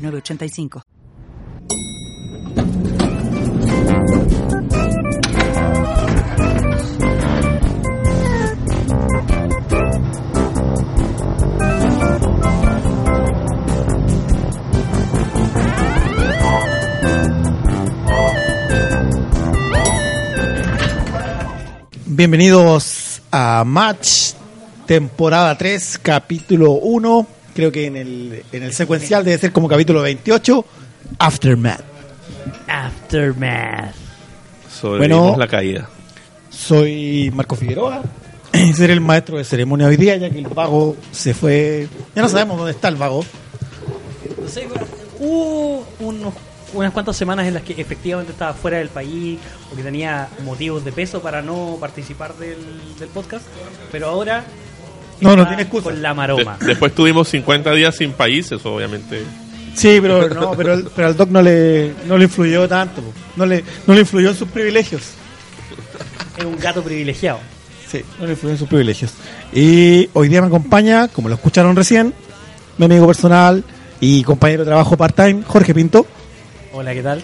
906985. 0.00 0.82
Bienvenidos 22.06 23.22
a 23.32 23.64
Match, 23.64 24.34
temporada 24.84 25.56
3, 25.56 25.98
capítulo 26.02 26.72
1. 26.72 27.39
Creo 27.54 27.72
que 27.72 27.86
en 27.86 27.96
el, 27.96 28.44
en 28.52 28.62
el 28.62 28.72
secuencial 28.72 29.24
debe 29.24 29.38
ser 29.38 29.52
como 29.52 29.68
capítulo 29.68 30.02
28, 30.02 30.64
Aftermath. 31.18 31.80
Aftermath. 32.68 33.94
Sobrevivimos 34.80 35.22
Bueno. 35.28 35.38
la 35.38 35.48
caída. 35.48 35.88
Soy 36.48 37.30
Marco 37.34 37.56
Figueroa, 37.56 38.02
seré 38.74 38.92
el 38.92 39.00
maestro 39.00 39.38
de 39.38 39.44
ceremonia 39.44 39.86
hoy 39.86 39.96
día, 39.96 40.16
ya 40.16 40.30
que 40.30 40.38
el 40.38 40.48
vago 40.48 40.96
se 41.12 41.34
fue. 41.34 41.88
Ya 42.14 42.22
no 42.22 42.28
sabemos 42.28 42.56
dónde 42.58 42.72
está 42.72 42.88
el 42.88 42.96
vago. 42.96 43.24
No 44.40 44.48
sé, 44.48 44.66
hubo 45.18 45.86
unos- 46.00 46.34
unas 46.72 46.92
cuantas 46.92 47.16
semanas 47.16 47.46
en 47.48 47.54
las 47.54 47.62
que 47.64 47.80
efectivamente 47.80 48.32
estaba 48.32 48.54
fuera 48.54 48.78
del 48.78 48.88
país 48.90 49.38
o 49.72 49.76
que 49.76 49.82
tenía 49.82 50.28
motivos 50.44 50.84
de 50.84 50.92
peso 50.92 51.20
para 51.20 51.42
no 51.42 51.76
participar 51.80 52.34
del, 52.36 52.58
del 52.98 53.08
podcast, 53.08 53.44
pero 53.90 54.08
ahora 54.08 54.44
No, 55.20 55.36
no 55.36 55.46
tiene 55.46 55.62
excusa. 55.62 55.84
con 55.84 56.00
la 56.02 56.10
De- 56.10 56.14
maroma. 56.14 56.56
después 56.60 56.94
tuvimos 56.94 57.28
50 57.28 57.72
días 57.72 57.96
sin 57.96 58.12
países, 58.12 58.60
obviamente. 58.64 59.22
Sí, 59.74 59.98
pero 60.00 60.28
no, 60.28 60.52
pero, 60.52 60.74
el- 60.74 60.84
pero 60.94 61.08
al 61.08 61.16
Doc 61.16 61.28
no 61.30 61.42
le, 61.42 61.92
no 62.06 62.16
le 62.18 62.24
influyó 62.24 62.66
tanto, 62.68 63.02
no 63.36 63.46
le, 63.46 63.62
no 63.86 63.94
le 63.94 64.00
influyó 64.00 64.30
en 64.30 64.36
sus 64.36 64.48
privilegios. 64.48 65.02
Es 66.36 66.44
un 66.44 66.56
gato 66.58 66.82
privilegiado. 66.82 67.38
Sí, 67.88 68.02
no 68.18 68.26
le 68.26 68.32
influyen 68.32 68.56
sus 68.58 68.68
privilegios. 68.68 69.12
Y 69.52 70.08
hoy 70.12 70.28
día 70.28 70.40
me 70.40 70.46
acompaña, 70.48 71.08
como 71.08 71.28
lo 71.28 71.34
escucharon 71.34 71.74
recién, 71.76 72.14
mi 72.78 72.86
amigo 72.86 73.06
personal 73.06 73.62
y 74.00 74.22
compañero 74.24 74.64
de 74.64 74.70
trabajo 74.70 74.96
part-time, 74.96 75.42
Jorge 75.46 75.74
Pinto. 75.74 76.06
Hola, 76.72 76.94
¿qué 76.94 77.02
tal? 77.02 77.22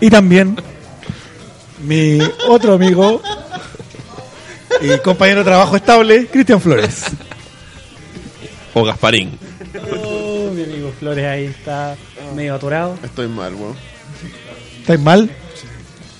Y 0.00 0.08
también 0.10 0.56
mi 1.86 2.18
otro 2.48 2.74
amigo 2.74 3.20
y 4.82 4.98
compañero 4.98 5.40
de 5.40 5.44
trabajo 5.44 5.76
estable, 5.76 6.26
Cristian 6.26 6.60
Flores. 6.60 7.04
O 8.72 8.84
Gasparín. 8.84 9.36
Oh, 9.96 10.48
mi 10.54 10.62
amigo 10.62 10.92
Flores 10.96 11.26
ahí 11.26 11.46
está 11.46 11.96
medio 12.36 12.54
atorado. 12.54 12.96
Estoy 13.02 13.26
mal, 13.26 13.52
weón. 13.56 13.74
¿Estás 14.80 15.00
mal? 15.00 15.28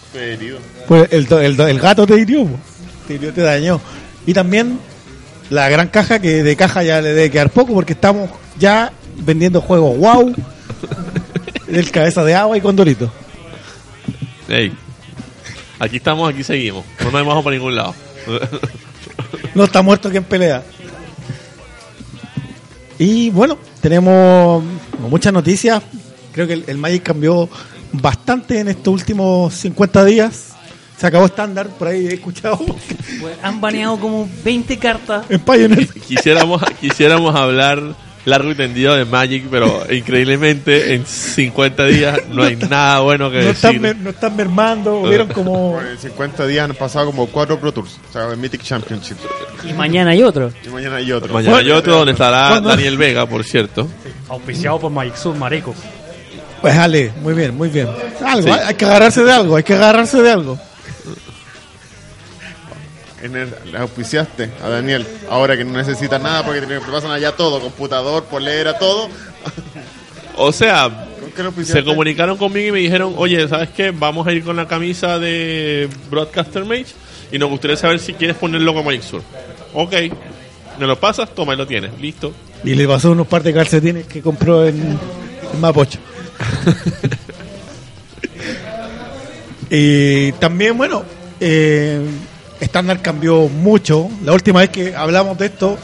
Estoy 0.07 0.31
herido. 0.31 0.59
Pues 0.89 1.13
el, 1.13 1.27
do- 1.27 1.41
el, 1.41 1.59
el 1.61 1.79
gato 1.79 2.09
te 2.09 2.19
hirió, 2.19 2.45
po. 2.47 2.59
te 3.07 3.15
hirió, 3.15 3.33
te 3.33 3.43
dañó. 3.43 3.81
Y 4.27 4.35
también 4.35 4.81
la 5.49 5.69
gran 5.69 5.87
caja, 5.89 6.19
que 6.19 6.43
de 6.43 6.57
caja 6.57 6.83
ya 6.83 7.01
le 7.01 7.11
debe 7.11 7.31
quedar 7.31 7.51
poco 7.51 7.73
porque 7.73 7.93
estamos 7.93 8.29
ya 8.59 8.91
vendiendo 9.19 9.61
juegos 9.61 9.97
wow 9.99 10.35
del 11.69 11.89
cabeza 11.93 12.25
de 12.25 12.35
agua 12.35 12.57
y 12.59 12.61
condorito. 12.61 13.13
Ey. 14.49 14.73
Aquí 15.79 15.99
estamos, 15.99 16.29
aquí 16.35 16.43
seguimos. 16.43 16.85
No 17.05 17.13
nos 17.13 17.21
hemos 17.21 17.45
para 17.45 17.55
ningún 17.55 17.77
lado. 17.77 17.95
No 19.55 19.65
está 19.65 19.83
muerto 19.83 20.11
quien 20.11 20.23
pelea. 20.23 20.63
Y 22.99 23.31
bueno, 23.31 23.59
tenemos 23.81 24.63
muchas 25.09 25.33
noticias. 25.33 25.83
Creo 26.33 26.47
que 26.47 26.53
el, 26.53 26.65
el 26.69 26.79
Magic 26.79 27.03
cambió 27.03 27.49
bastante 27.93 28.61
en 28.61 28.69
estos 28.69 28.95
últimos 28.95 29.55
50 29.55 30.05
días. 30.05 30.51
Se 30.97 31.07
acabó 31.07 31.27
estándar, 31.27 31.69
por 31.69 31.89
ahí 31.89 32.07
he 32.07 32.15
escuchado. 32.15 32.59
Bueno, 33.21 33.37
han 33.43 33.61
baneado 33.61 33.99
como 33.99 34.29
20 34.45 34.79
cartas. 34.79 35.25
En 35.31 35.41
Pioneer. 35.41 35.89
quisiéramos, 35.89 36.63
quisiéramos 36.81 37.35
hablar 37.35 37.95
largo 38.25 38.51
y 38.51 38.55
tendido 38.55 38.95
de 38.95 39.05
Magic, 39.05 39.45
pero 39.51 39.85
increíblemente 39.93 40.95
en 40.95 41.07
50 41.07 41.85
días 41.87 42.21
no 42.31 42.43
hay 42.45 42.57
nada 42.57 43.01
bueno 43.01 43.31
que 43.31 43.39
No 43.39 43.45
decir. 43.45 43.97
no 44.01 44.11
están 44.11 44.37
mermando. 44.37 45.03
Vieron 45.03 45.29
como. 45.29 45.73
Bueno, 45.73 45.89
en 45.93 45.99
50 45.99 46.47
días 46.47 46.69
han 46.71 46.77
pasado 46.77 47.07
como 47.07 47.27
4 47.27 47.59
Pro 47.59 47.73
Tours. 47.73 47.99
O 48.09 48.13
sea, 48.13 48.29
el 48.31 48.37
Mythic 48.37 48.63
Championship. 48.63 49.17
Y 49.69 49.73
mañana 49.73 50.11
hay 50.11 50.23
otro. 50.23 50.53
Y 50.65 50.69
mañana 50.69 50.97
hay 50.97 51.13
otro. 51.13 51.33
Mañana 51.33 51.59
hay 51.59 51.71
otro 51.71 51.97
donde 51.97 52.13
estará 52.13 52.49
¿Cuándo? 52.51 52.69
Daniel 52.71 52.97
Vega, 52.99 53.27
por 53.27 53.45
cierto. 53.45 53.89
Auspiciado 54.29 54.79
por 54.79 54.91
Mike 54.93 55.17
Sud 55.17 55.37
Mareco. 55.37 55.75
Pues 56.61 56.77
dale, 56.77 57.11
muy 57.23 57.33
bien, 57.33 57.57
muy 57.57 57.69
bien. 57.71 57.89
Algo, 58.25 58.47
Sí. 58.49 58.61
hay 58.67 58.75
que 58.75 58.85
agarrarse 58.85 59.25
de 59.25 59.33
algo, 59.33 59.57
hay 59.57 59.63
que 59.63 59.73
agarrarse 59.75 60.21
de 60.23 60.31
algo. 60.31 60.59
En 63.23 63.37
el, 63.37 63.77
auspiciaste 63.77 64.51
a 64.63 64.69
Daniel. 64.69 65.07
Ahora 65.29 65.57
que 65.57 65.65
no 65.65 65.77
necesita 65.77 66.19
nada 66.19 66.45
porque 66.45 66.63
te 66.63 66.81
pasan 66.81 67.11
allá 67.11 67.33
todo: 67.33 67.61
computador, 67.61 68.25
polera, 68.25 68.79
todo. 68.79 69.09
O 70.37 70.53
sea, 70.53 71.07
se 71.65 71.85
comunicaron 71.85 72.37
conmigo 72.37 72.69
y 72.69 72.73
me 72.73 72.79
dijeron, 72.81 73.15
oye, 73.17 73.47
¿sabes 73.49 73.71
qué? 73.71 73.91
Vamos 73.91 74.27
a 74.27 74.33
ir 74.33 74.45
con 74.45 74.57
la 74.57 74.67
camisa 74.67 75.19
de 75.19 75.89
Broadcaster 76.11 76.65
Mage 76.65 76.87
y 77.33 77.39
nos 77.39 77.51
gustaría 77.51 77.77
saber 77.77 77.99
si 77.99 78.15
quieres 78.15 78.37
ponerlo 78.37 78.75
como 78.75 78.91
Sur. 79.03 79.23
Ok, 79.75 79.95
me 80.79 80.87
lo 80.87 80.99
pasas, 80.99 81.35
toma 81.35 81.55
y 81.55 81.57
lo 81.57 81.67
tienes, 81.67 81.99
listo. 82.01 82.33
Y 82.65 82.75
le 82.75 82.87
pasó 82.87 83.13
unos 83.13 83.27
par 83.27 83.43
de 83.43 83.55
calcetines 83.55 84.07
que 84.07 84.21
compró 84.21 84.67
en, 84.67 84.99
en 85.53 85.61
Mapocho. 85.61 85.99
y 89.71 90.33
también, 90.33 90.77
bueno, 90.77 91.05
eh, 91.39 92.01
Standard 92.61 93.01
cambió 93.03 93.49
mucho. 93.49 94.09
La 94.25 94.33
última 94.33 94.61
vez 94.61 94.71
que 94.71 94.95
hablamos 94.95 95.39
de 95.39 95.47
esto, 95.47 95.79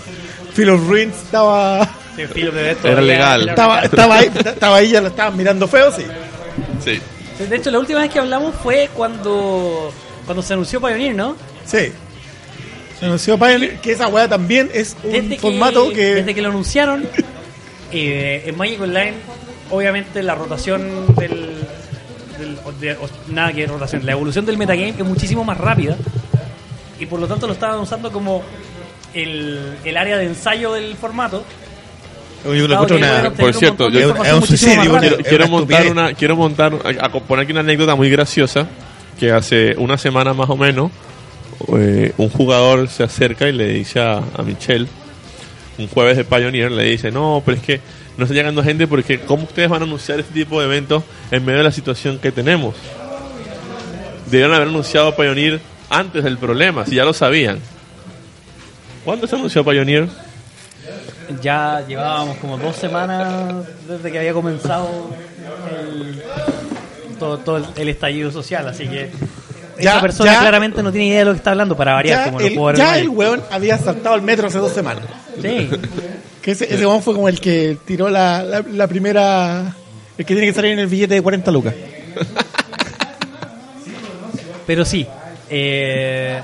Phil 0.54 0.70
of 0.70 0.87
Ruins 0.88 1.14
estaba, 1.16 1.88
Era 2.84 3.00
legal. 3.00 3.48
estaba, 3.48 3.81
estaba, 3.81 4.16
ahí, 4.19 4.31
estaba 4.44 4.76
ahí, 4.76 4.91
ya 4.91 5.00
lo 5.00 5.09
estaban 5.09 5.36
mirando 5.36 5.66
feo, 5.69 5.91
sí. 5.92 6.04
Sí. 6.84 7.00
De 7.44 7.56
hecho, 7.56 7.70
la 7.70 7.78
última 7.78 8.00
vez 8.00 8.10
que 8.10 8.19
hablamos 8.19 8.54
fue 8.62 8.88
cuando 8.94 9.92
cuando 10.25 10.42
se 10.42 10.54
anunció 10.54 10.81
Pioneer, 10.81 11.15
¿no? 11.15 11.36
Sí. 11.65 11.92
Se 12.98 13.04
anunció 13.04 13.36
Pioneer 13.38 13.78
que 13.81 13.92
esa 13.92 14.09
weá 14.09 14.26
también 14.28 14.70
es 14.75 14.97
un 15.04 15.12
Desde 15.12 15.38
formato 15.38 15.91
que. 15.91 16.15
desde 16.16 16.34
que 16.34 16.42
lo 16.42 16.48
anunciaron, 16.48 17.06
eh, 17.92 18.42
en 18.47 18.56
Magic 18.56 18.81
Online, 18.81 19.15
obviamente 19.70 20.22
la 20.22 20.34
rotación 20.34 21.15
del. 21.16 21.56
del- 22.38 22.59
o 22.65 22.72
de- 22.72 22.92
o- 22.92 23.09
nada 23.28 23.53
que 23.53 23.66
rotación, 23.66 24.04
la 24.04 24.12
evolución 24.12 24.44
del 24.44 24.59
metagame 24.59 24.91
es 24.91 25.04
muchísimo 25.04 25.42
más 25.44 25.56
rápida 25.59 25.97
y 26.99 27.07
por 27.07 27.21
lo 27.21 27.27
tanto 27.27 27.47
lo 27.47 27.53
estaban 27.53 27.79
usando 27.81 28.11
como 28.12 28.43
el, 29.15 29.77
el 29.84 29.97
área 29.97 30.17
de 30.19 30.25
ensayo 30.27 30.73
del 30.73 30.97
formato. 30.97 31.45
Yo 32.45 32.69
lo 32.69 32.75
que, 32.87 32.95
una- 32.95 33.23
por 33.43 33.55
cierto, 33.59 33.89
yo- 33.91 33.99
es 34.25 34.33
un 34.33 34.43
suicidio. 34.47 34.99
Quiero, 35.01 35.16
quiero 35.28 35.48
montar 35.48 35.81
una, 35.91 36.15
quiero 36.15 36.37
montar, 36.37 36.72
a, 37.01 37.07
a 37.07 37.09
poner 37.10 37.43
aquí 37.45 37.53
una 37.53 37.60
anécdota 37.63 37.95
muy 37.97 38.09
graciosa 38.10 38.66
que 39.19 39.33
hace 39.33 39.75
una 39.78 39.97
semana 39.98 40.33
más 40.34 40.48
o 40.51 40.57
menos 40.57 40.91
eh, 41.78 42.13
un 42.19 42.28
jugador 42.28 42.87
se 42.89 43.03
acerca 43.03 43.49
y 43.49 43.53
le 43.53 43.69
dice 43.69 43.99
a, 44.01 44.19
a 44.19 44.42
Michelle 44.42 44.87
un 45.78 45.89
jueves 45.89 46.16
de 46.19 46.25
Pioneer 46.25 46.71
le 46.71 46.84
dice 46.84 47.10
no 47.10 47.42
pero 47.45 47.57
es 47.57 47.63
que 47.65 47.81
no 48.19 48.25
está 48.25 48.34
llegando 48.34 48.63
gente 48.63 48.87
porque 48.87 49.21
cómo 49.21 49.45
ustedes 49.45 49.71
van 49.71 49.81
a 49.81 49.84
anunciar 49.87 50.21
este 50.21 50.34
tipo 50.34 50.60
de 50.60 50.66
eventos 50.66 51.03
en 51.31 51.45
medio 51.47 51.59
de 51.59 51.65
la 51.65 51.72
situación 51.72 52.19
que 52.19 52.31
tenemos 52.31 52.75
debieron 54.31 54.54
haber 54.54 54.69
anunciado 54.69 55.16
Pioneer 55.16 55.60
antes 55.91 56.24
del 56.24 56.38
problema 56.38 56.84
si 56.86 56.97
ya 56.97 57.04
lo 57.04 57.12
sabían 57.12 57.59
¿cuándo 59.04 59.27
se 59.27 59.36
anunció 59.36 59.65
Pioneer? 59.65 60.09
Ya 61.42 61.84
llevábamos 61.86 62.36
como 62.38 62.56
dos 62.59 62.77
semanas 62.77 63.65
desde 63.88 64.12
que 64.12 64.18
había 64.18 64.33
comenzado 64.33 64.88
el, 65.71 66.22
todo, 67.18 67.38
todo 67.38 67.56
el, 67.59 67.65
el 67.77 67.88
estallido 67.88 68.30
social, 68.30 68.68
así 68.68 68.86
que 68.88 69.10
Ya- 69.80 69.92
esa 69.92 70.00
persona 70.00 70.33
ya- 70.33 70.41
claramente 70.41 70.83
no 70.83 70.91
tiene 70.92 71.06
idea 71.09 71.18
de 71.21 71.24
lo 71.27 71.30
que 71.33 71.38
está 71.38 71.50
hablando 71.50 71.77
para 71.77 71.94
variar, 71.94 72.18
Ya, 72.18 72.24
como 72.27 72.41
lo 72.41 72.47
el, 72.47 72.54
puedo 72.54 72.66
ver 72.66 72.77
ya 72.77 72.98
el 72.98 73.09
weón 73.09 73.42
había 73.50 73.77
saltado 73.78 74.15
el 74.15 74.22
metro 74.22 74.47
hace 74.48 74.59
dos 74.59 74.72
semanas. 74.72 75.04
Sí, 75.42 75.68
Que 76.42 76.53
ese, 76.53 76.65
ese 76.72 76.86
weón 76.86 77.03
fue 77.03 77.15
como 77.15 77.28
el 77.28 77.41
que 77.41 77.77
tiró 77.84 78.09
la, 78.09 78.42
la, 78.44 78.62
la 78.62 78.86
primera. 78.86 79.74
El 80.16 80.24
que 80.24 80.32
tiene 80.34 80.47
que 80.47 80.54
salir 80.54 80.71
en 80.72 80.78
el 80.78 80.86
billete 80.86 81.15
de 81.15 81.22
40 81.22 81.50
lucas. 81.50 81.74
Pero 84.66 84.84
sí, 84.84 85.06
eh, 85.51 86.41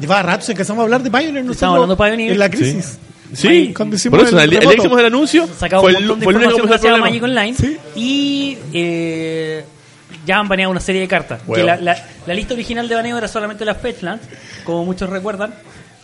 Llevaba 0.00 0.22
rato 0.22 0.44
sin 0.44 0.54
que 0.56 0.62
empezamos 0.62 0.80
a 0.80 0.84
hablar 0.84 1.02
de 1.02 1.10
Pioneer. 1.10 1.32
nosotros 1.44 1.56
Estamos 1.56 1.74
hablando 1.76 1.96
de 1.96 2.10
Pioneer. 2.10 2.32
En 2.32 2.38
la 2.38 2.50
crisis. 2.50 2.98
Sí, 3.34 3.72
Cuando 3.74 3.96
hicimos 3.96 4.18
por 4.18 4.28
eso, 4.28 4.36
el 4.38 4.44
el, 4.44 4.52
el 4.54 4.60
remoto. 4.60 4.76
hicimos 4.78 4.98
el 5.00 5.06
anuncio. 5.06 5.48
sacamos 5.58 5.82
fue 5.84 5.92
un 5.92 5.96
el, 6.02 6.08
montón 6.08 6.20
de 6.20 6.24
el 6.26 6.32
información 6.42 6.66
gracias 6.66 6.92
a 6.92 6.96
el 6.96 7.00
Magic. 7.02 7.22
Online 7.22 7.54
Sí. 7.56 7.78
y 7.94 8.58
eh, 8.74 9.64
ya 10.26 10.38
han 10.38 10.48
baneado 10.48 10.70
una 10.70 10.80
serie 10.80 11.00
de 11.00 11.08
cartas. 11.08 11.40
Que 11.54 11.62
la, 11.62 11.76
la- 11.76 12.04
la 12.26 12.34
lista 12.34 12.52
original 12.54 12.88
de 12.88 12.94
baneo 12.94 13.16
era 13.16 13.28
solamente 13.28 13.64
las 13.64 13.78
Fetchlands, 13.78 14.26
como 14.64 14.84
muchos 14.84 15.08
recuerdan, 15.08 15.54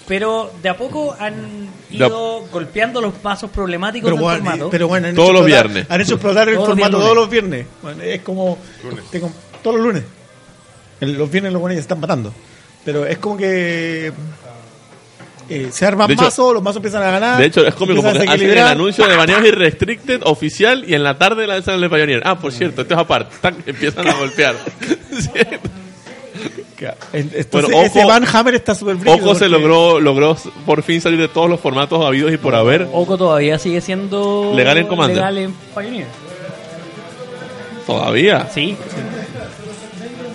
pero 0.07 0.51
de 0.63 0.69
a 0.71 0.77
poco 0.77 1.15
han 1.21 1.69
ido 1.91 2.47
golpeando 2.51 3.01
los 3.03 3.13
pasos 3.15 3.51
problemáticos 3.51 4.07
Pero 4.07 4.17
del 4.17 4.23
bueno, 4.25 4.45
formato. 4.45 4.71
pero 4.71 4.89
bueno, 4.89 5.09
Todos 5.15 5.33
los 5.33 5.43
explotar- 5.43 5.47
viernes. 5.69 5.87
Han 5.91 6.01
hecho 6.01 6.15
explotar 6.15 6.49
el 6.49 6.55
Todos 6.55 6.69
los 6.69 6.79
formato 6.79 6.97
viernes. 6.99 7.05
todos 7.05 7.17
los 7.17 7.31
viernes. 7.31 7.67
Bueno, 7.83 8.03
es 8.05 8.21
como. 8.23 8.59
te 9.11 9.21
todos 9.63 9.77
los 9.77 9.85
lunes. 9.87 10.03
Los 11.01 11.31
viernes 11.31 11.53
los 11.53 11.61
buenos 11.61 11.77
ya 11.77 11.81
están 11.83 12.01
matando. 12.01 12.33
Pero 12.85 13.07
es 13.07 13.19
como 13.19 13.37
que. 13.37 14.13
eh, 15.49 15.69
se 15.71 15.87
arman 15.87 16.07
De 16.09 16.15
hecho- 16.15 16.25
mazos, 16.25 16.55
los 16.55 16.63
mazos 16.63 16.77
empiezan 16.77 17.03
a 17.03 17.11
ganar. 17.11 17.39
De 17.39 17.47
hecho, 17.47 17.67
es 17.67 17.75
cómico 17.75 18.03
porque 18.03 18.19
hacen 18.29 18.51
el 18.51 18.59
anuncio 18.59 19.07
de 19.07 19.17
baneos 19.17 19.45
y 19.47 19.51
restricted 19.51 20.21
oficial 20.25 20.85
y 20.87 20.95
en 20.95 21.03
la 21.05 21.17
tarde 21.19 21.47
lanzan 21.47 21.77
el 21.77 21.81
de 21.83 21.89
Pioneer. 21.91 22.23
Ah, 22.25 22.39
por 22.39 22.53
cierto, 22.53 22.83
esto 22.83 22.95
es 22.95 23.01
aparte. 23.01 23.35
Tac, 23.41 23.55
empiezan 23.67 24.09
a 24.09 24.15
golpear. 24.15 24.55
Entonces, 27.13 27.49
Bueno, 27.51 27.83
ese 27.83 27.99
ojo- 28.01 28.09
Van 28.09 28.25
Hammer 28.33 28.55
está 28.55 28.73
súper 28.75 28.97
Ojo 29.07 29.35
se 29.35 29.47
porque- 29.47 29.49
logró, 29.49 30.01
logró 30.01 30.37
por 30.65 30.83
fin 30.85 31.01
salir 31.01 31.19
de 31.19 31.27
todos 31.29 31.51
los 31.51 31.59
formatos 31.59 32.05
habidos 32.05 32.33
y 32.33 32.37
por 32.37 32.55
haber. 32.55 32.87
Oco 32.93 33.17
todavía 33.19 33.59
sigue 33.59 33.81
siendo 33.81 34.53
Legal 34.55 34.79
en 34.79 34.87
Commander. 34.87 35.17
legal 35.17 35.39
en 35.39 35.53
Pioneer. 35.75 36.07
Todavía. 37.87 38.49
Sí. 38.55 38.77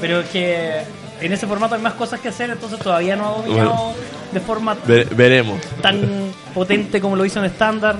Pero 0.03 0.19
es 0.19 0.29
que 0.29 0.81
en 1.21 1.31
ese 1.31 1.47
formato 1.47 1.75
hay 1.75 1.81
más 1.81 1.93
cosas 1.93 2.19
que 2.19 2.27
hacer, 2.27 2.49
entonces 2.49 2.77
todavía 2.79 3.15
no 3.15 3.25
ha 3.25 3.31
dominado 3.37 3.69
Bueno. 3.73 3.93
de 4.33 4.39
forma 4.41 4.75
Ve- 4.85 5.07
veremos. 5.11 5.61
tan 5.81 6.31
potente 6.53 6.99
como 6.99 7.15
lo 7.15 7.23
hizo 7.25 7.39
en 7.39 7.45
estándar. 7.45 7.95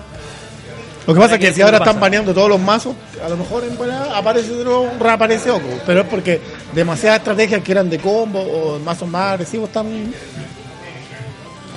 Lo 1.08 1.14
que 1.14 1.20
pasa 1.20 1.36
es 1.36 1.40
¿Qué 1.40 1.48
que 1.48 1.54
si 1.54 1.62
ahora 1.62 1.78
están 1.78 2.00
baneando 2.02 2.34
todos 2.34 2.50
los 2.50 2.60
mazos, 2.60 2.94
a 3.26 3.30
lo 3.30 3.38
mejor 3.38 3.64
en 3.64 3.78
buena 3.78 4.04
aparece 4.18 4.52
de 4.54 4.64
nuevo, 4.66 4.90
reaparece 5.00 5.50
Oco. 5.52 5.68
Pero 5.86 6.02
es 6.02 6.08
porque 6.08 6.42
demasiadas 6.74 7.20
estrategias 7.20 7.62
que 7.64 7.72
eran 7.72 7.90
de 7.90 8.00
combo 8.00 8.40
o 8.42 8.80
mazos 8.80 9.08
más 9.08 9.32
agresivos 9.34 9.70
están. 9.70 10.14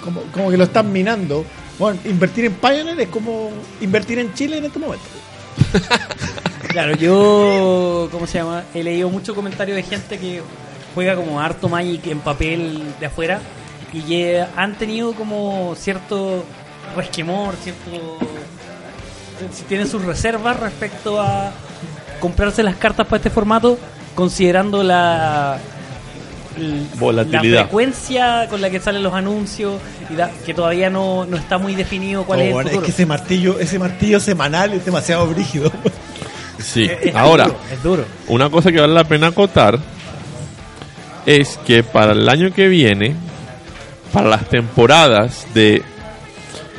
Como, 0.02 0.22
como 0.32 0.50
que 0.50 0.56
lo 0.56 0.64
están 0.64 0.92
minando. 0.92 1.44
Bueno, 1.78 1.98
invertir 2.04 2.46
en 2.46 2.54
Pioneer 2.54 3.00
es 3.00 3.08
como 3.08 3.50
invertir 3.80 4.18
en 4.18 4.32
Chile 4.34 4.58
en 4.58 4.64
este 4.64 4.78
momento. 4.80 5.04
Claro, 6.76 6.94
yo, 6.94 8.08
¿cómo 8.12 8.26
se 8.26 8.36
llama? 8.36 8.64
He 8.74 8.84
leído 8.84 9.08
muchos 9.08 9.34
comentarios 9.34 9.76
de 9.76 9.82
gente 9.82 10.18
que 10.18 10.42
juega 10.94 11.16
como 11.16 11.40
harto 11.40 11.70
Magic 11.70 12.06
en 12.08 12.20
papel 12.20 12.82
de 13.00 13.06
afuera 13.06 13.40
y 13.94 14.02
que 14.02 14.44
han 14.54 14.74
tenido 14.74 15.14
como 15.14 15.74
cierto 15.74 16.44
resquemor, 16.94 17.54
cierto... 17.62 18.18
si 19.54 19.62
Tienen 19.62 19.88
sus 19.88 20.04
reservas 20.04 20.60
respecto 20.60 21.18
a 21.18 21.50
comprarse 22.20 22.62
las 22.62 22.76
cartas 22.76 23.06
para 23.06 23.16
este 23.16 23.30
formato, 23.30 23.78
considerando 24.14 24.82
la... 24.82 25.58
Volatilidad. 26.98 27.54
La 27.54 27.62
frecuencia 27.62 28.48
con 28.50 28.60
la 28.60 28.68
que 28.68 28.80
salen 28.80 29.02
los 29.02 29.14
anuncios 29.14 29.80
y 30.10 30.14
da- 30.14 30.30
que 30.44 30.52
todavía 30.52 30.90
no, 30.90 31.24
no 31.24 31.38
está 31.38 31.56
muy 31.56 31.74
definido 31.74 32.24
cuál 32.24 32.40
Oh, 32.40 32.60
es 32.60 32.66
el 32.66 32.72
es 32.74 32.82
que 32.82 32.90
ese 32.90 33.06
martillo, 33.06 33.58
ese 33.58 33.78
martillo 33.78 34.20
semanal 34.20 34.74
es 34.74 34.84
demasiado 34.84 35.26
brígido. 35.26 35.72
Sí. 36.58 36.84
Es- 36.84 37.06
es 37.06 37.14
Ahora, 37.14 37.44
duro, 37.46 37.58
es 37.72 37.82
duro. 37.82 38.04
una 38.28 38.48
cosa 38.50 38.72
que 38.72 38.80
vale 38.80 38.94
la 38.94 39.04
pena 39.04 39.28
acotar 39.28 39.78
es 41.26 41.58
que 41.66 41.82
para 41.82 42.12
el 42.12 42.28
año 42.28 42.52
que 42.52 42.68
viene, 42.68 43.14
para 44.12 44.28
las 44.28 44.48
temporadas 44.48 45.46
de 45.54 45.82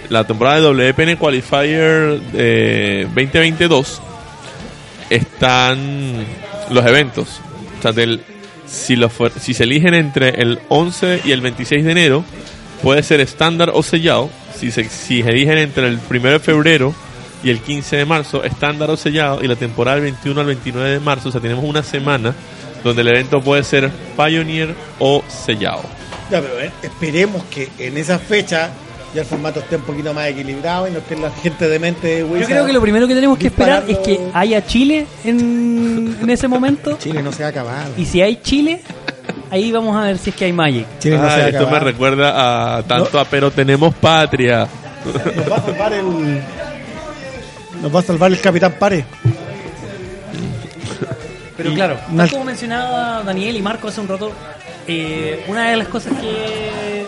la 0.09 0.23
temporada 0.25 0.57
de 0.61 0.61
WPN 0.93 1.17
Qualifier 1.17 2.21
eh, 2.33 3.03
2022 3.13 4.01
están 5.09 6.25
los 6.69 6.85
eventos. 6.85 7.27
O 7.79 7.81
sea, 7.81 7.91
del- 7.91 8.21
si, 8.65 8.95
los 8.95 9.11
si 9.39 9.53
se 9.53 9.63
eligen 9.63 9.93
entre 9.93 10.29
el 10.41 10.59
11 10.69 11.21
y 11.23 11.31
el 11.31 11.41
26 11.41 11.85
de 11.85 11.91
enero, 11.91 12.23
puede 12.81 13.03
ser 13.03 13.19
estándar 13.21 13.71
o 13.73 13.83
sellado. 13.83 14.29
Si 14.57 14.71
se, 14.71 14.85
si 14.89 15.23
se 15.23 15.29
eligen 15.29 15.57
entre 15.57 15.87
el 15.87 15.99
1 16.09 16.19
de 16.31 16.39
febrero 16.39 16.93
y 17.43 17.49
el 17.49 17.59
15 17.61 17.97
de 17.97 18.05
marzo, 18.05 18.43
estándar 18.43 18.89
o 18.89 18.97
sellado. 18.97 19.43
Y 19.43 19.47
la 19.47 19.55
temporada 19.55 19.95
del 19.95 20.05
21 20.05 20.39
al 20.41 20.47
29 20.47 20.89
de 20.91 20.99
marzo, 20.99 21.29
o 21.29 21.31
sea, 21.31 21.41
tenemos 21.41 21.63
una 21.63 21.83
semana 21.83 22.33
donde 22.83 23.01
el 23.01 23.07
evento 23.09 23.41
puede 23.41 23.63
ser 23.63 23.89
Pioneer 24.15 24.73
o 24.99 25.23
sellado. 25.27 25.81
Ya, 26.31 26.41
pero 26.41 26.59
eh, 26.59 26.71
esperemos 26.83 27.43
que 27.45 27.69
en 27.79 27.97
esa 27.97 28.19
fecha 28.19 28.69
ya 29.13 29.21
el 29.21 29.27
formato 29.27 29.59
esté 29.61 29.77
un 29.77 29.83
poquito 29.83 30.13
más 30.13 30.27
equilibrado 30.27 30.87
y 30.87 30.91
no 30.91 30.99
esté 30.99 31.15
la 31.17 31.31
gente 31.31 31.67
de 31.69 31.79
mente 31.79 32.07
de 32.23 32.39
Yo 32.39 32.45
creo 32.45 32.65
que 32.65 32.73
lo 32.73 32.81
primero 32.81 33.07
que 33.07 33.15
tenemos 33.15 33.37
que 33.37 33.47
esperar 33.47 33.85
es 33.87 33.97
que 33.99 34.19
haya 34.33 34.65
Chile 34.65 35.07
en, 35.23 36.17
en 36.21 36.29
ese 36.29 36.47
momento. 36.47 36.97
Chile 36.99 37.23
no 37.23 37.31
se 37.31 37.43
va 37.43 37.47
a 37.47 37.51
acabar. 37.51 37.87
Y 37.97 38.05
si 38.05 38.21
hay 38.21 38.37
Chile, 38.41 38.81
ahí 39.49 39.71
vamos 39.71 39.95
a 39.95 40.01
ver 40.01 40.17
si 40.17 40.31
es 40.31 40.35
que 40.35 40.45
hay 40.45 40.53
Magic. 40.53 40.85
Chile 40.99 41.17
no 41.17 41.23
se 41.23 41.27
va 41.29 41.33
Ah, 41.33 41.45
a 41.45 41.49
esto 41.49 41.69
me 41.69 41.79
recuerda 41.79 42.77
a 42.77 42.83
tanto 42.83 43.19
a 43.19 43.25
Pero 43.25 43.49
Tenemos 43.51 43.95
Patria. 43.95 44.67
Nos 45.35 45.51
va 45.51 45.55
a 45.55 45.61
salvar 45.61 45.93
el. 45.93 46.41
Nos 47.81 47.93
va 47.95 47.99
a 47.99 48.03
salvar 48.03 48.31
el 48.31 48.39
Capitán 48.41 48.73
Pare. 48.79 49.05
Pero 51.55 51.73
claro, 51.73 51.99
tal 52.15 52.29
como 52.29 52.43
mencionaba 52.45 53.23
Daniel 53.23 53.55
y 53.55 53.61
Marco 53.63 53.87
hace 53.87 53.99
un 53.99 54.07
rato, 54.07 54.31
eh, 54.87 55.43
una 55.47 55.71
de 55.71 55.77
las 55.77 55.87
cosas 55.87 56.13
que, 56.19 57.05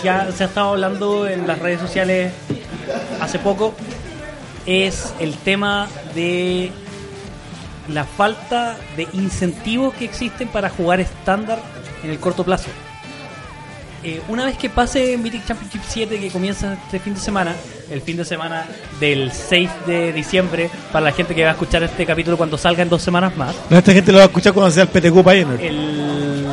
que 0.00 0.08
ha- 0.08 0.30
se 0.30 0.44
ha 0.44 0.46
estado 0.46 0.70
hablando 0.70 1.26
en 1.26 1.46
las 1.46 1.58
redes 1.58 1.80
sociales 1.80 2.32
hace 3.20 3.38
poco 3.40 3.74
es 4.64 5.12
el 5.18 5.34
tema 5.38 5.88
de 6.14 6.70
la 7.88 8.04
falta 8.04 8.76
de 8.96 9.08
incentivos 9.12 9.92
que 9.94 10.04
existen 10.04 10.46
para 10.48 10.70
jugar 10.70 11.00
estándar 11.00 11.58
en 12.04 12.10
el 12.10 12.20
corto 12.20 12.44
plazo. 12.44 12.68
Eh, 14.04 14.22
una 14.28 14.44
vez 14.46 14.56
que 14.56 14.70
pase 14.70 15.18
Mythic 15.18 15.46
Championship 15.46 15.82
7 15.88 16.20
que 16.20 16.30
comienza 16.30 16.74
este 16.74 17.00
fin 17.00 17.14
de 17.14 17.20
semana, 17.20 17.54
el 17.90 18.00
fin 18.02 18.16
de 18.16 18.24
semana 18.24 18.66
del 19.00 19.30
6 19.32 19.70
de 19.86 20.12
diciembre, 20.12 20.70
para 20.92 21.06
la 21.06 21.12
gente 21.12 21.34
que 21.34 21.42
va 21.42 21.50
a 21.50 21.52
escuchar 21.52 21.82
este 21.82 22.06
capítulo 22.06 22.36
cuando 22.36 22.56
salga 22.58 22.82
en 22.82 22.88
dos 22.88 23.02
semanas 23.02 23.36
más, 23.36 23.54
No, 23.70 23.78
esta 23.78 23.92
gente 23.92 24.12
lo 24.12 24.18
va 24.18 24.24
a 24.24 24.26
escuchar 24.26 24.52
cuando 24.52 24.70
sea 24.70 24.84
el 24.84 24.88
PTQ 24.88 25.22
Pioneer. 25.22 25.60
el... 25.60 26.46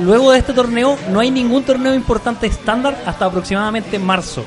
luego 0.00 0.32
de 0.32 0.38
este 0.38 0.52
torneo 0.52 0.96
no 1.10 1.20
hay 1.20 1.30
ningún 1.30 1.62
torneo 1.64 1.94
importante 1.94 2.46
estándar 2.46 2.96
hasta 3.06 3.24
aproximadamente 3.26 3.98
marzo. 3.98 4.44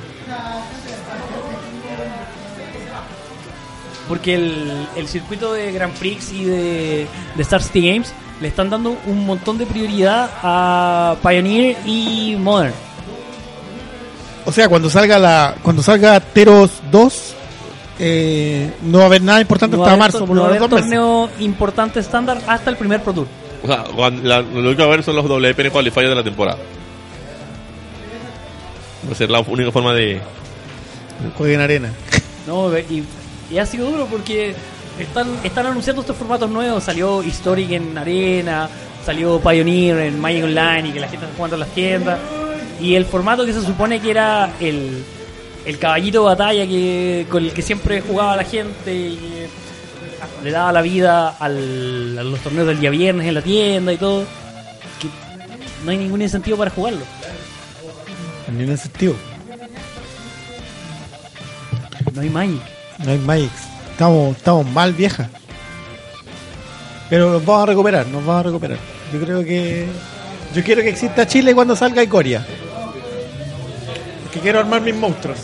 Porque 4.07 4.35
el, 4.35 4.87
el 4.97 5.07
circuito 5.07 5.53
de 5.53 5.71
Grand 5.71 5.93
Prix 5.93 6.33
y 6.33 6.43
de, 6.43 7.07
de 7.35 7.41
Star 7.43 7.63
City 7.63 7.87
Games 7.93 8.11
le 8.41 8.47
están 8.49 8.69
dando 8.69 8.97
un 9.05 9.25
montón 9.25 9.57
de 9.57 9.65
prioridad 9.65 10.29
a 10.43 11.15
Pioneer 11.21 11.77
y 11.85 12.35
Modern. 12.37 12.73
O 14.51 14.53
sea, 14.53 14.67
cuando 14.67 14.89
salga 14.89 15.17
la 15.17 15.55
cuando 15.63 15.81
salga 15.81 16.19
Teros 16.19 16.71
2, 16.91 17.33
eh, 17.99 18.69
no 18.83 18.97
va 18.97 19.03
a 19.05 19.07
haber 19.07 19.21
nada 19.21 19.39
importante 19.39 19.77
No 19.77 19.83
hasta 19.85 19.95
marzo, 19.95 20.25
por 20.25 20.35
no 20.35 20.41
va 20.41 20.47
a 20.47 20.49
haber 20.49 20.61
meses. 20.61 20.77
torneo 20.81 21.29
importante 21.39 22.01
estándar 22.01 22.37
hasta 22.47 22.69
el 22.69 22.75
primer 22.75 23.01
Pro 23.01 23.13
Tour. 23.13 23.27
O 23.63 23.67
sea, 23.67 23.83
cuando- 23.95 24.27
la- 24.27 24.41
lo 24.41 24.59
único 24.59 24.75
que 24.75 24.83
va 24.83 24.89
a 24.89 24.93
haber 24.93 25.03
son 25.03 25.15
los 25.15 25.25
WPN 25.25 25.69
Qualifiers 25.71 26.09
de 26.09 26.15
la 26.15 26.23
temporada. 26.23 26.57
Va 29.07 29.11
a 29.13 29.15
ser 29.15 29.29
la 29.29 29.39
única 29.39 29.71
forma 29.71 29.93
de. 29.93 30.21
Jueguen 31.37 31.61
arena. 31.61 31.91
No, 32.47 32.75
y, 32.75 33.03
y 33.51 33.57
ha 33.59 33.65
sido 33.67 33.89
duro 33.91 34.07
porque 34.07 34.55
están, 34.99 35.27
están 35.43 35.67
anunciando 35.67 36.01
estos 36.01 36.17
formatos 36.17 36.49
nuevos. 36.49 36.83
Salió 36.83 37.21
Historic 37.21 37.69
en 37.71 37.95
Arena, 37.95 38.67
salió 39.05 39.39
Pioneer 39.39 39.99
en 39.99 40.19
Magic 40.19 40.43
Online 40.45 40.89
y 40.89 40.91
que 40.91 40.99
la 40.99 41.07
gente 41.07 41.25
está 41.27 41.35
jugando 41.37 41.55
en 41.55 41.59
las 41.59 41.69
tiendas. 41.69 42.19
Y 42.81 42.95
el 42.95 43.05
formato 43.05 43.45
que 43.45 43.53
se 43.53 43.61
supone 43.61 43.99
que 43.99 44.09
era 44.11 44.53
el, 44.59 45.03
el 45.65 45.77
caballito 45.77 46.19
de 46.21 46.25
batalla 46.25 46.65
que, 46.65 47.27
con 47.29 47.43
el 47.43 47.51
que 47.53 47.61
siempre 47.61 48.01
jugaba 48.01 48.35
la 48.35 48.43
gente 48.43 48.93
y 48.95 49.15
que 49.17 49.47
le 50.43 50.51
daba 50.51 50.71
la 50.71 50.81
vida 50.81 51.29
al- 51.39 52.17
a 52.17 52.23
los 52.23 52.39
torneos 52.39 52.67
del 52.67 52.79
día 52.79 52.89
viernes 52.89 53.27
en 53.27 53.33
la 53.35 53.41
tienda 53.41 53.93
y 53.93 53.97
todo. 53.97 54.23
Que 54.99 55.07
no 55.85 55.91
hay 55.91 55.97
ningún 55.97 56.21
incentivo 56.21 56.57
para 56.57 56.71
jugarlo. 56.71 57.01
En 58.47 58.57
ningún 58.57 58.77
sentido. 58.77 59.15
No 62.13 62.21
hay 62.21 62.29
Magic. 62.29 62.61
No 63.05 63.11
hay 63.11 63.17
Magic. 63.19 63.51
Estamos, 63.91 64.35
estamos 64.37 64.65
mal, 64.67 64.93
vieja. 64.93 65.29
Pero 67.09 67.29
nos 67.31 67.45
vamos 67.45 67.63
a 67.63 67.65
recuperar, 67.67 68.07
nos 68.07 68.25
vamos 68.25 68.39
a 68.39 68.43
recuperar. 68.43 68.77
Yo 69.13 69.19
creo 69.19 69.43
que. 69.43 69.85
Yo 70.55 70.63
quiero 70.63 70.81
que 70.81 70.89
exista 70.89 71.27
Chile 71.27 71.53
cuando 71.55 71.75
salga 71.75 72.03
Icoria. 72.03 72.45
Que 74.33 74.39
quiero 74.39 74.59
armar 74.59 74.81
mis 74.81 74.95
monstruos. 74.95 75.37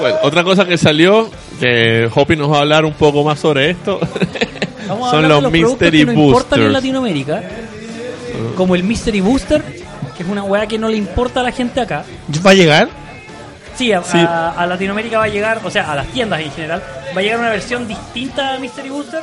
Bueno, 0.00 0.16
otra 0.22 0.44
cosa 0.44 0.64
que 0.64 0.78
salió, 0.78 1.30
que 1.60 2.08
Hoppy 2.14 2.36
nos 2.36 2.50
va 2.52 2.58
a 2.58 2.60
hablar 2.60 2.84
un 2.84 2.94
poco 2.94 3.24
más 3.24 3.38
sobre 3.40 3.70
esto, 3.70 3.98
Vamos 4.88 5.08
a 5.08 5.10
son 5.12 5.22
los 5.28 5.36
de 5.36 5.42
los 5.42 5.50
productos 5.50 5.52
Mystery 5.52 5.98
que 5.98 6.04
no 6.06 6.12
importan 6.12 6.58
en 6.60 6.64
Boosters. 6.66 6.72
Latinoamérica. 6.72 7.42
Como 8.56 8.74
el 8.76 8.84
Mystery 8.84 9.20
Booster, 9.20 9.62
que 10.16 10.22
es 10.22 10.28
una 10.28 10.44
weá 10.44 10.66
que 10.66 10.78
no 10.78 10.88
le 10.88 10.96
importa 10.96 11.40
a 11.40 11.42
la 11.42 11.50
gente 11.52 11.80
acá. 11.80 12.04
¿Va 12.46 12.50
a 12.52 12.54
llegar? 12.54 12.88
Sí, 13.76 13.92
a, 13.92 14.02
Sí. 14.02 14.18
a- 14.18 14.50
a 14.50 14.66
Latinoamérica 14.66 15.18
va 15.18 15.24
a 15.24 15.28
llegar, 15.28 15.60
o 15.64 15.70
sea, 15.70 15.90
a 15.92 15.96
las 15.96 16.06
tiendas 16.08 16.40
en 16.40 16.50
general, 16.52 16.82
va 17.16 17.20
a 17.20 17.22
llegar 17.22 17.38
una 17.40 17.50
versión 17.50 17.86
distinta 17.88 18.54
a 18.54 18.58
Mystery 18.58 18.88
Booster. 18.90 19.22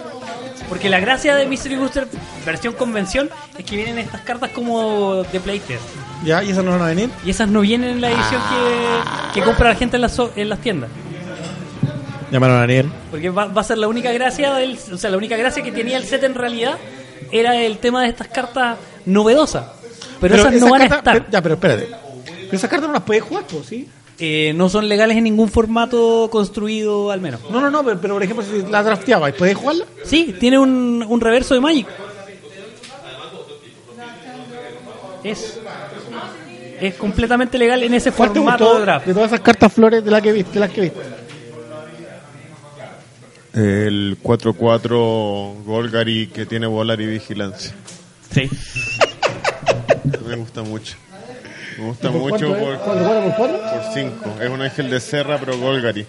Porque 0.69 0.89
la 0.89 0.99
gracia 0.99 1.35
de 1.35 1.45
Mystery 1.45 1.75
Booster, 1.75 2.07
versión 2.45 2.73
convención, 2.73 3.29
es 3.57 3.63
que 3.65 3.75
vienen 3.75 3.99
estas 3.99 4.21
cartas 4.21 4.49
como 4.51 5.23
de 5.23 5.39
playtest. 5.39 5.83
¿Ya? 6.23 6.43
¿Y 6.43 6.49
eso 6.51 6.63
no 6.63 6.71
van 6.71 6.81
a 6.81 6.85
venir? 6.87 7.09
Y 7.23 7.29
esas 7.29 7.47
no 7.47 7.61
vienen 7.61 7.91
en 7.91 8.01
la 8.01 8.09
edición 8.11 8.41
que, 8.49 9.39
que 9.39 9.45
compra 9.45 9.69
la 9.69 9.75
gente 9.75 9.97
en 9.97 10.01
las, 10.01 10.13
so- 10.13 10.31
en 10.35 10.49
las 10.49 10.59
tiendas. 10.59 10.89
Llamaron 12.31 12.57
a 12.57 12.59
Daniel. 12.61 12.89
Porque 13.11 13.29
va, 13.29 13.45
va 13.45 13.61
a 13.61 13.63
ser 13.63 13.77
la 13.77 13.87
única 13.87 14.11
gracia 14.11 14.53
del, 14.55 14.77
o 14.91 14.97
sea, 14.97 15.09
la 15.11 15.17
única 15.17 15.37
gracia 15.37 15.61
que 15.63 15.71
tenía 15.71 15.97
el 15.97 16.05
set 16.05 16.23
en 16.23 16.33
realidad 16.33 16.77
era 17.31 17.55
el 17.55 17.77
tema 17.77 18.01
de 18.01 18.09
estas 18.09 18.27
cartas 18.27 18.77
novedosas. 19.05 19.65
Pero, 20.19 20.35
esas 20.35 20.51
no 20.53 20.57
esas 20.57 20.69
van 20.71 20.81
a 20.81 20.85
estar. 20.85 21.03
pero- 21.03 21.25
ya, 21.29 21.41
pero 21.41 21.55
espérate. 21.55 21.87
Pero 22.25 22.57
esas 22.57 22.69
cartas 22.69 22.87
no 22.87 22.93
las 22.93 23.03
puedes 23.03 23.23
jugar, 23.23 23.43
pues, 23.49 23.67
¿sí? 23.67 23.87
Eh, 24.17 24.53
no 24.55 24.69
son 24.69 24.87
legales 24.87 25.17
en 25.17 25.25
ningún 25.25 25.49
formato 25.49 26.29
construido 26.31 27.11
al 27.11 27.19
menos. 27.19 27.41
No, 27.49 27.59
no, 27.59 27.69
no, 27.69 27.83
pero, 27.83 27.99
pero 27.99 28.13
por 28.13 28.23
ejemplo, 28.23 28.45
si 28.45 28.61
la 28.71 28.81
drafteabas, 28.81 29.33
¿puedes 29.33 29.57
jugarla? 29.57 29.85
Sí, 30.05 30.33
tiene 30.39 30.57
un, 30.57 31.05
un 31.07 31.19
reverso 31.21 31.53
de 31.53 31.59
Magic. 31.59 31.87
Es, 35.23 35.59
es 36.79 36.93
completamente 36.95 37.57
legal 37.57 37.81
en 37.83 37.93
ese 37.93 38.11
¿Cuál 38.11 38.29
te 38.31 38.39
formato 38.39 38.63
gustó 38.65 38.79
de 38.79 38.85
draft. 38.85 39.05
de 39.07 39.13
todas 39.13 39.27
esas 39.31 39.41
cartas 39.41 39.73
flores 39.73 40.05
de 40.05 40.11
las 40.11 40.21
que 40.21 40.31
viste? 40.31 40.51
De 40.53 40.59
las 40.59 40.69
que 40.71 40.81
viste? 40.81 40.99
El 43.53 44.17
4-4 44.21 45.63
Golgari 45.63 46.27
que 46.27 46.45
tiene 46.45 46.67
volar 46.67 46.99
y 47.01 47.05
vigilancia. 47.07 47.73
Sí. 48.31 48.49
Me 50.27 50.35
gusta 50.35 50.61
mucho. 50.61 50.95
Me 51.77 51.85
gusta 51.85 52.11
¿Por 52.11 52.21
mucho 52.21 52.47
por, 52.57 52.79
5. 53.93 54.35
Es 54.41 54.49
un 54.49 54.61
ángel 54.61 54.89
de 54.89 54.99
Serra, 54.99 55.37
pero 55.39 55.57
Golgari. 55.57 56.05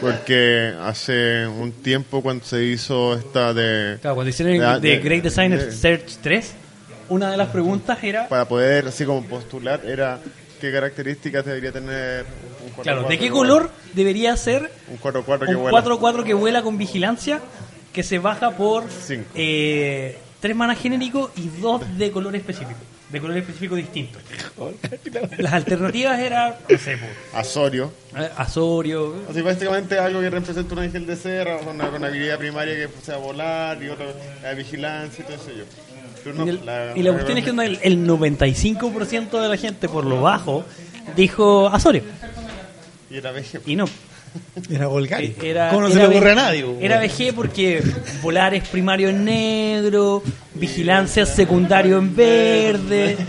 Porque 0.00 0.72
hace 0.82 1.46
un 1.46 1.72
tiempo 1.72 2.22
cuando 2.22 2.44
se 2.44 2.64
hizo 2.64 3.14
esta 3.14 3.52
de... 3.54 3.98
Claro, 4.00 4.16
cuando 4.16 4.30
hicieron 4.30 4.58
de- 4.58 4.64
el 4.74 4.80
de 4.80 4.88
de- 4.88 4.98
Great 4.98 5.22
Designer 5.22 5.64
de- 5.66 5.72
Search 5.72 6.16
3, 6.22 6.52
una 7.08 7.30
de 7.30 7.36
las 7.36 7.48
preguntas 7.48 8.02
era 8.02 8.28
Para 8.28 8.46
poder 8.46 8.86
así 8.88 9.04
como 9.04 9.22
postular 9.24 9.80
era 9.84 10.18
qué 10.60 10.72
características 10.72 11.44
debería 11.44 11.72
tener 11.72 12.24
un 12.64 12.72
4-4 12.72 12.82
Claro, 12.82 13.02
¿de 13.08 13.18
qué 13.18 13.30
color 13.30 13.70
debería 13.92 14.36
ser. 14.36 14.70
Un 14.88 14.98
4-4 14.98 15.46
que 15.46 15.54
un 15.54 15.62
vuela. 15.62 15.84
4-4 15.84 16.24
que 16.24 16.34
vuela 16.34 16.62
con 16.62 16.78
vigilancia 16.78 17.40
que 17.92 18.02
se 18.02 18.18
baja 18.18 18.52
por 18.52 18.84
Cinco. 18.90 19.28
eh, 19.34 20.18
tres 20.40 20.56
manas 20.56 20.78
genéricos 20.80 21.30
y 21.36 21.48
dos 21.60 21.82
de 21.98 22.10
color 22.10 22.34
específico, 22.34 22.78
de 23.12 23.20
color 23.20 23.36
específico 23.36 23.76
distinto. 23.76 24.18
Las 25.38 25.52
alternativas 25.52 26.18
eran, 26.18 26.54
no 26.68 26.78
sé, 26.78 26.96
pues, 26.96 27.10
Azorio. 27.34 27.92
eh, 28.16 28.28
Azorio, 28.36 29.14
Así 29.30 29.42
básicamente 29.42 29.98
algo 29.98 30.20
que 30.20 30.30
representa 30.30 30.72
un 30.74 30.80
ángel 30.80 31.06
de 31.06 31.16
con 31.58 31.74
una, 31.76 31.88
con 31.90 32.02
habilidad 32.04 32.38
primaria 32.38 32.74
que 32.74 32.88
sea 33.04 33.18
volar 33.18 33.82
y 33.82 33.88
otra 33.88 34.06
la 34.42 34.54
vigilancia 34.54 35.22
y 35.22 35.26
todo 35.26 35.36
eso 35.36 35.50
yo. 35.56 35.64
Pero 36.24 36.36
no, 36.36 36.46
y, 36.46 36.48
el- 36.50 36.64
la- 36.66 36.92
y 36.96 37.02
la 37.02 37.12
cuestión 37.12 37.38
es 37.38 37.44
que 37.44 37.50
el, 37.50 37.78
el 37.82 38.06
95% 38.06 39.40
de 39.42 39.48
la 39.48 39.56
gente, 39.56 39.88
por 39.88 40.04
lo 40.06 40.20
bajo, 40.22 40.64
dijo 41.16 41.68
Azorio. 41.68 42.02
Y 43.10 43.20
era. 43.20 43.60
Y 43.66 43.76
no, 43.76 43.84
Era 44.70 44.86
Volgari. 44.86 45.34
Era, 45.42 45.68
¿Cómo 45.70 45.82
no 45.82 45.88
se 45.90 45.96
le 45.96 46.06
ocurre 46.06 46.32
a 46.32 46.34
nadie? 46.34 46.64
Era 46.80 46.98
VG 47.00 47.34
porque 47.34 47.82
volar 48.22 48.54
es 48.54 48.66
primario 48.68 49.08
en 49.10 49.24
negro, 49.24 50.22
vigilancia 50.54 51.24
es 51.24 51.28
secundario 51.30 51.98
en 51.98 52.14
verde. 52.16 53.16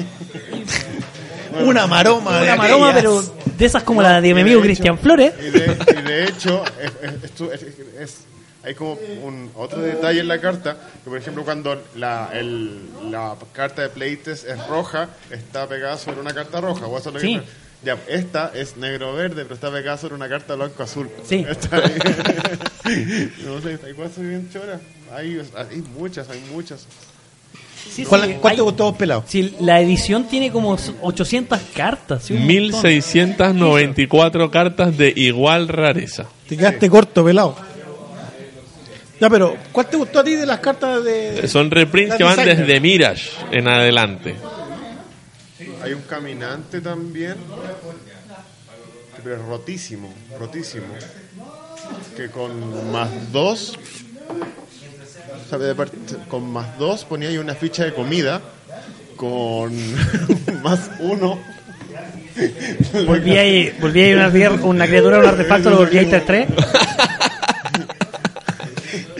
Una 1.66 1.86
maroma 1.88 2.38
de 2.38 2.44
Una 2.44 2.56
maroma, 2.56 2.90
aquellas. 2.90 3.02
pero 3.04 3.44
de 3.58 3.66
esas 3.66 3.84
como 3.84 4.02
la 4.02 4.20
de 4.22 4.34
mi 4.34 4.42
amigo 4.42 4.62
Cristian 4.62 4.98
Flores. 4.98 5.34
Y 5.40 5.50
de, 5.52 5.78
y 6.00 6.02
de 6.02 6.24
hecho, 6.26 6.64
es, 6.82 6.92
es- 7.10 7.24
esto 7.24 7.52
es- 7.54 7.64
es- 8.00 8.18
hay 8.64 8.74
como 8.76 8.98
un 9.24 9.52
otro 9.56 9.82
detalle 9.82 10.22
en 10.22 10.28
la 10.30 10.40
carta, 10.40 10.78
que 11.04 11.10
por 11.10 11.20
ejemplo 11.20 11.44
cuando 11.44 11.80
la, 11.96 12.30
el- 12.34 12.80
la 13.12 13.36
carta 13.52 13.82
de 13.84 13.90
playtest 13.90 14.48
es 14.48 14.68
roja, 14.68 15.10
está 15.30 15.68
pegada 15.68 15.98
sobre 15.98 16.22
una 16.22 16.34
carta 16.34 16.60
roja. 16.62 16.88
o 16.88 16.98
eso 16.98 17.10
es 17.10 17.16
lo 17.16 17.22
que- 17.22 17.28
Sí. 17.28 17.42
Ya, 17.86 17.98
esta 18.08 18.52
es 18.56 18.78
negro-verde, 18.78 19.44
pero 19.44 19.56
está 19.56 19.70
pegada 19.72 19.98
sobre 19.98 20.16
una 20.16 20.30
carta 20.30 20.56
blanco-azul. 20.56 21.10
Sí. 21.28 21.46
No 23.46 23.62
sé, 23.62 23.80
hay 23.86 23.94
cosas 23.94 24.20
bien 24.20 24.50
choras. 24.52 24.80
Hay, 25.16 25.40
hay 25.56 25.82
muchas, 25.98 26.30
hay 26.30 26.42
muchas. 26.52 26.86
Sí, 27.90 28.06
¿Cuál, 28.06 28.24
sí, 28.26 28.36
¿Cuál 28.40 28.56
te 28.56 28.62
hay- 28.62 28.66
gustó, 28.66 28.96
pelado? 28.96 29.24
sí, 29.28 29.56
la 29.60 29.82
edición 29.82 30.26
tiene 30.28 30.52
como 30.52 30.78
800 31.02 31.60
cartas. 31.76 32.24
sí, 32.24 32.34
un 32.34 32.40
montón. 32.40 32.82
1694 32.84 34.50
cartas 34.52 34.98
de 34.98 35.12
igual 35.16 35.68
rareza. 35.68 36.26
Te 36.48 36.56
quedaste 36.58 36.90
corto, 36.90 37.24
pelado. 37.26 37.56
Ya, 39.20 39.30
pero 39.30 39.56
¿cuál 39.72 39.88
te 39.88 39.98
gustó 39.98 40.20
a 40.20 40.24
ti 40.24 40.36
de 40.36 40.46
las 40.46 40.60
cartas 40.60 41.04
de...? 41.04 41.48
Son 41.48 41.70
reprints 41.72 42.16
que 42.16 42.24
van 42.24 42.38
desde 42.44 42.80
Mirage 42.80 43.30
en 43.52 43.68
adelante. 43.68 44.36
Hay 45.84 45.94
un 45.94 46.02
caminante 46.04 46.80
también, 46.82 47.36
pero 49.24 49.36
es 49.36 49.42
rotísimo, 49.42 50.14
rotísimo. 50.40 50.86
Que 52.16 52.30
con 52.30 52.92
más 52.92 53.10
dos, 53.32 53.78
con 56.30 56.50
más 56.52 56.78
dos 56.78 57.04
ponía 57.06 57.30
ahí 57.30 57.38
una 57.38 57.54
ficha 57.56 57.84
de 57.84 57.94
comida, 57.94 58.42
con 59.18 59.74
más 60.64 60.90
uno. 61.00 61.40
Volví 63.06 63.38
ahí, 63.38 63.76
volví 63.80 64.02
ahí 64.02 64.14
una, 64.14 64.32
criatura- 64.32 64.64
una 64.64 64.88
criatura, 64.88 65.20
un 65.20 65.26
artefacto, 65.26 65.70
lo 65.70 65.78
volví 65.78 65.98
ahí 65.98 66.06
3-3. 66.06 66.48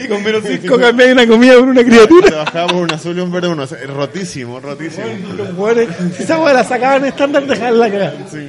Y 0.04 0.08
con 0.08 0.22
menos 0.22 0.42
5 0.46 0.78
cambié 0.78 1.12
una 1.12 1.26
comida 1.26 1.54
por 1.54 1.68
una 1.68 1.82
criatura. 1.84 2.44
Bajaba 2.44 2.66
por 2.68 2.82
un 2.82 2.92
azul 2.92 3.16
y 3.16 3.20
un 3.20 3.30
verde 3.32 3.48
uno, 3.48 3.66
rotísimo, 3.88 4.60
rotísimo. 4.60 5.06
Los 5.36 5.76
si 6.16 6.22
esa 6.22 6.38
hueá 6.38 6.52
la 6.52 6.64
sacaban 6.64 7.04
estándar, 7.06 7.46
dejaban 7.46 7.78
la 7.78 7.90
cagada. 7.90 8.14
Sí. 8.30 8.48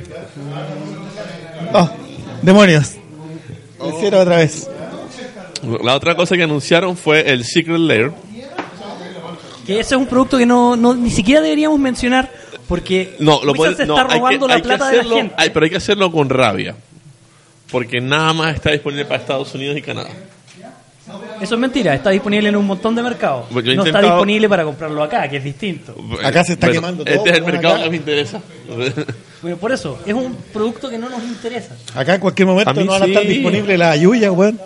Oh, 1.73 1.89
demonios. 2.41 2.93
Lo 3.79 3.89
hicieron 3.97 4.21
otra 4.21 4.37
vez. 4.37 4.69
La 5.83 5.95
otra 5.95 6.15
cosa 6.15 6.35
que 6.35 6.43
anunciaron 6.43 6.95
fue 6.95 7.31
el 7.31 7.43
Secret 7.43 7.79
Lair. 7.79 8.11
Que 9.65 9.79
ese 9.79 9.95
es 9.95 9.99
un 9.99 10.05
producto 10.05 10.37
que 10.37 10.45
no, 10.45 10.75
no 10.75 10.93
ni 10.93 11.09
siquiera 11.09 11.41
deberíamos 11.41 11.79
mencionar 11.79 12.31
porque 12.67 13.15
No, 13.19 13.43
lo 13.43 13.53
puede- 13.55 13.75
se 13.75 13.81
está 13.83 14.03
robando 14.03 14.45
que- 14.47 14.53
la 14.53 14.61
plata 14.61 14.89
de 14.89 14.93
la 14.97 14.99
hacerlo- 15.01 15.15
gente. 15.15 15.35
hay- 15.37 15.49
pero 15.49 15.63
hay 15.63 15.69
que 15.71 15.77
hacerlo 15.77 16.11
con 16.11 16.29
rabia. 16.29 16.75
Porque 17.71 17.99
nada 17.99 18.31
más 18.33 18.55
está 18.55 18.71
disponible 18.71 19.05
para 19.05 19.19
Estados 19.21 19.53
Unidos 19.55 19.75
y 19.77 19.81
Canadá. 19.81 20.09
Eso 21.41 21.55
es 21.55 21.61
mentira, 21.61 21.93
está 21.93 22.09
disponible 22.11 22.49
en 22.49 22.55
un 22.55 22.65
montón 22.65 22.95
de 22.95 23.03
mercados. 23.03 23.45
Pues 23.51 23.65
no 23.75 23.83
está 23.85 24.01
disponible 24.01 24.47
para 24.49 24.63
comprarlo 24.63 25.03
acá, 25.03 25.27
que 25.27 25.37
es 25.37 25.43
distinto. 25.43 25.95
Acá 26.23 26.43
se 26.43 26.53
está 26.53 26.71
quemando 26.71 27.03
todo, 27.03 27.13
Este 27.13 27.29
es 27.31 27.37
el 27.37 27.43
mercado 27.43 27.75
acá. 27.75 27.83
que 27.83 27.89
me 27.89 27.97
interesa. 27.97 28.41
Bueno, 29.41 29.57
por 29.57 29.71
eso, 29.71 29.99
es 30.05 30.13
un 30.13 30.35
producto 30.53 30.89
que 30.89 30.97
no 30.97 31.09
nos 31.09 31.21
interesa. 31.23 31.75
Acá 31.93 32.15
en 32.15 32.21
cualquier 32.21 32.47
momento 32.47 32.69
A 32.71 32.73
no 32.73 32.85
van 32.85 33.03
a 33.03 33.05
estar 33.05 33.21
sí. 33.23 33.27
disponibles 33.27 33.77
las 33.77 33.93
ayuyas, 33.93 34.31
weón. 34.31 34.59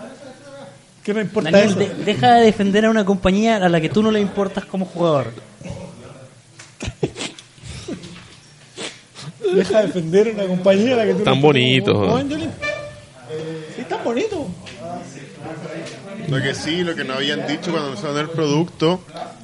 ¿Qué 1.03 1.13
no 1.13 1.21
importa 1.21 1.49
Daniel, 1.51 1.69
eso? 1.71 1.79
de- 1.79 2.03
deja 2.05 2.33
de 2.35 2.45
defender 2.45 2.85
a 2.85 2.89
una 2.91 3.03
compañía 3.03 3.55
a 3.57 3.67
la 3.69 3.81
que 3.81 3.89
tú 3.89 4.03
no 4.03 4.11
le 4.11 4.19
importas 4.19 4.65
como 4.65 4.85
jugador. 4.85 5.27
Deja 9.53 9.79
de 9.81 9.87
defender 9.87 10.27
a 10.29 10.31
una 10.33 10.45
compañía 10.47 10.93
a 10.93 10.97
la 10.97 11.05
que 11.05 11.13
tú 11.15 11.23
Tan 11.23 11.41
no- 11.41 11.51
yo 11.51 12.37
le- 12.37 12.45
Sí, 13.75 13.83
tan 13.87 14.03
bonito. 14.03 14.47
Lo 16.29 16.41
que 16.41 16.53
sí, 16.53 16.83
lo 16.83 16.95
que 16.95 17.03
nos 17.03 17.17
habían 17.17 17.47
dicho 17.47 17.71
cuando 17.71 17.87
anunciaron 17.87 18.17
el 18.19 18.29
producto, 18.29 19.01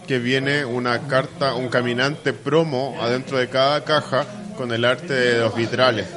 que 0.07 0.19
viene 0.19 0.65
una 0.65 1.07
carta, 1.07 1.55
un 1.55 1.69
caminante 1.69 2.33
promo 2.33 2.97
adentro 3.01 3.37
de 3.37 3.49
cada 3.49 3.83
caja 3.83 4.25
con 4.55 4.71
el 4.71 4.85
arte 4.85 5.13
de 5.13 5.39
los 5.39 5.55
vitrales. 5.55 6.07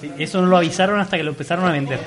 Sí, 0.00 0.10
Eso 0.18 0.40
no 0.40 0.46
lo 0.48 0.56
avisaron 0.58 1.00
hasta 1.00 1.16
que 1.16 1.22
lo 1.22 1.30
empezaron 1.30 1.66
a 1.66 1.72
vender. 1.72 2.00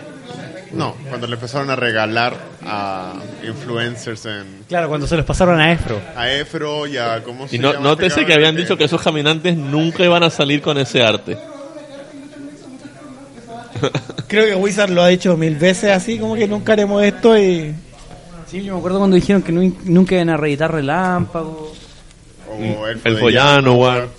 No, 0.71 0.95
cuando 1.07 1.25
le 1.25 1.33
empezaron 1.33 1.71
a 1.71 1.75
regalar 1.75 2.35
a 2.63 3.13
influencers 3.43 4.25
en 4.27 4.63
Claro, 4.67 4.87
cuando 4.87 5.07
se 5.07 5.17
los 5.17 5.25
pasaron 5.25 5.59
a 5.59 5.71
Efro. 5.71 5.99
a 6.15 6.29
Efro 6.31 6.85
y 6.85 6.97
a 6.97 7.23
cómo 7.23 7.47
se 7.47 7.55
Y 7.55 7.59
no, 7.59 7.73
llama 7.73 7.89
nótese 7.89 8.07
este 8.21 8.25
que 8.27 8.33
habían 8.35 8.55
dicho 8.55 8.77
que 8.77 8.83
esos 8.83 9.01
caminantes 9.01 9.57
nunca 9.57 10.03
iban 10.03 10.21
a 10.21 10.29
salir 10.29 10.61
con 10.61 10.77
ese 10.77 11.01
arte. 11.01 11.39
Creo 14.27 14.45
que 14.45 14.55
Wizard 14.55 14.89
lo 14.91 15.01
ha 15.03 15.07
dicho 15.07 15.35
mil 15.37 15.55
veces 15.55 15.91
así, 15.91 16.17
como 16.19 16.35
que 16.35 16.47
nunca 16.47 16.73
haremos 16.73 17.03
esto 17.03 17.37
y... 17.37 17.73
Sí, 18.47 18.63
yo 18.63 18.73
me 18.73 18.79
acuerdo 18.79 18.97
cuando 18.99 19.15
dijeron 19.15 19.41
que 19.43 19.51
nu- 19.51 19.75
nunca 19.85 20.15
iban 20.15 20.29
a 20.29 20.37
reeditar 20.37 20.71
Relámpago. 20.71 21.71
o 22.47 22.87
Elfo 22.87 23.07
El 23.07 23.15
de 23.15 23.19
Follano, 23.21 23.61
Llano, 23.61 23.73
weón. 23.75 24.09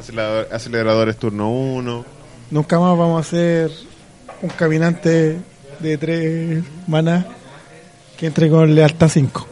Acelerador- 0.00 0.48
aceleradores 0.52 1.16
turno 1.16 1.50
1. 1.50 2.04
Nunca 2.50 2.78
más 2.78 2.96
vamos 2.96 3.16
a 3.18 3.20
hacer 3.26 3.70
un 4.42 4.48
caminante 4.50 5.38
de 5.80 5.98
tres 5.98 6.64
manas 6.86 7.26
que 8.16 8.26
entre 8.26 8.48
con 8.48 8.74
lealtad 8.74 9.08
5. 9.08 9.46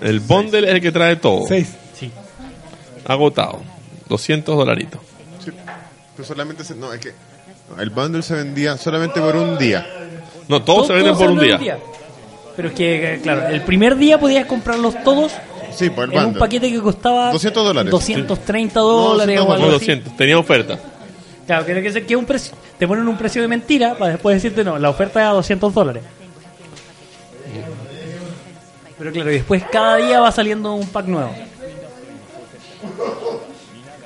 El 0.00 0.20
bundle 0.20 0.66
es 0.68 0.74
el 0.74 0.80
que 0.80 0.90
trae 0.92 1.16
todo. 1.16 1.46
6. 1.46 1.68
Sí. 1.94 2.10
Agotado. 3.06 3.60
200 4.08 4.56
dolaritos. 4.56 5.00
Sí. 5.44 5.50
Pero 6.16 6.26
solamente 6.28 6.64
se- 6.64 6.74
no, 6.74 6.92
es 6.92 7.00
que 7.00 7.12
el 7.78 7.90
bundle 7.90 8.22
se 8.22 8.34
vendía 8.34 8.76
solamente 8.76 9.20
por 9.20 9.36
un 9.36 9.56
día. 9.58 9.86
No, 10.48 10.62
todos 10.62 10.88
se 10.88 10.92
venden 10.92 11.14
Todos 11.14 11.26
por 11.26 11.30
un 11.32 11.40
día. 11.40 11.78
Pero 12.56 12.68
es 12.68 12.74
que, 12.74 13.20
claro, 13.22 13.46
el 13.48 13.62
primer 13.62 13.96
día 13.96 14.18
podías 14.18 14.44
comprarlos 14.46 15.02
todos 15.04 15.32
Sí, 15.72 15.88
por 15.88 16.12
el 16.12 16.18
en 16.18 16.24
un 16.26 16.34
paquete 16.34 16.70
que 16.70 16.80
costaba 16.80 17.30
200 17.32 17.64
dólares. 17.64 17.90
230 17.90 18.80
dólares 18.80 19.36
No, 19.36 19.42
o 19.42 19.46
Como 19.46 19.54
algo 19.54 19.66
así. 19.68 19.86
200. 19.86 20.16
Tenía 20.16 20.36
oferta. 20.38 20.78
Claro, 21.46 21.64
que, 21.64 21.74
que, 21.80 22.04
que 22.06 22.12
es 22.14 22.18
un 22.18 22.24
precio, 22.26 22.54
te 22.78 22.86
ponen 22.88 23.06
un 23.08 23.16
precio 23.16 23.40
de 23.40 23.48
mentira 23.48 23.94
para 23.96 24.12
después 24.12 24.36
decirte 24.36 24.62
no, 24.64 24.78
la 24.78 24.90
oferta 24.90 25.20
es 25.20 25.26
a 25.26 25.30
200 25.30 25.72
dólares. 25.72 26.02
Pero 28.98 29.12
claro, 29.12 29.30
y 29.30 29.34
después 29.34 29.62
cada 29.72 29.96
día 29.96 30.20
va 30.20 30.30
saliendo 30.30 30.74
un 30.74 30.86
pack 30.88 31.06
nuevo. 31.06 31.32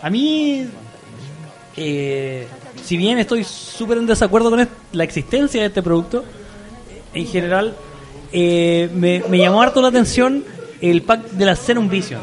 A 0.00 0.10
mí, 0.10 0.68
eh, 1.76 2.46
si 2.82 2.96
bien 2.96 3.18
estoy 3.18 3.44
súper 3.44 3.98
en 3.98 4.06
desacuerdo 4.06 4.50
con 4.50 4.68
la 4.92 5.04
existencia 5.04 5.60
de 5.60 5.68
este 5.68 5.82
producto, 5.82 6.24
en 7.14 7.26
general, 7.26 7.74
eh, 8.32 8.88
me, 8.94 9.22
me 9.28 9.38
llamó 9.38 9.62
harto 9.62 9.80
la 9.82 9.88
atención 9.88 10.44
el 10.80 11.02
pack 11.02 11.30
de 11.30 11.44
la 11.46 11.56
Serum 11.56 11.88
Visions. 11.88 12.22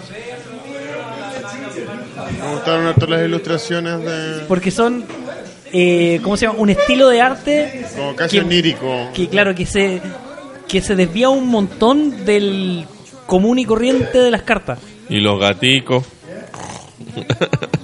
Me 2.41 2.51
gustaron 2.53 2.86
harto 2.88 3.05
las 3.08 3.24
ilustraciones 3.25 4.00
de. 4.03 4.46
Porque 4.48 4.72
son, 4.72 5.05
eh, 5.72 6.20
¿cómo 6.24 6.38
se 6.38 6.46
llama? 6.48 6.60
Un 6.60 6.70
estilo 6.70 7.08
de 7.10 7.22
arte 7.22 7.86
Como 7.96 8.15
casi 8.15 8.38
que- 8.38 8.43
onírico. 8.46 9.10
que 9.13 9.27
claro 9.29 9.53
que 9.55 9.65
se 9.65 10.01
que 10.67 10.81
se 10.81 10.96
desvía 10.96 11.27
un 11.29 11.48
montón 11.50 12.24
del 12.25 12.86
común 13.25 13.60
y 13.60 13.65
corriente 13.65 14.17
de 14.20 14.31
las 14.31 14.43
cartas. 14.43 14.79
Y 15.10 15.20
los 15.20 15.39
gaticos. 15.39 16.05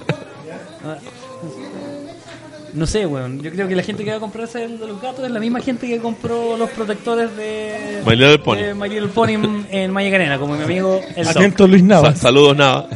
No 2.78 2.86
sé, 2.86 3.04
weón. 3.06 3.42
Yo 3.42 3.50
creo 3.50 3.66
que 3.66 3.74
la 3.74 3.82
gente 3.82 4.04
que 4.04 4.10
va 4.10 4.16
a 4.18 4.20
comprarse 4.20 4.62
el 4.64 4.78
de 4.78 4.86
los 4.86 5.02
gatos 5.02 5.24
es 5.24 5.30
la 5.30 5.40
misma 5.40 5.60
gente 5.60 5.86
que 5.88 5.98
compró 5.98 6.56
los 6.56 6.70
protectores 6.70 7.34
de 7.36 8.02
My 8.06 8.12
Little 8.14 8.38
Pony. 8.38 8.56
de 8.56 8.74
My 8.74 8.88
Little 8.88 9.08
Pony 9.08 9.30
en, 9.30 9.66
en 9.70 9.90
Magic 9.90 10.14
Arena, 10.14 10.38
como 10.38 10.54
mi 10.56 10.62
amigo 10.62 11.00
el 11.16 11.24
Doc. 11.26 11.36
Atento 11.36 11.66
Luis 11.66 11.82
Sa- 11.82 11.88
Navas. 11.88 12.18
saludos, 12.18 12.56
nada. 12.56 12.86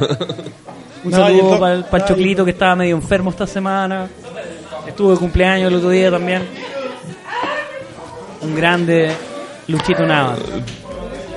Un 1.05 1.11
No, 1.11 1.19
y 1.31 1.33
el 1.35 1.39
saludo 1.41 1.51
Doc- 1.51 1.61
para 1.61 1.75
el, 1.75 1.85
el 1.93 2.05
Choclito 2.05 2.45
que 2.45 2.53
estaba 2.53 2.77
medio 2.77 2.95
enfermo 2.95 3.31
esta 3.31 3.47
semana. 3.47 4.09
Estuvo 4.87 5.11
de 5.13 5.17
cumpleaños 5.19 5.69
el 5.69 5.75
otro 5.79 5.91
día 5.91 6.11
también. 6.11 6.43
Un 8.43 8.55
grande 8.55 9.11
Luchito 9.69 10.07
Nava. 10.07 10.37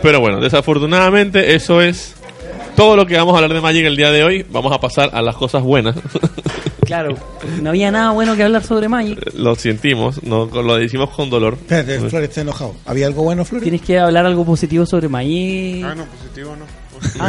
Pero 0.01 0.19
bueno, 0.19 0.39
desafortunadamente 0.39 1.55
eso 1.55 1.81
es 1.81 2.13
todo 2.75 2.95
lo 2.95 3.05
que 3.05 3.15
vamos 3.17 3.33
a 3.33 3.37
hablar 3.37 3.53
de 3.53 3.61
Magic 3.61 3.85
el 3.85 3.95
día 3.95 4.11
de 4.11 4.23
hoy. 4.23 4.45
Vamos 4.51 4.71
a 4.71 4.79
pasar 4.79 5.09
a 5.13 5.21
las 5.21 5.35
cosas 5.35 5.63
buenas. 5.63 5.95
Claro, 6.85 7.17
no 7.61 7.69
había 7.69 7.91
nada 7.91 8.11
bueno 8.11 8.35
que 8.35 8.43
hablar 8.43 8.63
sobre 8.63 8.87
Magic. 8.87 9.33
lo 9.33 9.55
sentimos, 9.55 10.23
no, 10.23 10.45
lo 10.45 10.75
decimos 10.77 11.09
con 11.09 11.29
dolor. 11.29 11.53
Espérate, 11.55 11.99
Flores 11.99 12.29
está 12.29 12.41
enojado. 12.41 12.75
¿Había 12.85 13.07
algo 13.07 13.23
bueno, 13.23 13.43
Flores? 13.45 13.63
Tienes 13.63 13.81
que 13.81 13.99
hablar 13.99 14.25
algo 14.25 14.45
positivo 14.45 14.85
sobre 14.85 15.09
Magic. 15.09 15.83
Ah, 15.85 15.95
no, 15.95 16.05
positivo 16.05 16.55
no. 16.55 16.65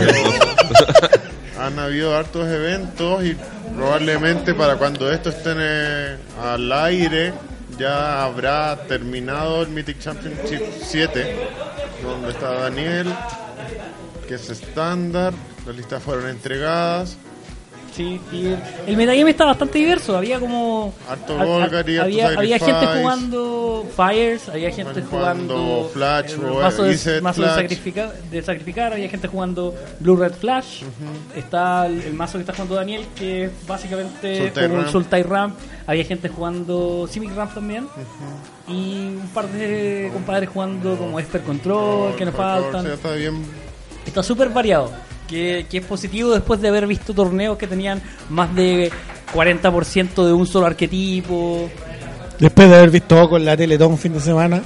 Ah, 1.58 1.66
Han 1.66 1.78
habido 1.78 2.14
hartos 2.14 2.46
eventos 2.46 3.24
y 3.24 3.34
probablemente 3.74 4.54
para 4.54 4.76
cuando 4.76 5.10
esto 5.10 5.30
esté 5.30 5.52
eh, 5.56 6.16
al 6.42 6.70
aire 6.70 7.32
ya 7.78 8.24
habrá 8.24 8.76
terminado 8.86 9.62
el 9.62 9.68
Mythic 9.68 9.98
Championship 9.98 10.62
7, 10.82 11.36
donde 12.02 12.30
está 12.30 12.52
Daniel, 12.52 13.06
que 14.28 14.34
es 14.34 14.48
estándar, 14.50 15.32
las 15.66 15.76
listas 15.76 16.02
fueron 16.02 16.28
entregadas. 16.28 17.16
Sí, 17.96 18.20
y 18.30 18.54
el, 18.86 18.96
metagame 18.96 19.30
está 19.30 19.46
bastante 19.46 19.78
diverso. 19.78 20.14
Había 20.16 20.38
como. 20.38 20.92
Harto 21.08 21.38
ha- 21.38 21.42
ha- 21.42 21.44
Golgari, 21.46 21.96
había, 21.96 22.28
había 22.28 22.58
gente 22.58 22.86
jugando 22.86 23.86
Fires, 23.96 24.48
había 24.50 24.70
gente 24.70 25.00
jugando. 25.02 25.54
jugando 25.56 25.90
Flash, 25.94 26.32
el 26.34 26.44
o 26.44 26.60
mazo 26.60 26.82
de, 26.82 27.20
mazo 27.22 27.40
de, 27.42 27.48
sacrificar, 27.48 28.12
de 28.30 28.42
sacrificar, 28.42 28.92
había 28.92 29.08
gente 29.08 29.28
jugando 29.28 29.74
Blue 30.00 30.14
Red 30.16 30.34
Flash. 30.34 30.82
Está 31.34 31.86
el, 31.86 32.02
el 32.02 32.12
mazo 32.12 32.34
que 32.34 32.40
está 32.40 32.52
jugando 32.52 32.74
Daniel, 32.74 33.06
que 33.16 33.44
es 33.44 33.50
básicamente 33.66 34.52
un. 34.68 34.88
Sultai 34.90 35.22
Ramp. 35.22 35.56
Había 35.86 36.04
gente 36.04 36.28
jugando 36.28 37.08
Simic 37.10 37.34
Ramp 37.34 37.54
también. 37.54 37.86
Y 38.68 39.16
un 39.16 39.30
par 39.32 39.48
de 39.48 40.10
compadres 40.12 40.50
jugando 40.50 40.96
como 40.96 41.18
Esper 41.18 41.42
Control, 41.42 42.14
que 42.16 42.26
nos 42.26 42.34
faltan. 42.34 42.86
está 42.88 43.12
bien. 43.12 43.42
Está 44.04 44.22
súper 44.22 44.50
variado. 44.50 44.90
Que, 45.28 45.66
que 45.68 45.78
es 45.78 45.84
positivo 45.84 46.30
después 46.32 46.60
de 46.60 46.68
haber 46.68 46.86
visto 46.86 47.12
torneos 47.12 47.58
que 47.58 47.66
tenían 47.66 48.00
más 48.30 48.54
de 48.54 48.92
40% 49.34 50.24
de 50.24 50.32
un 50.32 50.46
solo 50.46 50.66
arquetipo. 50.66 51.68
Después 52.38 52.68
de 52.70 52.76
haber 52.76 52.90
visto 52.90 53.20
Oco 53.20 53.36
en 53.36 53.44
la 53.44 53.56
tele 53.56 53.76
todo 53.76 53.88
un 53.88 53.98
fin 53.98 54.12
de 54.12 54.20
semana, 54.20 54.62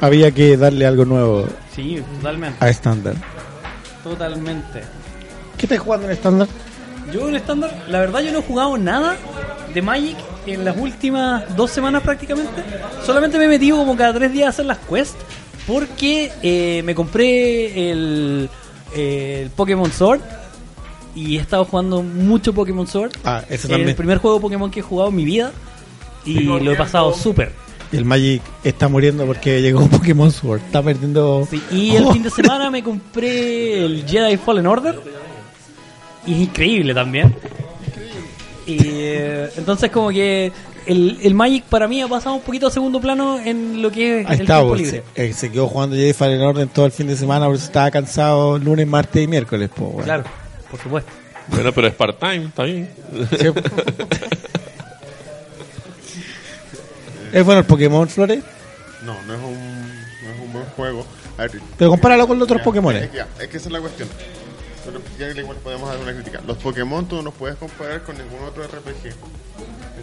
había 0.00 0.30
que 0.30 0.56
darle 0.56 0.86
algo 0.86 1.04
nuevo 1.04 1.46
Sí, 1.74 2.02
totalmente. 2.16 2.64
a 2.64 2.68
estándar. 2.68 3.14
Totalmente. 4.02 4.82
¿Qué 5.56 5.66
estás 5.66 5.78
jugando 5.78 6.06
en 6.06 6.12
estándar? 6.12 6.48
Yo 7.12 7.28
en 7.28 7.36
estándar, 7.36 7.84
la 7.88 8.00
verdad 8.00 8.20
yo 8.20 8.32
no 8.32 8.38
he 8.38 8.42
jugado 8.42 8.76
nada 8.78 9.16
de 9.72 9.82
Magic 9.82 10.16
en 10.46 10.64
las 10.64 10.76
últimas 10.76 11.56
dos 11.56 11.70
semanas 11.70 12.02
prácticamente. 12.02 12.62
Solamente 13.04 13.38
me 13.38 13.44
he 13.44 13.48
metido 13.48 13.76
como 13.76 13.96
cada 13.96 14.12
tres 14.14 14.32
días 14.32 14.46
a 14.46 14.50
hacer 14.50 14.66
las 14.66 14.78
quests 14.78 15.16
porque 15.66 16.30
eh, 16.42 16.82
me 16.84 16.94
compré 16.94 17.90
el, 17.90 18.48
el 18.96 19.50
Pokémon 19.50 19.90
Sword 19.92 20.20
y 21.14 21.36
he 21.36 21.40
estado 21.40 21.64
jugando 21.64 22.02
mucho 22.02 22.52
Pokémon 22.52 22.86
Sword. 22.86 23.12
Ah, 23.24 23.44
ese 23.48 23.66
el 23.68 23.72
también. 23.74 23.96
primer 23.96 24.18
juego 24.18 24.40
Pokémon 24.40 24.70
que 24.70 24.80
he 24.80 24.82
jugado 24.82 25.10
en 25.10 25.16
mi 25.16 25.24
vida 25.24 25.52
y 26.24 26.40
lo 26.40 26.72
he 26.72 26.76
pasado 26.76 27.12
súper. 27.14 27.52
Y 27.92 27.96
el 27.98 28.04
Magic 28.06 28.40
está 28.64 28.88
muriendo 28.88 29.26
porque 29.26 29.60
llegó 29.60 29.86
Pokémon 29.90 30.30
Sword. 30.32 30.60
Está 30.64 30.82
perdiendo. 30.82 31.46
Sí, 31.50 31.62
y 31.70 31.96
el 31.96 32.06
Oh. 32.06 32.12
fin 32.12 32.22
de 32.22 32.30
semana 32.30 32.70
me 32.70 32.82
compré 32.82 33.84
el 33.84 34.04
Jedi 34.08 34.36
Fallen 34.38 34.66
Order. 34.66 34.98
Y 36.26 36.32
es 36.34 36.38
increíble 36.40 36.94
también. 36.94 37.34
Y 38.66 38.78
eh, 38.80 39.50
entonces 39.56 39.90
como 39.90 40.08
que 40.10 40.50
el, 40.86 41.18
el 41.22 41.34
Magic 41.34 41.64
para 41.64 41.86
mí 41.88 42.00
ha 42.02 42.08
pasado 42.08 42.34
un 42.36 42.42
poquito 42.42 42.66
a 42.66 42.70
segundo 42.70 43.00
plano 43.00 43.38
en 43.38 43.80
lo 43.82 43.90
que 43.90 44.20
es 44.20 44.26
Ahí 44.26 44.34
el 44.36 44.40
está, 44.42 44.54
tiempo 44.58 44.68
pues, 44.70 44.80
libre. 44.82 45.02
se, 45.14 45.24
eh, 45.26 45.32
se 45.32 45.50
quedó 45.52 45.68
jugando 45.68 45.96
Jedi 45.96 46.12
Fallen 46.12 46.40
Order 46.40 46.68
todo 46.68 46.86
el 46.86 46.92
fin 46.92 47.06
de 47.06 47.16
semana 47.16 47.46
por 47.46 47.54
eso 47.56 47.64
estaba 47.66 47.90
cansado 47.90 48.58
lunes, 48.58 48.86
martes 48.86 49.22
y 49.22 49.26
miércoles. 49.26 49.70
po, 49.74 49.86
weón. 49.86 50.04
Claro, 50.04 50.24
por 50.70 50.80
supuesto. 50.80 51.10
Bueno, 51.48 51.72
pero 51.72 51.88
es 51.88 51.94
part-time, 51.94 52.44
está 52.46 52.62
bien. 52.64 52.88
Sí. 53.38 53.46
¿Es 57.32 57.44
bueno 57.44 57.60
el 57.60 57.66
Pokémon 57.66 58.08
Flores? 58.08 58.42
No, 59.04 59.14
no 59.22 59.34
es 59.34 59.40
un, 59.40 59.88
no 59.88 60.30
es 60.30 60.40
un 60.44 60.52
buen 60.52 60.64
juego. 60.76 61.04
A 61.38 61.42
ver, 61.42 61.60
Pero 61.78 61.90
compáralo 61.90 62.28
con 62.28 62.38
los 62.38 62.44
otros 62.44 62.62
Pokémon. 62.62 62.94
Es, 62.94 63.08
que 63.10 63.56
esa 63.56 63.68
es 63.68 63.72
la 63.72 63.80
cuestión. 63.80 64.08
Pero 64.84 65.00
ya 65.18 65.40
igual 65.40 65.56
podemos 65.58 65.88
dar 65.88 65.98
una 65.98 66.12
crítica. 66.12 66.40
Los 66.46 66.58
Pokémon 66.58 67.06
tú 67.06 67.16
no 67.16 67.22
los 67.22 67.34
puedes 67.34 67.56
comparar 67.56 68.02
con 68.02 68.16
ningún 68.18 68.42
otro 68.46 68.62
RPG. 68.64 69.14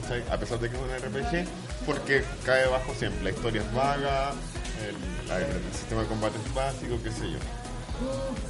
¿Cachai? 0.02 0.23
A 0.32 0.38
pesar 0.38 0.60
de 0.60 0.69
que 0.69 0.75
es 0.75 0.82
un 0.82 0.89
RPG, 0.89 1.47
porque 1.86 2.23
cae 2.45 2.67
bajo 2.67 2.93
siempre. 2.95 3.23
La 3.23 3.30
historia 3.32 3.62
es 3.62 3.73
vaga, 3.73 4.32
el 5.38 5.73
sistema 5.73 6.02
de 6.02 6.08
combate 6.08 6.38
es 6.45 6.54
básico, 6.54 6.97
qué 7.04 7.12
sé 7.12 7.32
yo. 7.32 7.39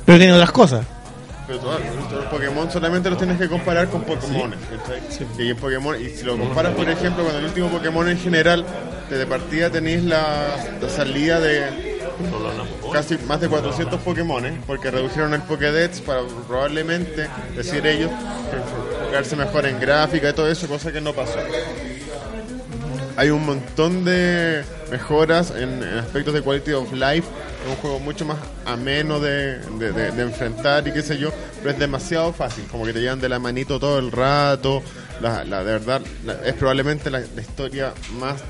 Pero 0.05 0.17
tiene 0.17 0.33
otras 0.33 0.51
cosas. 0.51 0.85
Pero 1.47 1.59
todos 1.59 1.81
los 2.11 2.25
Pokémon 2.25 2.69
solamente 2.71 3.09
los 3.09 3.17
tienes 3.17 3.39
que 3.39 3.49
comparar 3.49 3.89
con 3.89 4.03
Pokémon. 4.03 4.53
Y 5.39 5.49
en 5.49 5.57
Pokémon, 5.57 5.99
y 5.99 6.09
si 6.09 6.23
lo 6.23 6.37
comparas, 6.37 6.75
por 6.75 6.87
ejemplo, 6.87 7.25
con 7.25 7.35
el 7.35 7.45
último 7.45 7.69
Pokémon 7.69 8.07
en 8.07 8.19
general, 8.19 8.63
desde 9.09 9.25
partida 9.25 9.71
tenéis 9.71 10.03
la, 10.03 10.55
la 10.79 10.89
salida 10.89 11.39
de 11.39 11.99
casi 12.93 13.17
más 13.19 13.41
de 13.41 13.47
400 13.47 13.99
Pokémon, 14.01 14.43
porque 14.67 14.91
redujeron 14.91 15.33
el 15.33 15.41
Pokédex 15.41 16.01
para 16.01 16.21
probablemente, 16.47 17.27
decir 17.55 17.85
ellos, 17.85 18.11
enfocarse 19.09 19.35
mejor 19.35 19.65
en 19.65 19.79
gráfica 19.79 20.29
y 20.29 20.33
todo 20.33 20.49
eso, 20.49 20.67
cosa 20.67 20.91
que 20.91 21.01
no 21.01 21.13
pasó. 21.13 21.39
Hay 23.17 23.29
un 23.31 23.45
montón 23.45 24.05
de 24.05 24.63
mejoras 24.91 25.51
en, 25.51 25.83
aspectos 25.83 26.33
de 26.33 26.41
quality 26.41 26.71
of 26.73 26.93
life. 26.93 27.27
Es 27.63 27.69
un 27.69 27.75
juego 27.77 27.99
mucho 27.99 28.23
más 28.23 28.37
ameno 28.65 29.19
de, 29.19 29.57
de- 29.59 30.21
enfrentar 30.21 30.87
y 30.87 30.93
qué 30.93 31.01
sé 31.01 31.17
yo, 31.17 31.31
pero 31.57 31.71
es 31.71 31.79
demasiado 31.79 32.31
fácil. 32.31 32.63
Como 32.71 32.85
que 32.85 32.93
te 32.93 33.01
llevan 33.01 33.19
de 33.19 33.27
la 33.27 33.39
manito 33.39 33.79
todo 33.79 33.99
el 33.99 34.11
rato. 34.11 34.81
La, 35.21 35.43
la- 35.43 35.63
de 35.63 35.71
verdad, 35.73 36.01
es 36.45 36.53
probablemente 36.53 37.09
la, 37.09 37.19
historia 37.19 37.93
más 38.19 38.41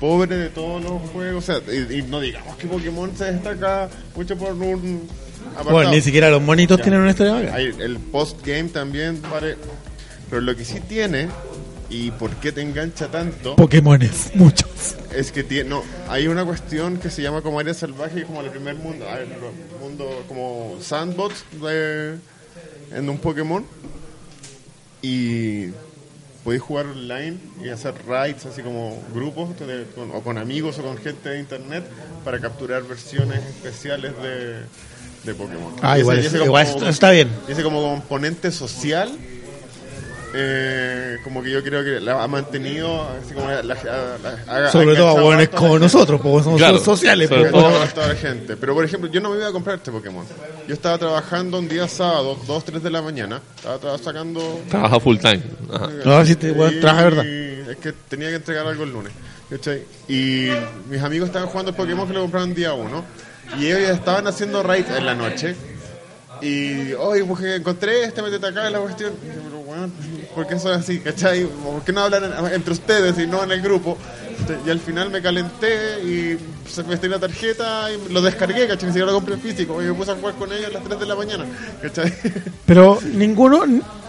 pobre 0.00 0.36
de 0.36 0.48
todos 0.48 0.82
los 0.82 1.02
juegos. 1.10 1.46
O 1.48 1.60
sea, 1.60 1.74
y 1.74 2.02
no 2.02 2.20
digamos 2.20 2.56
que 2.56 2.66
Pokémon 2.68 3.14
se 3.14 3.32
destaca 3.32 3.90
mucho 4.14 4.34
por 4.36 4.52
un 4.52 5.06
apartado. 5.52 5.70
Bueno, 5.72 5.90
ni 5.90 6.00
siquiera 6.00 6.30
los 6.30 6.42
monitos 6.42 6.78
Ya. 6.78 6.82
tienen 6.84 7.00
una 7.00 7.10
historia 7.10 7.32
bacán. 7.34 7.54
Hay 7.54 7.66
el 7.78 7.98
post-game 7.98 8.68
también, 8.70 9.20
vale. 9.22 9.56
Pero 10.30 10.40
lo 10.42 10.56
que 10.56 10.64
sí 10.64 10.80
tiene, 10.80 11.28
y 11.90 12.10
por 12.12 12.30
qué 12.36 12.50
te 12.50 12.62
engancha 12.62 13.08
tanto, 13.08 13.56
Pokémones, 13.56 14.32
muchos. 14.34 14.96
es 15.14 15.30
que 15.30 15.44
tiene, 15.44 15.68
no, 15.70 15.82
hay 16.08 16.26
una 16.28 16.44
cuestión 16.44 16.96
que 16.96 17.10
se 17.10 17.22
llama 17.22 17.42
como 17.42 17.60
área 17.60 17.74
salvaje, 17.74 18.24
como 18.24 18.40
el 18.40 18.50
primer 18.50 18.74
mundo, 18.76 19.04
el 19.16 19.28
mundo 19.80 20.24
como 20.26 20.76
sandbox 20.80 21.44
de, 21.62 22.16
en 22.92 23.08
un 23.08 23.18
Pokémon. 23.18 23.64
Y 25.02 25.66
podéis 26.42 26.62
jugar 26.62 26.86
online 26.86 27.36
y 27.62 27.68
hacer 27.68 27.94
raids, 28.06 28.46
así 28.46 28.62
como 28.62 29.02
grupos, 29.14 29.50
con- 29.94 30.10
o 30.12 30.20
con 30.22 30.38
amigos 30.38 30.78
o 30.78 30.82
con 30.82 30.96
gente 30.96 31.28
de 31.28 31.40
internet, 31.40 31.84
para 32.24 32.40
capturar 32.40 32.82
versiones 32.84 33.40
especiales 33.44 34.12
de, 34.22 34.60
de 35.24 35.34
Pokémon. 35.34 35.72
Ah, 35.82 35.98
igual, 35.98 36.18
ese- 36.18 36.24
y 36.24 36.28
es- 36.28 36.34
ese 36.34 36.44
igual 36.44 36.64
como- 36.66 36.76
esto 36.78 36.88
está 36.88 37.10
bien. 37.10 37.28
ese 37.48 37.62
como 37.62 37.80
componente 37.82 38.50
social, 38.52 39.10
eh, 40.36 41.18
como 41.22 41.42
que 41.42 41.50
yo 41.50 41.62
creo 41.62 41.84
que 41.84 42.00
la 42.00 42.22
ha 42.22 42.26
mantenido, 42.28 43.08
así 43.22 43.34
como 43.34 43.48
la, 43.48 43.62
la- 43.62 43.74
la- 43.74 44.38
ha- 44.52 44.66
ha 44.66 44.70
Sobre 44.72 44.96
todo 44.96 45.08
a 45.08 45.14
hueones 45.14 45.48
como 45.50 45.78
nosotros, 45.78 46.20
porque 46.20 46.42
somos 46.42 46.58
Claro, 46.58 46.78
sociales. 46.78 47.28
sobre 47.28 47.50
pues, 47.50 47.52
todo- 47.52 47.86
toda 47.94 48.08
la 48.08 48.14
gente. 48.16 48.56
Pero 48.56 48.74
por 48.74 48.84
ejemplo, 48.84 49.08
yo 49.10 49.20
no 49.20 49.30
me 49.30 49.36
iba 49.36 49.48
a 49.48 49.52
comprar 49.52 49.76
este 49.76 49.92
Pokémon. 49.92 50.24
Yo 50.66 50.74
estaba 50.74 50.98
trabajando 50.98 51.58
un 51.58 51.68
día 51.68 51.86
sábado, 51.86 52.36
2, 52.46 52.64
3 52.64 52.82
de 52.82 52.90
la 52.90 53.00
mañana. 53.02 53.40
Estaba, 53.56 53.76
estaba 53.76 53.98
sacando. 53.98 54.60
Trabaja 54.68 54.98
full 55.00 55.18
time. 55.18 55.42
Ajá. 55.72 55.88
No, 56.04 56.24
si 56.26 56.34
te 56.36 56.50
bueno, 56.52 56.76
Y- 56.76 56.80
trabaja 56.80 57.04
verdad. 57.04 57.26
Es 57.26 57.76
que 57.78 57.92
tenía 58.08 58.28
que 58.30 58.36
entregar 58.36 58.66
algo 58.66 58.84
el 58.84 58.90
lunes. 58.92 59.12
¿cachai? 59.50 59.82
Y 60.08 60.48
mis 60.90 61.00
amigos 61.02 61.28
estaban 61.28 61.48
jugando 61.48 61.70
el 61.70 61.76
Pokémon 61.76 62.08
que 62.08 62.14
lo 62.14 62.22
compraron 62.22 62.54
día 62.54 62.72
1. 62.72 63.04
Y 63.58 63.66
ellos 63.66 63.90
estaban 63.90 64.26
haciendo 64.26 64.62
raid 64.62 64.86
en 64.96 65.06
la 65.06 65.14
noche. 65.14 65.54
Y, 66.40 66.92
oye, 66.94 67.24
porque 67.24 67.54
encontré 67.56 68.04
este, 68.04 68.20
métete 68.20 68.46
acá 68.46 68.66
en 68.66 68.72
la 68.72 68.80
cuestión. 68.80 69.12
Y 69.22 69.28
pero, 69.44 69.58
weón, 69.60 69.92
¿por 70.34 70.46
qué 70.46 70.58
son 70.58 70.72
así? 70.72 70.98
¿Cachai? 71.00 71.44
¿Por 71.46 71.82
qué 71.84 71.92
no 71.92 72.00
hablan 72.02 72.24
en- 72.24 72.52
entre 72.52 72.72
ustedes 72.72 73.18
y 73.18 73.26
no 73.26 73.42
en 73.44 73.52
el 73.52 73.62
grupo? 73.62 73.96
Y 74.66 74.68
al 74.70 74.80
final 74.80 75.10
me 75.10 75.22
calenté 75.22 76.02
y 76.02 76.36
se 76.68 76.82
me 76.82 76.94
estiré 76.94 77.12
la 77.12 77.20
tarjeta 77.20 77.88
y 77.92 78.12
lo 78.12 78.20
descargué, 78.20 78.66
¿cachai? 78.66 78.88
Ni 78.88 78.92
siquiera 78.92 79.06
lo 79.06 79.14
compré 79.14 79.34
en 79.34 79.40
físico. 79.40 79.80
Y 79.82 79.86
me 79.86 79.94
puse 79.94 80.10
a 80.10 80.16
jugar 80.16 80.34
con 80.34 80.52
ellos 80.52 80.66
a 80.66 80.70
las 80.70 80.82
3 80.84 80.98
de 81.00 81.06
la 81.06 81.14
mañana, 81.14 81.46
¿cachai? 81.80 82.12
Pero 82.66 82.98
ninguno 83.14 83.64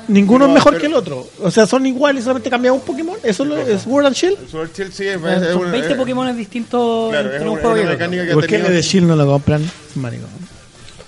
ninguno 0.08 0.46
es 0.46 0.52
mejor 0.52 0.74
pero- 0.74 0.82
que 0.82 0.88
el 0.88 0.94
otro. 0.94 1.28
O 1.42 1.52
sea, 1.52 1.66
son 1.66 1.86
iguales, 1.86 2.24
solamente 2.24 2.50
cambiamos 2.50 2.82
un 2.82 2.86
Pokémon. 2.88 3.18
Eso 3.24 3.44
es 3.44 3.50
lo- 3.50 3.58
es 3.58 3.82
Sword 3.82 4.06
and 4.08 4.16
Shield. 4.16 4.50
Sword 4.50 4.70
Shield 4.76 4.92
sí 4.94 5.08
es, 5.08 5.20
Son 5.22 5.30
es 5.44 5.56
una- 5.56 5.72
20 5.72 5.92
es- 5.92 5.96
Pokémon 5.98 6.38
distintos 6.38 7.10
Claro, 7.12 7.30
es 7.30 7.36
entre 7.36 7.50
un 7.50 7.56
juego 7.60 7.76
es 7.76 7.82
y 7.82 7.86
una 7.86 7.90
otro. 7.94 8.00
mecánica 8.00 8.28
que 8.28 8.34
¿Por 8.34 8.48
qué 8.48 8.56
el 8.58 8.64
de 8.74 8.82
Shield 8.82 9.08
no 9.08 9.16
lo 9.16 9.26
compran? 9.26 9.70
Marico. 9.96 10.26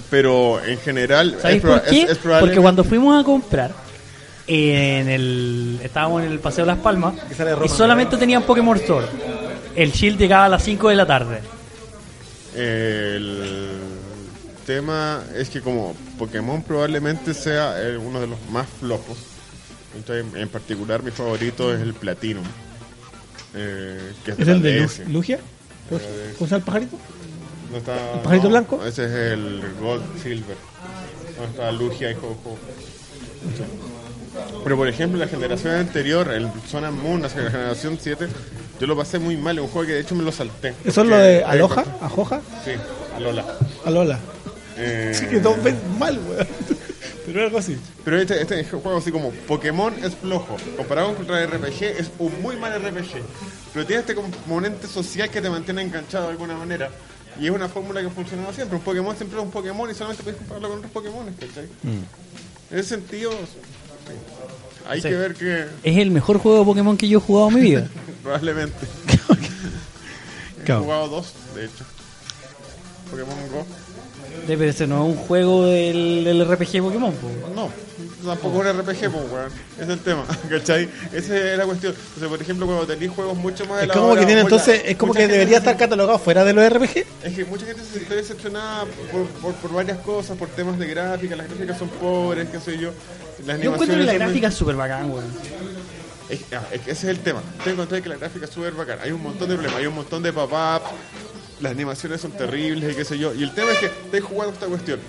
Pero 0.09 0.63
en 0.65 0.77
general. 0.79 1.37
¿Sabéis 1.41 1.61
por 1.61 1.81
qué? 1.83 2.03
es- 2.03 2.09
es 2.11 2.17
probable- 2.17 2.47
Porque 2.47 2.61
cuando 2.61 2.83
fuimos 2.83 3.19
a 3.19 3.25
comprar, 3.25 3.71
en 4.47 5.09
el 5.09 5.79
estábamos 5.83 6.23
en 6.23 6.31
el 6.31 6.39
Paseo 6.39 6.63
de 6.65 6.71
Las 6.71 6.79
Palmas 6.79 7.15
y 7.63 7.67
solamente 7.67 8.15
tenían 8.15 8.43
Pokémon 8.43 8.77
Store. 8.77 9.05
El 9.75 9.91
Shield 9.91 10.17
llegaba 10.17 10.45
a 10.45 10.49
las 10.49 10.63
5 10.63 10.87
de 10.89 10.95
la 10.95 11.05
tarde. 11.05 11.41
El 12.55 13.76
tema 14.67 15.23
es 15.35 15.49
que 15.49 15.61
como 15.61 15.95
Pokémon 16.19 16.61
probablemente 16.61 17.33
sea 17.33 17.81
eh, 17.81 17.97
uno 17.97 18.19
de 18.19 18.27
los 18.27 18.37
más 18.51 18.67
flojos. 18.79 19.17
Entonces, 19.95 20.25
en 20.35 20.49
particular 20.49 21.01
mi 21.01 21.09
favorito 21.11 21.73
es 21.73 21.81
el 21.81 21.93
Platinum. 21.95 22.43
eh, 23.55 24.11
que 24.23 24.31
es, 24.31 24.39
¿Es 24.39 24.45
de 24.45 24.51
el 24.51 24.61
de 24.61 25.05
Lugia? 25.07 25.39
¿Cómo 26.37 26.45
llama 26.49 26.57
el 26.57 26.63
pajarito? 26.63 26.97
¿No 27.71 27.77
está- 27.77 28.13
¿El 28.13 28.19
pajarito 28.19 28.43
no, 28.43 28.49
blanco? 28.49 28.85
Ese 28.85 29.05
es 29.05 29.11
el 29.11 29.61
Gold 29.81 30.03
Silver. 30.21 30.57
No 31.39 31.45
está 31.45 31.71
Lugia 31.71 32.11
y 32.11 32.13
Ho-Ho. 32.15 32.57
Pero 34.63 34.75
por 34.77 34.87
ejemplo, 34.87 35.17
la 35.19 35.27
generación 35.27 35.75
anterior, 35.75 36.31
el 36.31 36.45
and 36.45 37.01
Moon, 37.01 37.21
la 37.21 37.29
generación 37.29 37.97
7, 37.99 38.27
yo 38.79 38.87
lo 38.87 38.95
pasé 38.97 39.17
muy 39.17 39.37
mal. 39.37 39.57
Es 39.57 39.63
un 39.63 39.69
juego 39.69 39.87
que 39.87 39.93
de 39.93 40.01
hecho 40.01 40.13
me 40.13 40.23
lo 40.23 40.31
salté. 40.31 40.73
¿Eso 40.83 41.01
es 41.03 41.07
lo 41.07 41.17
de 41.17 41.43
Aloha? 41.43 41.85
¿Ajoja? 42.01 42.41
Sí, 42.65 42.71
Alola. 43.15 43.45
Alola. 43.85 44.19
Eh, 44.77 45.13
Sí, 45.17 45.25
que 45.25 45.39
todos 45.39 45.61
ven 45.63 45.77
mal, 45.99 46.19
weón. 46.27 46.47
Pero 47.25 47.43
algo 47.43 47.57
así. 47.57 47.77
Pero 48.05 48.19
este, 48.21 48.41
este 48.41 48.63
juego 48.63 48.97
así 48.97 49.11
como 49.11 49.31
Pokémon 49.31 49.93
es 50.03 50.15
flojo, 50.15 50.55
comparado 50.77 51.13
con 51.15 51.29
el 51.35 51.47
RPG 51.49 51.83
es 51.99 52.09
un 52.19 52.41
muy 52.41 52.55
mal 52.55 52.71
RPG, 52.81 53.21
pero 53.73 53.85
tiene 53.85 53.99
este 54.01 54.15
componente 54.15 54.87
social 54.87 55.29
que 55.29 55.41
te 55.41 55.49
mantiene 55.49 55.81
enganchado 55.81 56.25
de 56.25 56.31
alguna 56.31 56.55
manera. 56.55 56.89
Y 57.39 57.45
es 57.45 57.51
una 57.51 57.67
fórmula 57.67 57.99
que 58.01 58.07
ha 58.07 58.09
funcionado 58.11 58.53
siempre. 58.53 58.77
Un 58.77 58.83
Pokémon 58.83 59.15
siempre 59.15 59.37
es 59.39 59.43
un 59.45 59.51
Pokémon 59.51 59.91
y 59.91 59.93
solamente 59.93 60.23
puedes 60.23 60.39
compararlo 60.39 60.69
con 60.69 60.77
otros 60.79 60.91
Pokémon, 60.93 61.25
¿cachai? 61.33 61.67
En 61.83 62.79
ese 62.79 62.89
sentido, 62.89 63.31
hay 64.87 65.01
Sí. 65.01 65.09
que 65.09 65.15
ver 65.15 65.33
que 65.35 65.65
Es 65.83 65.97
el 65.97 66.11
mejor 66.11 66.37
juego 66.39 66.59
de 66.59 66.65
Pokémon 66.65 66.95
que 66.97 67.07
yo 67.09 67.19
he 67.19 67.21
jugado 67.21 67.49
en 67.49 67.55
mi 67.55 67.61
vida. 67.61 67.87
probablemente 68.23 68.87
he 70.65 70.71
jugado 70.71 71.07
dos, 71.09 71.33
de 71.55 71.65
hecho. 71.65 71.83
Pokémon 73.11 73.35
Go. 73.51 73.65
De- 74.45 74.57
Pero 74.57 74.69
ese 74.69 74.87
no 74.87 75.07
es 75.07 75.15
un 75.17 75.23
juego 75.23 75.65
del, 75.65 76.23
del 76.23 76.45
RPG 76.47 76.81
Pokémon. 76.81 77.13
po. 77.13 77.29
No, 77.55 77.69
tampoco 78.25 78.63
es 78.63 78.73
un 78.75 78.79
RPG, 78.81 78.99
pues, 79.11 79.31
weón. 79.31 79.51
Ese 79.75 79.83
es 79.83 79.89
el 79.89 79.99
tema, 79.99 80.25
¿cachai? 80.49 80.89
Esa 81.13 81.37
es 81.37 81.57
la 81.57 81.65
cuestión. 81.65 81.93
O 82.15 82.19
sea, 82.19 82.29
por 82.29 82.41
ejemplo, 82.41 82.65
cuando 82.65 82.85
tenéis 82.85 83.11
juegos 83.11 83.37
mucho 83.37 83.65
más 83.65 83.83
Es 83.83 83.91
como 83.91 84.15
que 84.15 84.25
tiene 84.25 84.41
entonces, 84.41 84.81
es 84.85 84.97
como 84.97 85.13
que 85.13 85.27
debería 85.27 85.55
se- 85.57 85.69
estar 85.69 85.77
catalogado 85.77 86.19
fuera 86.19 86.43
de 86.43 86.53
los 86.53 86.69
RPG. 86.69 87.05
Es 87.23 87.33
que 87.35 87.45
mucha 87.45 87.65
gente 87.65 87.81
se 87.83 87.93
siente 87.99 88.15
decepcionada 88.15 88.85
por, 89.11 89.25
por, 89.41 89.53
por 89.55 89.73
varias 89.73 89.97
cosas, 89.99 90.37
por 90.37 90.49
temas 90.49 90.77
de 90.77 90.87
gráfica, 90.87 91.35
las 91.35 91.47
gráficas 91.47 91.77
son 91.77 91.89
pobres, 91.89 92.47
qué 92.49 92.59
sé 92.59 92.77
yo. 92.77 92.91
Las 93.45 93.59
Yo 93.61 93.71
encuentro 93.71 93.97
que 93.97 94.03
la 94.03 94.13
gráfica 94.13 94.47
es 94.47 94.53
súper 94.55 94.75
bacán, 94.75 95.11
weón. 95.11 95.25
Es, 96.29 96.41
ah, 96.53 96.61
es 96.73 96.81
que 96.81 96.91
ese 96.91 97.09
es 97.09 97.17
el 97.17 97.19
tema. 97.19 97.41
Tengo 97.63 97.75
encontré 97.83 98.01
que 98.01 98.09
la 98.09 98.17
gráfica 98.17 98.45
es 98.45 98.51
súper 98.51 98.73
bacán. 98.73 98.99
Hay 99.01 99.11
un 99.11 99.21
montón 99.23 99.47
de 99.47 99.55
problemas, 99.55 99.79
hay 99.79 99.85
un 99.87 99.95
montón 99.95 100.21
de 100.23 100.33
pop-up, 100.33 100.81
las 101.59 101.71
animaciones 101.71 102.21
son 102.21 102.31
terribles 102.31 102.93
y 102.93 102.95
qué 102.95 103.05
sé 103.05 103.17
yo. 103.17 103.33
Y 103.33 103.43
el 103.43 103.53
tema 103.53 103.71
es 103.71 103.79
que 103.79 103.85
estáis 103.87 104.23
jugando 104.23 104.53
esta 104.53 104.67
cuestión. 104.67 104.99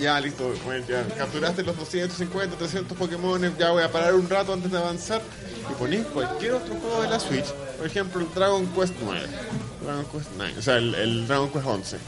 Ya, 0.00 0.20
listo, 0.20 0.52
ya 0.88 1.04
capturaste 1.16 1.62
los 1.64 1.76
250, 1.76 2.56
300 2.56 2.96
Pokémon, 2.96 3.56
ya 3.58 3.70
voy 3.70 3.82
a 3.82 3.90
parar 3.90 4.14
un 4.14 4.28
rato 4.28 4.52
antes 4.52 4.70
de 4.70 4.78
avanzar. 4.78 5.20
Y 5.68 5.74
ponéis 5.74 6.04
cualquier 6.06 6.52
otro 6.52 6.74
juego 6.76 7.02
de 7.02 7.08
la 7.08 7.18
Switch, 7.18 7.46
por 7.76 7.86
ejemplo, 7.86 8.20
el 8.20 8.32
Dragon 8.32 8.66
Quest 8.68 8.94
9, 9.02 9.26
Dragon 9.84 10.04
Quest 10.06 10.30
9, 10.36 10.54
o 10.56 10.62
sea, 10.62 10.76
el, 10.76 11.26
Dragon 11.26 11.50
Quest 11.50 11.66
11. 11.66 11.98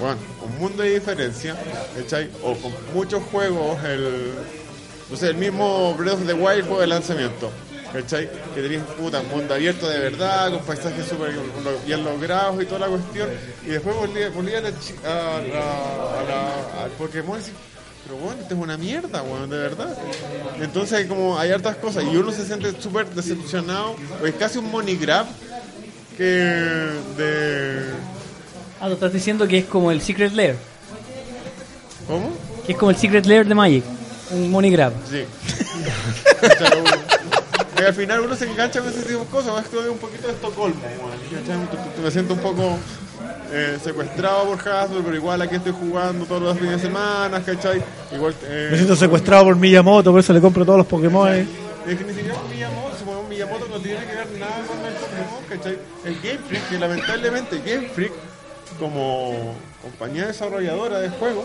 Bueno, 0.00 0.16
un 0.42 0.58
mundo 0.58 0.82
de 0.82 0.94
diferencia, 0.94 1.56
¿cachai? 1.96 2.30
O 2.42 2.54
con 2.56 2.72
muchos 2.92 3.22
juegos, 3.24 3.82
el, 3.84 4.32
no 5.10 5.16
sé, 5.16 5.28
el 5.28 5.36
mismo 5.36 5.94
Breath 5.94 6.14
of 6.14 6.26
the 6.26 6.34
Wild 6.34 6.66
juego 6.66 6.80
de 6.80 6.88
lanzamiento, 6.88 7.50
¿cachai? 7.92 8.28
Que 8.54 8.62
tenéis 8.62 8.82
puta, 8.98 9.22
mundo 9.22 9.54
abierto 9.54 9.88
de 9.88 9.98
verdad, 9.98 10.50
con 10.50 10.60
paisajes 10.60 11.06
súper 11.06 11.32
bien 11.86 12.04
logrados 12.04 12.62
y 12.62 12.66
toda 12.66 12.80
la 12.80 12.88
cuestión, 12.88 13.28
y 13.64 13.68
después 13.68 13.94
volví, 13.96 14.54
a 14.54 14.60
la, 14.60 14.68
a 15.04 15.36
a 15.36 16.84
al 16.84 16.90
Pokémon 16.92 17.38
y 17.38 17.40
decís, 17.40 17.54
pero 18.04 18.16
bueno, 18.16 18.42
esto 18.42 18.54
es 18.54 18.60
una 18.60 18.76
mierda, 18.76 19.22
weón, 19.22 19.48
de 19.48 19.58
verdad. 19.58 19.96
Entonces, 20.60 21.06
como 21.06 21.38
hay 21.38 21.52
hartas 21.52 21.76
cosas, 21.76 22.04
y 22.04 22.16
uno 22.16 22.32
se 22.32 22.44
siente 22.44 22.72
súper 22.80 23.06
decepcionado, 23.10 23.94
o 24.20 24.26
es 24.26 24.34
casi 24.34 24.58
un 24.58 24.70
money 24.70 24.96
grab 24.96 25.26
que 26.16 26.24
de... 27.16 27.90
Ah, 28.80 28.88
tú 28.88 28.94
estás 28.94 29.12
diciendo 29.12 29.46
que 29.46 29.58
es 29.58 29.66
como 29.66 29.92
el 29.92 30.02
Secret 30.02 30.32
Lair. 30.32 30.56
¿Cómo? 32.08 32.32
Que 32.66 32.72
es 32.72 32.78
como 32.78 32.90
el 32.90 32.96
Secret 32.96 33.24
Lair 33.26 33.46
de 33.46 33.54
Magic. 33.54 33.84
Un 34.32 34.50
money 34.50 34.70
grab. 34.70 34.92
Sí. 35.08 35.24
Al 37.86 37.94
final 37.94 38.20
uno 38.20 38.36
se 38.36 38.50
engancha 38.50 38.80
con 38.80 38.88
ese 38.90 39.02
tipo 39.02 39.20
de 39.20 39.26
cosas. 39.26 39.64
Es 39.64 39.70
que 39.70 39.76
un 39.76 39.98
poquito 39.98 40.26
de 40.26 40.32
Estocolmo. 40.34 40.80
Me 42.02 42.10
siento 42.10 42.34
un 42.34 42.40
poco 42.40 42.78
eh, 43.52 43.78
secuestrado 43.82 44.46
por 44.46 44.68
Hasbro, 44.68 45.02
pero 45.02 45.14
igual 45.14 45.42
aquí 45.42 45.56
estoy 45.56 45.72
jugando 45.72 46.24
todos 46.24 46.42
los 46.42 46.58
fines 46.58 46.76
de 46.76 46.88
semana, 46.88 47.42
¿cachai? 47.42 47.82
Igual, 48.12 48.34
eh, 48.44 48.68
Me 48.70 48.76
siento 48.76 48.96
secuestrado 48.96 49.44
por 49.44 49.56
Miyamoto, 49.56 50.10
por 50.10 50.20
eso 50.20 50.32
le 50.32 50.40
compro 50.40 50.64
todos 50.64 50.78
los 50.78 50.86
Pokémon. 50.86 51.28
Es 51.28 51.98
que 51.98 52.04
ni 52.04 52.14
siquiera 52.14 52.38
Miyamoto, 52.50 52.96
si 52.96 53.04
ponemos 53.04 53.28
Miyamoto 53.28 53.68
no 53.68 53.78
tiene 53.78 54.00
que 54.06 54.14
ver 54.14 54.30
nada 54.38 54.62
con 54.66 54.78
el 54.86 54.94
Pokémon, 54.94 55.44
¿cachai? 55.48 55.78
El 56.04 56.14
Game 56.20 56.38
Freak, 56.48 56.68
que 56.68 56.78
lamentablemente 56.78 57.58
Game 57.64 57.88
Freak, 57.88 58.12
como 58.78 59.54
compañía 59.82 60.26
desarrolladora 60.26 61.00
de 61.00 61.10
juegos, 61.10 61.44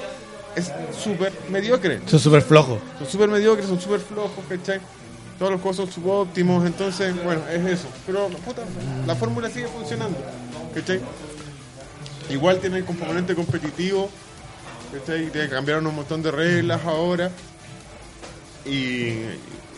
es 0.55 0.71
súper 0.97 1.33
mediocre. 1.49 1.99
Son 2.07 2.19
súper 2.19 2.41
flojos. 2.41 2.79
Son 2.99 3.07
súper 3.07 3.29
mediocres, 3.29 3.67
son 3.67 3.79
súper 3.81 3.99
flojos, 3.99 4.43
¿cachai? 4.47 4.79
Todos 5.37 5.51
los 5.63 5.75
son 5.75 5.91
subóptimos, 5.91 6.65
entonces, 6.65 7.13
bueno, 7.23 7.41
es 7.51 7.79
eso. 7.79 7.87
Pero, 8.05 8.27
puta, 8.29 8.63
la 9.05 9.15
fórmula 9.15 9.49
sigue 9.49 9.67
funcionando, 9.67 10.17
¿cachai? 10.73 10.99
Igual 12.29 12.59
tiene 12.59 12.77
el 12.77 12.85
componente 12.85 13.35
competitivo, 13.35 14.09
¿cachai? 14.91 15.29
Cambiaron 15.49 15.85
un 15.85 15.95
montón 15.95 16.23
de 16.23 16.31
reglas 16.31 16.83
ahora. 16.85 17.31
Y, 18.65 18.69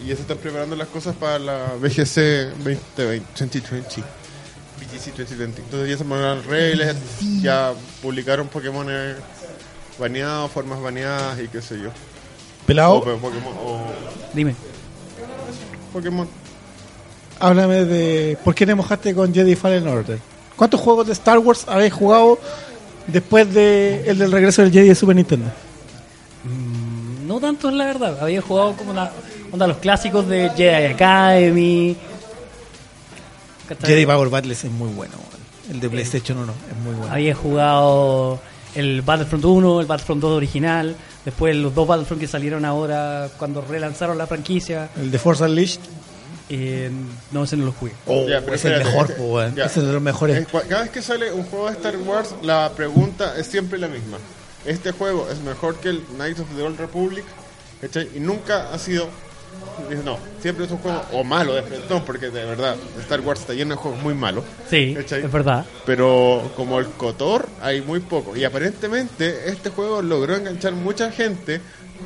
y 0.01 0.07
ya 0.07 0.15
se 0.15 0.21
están 0.21 0.37
preparando 0.37 0.75
las 0.75 0.87
cosas 0.87 1.15
para 1.15 1.37
la 1.37 1.73
BGC 1.79 2.55
2020, 2.57 3.21
2020. 3.37 4.03
BGC 4.79 5.17
2020. 5.17 5.61
Entonces 5.61 5.89
ya 5.89 5.97
se 5.97 6.03
mandaron 6.05 6.43
reglas, 6.45 6.95
ya 7.41 7.73
publicaron 8.01 8.47
Pokémon 8.47 8.87
baneados, 9.99 10.49
formas 10.51 10.81
baneadas 10.81 11.39
y 11.41 11.49
qué 11.49 11.61
sé 11.61 11.81
yo. 11.81 11.89
Pelado, 12.65 12.95
O, 12.95 13.03
Pokémon, 13.03 13.53
o 13.57 13.81
Dime. 14.33 14.55
Pokémon. 15.89 16.27
háblame 17.39 17.85
de 17.85 18.37
por 18.43 18.55
qué 18.55 18.65
te 18.65 18.75
mojaste 18.75 19.13
con 19.13 19.33
Jedi 19.33 19.55
Fallen 19.55 19.87
Order. 19.87 20.19
¿Cuántos 20.55 20.79
juegos 20.81 21.07
de 21.07 21.13
Star 21.13 21.39
Wars 21.39 21.65
habéis 21.67 21.93
jugado 21.93 22.39
después 23.07 23.53
de 23.53 24.09
el 24.09 24.17
del 24.17 24.31
regreso 24.31 24.61
del 24.61 24.71
Jedi 24.71 24.89
de 24.89 24.95
Super 24.95 25.15
Nintendo? 25.15 25.49
No 27.25 27.39
tanto, 27.39 27.71
la 27.71 27.85
verdad. 27.85 28.17
Había 28.21 28.41
jugado 28.41 28.73
como 28.73 28.91
una, 28.91 29.11
onda 29.51 29.67
los 29.67 29.77
clásicos 29.77 30.27
de 30.27 30.49
Jedi 30.55 30.93
Academy. 30.93 31.95
Jedi 33.85 34.05
Power 34.05 34.29
Battles 34.29 34.63
es 34.63 34.71
muy 34.71 34.89
bueno. 34.89 35.13
El 35.69 35.79
de 35.79 35.89
PlayStation 35.89 36.39
1 36.39 36.53
es 36.71 36.77
muy 36.83 36.95
bueno. 36.95 37.13
Había 37.13 37.35
jugado 37.35 38.39
el 38.75 39.01
Battlefront 39.01 39.43
1, 39.45 39.81
el 39.81 39.85
Battlefront 39.87 40.21
2 40.21 40.31
original. 40.31 40.95
Después 41.25 41.55
los 41.55 41.73
dos 41.75 41.87
Battlefront 41.87 42.21
que 42.21 42.27
salieron 42.27 42.65
ahora 42.65 43.29
cuando 43.37 43.61
relanzaron 43.61 44.17
la 44.17 44.27
franquicia. 44.27 44.89
El 44.97 45.11
de 45.11 45.19
Force 45.19 45.43
Unleashed. 45.43 45.79
Eh, 46.51 46.89
no, 47.31 47.43
ese 47.43 47.55
no 47.57 47.65
lo 47.65 47.71
jugué. 47.73 47.91
Oh, 48.07 48.25
pero 48.25 48.53
es 48.55 48.65
el 48.65 48.79
mejor, 48.83 49.05
es 49.09 49.15
que- 49.15 49.21
po, 49.21 49.27
weón. 49.35 49.55
ya. 49.55 49.65
Ese 49.65 49.81
es 49.81 49.85
de 49.85 49.93
los 49.93 50.01
mejores. 50.01 50.47
Cada 50.67 50.81
vez 50.81 50.89
que 50.91 51.01
sale 51.01 51.31
un 51.31 51.43
juego 51.43 51.67
de 51.67 51.73
Star 51.73 51.95
Wars, 51.97 52.33
la 52.41 52.71
pregunta 52.75 53.35
es 53.37 53.45
siempre 53.47 53.77
la 53.77 53.87
misma. 53.87 54.17
¿Este 54.65 54.91
juego 54.91 55.27
es 55.31 55.39
mejor 55.39 55.75
que 55.77 55.89
el 55.89 56.01
Knights 56.15 56.39
of 56.39 56.47
the 56.55 56.63
Old 56.63 56.79
Republic? 56.79 57.23
¿Cachai? 57.81 58.09
Y 58.15 58.19
nunca 58.19 58.73
ha 58.73 58.79
sido... 58.79 59.07
No, 60.03 60.17
siempre 60.41 60.65
es 60.65 60.71
un 60.71 60.77
juego 60.79 61.01
o 61.13 61.23
malo 61.23 61.53
de 61.55 61.63
frentón, 61.63 62.03
porque 62.05 62.29
de 62.29 62.43
verdad 62.45 62.75
Star 62.99 63.21
Wars 63.21 63.39
está 63.39 63.53
lleno 63.53 63.75
de 63.75 63.81
juegos 63.81 64.01
muy 64.03 64.13
malos. 64.13 64.43
Sí, 64.69 64.93
¿Cachai? 64.95 65.23
es 65.23 65.31
verdad. 65.31 65.65
Pero 65.85 66.51
como 66.55 66.79
el 66.79 66.87
Cotor 66.87 67.47
hay 67.61 67.81
muy 67.81 67.99
poco. 68.01 68.35
Y 68.35 68.43
aparentemente 68.43 69.49
este 69.49 69.69
juego 69.69 70.01
logró 70.01 70.35
enganchar 70.35 70.73
mucha 70.73 71.11
gente. 71.11 71.61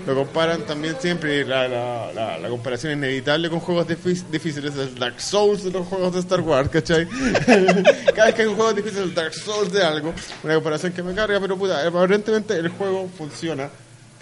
Lo 0.08 0.16
comparan 0.16 0.62
también 0.64 0.96
siempre, 1.00 1.46
la, 1.46 1.68
la, 1.68 2.12
la, 2.14 2.38
la 2.40 2.50
comparación 2.50 2.94
inevitable 2.94 3.48
con 3.50 3.60
juegos 3.60 3.88
difí- 3.88 4.24
difíciles, 4.32 4.76
el 4.76 4.96
Dark 4.98 5.20
Souls 5.22 5.64
de 5.64 5.70
los 5.70 5.86
juegos 5.88 6.14
de 6.14 6.20
Star 6.22 6.42
Wars, 6.42 6.70
¿cachai? 6.70 7.08
Cada 8.16 8.26
vez 8.26 8.34
que 8.36 8.42
hay 8.42 8.48
un 8.48 8.56
juego 8.56 8.74
difícil, 8.74 9.14
Dark 9.14 9.34
Souls 9.36 9.72
de 9.72 9.84
algo, 9.84 10.12
una 10.44 10.56
comparación 10.56 10.94
que 10.94 11.04
me 11.04 11.14
carga, 11.14 11.40
pero 11.40 11.56
puta, 11.58 11.86
aparentemente 11.88 12.56
el 12.56 12.70
juego 12.70 13.08
funciona. 13.16 13.70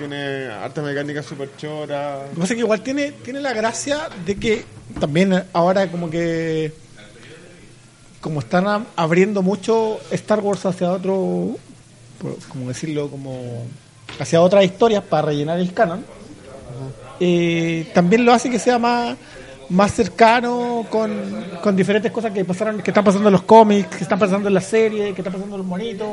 Tiene 0.02 0.48
harta 0.48 0.82
mecánica 0.82 1.22
super 1.22 1.48
chora. 1.58 2.24
Lo 2.24 2.30
que 2.34 2.40
pasa 2.40 2.54
es 2.54 2.58
que 2.58 2.62
igual 2.62 2.82
tiene, 2.82 3.12
tiene 3.12 3.40
la 3.40 3.54
gracia 3.54 4.10
de 4.26 4.36
que 4.36 4.66
también 5.00 5.44
ahora 5.54 5.92
como 5.92 6.10
que 6.10 6.74
como 8.20 8.40
están 8.40 8.88
abriendo 8.96 9.44
mucho 9.44 10.00
Star 10.10 10.40
Wars 10.40 10.66
hacia 10.66 10.92
otro 10.92 11.56
como 12.50 12.68
decirlo 12.68 13.12
como 13.12 13.64
hacia 14.20 14.42
otras 14.42 14.66
historias 14.66 15.04
para 15.04 15.28
rellenar 15.28 15.60
el 15.60 15.72
canon 15.72 16.04
eh, 17.20 17.92
también 17.94 18.26
lo 18.26 18.34
hace 18.34 18.50
que 18.50 18.58
sea 18.58 18.80
más 18.80 19.16
más 19.70 19.92
cercano 19.94 20.84
con, 20.90 21.12
con 21.62 21.76
diferentes 21.76 22.12
cosas 22.12 22.32
que 22.32 22.44
pasaron 22.44 22.82
que 22.82 22.90
están 22.90 23.04
pasando 23.04 23.30
en 23.30 23.34
los 23.34 23.44
cómics 23.44 23.98
que 23.98 24.04
están 24.04 24.18
pasando 24.18 24.48
en 24.48 24.56
las 24.56 24.66
series 24.66 25.14
que 25.14 25.22
están 25.22 25.34
pasando 25.34 25.58
en 25.58 25.62
los 25.62 25.68
monitos 25.68 26.08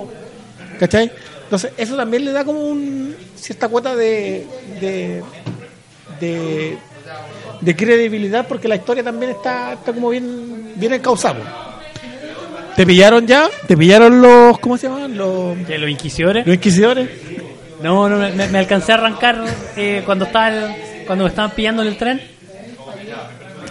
¿cachai? 0.78 1.10
Entonces 1.48 1.72
eso 1.78 1.96
también 1.96 2.24
le 2.26 2.32
da 2.32 2.44
como 2.44 2.60
un 2.60 3.16
cierta 3.34 3.68
cuota 3.68 3.96
de, 3.96 4.46
de 4.80 5.22
de, 6.20 6.76
de 7.60 7.76
credibilidad 7.76 8.46
porque 8.46 8.68
la 8.68 8.76
historia 8.76 9.02
también 9.02 9.30
está, 9.32 9.72
está 9.72 9.92
como 9.92 10.10
bien, 10.10 10.72
bien 10.76 10.92
encauzada. 10.92 11.38
¿Te 12.76 12.84
pillaron 12.86 13.26
ya? 13.26 13.48
¿Te 13.66 13.76
pillaron 13.76 14.20
los, 14.20 14.58
¿cómo 14.60 14.76
se 14.76 14.88
llaman? 14.88 15.16
Los, 15.16 15.56
¿Que 15.66 15.78
los 15.78 15.90
inquisidores? 15.90 16.46
los 16.46 16.54
inquisidores. 16.56 17.08
No, 17.82 18.08
no, 18.08 18.18
me, 18.18 18.48
me 18.48 18.58
alcancé 18.58 18.92
a 18.92 18.96
arrancar 18.96 19.42
eh, 19.76 20.02
cuando 20.04 20.26
estaba 20.26 20.48
el- 20.48 21.04
cuando 21.06 21.24
me 21.24 21.30
estaban 21.30 21.52
pillando 21.52 21.82
en 21.82 21.88
el 21.88 21.96
tren. 21.96 22.20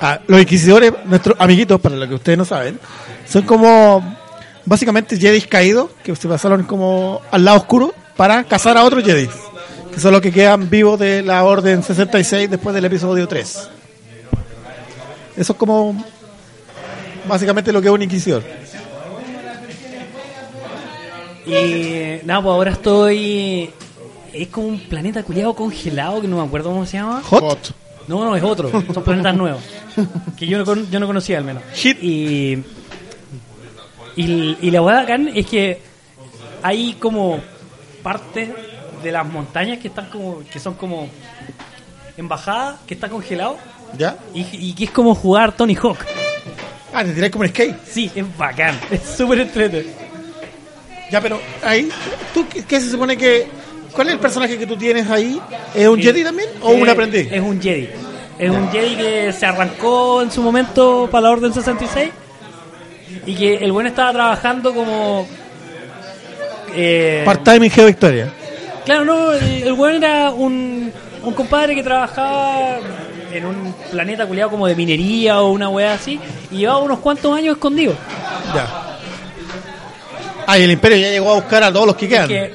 Ah, 0.02 0.20
los 0.28 0.40
inquisidores, 0.42 0.92
nuestros 1.06 1.36
amiguitos, 1.40 1.80
para 1.80 1.96
lo 1.96 2.08
que 2.08 2.16
ustedes 2.16 2.38
no 2.38 2.46
saben, 2.46 2.80
son 3.28 3.44
como 3.44 4.17
básicamente 4.68 5.18
Jedi 5.18 5.42
caídos 5.42 5.90
que 6.04 6.16
se 6.16 6.28
pasaron 6.28 6.64
como 6.64 7.22
al 7.32 7.44
lado 7.46 7.58
oscuro 7.58 7.94
para 8.16 8.44
cazar 8.44 8.78
a 8.78 8.84
otros 8.84 9.04
Jedi. 9.04 9.28
Que 9.94 10.00
son 10.00 10.12
los 10.12 10.22
que 10.22 10.32
quedan 10.32 10.70
vivos 10.70 11.00
de 11.00 11.24
la 11.24 11.44
Orden 11.44 11.82
66 11.82 12.50
después 12.52 12.76
del 12.76 12.86
episodio 12.86 13.28
3. 13.28 13.70
Eso 15.38 15.54
es 15.54 15.58
como 15.58 16.06
básicamente 17.28 17.72
lo 17.74 17.82
que 17.82 17.88
es 17.88 17.94
un 17.94 18.02
inquisidor. 18.04 18.44
Y 21.46 22.26
nada, 22.26 22.42
pues 22.42 22.54
ahora 22.54 22.72
estoy. 22.72 23.70
Es 24.34 24.48
como 24.50 24.68
un 24.68 24.80
planeta 24.82 25.24
culiado 25.24 25.54
congelado 25.56 26.22
que 26.22 26.28
no 26.28 26.38
me 26.38 26.44
acuerdo 26.46 26.70
cómo 26.70 26.86
se 26.86 26.98
llama. 26.98 27.22
Hot. 27.24 27.74
No, 28.08 28.24
no, 28.24 28.36
es 28.36 28.44
otro. 28.44 28.70
Son 28.94 29.04
planetas 29.04 29.36
nuevos. 29.36 29.62
Que 30.38 30.46
yo 30.46 30.58
no, 30.58 30.66
con- 30.66 30.90
yo 30.92 31.00
no 31.00 31.08
conocía 31.08 31.38
al 31.38 31.44
menos. 31.44 31.64
Hit. 31.74 31.98
Y, 32.02 32.64
y, 34.18 34.58
y 34.62 34.72
la 34.72 34.82
hueá 34.82 35.02
bacán 35.02 35.30
es 35.34 35.46
que 35.46 35.80
hay 36.64 36.94
como 37.00 37.40
parte 38.04 38.54
de 39.04 39.12
las 39.12 39.26
montañas 39.26 39.80
que 39.80 39.88
están 39.88 40.10
como. 40.10 40.40
que 40.52 40.60
son 40.60 40.74
como. 40.74 41.08
embajadas, 42.18 42.80
que 42.88 42.94
está 42.96 43.10
congelado. 43.10 43.58
¿Ya? 43.98 44.18
Y, 44.34 44.46
y 44.52 44.74
que 44.74 44.86
es 44.86 44.92
como 44.92 45.16
jugar 45.16 45.52
Tony 45.54 45.76
Hawk. 45.76 46.00
Ah, 46.94 47.04
te 47.04 47.14
tiráis 47.14 47.32
como 47.32 47.44
un 47.44 47.50
skate. 47.50 47.76
Sí, 47.86 48.12
es 48.16 48.38
bacán. 48.38 48.78
Es 48.92 49.04
súper 49.04 49.40
entretenido. 49.40 49.96
Ya, 51.12 51.22
pero 51.22 51.40
ahí, 51.64 51.90
¿tú 52.34 52.46
qué, 52.50 52.66
qué 52.66 52.82
se 52.82 52.90
supone 52.92 53.16
que... 53.16 53.48
¿Cuál 53.94 54.08
es 54.08 54.14
el 54.16 54.20
personaje 54.20 54.58
que 54.58 54.68
tú 54.68 54.76
tienes 54.76 55.10
ahí? 55.10 55.40
¿Es 55.74 55.88
un 55.88 56.00
Jedi 56.02 56.24
también 56.24 56.50
o 56.62 56.72
un 56.72 56.88
Eh, 56.88 56.92
aprendiz? 56.92 57.32
Es 57.32 57.42
un 57.42 57.62
Jedi. 57.62 57.90
Es 58.38 58.50
un 58.52 58.70
Jedi 58.72 58.96
que 58.98 59.32
se 59.34 59.46
arrancó 59.46 60.22
en 60.22 60.30
su 60.32 60.42
momento 60.42 61.08
para 61.10 61.24
la 61.24 61.32
Orden 61.32 61.54
66 61.54 62.10
y 63.26 63.36
que 63.36 63.56
el 63.56 63.72
bueno 63.72 63.90
estaba 63.90 64.12
trabajando 64.14 64.74
como... 64.74 65.28
eh, 66.76 67.22
Part-time 67.26 67.66
en 67.68 67.72
Geo 67.72 67.86
Victoria. 67.88 68.30
claro, 68.86 69.06
no, 69.06 69.34
el, 69.34 69.64
el 69.64 69.74
bueno 69.74 69.98
era 70.06 70.32
un, 70.32 70.92
un 71.24 71.34
compadre 71.34 71.76
que 71.76 71.84
trabajaba 71.84 72.78
en 73.32 73.46
un 73.46 73.74
planeta 73.92 74.26
culiado 74.26 74.50
como 74.52 74.68
de 74.68 74.76
minería 74.76 75.42
o 75.42 75.52
una 75.52 75.70
weá 75.70 75.94
así 75.94 76.20
y 76.52 76.58
llevaba 76.58 76.80
unos 76.80 77.00
cuantos 77.00 77.36
años 77.38 77.56
escondido. 77.56 77.94
Ya. 78.54 78.98
Ah, 80.46 80.58
y 80.58 80.64
el 80.64 80.72
Imperio 80.72 80.98
ya 80.98 81.10
llegó 81.10 81.32
a 81.32 81.36
buscar 81.36 81.62
a 81.64 81.72
todos 81.74 81.88
los 81.88 81.96
que 81.98 82.08
quedan. 82.08 82.28
que 82.28 82.54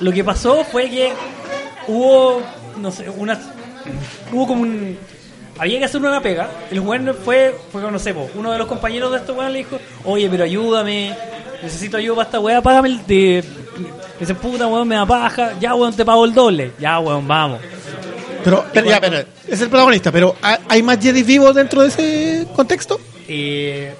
lo 0.00 0.10
que 0.10 0.24
pasó 0.24 0.64
fue 0.64 0.88
que 0.88 1.12
hubo 1.86 2.40
no 2.78 2.90
sé 2.90 3.08
una 3.10 3.38
hubo 4.32 4.46
como 4.46 4.62
un 4.62 4.98
había 5.58 5.78
que 5.78 5.84
hacer 5.84 6.00
una 6.00 6.20
pega. 6.20 6.48
El 6.70 6.80
weón 6.80 7.14
fue 7.24 7.54
fue 7.72 7.80
no 7.82 7.98
sé 7.98 8.12
po, 8.14 8.28
uno 8.34 8.52
de 8.52 8.58
los 8.58 8.66
compañeros 8.66 9.10
de 9.12 9.18
estos 9.18 9.36
weón 9.36 9.52
le 9.52 9.58
dijo 9.60 9.78
oye 10.04 10.28
pero 10.30 10.44
ayúdame 10.44 11.14
necesito 11.62 11.96
ayuda 11.96 12.16
para 12.16 12.26
esta 12.26 12.40
weá 12.40 12.60
págame 12.62 12.88
el 12.88 13.06
de 13.06 13.44
dice 14.20 14.34
puta 14.34 14.66
weón 14.66 14.86
me 14.88 14.96
da 14.96 15.06
paja 15.06 15.52
ya 15.60 15.74
weón 15.74 15.94
te 15.94 16.04
pago 16.04 16.24
el 16.24 16.34
doble 16.34 16.72
ya 16.78 16.98
weón 17.00 17.26
vamos. 17.26 17.60
Pero, 18.44 18.62
pero 18.74 18.86
ya, 18.90 19.00
pero, 19.00 19.24
es 19.48 19.60
el 19.62 19.70
protagonista, 19.70 20.12
pero 20.12 20.36
¿ha- 20.42 20.58
¿hay 20.68 20.82
más 20.82 20.98
Jedi 21.00 21.22
vivos 21.22 21.54
dentro 21.54 21.80
de 21.80 21.88
ese 21.88 22.46
contexto? 22.54 23.00
Eh, 23.26 23.94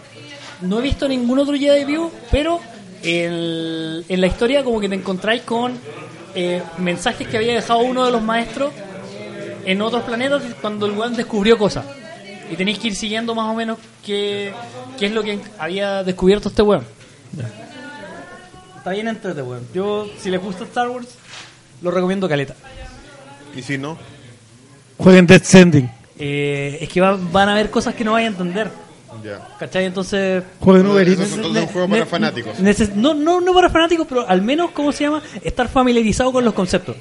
no 0.60 0.80
he 0.80 0.82
visto 0.82 1.08
ningún 1.08 1.38
otro 1.38 1.54
Jedi 1.56 1.84
vivo, 1.86 2.12
pero 2.30 2.60
el- 3.02 4.04
en 4.06 4.20
la 4.20 4.26
historia 4.26 4.62
como 4.62 4.80
que 4.80 4.88
te 4.90 4.94
encontráis 4.96 5.42
con 5.42 5.72
eh, 6.34 6.60
mensajes 6.78 7.26
que 7.28 7.36
había 7.38 7.54
dejado 7.54 7.78
uno 7.80 8.04
de 8.04 8.10
los 8.12 8.20
maestros 8.20 8.70
en 9.66 9.83
otros 9.83 10.03
planetas 10.05 10.42
cuando 10.61 10.87
el 10.87 10.92
weón 10.92 11.14
descubrió 11.16 11.57
cosas. 11.59 11.85
Y 12.50 12.57
tenéis 12.57 12.79
que 12.79 12.88
ir 12.88 12.94
siguiendo 12.96 13.35
más 13.35 13.50
o 13.50 13.55
menos 13.55 13.79
qué, 14.05 14.53
qué 14.98 15.07
es 15.07 15.12
lo 15.12 15.22
que 15.22 15.38
había 15.59 16.03
descubierto 16.05 16.48
este 16.50 16.62
weón. 16.62 16.85
Está 18.79 18.90
bien 18.90 19.09
entrete, 19.09 19.42
weón. 19.42 19.66
Yo, 19.74 20.07
si 20.18 20.31
les 20.31 20.40
gusta 20.42 20.64
Star 20.64 20.88
Wars, 20.90 21.09
lo 21.83 21.90
recomiendo 21.90 22.29
caleta. 22.29 22.55
Y 23.57 23.62
si 23.62 23.79
no, 23.79 23.96
Jueguen 24.98 25.27
Death 25.27 25.44
Sending. 25.44 25.90
Eh, 26.18 26.79
es 26.83 26.88
que 26.88 27.00
va- 27.00 27.18
van 27.33 27.48
a 27.48 27.53
haber 27.53 27.70
cosas 27.70 27.94
que 27.94 28.05
no 28.05 28.12
vayan 28.12 28.35
a 28.35 28.37
entender. 28.37 28.70
ya. 29.24 29.48
¿Cachai? 29.59 29.87
Entonces... 29.87 30.42
Jueguen 30.61 30.87
Uber 30.87 31.09
Eso 31.09 31.20
Eats. 31.22 31.31
es 31.31 31.37
entonces 31.37 31.62
un 31.62 31.68
juego 31.68 31.88
para 31.88 32.07
fanáticos. 32.07 32.59
neces- 32.59 32.92
no, 32.94 33.14
no, 33.14 33.40
no 33.40 33.55
para 33.55 33.70
fanáticos, 33.70 34.07
pero 34.09 34.29
al 34.29 34.42
menos, 34.42 34.70
¿cómo 34.72 34.92
se 34.92 35.05
llama? 35.05 35.22
Estar 35.42 35.68
familiarizado 35.68 36.31
con 36.33 36.44
los 36.44 36.53
conceptos. 36.55 36.96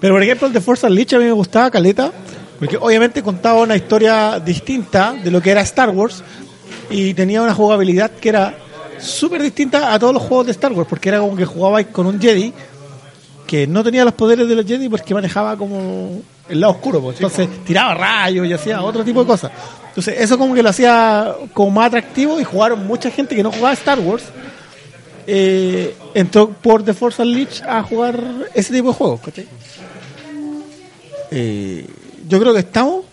Pero 0.00 0.14
por 0.14 0.22
ejemplo 0.22 0.46
el 0.46 0.52
de 0.52 0.60
Force 0.60 0.86
Unleashed 0.86 1.16
a 1.16 1.20
mí 1.20 1.24
me 1.24 1.32
gustaba 1.32 1.70
Caleta, 1.70 2.12
porque 2.58 2.76
obviamente 2.76 3.22
contaba 3.22 3.60
una 3.60 3.76
historia 3.76 4.40
distinta 4.40 5.12
de 5.12 5.30
lo 5.30 5.40
que 5.40 5.50
era 5.50 5.60
Star 5.62 5.90
Wars 5.90 6.22
y 6.90 7.14
tenía 7.14 7.42
una 7.42 7.54
jugabilidad 7.54 8.10
que 8.10 8.28
era 8.28 8.54
súper 8.98 9.42
distinta 9.42 9.92
a 9.92 9.98
todos 9.98 10.14
los 10.14 10.22
juegos 10.22 10.46
de 10.46 10.52
Star 10.52 10.72
Wars, 10.72 10.88
porque 10.88 11.08
era 11.08 11.20
como 11.20 11.36
que 11.36 11.44
jugabais 11.44 11.88
con 11.88 12.06
un 12.06 12.20
Jedi 12.20 12.52
que 13.46 13.66
no 13.66 13.84
tenía 13.84 14.04
los 14.04 14.14
poderes 14.14 14.48
de 14.48 14.54
los 14.54 14.66
Jedi 14.66 14.88
porque 14.88 15.14
manejaba 15.14 15.56
como 15.56 16.20
el 16.48 16.60
lado 16.60 16.74
oscuro, 16.74 17.00
pues. 17.00 17.16
entonces 17.16 17.48
tiraba 17.64 17.94
rayos 17.94 18.46
y 18.46 18.52
hacía 18.52 18.82
otro 18.82 19.04
tipo 19.04 19.20
de 19.20 19.26
cosas. 19.26 19.50
Entonces 19.88 20.16
eso 20.18 20.36
como 20.36 20.54
que 20.54 20.62
lo 20.62 20.68
hacía 20.68 21.34
como 21.52 21.70
más 21.70 21.86
atractivo 21.86 22.38
y 22.40 22.44
jugaron 22.44 22.86
mucha 22.86 23.10
gente 23.10 23.34
que 23.34 23.42
no 23.42 23.50
jugaba 23.50 23.72
Star 23.72 23.98
Wars 23.98 24.24
eh, 25.26 25.96
entró 26.14 26.48
por 26.50 26.84
The 26.84 26.94
Force 26.94 27.20
Unleashed 27.22 27.64
a 27.66 27.82
jugar 27.82 28.20
ese 28.54 28.72
tipo 28.72 28.88
de 28.88 28.94
juegos. 28.94 29.20
Eh, 31.30 31.86
yo 32.28 32.40
creo 32.40 32.52
que 32.52 32.60
estamos 32.60 33.04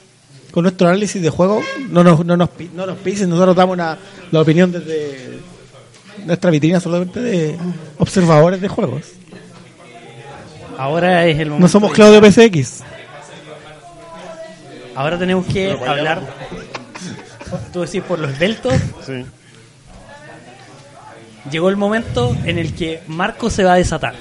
con 0.52 0.64
nuestro 0.64 0.88
análisis 0.88 1.22
de 1.22 1.30
juego. 1.30 1.62
No 1.90 2.04
nos, 2.04 2.24
no 2.26 2.38
nos, 2.38 2.50
no 2.74 2.86
nos 2.86 2.98
pisen, 3.00 3.30
nosotros 3.30 3.56
damos 3.56 3.74
una, 3.74 3.98
la 4.32 4.42
opinión 4.42 4.72
desde 4.72 5.40
nuestra 6.26 6.52
vitrina 6.52 6.80
solamente 6.80 7.20
de 7.20 7.58
observadores 7.98 8.62
de 8.62 8.68
juegos. 8.68 9.02
Ahora 10.78 11.26
es 11.28 11.38
el 11.40 11.48
momento. 11.50 11.62
No 11.64 11.68
somos 11.70 11.90
de- 11.92 11.96
Claudio 11.96 12.22
PCX. 12.22 12.82
Ahora 14.96 15.18
tenemos 15.18 15.46
que 15.48 15.72
hablar. 15.72 16.22
Tú 17.72 17.82
decís 17.82 18.02
por 18.04 18.20
los 18.20 18.38
deltos. 18.40 18.74
Sí. 19.06 19.26
Llegó 21.52 21.70
el 21.70 21.76
momento 21.78 22.36
en 22.46 22.58
el 22.58 22.74
que 22.74 23.02
Marco 23.08 23.50
se 23.50 23.64
va 23.64 23.74
a 23.74 23.76
desatar. 23.76 24.16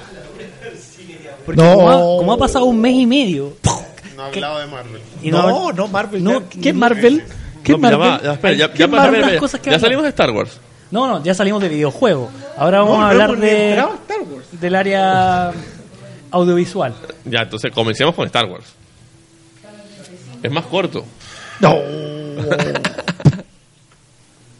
Porque 1.46 1.60
No. 1.62 1.74
como, 1.74 1.90
ha, 1.90 1.94
como 2.18 2.32
ha 2.32 2.38
pasado 2.38 2.64
un 2.64 2.80
mes 2.80 2.94
y 2.94 3.06
medio. 3.06 3.56
No 4.16 4.22
ha 4.22 4.26
hablado 4.26 4.58
de 4.58 4.66
Marvel. 4.66 5.00
Y 5.22 5.30
no, 5.30 5.72
no, 5.72 5.88
Marvel. 5.88 6.22
No, 6.22 6.48
¿Qué 6.48 6.70
es 6.70 6.74
Marvel? 6.74 7.24
¿Qué 7.62 7.72
es 7.72 7.78
No, 7.78 8.22
ya 9.64 9.78
salimos 9.78 10.02
de 10.04 10.08
Star 10.10 10.30
Wars. 10.30 10.58
No, 10.90 11.06
no, 11.06 11.22
ya 11.22 11.34
salimos 11.34 11.62
de 11.62 11.68
videojuegos. 11.68 12.30
Ahora 12.56 12.80
vamos 12.80 12.98
No, 12.98 13.04
a 13.04 13.10
hablar 13.10 13.36
de, 13.38 13.72
Star 13.72 14.20
Wars. 14.30 14.46
del 14.60 14.74
área 14.74 15.52
audiovisual. 16.30 16.94
Ya, 17.24 17.40
entonces 17.40 17.72
comencemos 17.72 18.14
con 18.14 18.26
Star 18.26 18.46
Wars. 18.46 18.66
Es 20.42 20.50
más 20.50 20.66
corto. 20.66 21.04
No. 21.60 21.76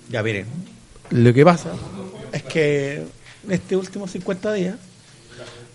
ya 0.08 0.22
miren, 0.22 0.46
lo 1.10 1.32
que 1.34 1.44
pasa 1.44 1.70
es 2.32 2.42
que 2.42 2.94
en 3.44 3.52
este 3.52 3.76
último 3.76 4.06
50 4.08 4.52
días, 4.52 4.76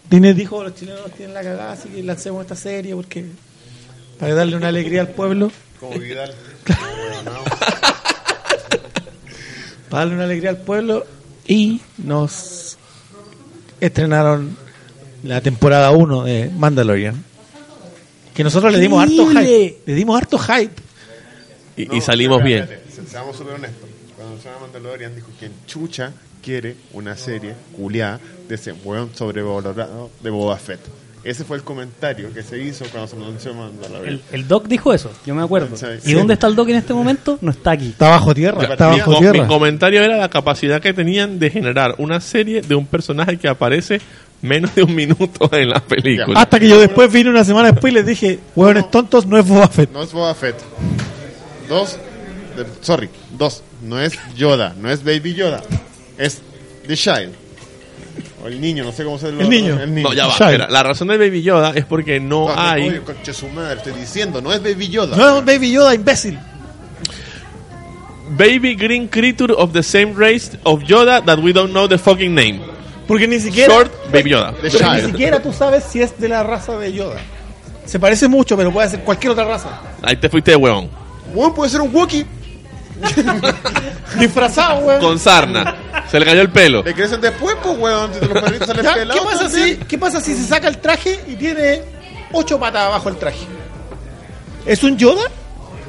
Disney 0.10 0.34
dijo 0.34 0.63
los 0.63 0.74
chilenos 0.76 1.12
tienen 1.12 1.34
la 1.34 1.43
cagada, 1.43 1.74
así 1.74 1.89
que 1.89 2.02
lancemos 2.04 2.41
esta 2.41 2.56
serie 2.56 2.96
porque 2.96 3.26
para 4.20 4.34
darle 4.34 4.56
una 4.56 4.70
alegría 4.70 5.02
al 5.02 5.10
pueblo, 5.10 5.52
Como 5.80 6.00
Vidal. 6.00 6.34
para 9.89 10.04
darle 10.04 10.15
una 10.15 10.24
alegría 10.24 10.50
al 10.50 10.58
pueblo 10.58 11.06
y 11.48 11.82
nos 11.98 12.78
estrenaron 13.80 14.58
la 15.24 15.41
temporada 15.41 15.91
1 15.91 16.24
de 16.24 16.50
Mandalorian. 16.50 17.24
Que 18.34 18.43
nosotros 18.43 18.72
le 18.72 18.80
dimos 18.80 19.02
harto 19.02 19.28
hype. 19.28 19.82
Le 19.86 19.93
dimos 19.93 20.17
harto 20.17 20.38
hype. 20.38 20.74
Y, 21.76 21.98
y 21.98 22.02
salimos 22.02 22.43
bien. 22.43 22.63
Espérate, 22.63 23.08
Seamos 23.10 23.36
súper 23.36 23.56
honestos. 23.56 23.89
Cuando 24.15 24.38
se 24.41 24.48
llama 24.48 24.62
Mandalorian 24.62 25.15
dijo 25.15 25.30
que 25.39 25.50
Chucha 25.65 26.12
quiere 26.43 26.76
una 26.93 27.15
serie 27.17 27.54
culiada 27.76 28.19
de 28.47 28.56
ese 28.56 28.71
weón 28.73 29.10
sobrevalorado 29.13 30.10
de 30.21 30.30
Boba 30.30 30.58
Fett. 30.58 30.80
Ese 31.23 31.43
fue 31.43 31.58
el 31.58 31.63
comentario 31.63 32.34
que 32.34 32.41
se 32.41 32.58
hizo 32.58 32.86
cuando 32.89 33.08
se 33.10 33.15
anunció 33.17 33.54
Mandalorian. 33.54 34.13
El, 34.13 34.21
el 34.32 34.47
Doc 34.47 34.67
dijo 34.67 34.93
eso, 34.93 35.12
yo 35.26 35.36
me 35.36 35.43
acuerdo. 35.43 35.76
Sí, 35.76 35.86
¿Y 36.06 36.13
dónde 36.13 36.36
está 36.36 36.47
el 36.47 36.56
Doc 36.56 36.69
en 36.69 36.78
este 36.78 36.93
momento? 36.93 37.38
No 37.41 37.52
está 37.52 37.71
aquí. 37.71 37.89
Está 37.89 38.10
bajo 38.12 38.34
tierra. 38.34 38.63
Está 38.63 38.91
mi- 38.91 39.00
bajo 39.00 39.12
Co- 39.13 39.19
tierra. 39.19 39.41
Mi 39.41 39.47
comentario 39.47 40.02
era 40.02 40.15
la 40.15 40.30
capacidad 40.30 40.80
que 40.82 40.93
tenían 40.93 41.38
de 41.38 41.50
generar 41.50 41.95
una 41.97 42.21
serie 42.21 42.62
de 42.62 42.76
un 42.76 42.86
personaje 42.86 43.38
que 43.38 43.50
aparece 43.50 44.00
menos 44.41 44.73
de 44.76 44.84
un 44.84 44.95
minuto 44.95 45.50
en 45.52 45.69
la 45.69 45.82
película. 45.82 46.39
Hasta 46.39 46.62
que 46.62 46.69
yo 46.69 46.80
después 46.80 47.12
vine 47.12 47.30
una 47.30 47.43
semana 47.43 47.71
después 47.71 47.91
y 47.91 47.95
les 47.95 48.06
dije, 48.06 48.39
huevones 48.56 48.89
tontos, 48.89 49.26
no 49.26 49.38
es 49.38 49.45
Boba 49.45 49.67
Fett. 49.67 49.91
No 49.91 50.04
es 50.04 50.13
Boba 50.13 50.34
Fett. 50.34 50.56
Dos, 51.67 51.97
de- 52.56 52.65
sorry, 52.82 53.10
dos. 53.38 53.63
No 53.84 54.00
es 54.00 54.17
Yoda, 54.36 54.73
no 54.80 54.89
es 54.89 55.04
Baby 55.04 55.34
Yoda. 55.34 55.62
Es 56.17 56.41
The 56.88 56.95
Child. 56.95 57.34
O 58.43 58.47
el 58.47 58.62
niño, 58.62 58.84
no 58.84 58.91
sé 58.91 59.03
cómo 59.03 59.17
se 59.17 59.32
lo 59.32 59.41
El 59.41 59.49
niño. 59.49 59.80
El 59.82 59.93
niño. 59.93 60.10
No, 60.10 60.13
ya 60.13 60.27
va. 60.27 60.34
Espera. 60.34 60.67
La 60.69 60.84
razón 60.84 61.08
de 61.08 61.17
Baby 61.17 61.41
Yoda 61.41 61.71
es 61.75 61.86
porque 61.86 62.19
no, 62.19 62.47
No, 62.47 62.56
no, 62.56 62.62
hay. 62.62 62.89
oye, 62.89 63.01
conche 63.01 63.34
su 63.34 63.47
madre, 63.49 63.77
estoy 63.77 63.93
diciendo, 63.93 64.41
no 64.41 64.53
es 64.53 64.62
Baby 64.62 64.89
Yoda. 64.89 65.17
No, 65.17 65.41
Baby 65.41 65.71
Yoda, 65.71 65.93
imbécil. 65.95 66.38
Baby 68.30 68.75
green 68.75 69.08
creature 69.08 69.53
of 69.53 69.71
the 69.73 69.82
same 69.82 70.13
race 70.15 70.58
of 70.63 70.84
Yoda 70.84 71.23
that 71.25 71.39
we 71.39 71.53
don't 71.53 71.71
know 71.71 71.88
the 71.88 71.97
fucking 71.97 72.34
name. 72.36 72.60
Porque 73.08 73.27
ni 73.27 73.39
siquiera. 73.39 73.73
Short 73.73 73.91
Baby 74.12 74.32
Yoda. 74.32 74.51
The 74.62 74.69
pero 74.69 74.93
ni 74.93 75.01
siquiera 75.01 75.41
tú 75.41 75.53
sabes 75.53 75.86
si 75.86 76.01
es 76.01 76.19
de 76.19 76.27
la 76.27 76.43
raza 76.43 76.77
de 76.77 76.91
Yoda. 76.91 77.19
Se 77.86 77.99
parece 77.99 78.27
mucho, 78.27 78.58
pero 78.58 78.71
puede 78.71 78.89
ser 78.89 78.99
cualquier 78.99 79.32
otra 79.32 79.45
raza. 79.45 79.82
Ahí 80.01 80.17
te 80.17 80.30
fuiste 80.30 80.51
de 80.51 80.58
huevón. 80.58 80.89
Weón, 81.34 81.53
puede 81.56 81.71
ser 81.71 81.80
un 81.82 81.93
Wookiee. 81.95 82.25
Disfrazado, 84.19 84.79
weón. 84.79 85.01
Con 85.01 85.19
sarna. 85.19 85.75
Se 86.10 86.19
le 86.19 86.25
cayó 86.25 86.41
el 86.41 86.49
pelo. 86.49 86.83
Le 86.83 86.93
crecen 86.93 87.21
después, 87.21 87.55
pues, 87.62 87.77
weón. 87.77 88.13
Si 88.13 88.19
te 88.19 88.27
los 88.27 88.43
perritos 88.43 88.67
salen 88.67 88.86
pelados. 88.86 89.21
¿Qué 89.21 89.29
pasa, 89.29 89.49
si. 89.49 89.75
¿Qué 89.77 89.97
pasa 89.97 90.21
si 90.21 90.33
se 90.36 90.47
saca 90.47 90.67
el 90.67 90.77
traje 90.79 91.19
y 91.27 91.36
tiene 91.36 91.81
ocho 92.31 92.60
patas 92.60 92.83
abajo 92.83 93.10
el 93.10 93.17
traje? 93.17 93.45
¿Es 94.65 94.83
un 94.83 94.97
Yoda? 94.97 95.23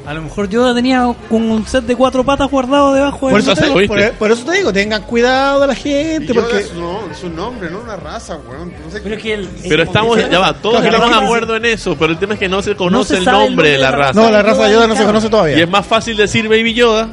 A 0.09 0.13
lo 0.15 0.23
mejor 0.23 0.49
Yoda 0.49 0.73
tenía 0.73 1.05
un 1.29 1.67
set 1.67 1.83
de 1.83 1.95
cuatro 1.95 2.23
patas 2.23 2.49
guardado 2.49 2.95
debajo 2.95 3.29
Por 3.29 3.39
eso, 3.39 3.53
te 3.53 3.67
fuiste. 3.67 4.07
por, 4.07 4.13
por 4.13 4.31
eso 4.31 4.43
te 4.43 4.53
digo, 4.53 4.73
tengan 4.73 5.03
cuidado 5.03 5.59
de 5.61 5.67
la 5.67 5.73
Y 5.73 5.75
gente. 5.75 6.33
Yoda 6.33 6.41
Porque 6.47 6.63
es, 6.63 6.73
no, 6.73 6.99
es 7.11 7.23
un 7.23 7.35
nombre, 7.35 7.69
no 7.69 7.79
una 7.81 7.95
raza, 7.95 8.35
weón. 8.37 8.73
No 8.83 8.91
sé 8.91 9.01
Pero 9.01 9.15
es 9.15 9.21
que 9.21 9.33
el- 9.35 9.47
Pero 9.69 9.83
estamos, 9.83 10.17
ya 10.17 10.39
va, 10.39 10.53
todos 10.55 10.81
Claro, 10.81 10.95
estamos 10.97 11.19
de 11.19 11.25
acuerdo 11.25 11.55
en 11.57 11.65
eso, 11.65 11.95
pero 11.95 12.11
el 12.13 12.17
tema 12.17 12.33
es 12.33 12.39
que 12.39 12.49
no 12.49 12.63
se 12.63 12.75
conoce 12.75 13.13
se 13.13 13.19
el 13.19 13.25
nombre 13.25 13.69
de 13.69 13.77
la 13.77 13.91
de 13.91 13.97
raza. 13.97 14.13
no, 14.19 14.31
la 14.31 14.41
raza 14.41 14.63
de 14.63 14.71
Yoda 14.73 14.87
no 14.87 14.95
se 14.95 15.05
conoce 15.05 15.27
Y 15.27 15.29
todavía. 15.29 15.57
es 15.63 15.69
más 15.69 15.85
fácil 15.85 16.17
decir 16.17 16.49
Baby 16.49 16.73
Yoda. 16.73 17.07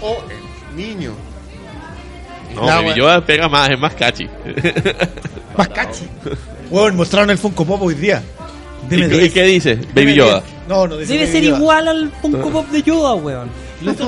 O 0.00 0.16
el 0.28 0.76
niño. 0.76 1.12
No, 2.56 2.62
Baby 2.62 2.82
bueno. 2.86 2.96
Yoda 2.96 3.20
pega 3.24 3.48
más, 3.48 3.70
es 3.70 3.78
más 3.78 3.94
catchy. 3.94 4.28
Más 5.56 5.68
cachi. 5.68 6.08
Weón, 6.70 6.96
mostraron 6.96 7.30
el 7.30 7.38
Funko 7.38 7.64
Pop 7.64 7.82
hoy 7.82 7.94
día. 7.94 8.20
¿Y, 8.90 8.94
Dime 8.96 9.30
qué- 9.30 9.42
dice? 9.44 9.74
Baby 9.76 9.90
Dime 9.94 10.14
Yoda. 10.14 10.42
No, 10.68 10.86
no 10.86 10.96
dice 10.96 11.12
Debe 11.12 11.24
Baby 11.26 11.32
ser 11.32 11.44
Yoda. 11.44 11.58
igual 11.58 11.88
al 11.88 12.10
Funko 12.20 12.50
Pop 12.50 12.68
de 12.68 12.82
Yoda, 12.82 13.14
weón. 13.14 13.48
Los, 13.82 13.98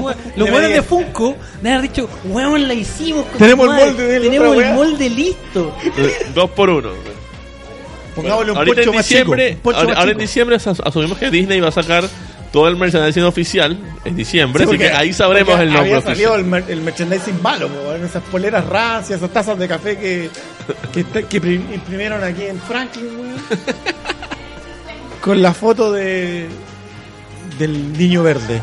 weones 0.51 0.71
de 0.73 0.83
Funko 0.83 1.37
deben 1.61 1.79
haber 1.79 1.91
dicho, 1.91 2.09
weón, 2.27 2.69
la 2.69 2.75
hicimos. 2.75 3.27
con 3.27 3.39
Tenemos 3.39 3.69
el 3.69 3.75
molde 3.87 4.05
de 4.07 4.21
Tenemos 4.21 4.49
otra 4.49 4.61
el 4.61 4.67
weá". 4.67 4.75
molde 4.75 5.11
listo. 5.11 5.77
Dos 6.35 6.51
por 6.51 6.71
uno. 6.71 6.91
Pongámosle 8.15 8.53
un 8.53 8.59
ahorita 8.59 8.75
poncho 8.77 8.91
en 8.91 8.97
más 8.97 9.09
chico. 9.09 9.33
ahora, 9.33 9.89
más 9.89 9.97
ahora 9.99 10.13
en 10.13 10.19
diciembre 10.19 10.57
as- 10.57 10.67
asumimos 10.69 11.19
que 11.19 11.31
Disney 11.31 11.59
va 11.59 11.69
a 11.69 11.73
sacar 11.73 12.05
todo 12.53 12.69
el 12.69 12.77
merchandising 12.77 13.25
oficial 13.25 13.77
en 14.05 14.15
diciembre, 14.15 14.63
Sí, 14.65 14.71
así 14.71 14.79
que 14.79 14.89
ahí 14.93 15.13
sabremos 15.13 15.59
el 15.59 15.73
nombre 15.73 15.95
Había 15.97 16.01
salido 16.03 16.37
el, 16.37 16.45
mer- 16.45 16.65
el 16.69 16.81
merchandising 16.83 17.43
malo, 17.43 17.67
po, 17.67 17.89
weón, 17.89 18.05
esas 18.05 18.23
poleras 18.23 18.65
rancias, 18.67 19.19
esas 19.19 19.31
tazas 19.33 19.59
de 19.59 19.67
café 19.67 19.99
que, 19.99 20.31
que, 20.93 21.05
que 21.27 21.41
pri- 21.41 21.65
imprimieron 21.75 22.23
aquí 22.23 22.45
en 22.45 22.61
Franklin, 22.61 23.07
weón. 23.19 23.35
Con 25.25 25.41
la 25.41 25.55
foto 25.55 25.91
de 25.91 26.47
del 27.59 27.97
niño 27.97 28.23
verde. 28.23 28.61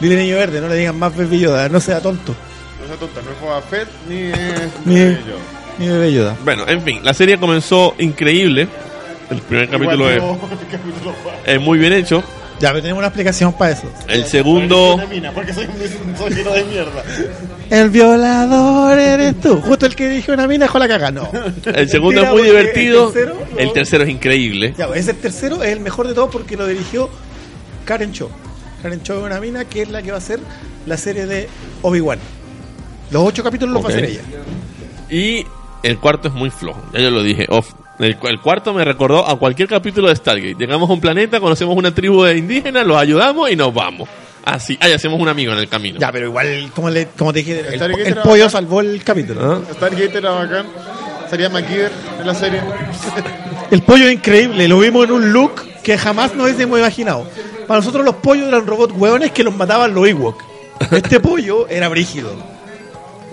Dile 0.00 0.16
niño 0.16 0.36
verde, 0.36 0.62
no 0.62 0.68
le 0.68 0.74
digan 0.76 0.98
más 0.98 1.12
Yoda, 1.30 1.68
no 1.68 1.80
sea 1.80 2.00
tonto. 2.00 2.34
No 2.80 2.86
sea 2.86 2.96
tonta, 2.96 3.20
no 3.20 3.30
es 3.30 3.40
Boba 3.40 3.60
Fett 3.60 3.88
ni 4.08 4.16
es 4.30 4.70
Ni- 4.86 4.94
Baby 5.00 5.18
Yoda. 5.26 5.38
Ni 5.78 5.88
Bebé 5.88 6.12
Yoda. 6.14 6.36
Bueno, 6.44 6.64
en 6.66 6.80
fin, 6.80 7.00
la 7.02 7.12
serie 7.12 7.38
comenzó 7.38 7.94
increíble. 7.98 8.68
El 9.28 9.38
primer 9.42 9.68
capítulo 9.68 10.08
es, 10.08 10.16
el 10.22 10.68
capítulo 10.70 11.14
es 11.44 11.60
muy 11.60 11.78
bien 11.78 11.92
hecho. 11.92 12.22
Ya, 12.58 12.70
pero 12.70 12.80
tenemos 12.80 12.98
una 13.00 13.08
explicación 13.08 13.52
para 13.52 13.72
eso. 13.72 13.92
El 14.08 14.24
segundo, 14.24 14.94
Una 14.94 15.04
mina, 15.04 15.30
porque 15.32 15.52
soy, 15.52 15.68
soy 16.16 16.30
lleno 16.32 16.52
de 16.52 16.64
mierda. 16.64 17.02
El 17.70 17.90
violador 17.90 18.98
eres 18.98 19.40
tú. 19.40 19.60
Justo 19.60 19.86
el 19.86 19.96
que 19.96 20.08
dijo 20.08 20.32
una 20.32 20.46
mina 20.46 20.66
dejó 20.66 20.78
la 20.78 20.88
caga. 20.88 21.10
No. 21.10 21.28
el 21.64 21.88
segundo 21.88 22.22
es 22.22 22.30
muy 22.30 22.42
divertido. 22.42 23.08
El 23.08 23.12
tercero, 23.12 23.34
no. 23.52 23.58
El 23.58 23.72
tercero 23.72 24.04
es 24.04 24.10
increíble. 24.10 24.74
Ya, 24.78 24.86
ese 24.94 25.14
tercero 25.14 25.62
es 25.62 25.70
el 25.70 25.80
mejor 25.80 26.06
de 26.06 26.14
todos 26.14 26.30
porque 26.30 26.56
lo 26.56 26.66
dirigió 26.66 27.08
Karen 27.84 28.12
Cho. 28.12 28.30
Karen 28.82 29.02
Cho 29.02 29.18
es 29.18 29.24
una 29.24 29.40
mina 29.40 29.64
que 29.64 29.82
es 29.82 29.90
la 29.90 30.02
que 30.02 30.10
va 30.10 30.16
a 30.16 30.18
hacer 30.18 30.38
la 30.86 30.96
serie 30.96 31.26
de 31.26 31.48
Obi-Wan. 31.82 32.18
Los 33.10 33.22
ocho 33.22 33.42
capítulos 33.42 33.74
los 33.74 33.82
va 33.84 33.88
a 33.88 33.90
hacer 33.92 34.04
ella. 34.04 34.20
Y 35.10 35.44
el 35.82 35.98
cuarto 35.98 36.28
es 36.28 36.34
muy 36.34 36.50
flojo, 36.50 36.82
ya 36.92 37.00
yo 37.00 37.10
lo 37.10 37.22
dije. 37.22 37.46
off. 37.48 37.72
El, 37.98 38.16
el 38.24 38.40
cuarto 38.40 38.74
me 38.74 38.84
recordó 38.84 39.26
a 39.26 39.38
cualquier 39.38 39.68
capítulo 39.68 40.08
de 40.08 40.16
Stargate. 40.16 40.54
Llegamos 40.58 40.90
a 40.90 40.92
un 40.92 41.00
planeta, 41.00 41.40
conocemos 41.40 41.76
una 41.76 41.94
tribu 41.94 42.24
de 42.24 42.36
indígenas, 42.36 42.86
los 42.86 42.96
ayudamos 42.96 43.50
y 43.50 43.56
nos 43.56 43.72
vamos. 43.72 44.08
Así, 44.46 44.78
ahí 44.80 44.92
hacemos 44.92 45.20
un 45.20 45.28
amigo 45.28 45.52
en 45.52 45.58
el 45.58 45.68
camino. 45.68 45.98
Ya, 45.98 46.12
pero 46.12 46.26
igual, 46.26 46.70
como, 46.72 46.88
le, 46.88 47.08
como 47.08 47.32
te 47.32 47.40
dije, 47.40 47.60
el, 47.68 47.74
Stargate 47.74 48.02
el 48.02 48.08
era 48.12 48.22
pollo 48.22 48.44
bacán. 48.44 48.50
salvó 48.50 48.80
el 48.80 49.02
capítulo. 49.02 49.64
¿Ah? 49.68 49.74
Stargate 49.74 50.18
era 50.18 50.30
bacán. 50.30 50.66
Sería 51.28 51.48
McGear 51.48 51.90
en 52.20 52.26
la 52.26 52.34
serie. 52.34 52.60
El 53.72 53.82
pollo 53.82 54.06
es 54.06 54.14
increíble, 54.14 54.68
lo 54.68 54.78
vimos 54.78 55.06
en 55.06 55.10
un 55.10 55.32
look 55.32 55.60
que 55.82 55.98
jamás 55.98 56.36
nos 56.36 56.44
hubiésemos 56.46 56.78
imaginado. 56.78 57.26
Para 57.66 57.80
nosotros 57.80 58.04
los 58.04 58.14
pollos 58.14 58.46
eran 58.46 58.64
robots 58.64 58.94
hueones 58.96 59.32
que 59.32 59.42
los 59.42 59.56
mataban 59.56 59.92
los 59.92 60.06
Ewok. 60.06 60.40
Este 60.92 61.18
pollo 61.20 61.66
era 61.66 61.88
brígido. 61.88 62.30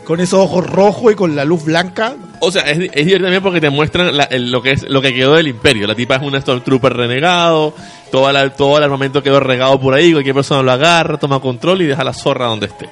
Con 0.06 0.20
esos 0.20 0.40
ojos 0.40 0.68
rojos 0.68 1.14
y 1.14 1.16
con 1.16 1.36
la 1.36 1.46
luz 1.46 1.64
blanca. 1.64 2.16
O 2.46 2.52
sea, 2.52 2.64
es, 2.64 2.78
es 2.78 2.92
divertido 3.06 3.20
también 3.24 3.42
porque 3.44 3.62
te 3.62 3.70
muestran 3.70 4.16
la- 4.16 4.24
el- 4.26 4.52
lo 4.52 4.62
que 4.62 4.72
es 4.72 4.84
lo 4.90 5.02
que 5.02 5.14
quedó 5.14 5.34
del 5.36 5.48
imperio. 5.48 5.88
La 5.88 5.96
tipa 5.96 6.16
es 6.16 6.22
un 6.22 6.40
Stormtrooper 6.40 6.94
renegado, 6.94 7.74
toda 8.12 8.32
la, 8.34 8.50
todo 8.54 8.78
el 8.78 8.84
armamento 8.84 9.22
quedó 9.24 9.40
regado 9.40 9.80
por 9.80 9.94
ahí, 9.94 10.12
cualquier 10.12 10.36
persona 10.36 10.62
lo 10.62 10.72
agarra, 10.72 11.18
toma 11.18 11.40
control 11.40 11.82
y 11.82 11.86
deja 11.86 12.04
la 12.04 12.14
zorra 12.14 12.46
donde 12.48 12.68
esté. 12.68 12.90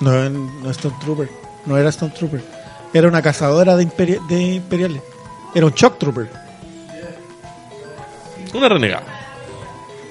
No, 0.00 0.28
no 0.30 0.70
es 0.70 0.76
Stormtrooper. 0.76 1.28
No 1.66 1.76
era 1.76 1.90
Stormtrooper. 1.92 2.42
era 2.94 3.08
una 3.08 3.20
cazadora 3.22 3.76
de, 3.76 3.86
imperi- 3.86 4.26
de 4.28 4.54
imperiales. 4.54 5.02
Era 5.54 5.66
un 5.66 5.72
shock 5.72 5.98
trooper. 5.98 6.28
Una 8.54 8.68
renegada. 8.68 9.02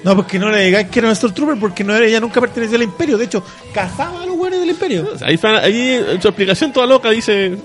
No, 0.04 0.14
porque 0.14 0.38
no 0.38 0.48
le 0.50 0.64
digáis 0.64 0.88
que 0.88 1.00
era 1.00 1.08
un 1.08 1.16
Stormtrooper 1.16 1.58
porque 1.58 1.82
no 1.82 1.94
era, 1.94 2.06
ella 2.06 2.20
nunca 2.20 2.40
pertenecía 2.40 2.76
al 2.76 2.84
imperio. 2.84 3.18
De 3.18 3.24
hecho, 3.24 3.42
cazaba 3.74 4.22
a 4.22 4.26
los 4.26 4.36
buenos 4.36 4.60
del 4.60 4.70
imperio. 4.70 5.08
Ahí, 5.22 5.34
está- 5.34 5.58
ahí 5.58 6.00
en 6.12 6.22
su 6.22 6.28
explicación 6.28 6.72
toda 6.72 6.86
loca 6.86 7.10
dice... 7.10 7.56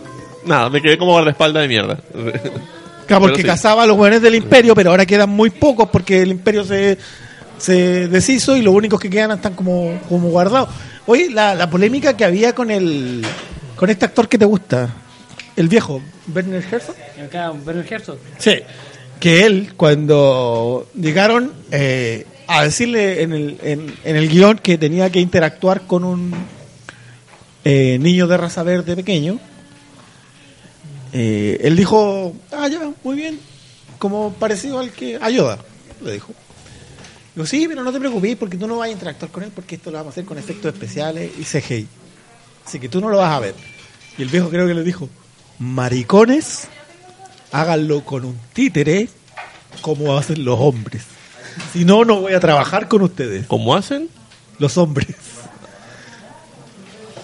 Nada, 0.45 0.69
me 0.69 0.81
quedé 0.81 0.97
como 0.97 1.11
guardaespaldas 1.11 1.63
de 1.63 1.67
mierda. 1.67 1.99
Claro, 3.05 3.21
porque 3.21 3.41
sí. 3.41 3.47
cazaba 3.47 3.83
a 3.83 3.85
los 3.85 3.97
buenos 3.97 4.21
del 4.21 4.35
imperio, 4.35 4.75
pero 4.75 4.91
ahora 4.91 5.05
quedan 5.05 5.29
muy 5.29 5.49
pocos 5.49 5.89
porque 5.89 6.21
el 6.21 6.31
imperio 6.31 6.63
se, 6.63 6.97
se 7.57 8.07
deshizo 8.07 8.55
y 8.55 8.61
los 8.61 8.73
únicos 8.73 8.99
que 8.99 9.09
quedan 9.09 9.31
están 9.31 9.53
como, 9.53 9.99
como 10.07 10.29
guardados. 10.29 10.69
Oye, 11.05 11.29
la, 11.29 11.53
la 11.53 11.69
polémica 11.69 12.15
que 12.15 12.23
había 12.23 12.55
con 12.55 12.71
el 12.71 13.25
con 13.75 13.89
este 13.89 14.05
actor 14.05 14.29
que 14.29 14.37
te 14.37 14.45
gusta, 14.45 14.89
el 15.55 15.67
viejo, 15.67 16.01
Werner 16.33 16.63
Herzog. 16.63 16.95
Werner 17.65 17.93
Herzog. 17.93 18.17
Sí. 18.37 18.59
Que 19.19 19.45
él, 19.45 19.73
cuando 19.75 20.87
llegaron 20.95 21.51
eh, 21.71 22.25
a 22.47 22.63
decirle 22.63 23.21
en 23.23 23.33
el, 23.33 23.57
en, 23.63 23.93
en 24.03 24.15
el 24.15 24.29
guion 24.29 24.57
que 24.57 24.77
tenía 24.77 25.09
que 25.09 25.19
interactuar 25.19 25.81
con 25.81 26.03
un 26.03 26.33
eh, 27.65 27.97
niño 27.99 28.27
de 28.27 28.37
raza 28.37 28.63
verde 28.63 28.95
pequeño, 28.95 29.39
eh, 31.13 31.59
él 31.61 31.75
dijo, 31.75 32.33
ah, 32.51 32.67
ya, 32.67 32.91
muy 33.03 33.15
bien, 33.15 33.39
como 33.99 34.33
parecido 34.33 34.79
al 34.79 34.91
que 34.91 35.17
ayuda, 35.21 35.59
le 36.03 36.13
dijo. 36.13 36.33
Digo, 37.35 37.45
sí, 37.47 37.67
pero 37.67 37.83
no 37.83 37.91
te 37.91 37.99
preocupes 37.99 38.35
porque 38.35 38.57
tú 38.57 38.67
no 38.67 38.77
vas 38.77 38.89
a 38.89 38.91
interactuar 38.91 39.31
con 39.31 39.43
él 39.43 39.51
porque 39.53 39.75
esto 39.75 39.89
lo 39.91 39.97
vamos 39.97 40.11
a 40.11 40.13
hacer 40.13 40.25
con 40.25 40.37
efectos 40.37 40.73
especiales 40.73 41.31
y 41.39 41.43
CGI. 41.43 41.87
Así 42.65 42.79
que 42.79 42.89
tú 42.89 43.01
no 43.01 43.09
lo 43.09 43.17
vas 43.17 43.31
a 43.31 43.39
ver. 43.39 43.55
Y 44.17 44.21
el 44.21 44.29
viejo 44.29 44.49
creo 44.49 44.67
que 44.67 44.73
le 44.73 44.83
dijo, 44.83 45.09
maricones, 45.59 46.67
háganlo 47.51 48.03
con 48.05 48.25
un 48.25 48.37
títere 48.53 49.07
como 49.81 50.15
hacen 50.17 50.45
los 50.45 50.59
hombres. 50.59 51.03
Si 51.71 51.85
no, 51.85 52.05
no 52.05 52.21
voy 52.21 52.33
a 52.33 52.39
trabajar 52.39 52.87
con 52.87 53.01
ustedes, 53.01 53.45
¿Cómo 53.47 53.75
hacen? 53.75 54.09
los 54.59 54.77
hombres. 54.77 55.15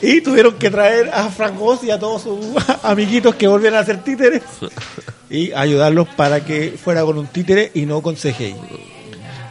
Y 0.02 0.22
tuvieron 0.22 0.54
que 0.56 0.70
traer 0.70 1.10
a 1.14 1.30
Frank 1.30 1.62
Oz 1.62 1.84
y 1.84 1.92
a 1.92 2.00
todos 2.00 2.24
sus 2.24 2.40
amiguitos 2.84 3.36
que 3.36 3.48
volvieran 3.48 3.80
a 3.80 3.82
hacer 3.82 4.04
títeres 4.04 4.42
y 5.30 5.52
ayudarlos 5.52 6.08
para 6.10 6.44
que 6.44 6.76
fuera 6.82 7.04
con 7.04 7.18
un 7.18 7.28
títere 7.28 7.72
y 7.74 7.86
no 7.86 8.02
con 8.02 8.16
CGI. 8.16 8.56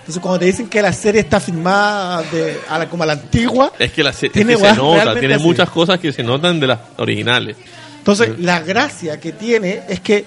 Entonces, 0.09 0.23
cuando 0.23 0.39
te 0.39 0.47
dicen 0.47 0.69
que 0.69 0.81
la 0.81 0.93
serie 0.93 1.21
está 1.21 1.39
filmada 1.39 2.23
de, 2.23 2.59
a 2.67 2.79
la, 2.79 2.89
como 2.89 3.03
a 3.03 3.07
la 3.07 3.13
antigua, 3.13 3.73
Es 3.79 3.93
que, 3.93 4.03
la 4.03 4.13
se, 4.15 4.27
es 4.29 4.33
Tiene 4.33 4.57
que 4.57 4.61
se 4.61 4.75
nota, 4.75 5.19
tiene 5.19 5.35
así. 5.35 5.45
muchas 5.45 5.69
cosas 5.69 6.01
que 6.01 6.13
se 6.13 6.23
notan 6.23 6.59
de 6.59 6.67
las 6.67 6.79
originales. 6.97 7.59
Entonces, 7.99 8.39
la 8.39 8.61
gracia 8.61 9.21
que 9.21 9.33
tiene 9.33 9.83
es 9.87 10.01
que 10.01 10.25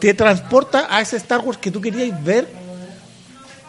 te 0.00 0.14
transporta 0.14 0.86
a 0.88 1.02
ese 1.02 1.18
Star 1.18 1.40
Wars 1.40 1.58
que 1.58 1.70
tú 1.70 1.82
querías 1.82 2.24
ver, 2.24 2.48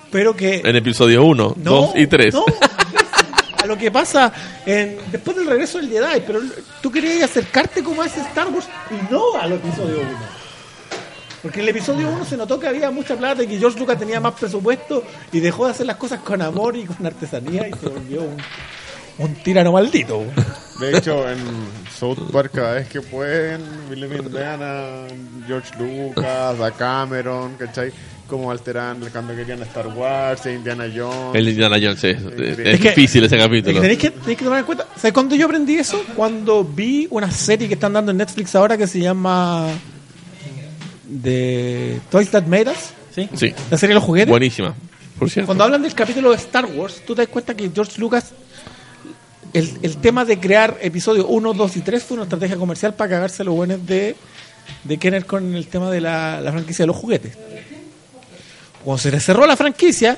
pero 0.09 0.33
que... 0.37 0.61
En 0.63 0.75
episodio 0.77 1.25
1, 1.25 1.55
no, 1.57 1.71
2 1.71 1.89
y 1.95 2.07
3. 2.07 2.33
no, 2.33 2.45
a 2.45 2.90
lo 3.71 3.77
que 3.77 3.89
pasa 3.89 4.31
en, 4.65 4.97
después 5.11 5.37
del 5.37 5.47
regreso 5.47 5.79
del 5.79 5.89
Jedi, 5.89 6.21
pero 6.27 6.41
tú 6.81 6.91
querías 6.91 7.29
acercarte 7.29 7.81
como 7.81 8.01
a 8.01 8.05
ese 8.05 8.19
Star 8.21 8.49
Wars 8.49 8.67
y 8.91 9.11
no 9.11 9.35
al 9.39 9.53
episodio 9.53 10.01
1. 10.01 10.09
Porque 11.41 11.59
en 11.59 11.63
el 11.63 11.69
episodio 11.69 12.09
1 12.09 12.25
se 12.25 12.37
notó 12.37 12.59
que 12.59 12.67
había 12.67 12.91
mucha 12.91 13.15
plata 13.15 13.43
y 13.43 13.47
que 13.47 13.57
George 13.57 13.79
Lucas 13.79 13.97
tenía 13.97 14.19
más 14.19 14.33
presupuesto 14.33 15.03
y 15.31 15.39
dejó 15.39 15.65
de 15.65 15.71
hacer 15.71 15.85
las 15.87 15.95
cosas 15.95 16.19
con 16.19 16.41
amor 16.41 16.75
y 16.75 16.83
con 16.85 17.05
artesanía 17.05 17.67
y 17.67 17.73
se 17.73 17.87
volvió 17.87 18.23
un, 19.17 19.35
tirano 19.35 19.71
maldito. 19.71 20.23
De 20.79 20.97
hecho, 20.97 21.29
en 21.29 21.39
South 21.97 22.29
Park, 22.31 22.51
cada 22.53 22.73
vez 22.73 22.89
que 22.89 23.01
pueden, 23.01 23.61
William 23.89 24.13
Indiana, 24.17 25.07
George 25.47 25.71
Lucas, 25.79 26.59
a 26.59 26.71
Cameron, 26.71 27.55
¿cachai? 27.55 27.91
Como 28.31 28.49
alteran 28.49 28.97
cuando 29.11 29.35
querían 29.35 29.61
Star 29.63 29.87
Wars, 29.89 30.45
e 30.45 30.53
Indiana 30.53 30.85
Jones. 30.95 31.35
El 31.35 31.49
Indiana 31.49 31.75
Jones 31.81 32.01
es, 32.05 32.17
es- 32.17 32.59
es 32.59 32.79
que- 32.79 32.89
difícil 32.89 33.25
ese 33.25 33.35
Es 33.35 33.43
capítulo. 33.43 33.73
que 33.75 33.81
tenéis 33.81 33.99
que, 33.99 34.09
tenéis 34.11 34.37
que 34.37 34.45
tomar 34.45 34.59
en 34.59 34.65
cuenta. 34.65 34.87
¿Sabes 34.95 35.11
cuándo 35.11 35.35
yo 35.35 35.45
aprendí 35.47 35.75
eso? 35.75 36.01
Cuando 36.15 36.63
vi 36.63 37.07
una 37.11 37.29
serie 37.29 37.67
que 37.67 37.73
están 37.73 37.91
dando 37.91 38.11
en 38.11 38.17
Netflix 38.19 38.55
ahora 38.55 38.77
que 38.77 38.87
se 38.87 38.99
llama 39.01 39.67
The 41.23 41.99
Toys 42.09 42.29
That 42.31 42.45
Made 42.45 42.69
Us. 42.71 42.77
¿Sí? 43.13 43.27
Sí, 43.35 43.53
La 43.69 43.77
serie 43.77 43.89
de 43.89 43.95
los 43.95 44.03
juguetes. 44.05 44.29
buenísima. 44.29 44.73
Por 45.19 45.29
cierto. 45.29 45.47
Cuando 45.47 45.65
hablan 45.65 45.81
del 45.81 45.93
capítulo 45.93 46.29
de 46.31 46.37
Star 46.37 46.65
Wars, 46.65 47.01
tú 47.05 47.13
te 47.13 47.23
das 47.23 47.29
cuenta 47.29 47.53
que 47.53 47.69
George 47.73 47.99
Lucas, 47.99 48.31
el, 49.53 49.69
el 49.81 49.97
tema 49.97 50.23
de 50.23 50.39
crear 50.39 50.77
episodios 50.81 51.25
1, 51.27 51.53
2 51.53 51.77
y 51.77 51.81
3 51.81 52.01
fue 52.01 52.15
una 52.15 52.23
estrategia 52.23 52.55
comercial 52.55 52.93
para 52.93 53.09
cagarse 53.09 53.41
a 53.41 53.45
los 53.45 53.53
buenos 53.55 53.85
de, 53.85 54.15
de 54.85 54.97
Kenner 54.97 55.25
con 55.25 55.53
el 55.53 55.67
tema 55.67 55.91
de 55.91 55.99
la, 55.99 56.39
la 56.39 56.51
franquicia 56.53 56.83
de 56.83 56.87
los 56.87 56.95
juguetes. 56.95 57.37
Cuando 58.83 58.97
se 59.01 59.11
le 59.11 59.19
cerró 59.19 59.45
la 59.45 59.55
franquicia, 59.55 60.17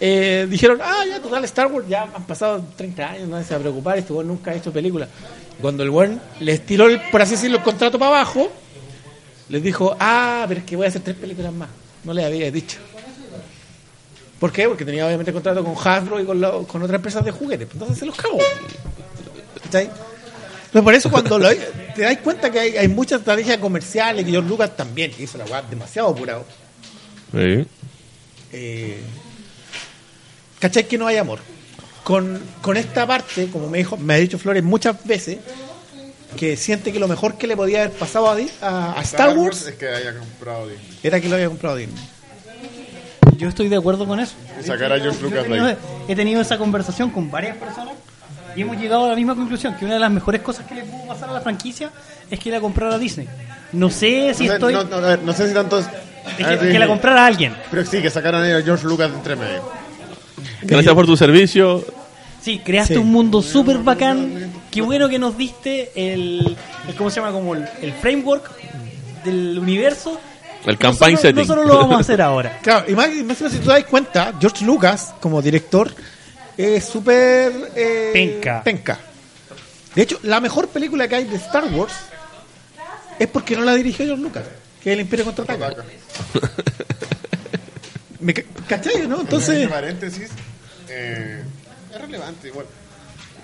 eh, 0.00 0.46
dijeron, 0.50 0.80
ah, 0.82 1.04
ya, 1.08 1.20
total, 1.20 1.44
Star 1.44 1.66
Wars, 1.68 1.86
ya 1.88 2.02
han 2.14 2.24
pasado 2.26 2.64
30 2.76 3.10
años, 3.10 3.28
nadie 3.28 3.44
se 3.44 3.50
va 3.54 3.56
a 3.58 3.60
preocupar, 3.60 3.98
este 3.98 4.12
weón 4.12 4.28
nunca 4.28 4.50
ha 4.50 4.54
hecho 4.54 4.72
película. 4.72 5.08
Cuando 5.60 5.82
el 5.82 5.90
buen 5.90 6.20
le 6.40 6.52
estiró, 6.52 6.86
el, 6.88 7.00
por 7.10 7.22
así 7.22 7.32
decirlo, 7.32 7.58
el 7.58 7.62
contrato 7.62 7.98
para 7.98 8.16
abajo, 8.16 8.50
les 9.48 9.62
dijo, 9.62 9.96
ah, 10.00 10.44
pero 10.48 10.60
es 10.60 10.66
que 10.66 10.76
voy 10.76 10.86
a 10.86 10.88
hacer 10.88 11.02
tres 11.02 11.16
películas 11.16 11.52
más. 11.52 11.68
No 12.02 12.12
le 12.12 12.24
había 12.24 12.50
dicho. 12.50 12.78
¿Por 14.40 14.52
qué? 14.52 14.68
Porque 14.68 14.84
tenía 14.84 15.06
obviamente 15.06 15.32
contrato 15.32 15.64
con 15.64 15.74
Hasbro 15.76 16.20
y 16.20 16.24
con, 16.24 16.40
la- 16.40 16.50
con 16.66 16.82
otras 16.82 16.96
empresas 16.96 17.24
de 17.24 17.30
juguetes. 17.30 17.66
Pues 17.66 17.74
Entonces 17.74 17.98
se 17.98 18.04
los 18.06 18.16
cagó. 18.16 18.38
¿Cachai? 19.62 19.84
Entonces, 19.84 20.82
por 20.82 20.94
eso 20.94 21.10
cuando 21.10 21.38
lo- 21.38 21.48
te 21.94 22.02
das 22.02 22.18
cuenta 22.18 22.50
que 22.50 22.58
hay, 22.58 22.76
hay 22.76 22.88
muchas 22.88 23.20
estrategias 23.20 23.58
comerciales, 23.58 24.24
que 24.24 24.32
George 24.32 24.48
Lucas 24.48 24.76
también 24.76 25.12
hizo 25.18 25.38
la 25.38 25.44
weá 25.44 25.62
demasiado 25.62 26.08
apurado. 26.08 26.44
Sí. 27.34 27.66
Eh, 28.52 29.00
¿Cachai 30.60 30.86
que 30.86 30.96
no 30.98 31.06
hay 31.06 31.16
amor? 31.16 31.40
Con, 32.02 32.40
con 32.60 32.76
esta 32.76 33.06
parte, 33.06 33.48
como 33.48 33.68
me 33.68 33.78
dijo, 33.78 33.96
me 33.96 34.14
ha 34.14 34.16
dicho 34.18 34.38
Flores 34.38 34.62
muchas 34.62 35.04
veces, 35.04 35.38
que 36.36 36.56
siente 36.56 36.92
que 36.92 36.98
lo 36.98 37.08
mejor 37.08 37.36
que 37.38 37.46
le 37.46 37.56
podía 37.56 37.82
haber 37.84 37.92
pasado 37.92 38.28
a, 38.28 38.36
a- 38.62 38.98
a 38.98 39.02
Star 39.02 39.36
Wars 39.36 39.66
es 39.66 39.74
que 39.74 39.88
haya 39.88 40.16
comprado 40.18 40.68
Disney. 40.68 40.98
era 41.02 41.20
que 41.20 41.28
lo 41.28 41.34
había 41.36 41.48
comprado 41.48 41.76
Disney. 41.76 42.02
Yo 43.36 43.48
estoy 43.48 43.68
de 43.68 43.76
acuerdo 43.76 44.06
con 44.06 44.20
eso. 44.20 44.34
Y 44.60 44.64
sacar 44.64 44.92
a 44.92 45.00
George 45.00 45.18
Yo 45.20 45.28
he 45.28 45.42
tenido, 45.42 45.66
ahí. 45.66 45.76
he 46.08 46.14
tenido 46.14 46.40
esa 46.40 46.56
conversación 46.58 47.10
con 47.10 47.30
varias 47.30 47.56
personas 47.56 47.94
y 48.54 48.60
hemos 48.62 48.76
llegado 48.76 49.06
a 49.06 49.08
la 49.08 49.16
misma 49.16 49.34
conclusión, 49.34 49.74
que 49.76 49.84
una 49.84 49.94
de 49.94 50.00
las 50.00 50.10
mejores 50.12 50.40
cosas 50.42 50.66
que 50.66 50.74
le 50.76 50.84
pudo 50.84 51.08
pasar 51.08 51.28
a 51.30 51.32
la 51.32 51.40
franquicia 51.40 51.90
es 52.30 52.38
que 52.38 52.50
la 52.50 52.60
comprara 52.60 52.98
Disney. 52.98 53.28
No 53.72 53.90
sé 53.90 54.32
si 54.34 54.44
No 54.44 54.50
sé, 54.50 54.54
estoy... 54.54 54.74
no, 54.74 54.84
no, 54.84 54.96
a 54.96 55.00
ver, 55.00 55.22
no 55.22 55.32
sé 55.32 55.48
si 55.48 55.54
tanto. 55.54 55.82
Que, 56.36 56.44
que 56.72 56.78
la 56.78 56.86
comprara 56.86 57.26
alguien. 57.26 57.54
Pero 57.70 57.84
sí, 57.84 58.00
que 58.02 58.10
sacaran 58.10 58.42
a 58.44 58.62
George 58.62 58.86
Lucas 58.86 59.10
de 59.10 59.16
entre 59.16 59.36
medio. 59.36 59.62
Gracias 60.62 60.94
por 60.94 61.06
tu 61.06 61.16
servicio. 61.16 61.84
Sí, 62.40 62.60
creaste 62.64 62.94
Sí. 62.94 63.00
un 63.00 63.10
mundo 63.10 63.40
súper 63.42 63.78
bacán. 63.78 64.52
Qué 64.70 64.82
bueno 64.82 65.08
que 65.08 65.18
nos 65.18 65.36
diste 65.36 65.90
el, 65.94 66.56
el- 66.88 66.94
¿cómo 66.94 67.08
se 67.10 67.20
llama? 67.20 67.32
Como 67.32 67.54
el, 67.54 67.64
el 67.80 67.92
framework 67.94 68.50
del 69.24 69.58
universo. 69.58 70.20
El 70.66 70.76
campaign 70.78 71.14
Nosotros- 71.14 71.20
setting. 71.20 71.36
Nosotros 71.48 71.66
lo 71.66 71.76
vamos 71.78 71.96
a 71.96 72.00
hacer 72.00 72.20
ahora. 72.22 72.58
Claro, 72.62 72.84
y 72.88 72.92
más, 72.94 73.08
más 73.24 73.38
si 73.38 73.44
tú 73.58 73.66
te 73.66 73.72
das 73.72 73.84
cuenta, 73.84 74.34
George 74.40 74.64
Lucas, 74.64 75.14
como 75.20 75.40
director, 75.40 75.90
es 76.56 76.84
súper... 76.84 77.52
eh, 77.76 78.10
Penca. 78.12 78.62
penca. 78.62 78.98
De 79.94 80.02
hecho, 80.02 80.18
la 80.22 80.40
mejor 80.40 80.68
película 80.68 81.06
que 81.08 81.14
hay 81.16 81.24
de 81.24 81.36
Star 81.36 81.64
Wars 81.72 81.92
es 83.18 83.28
porque 83.28 83.56
no 83.56 83.62
la 83.62 83.74
dirigió 83.74 84.04
George 84.06 84.22
Lucas, 84.22 84.44
que 84.84 84.90
es 84.90 84.94
El 84.94 85.00
Imperio 85.00 85.24
Contraataca. 85.24 85.82
¿Me 88.20 88.32
ca- 88.34 88.42
¿Cachai, 88.68 89.06
no? 89.08 89.20
Entonces... 89.22 89.68
paréntesis, 89.68 90.30
eh, 90.88 91.42
es 91.92 92.00
relevante. 92.00 92.52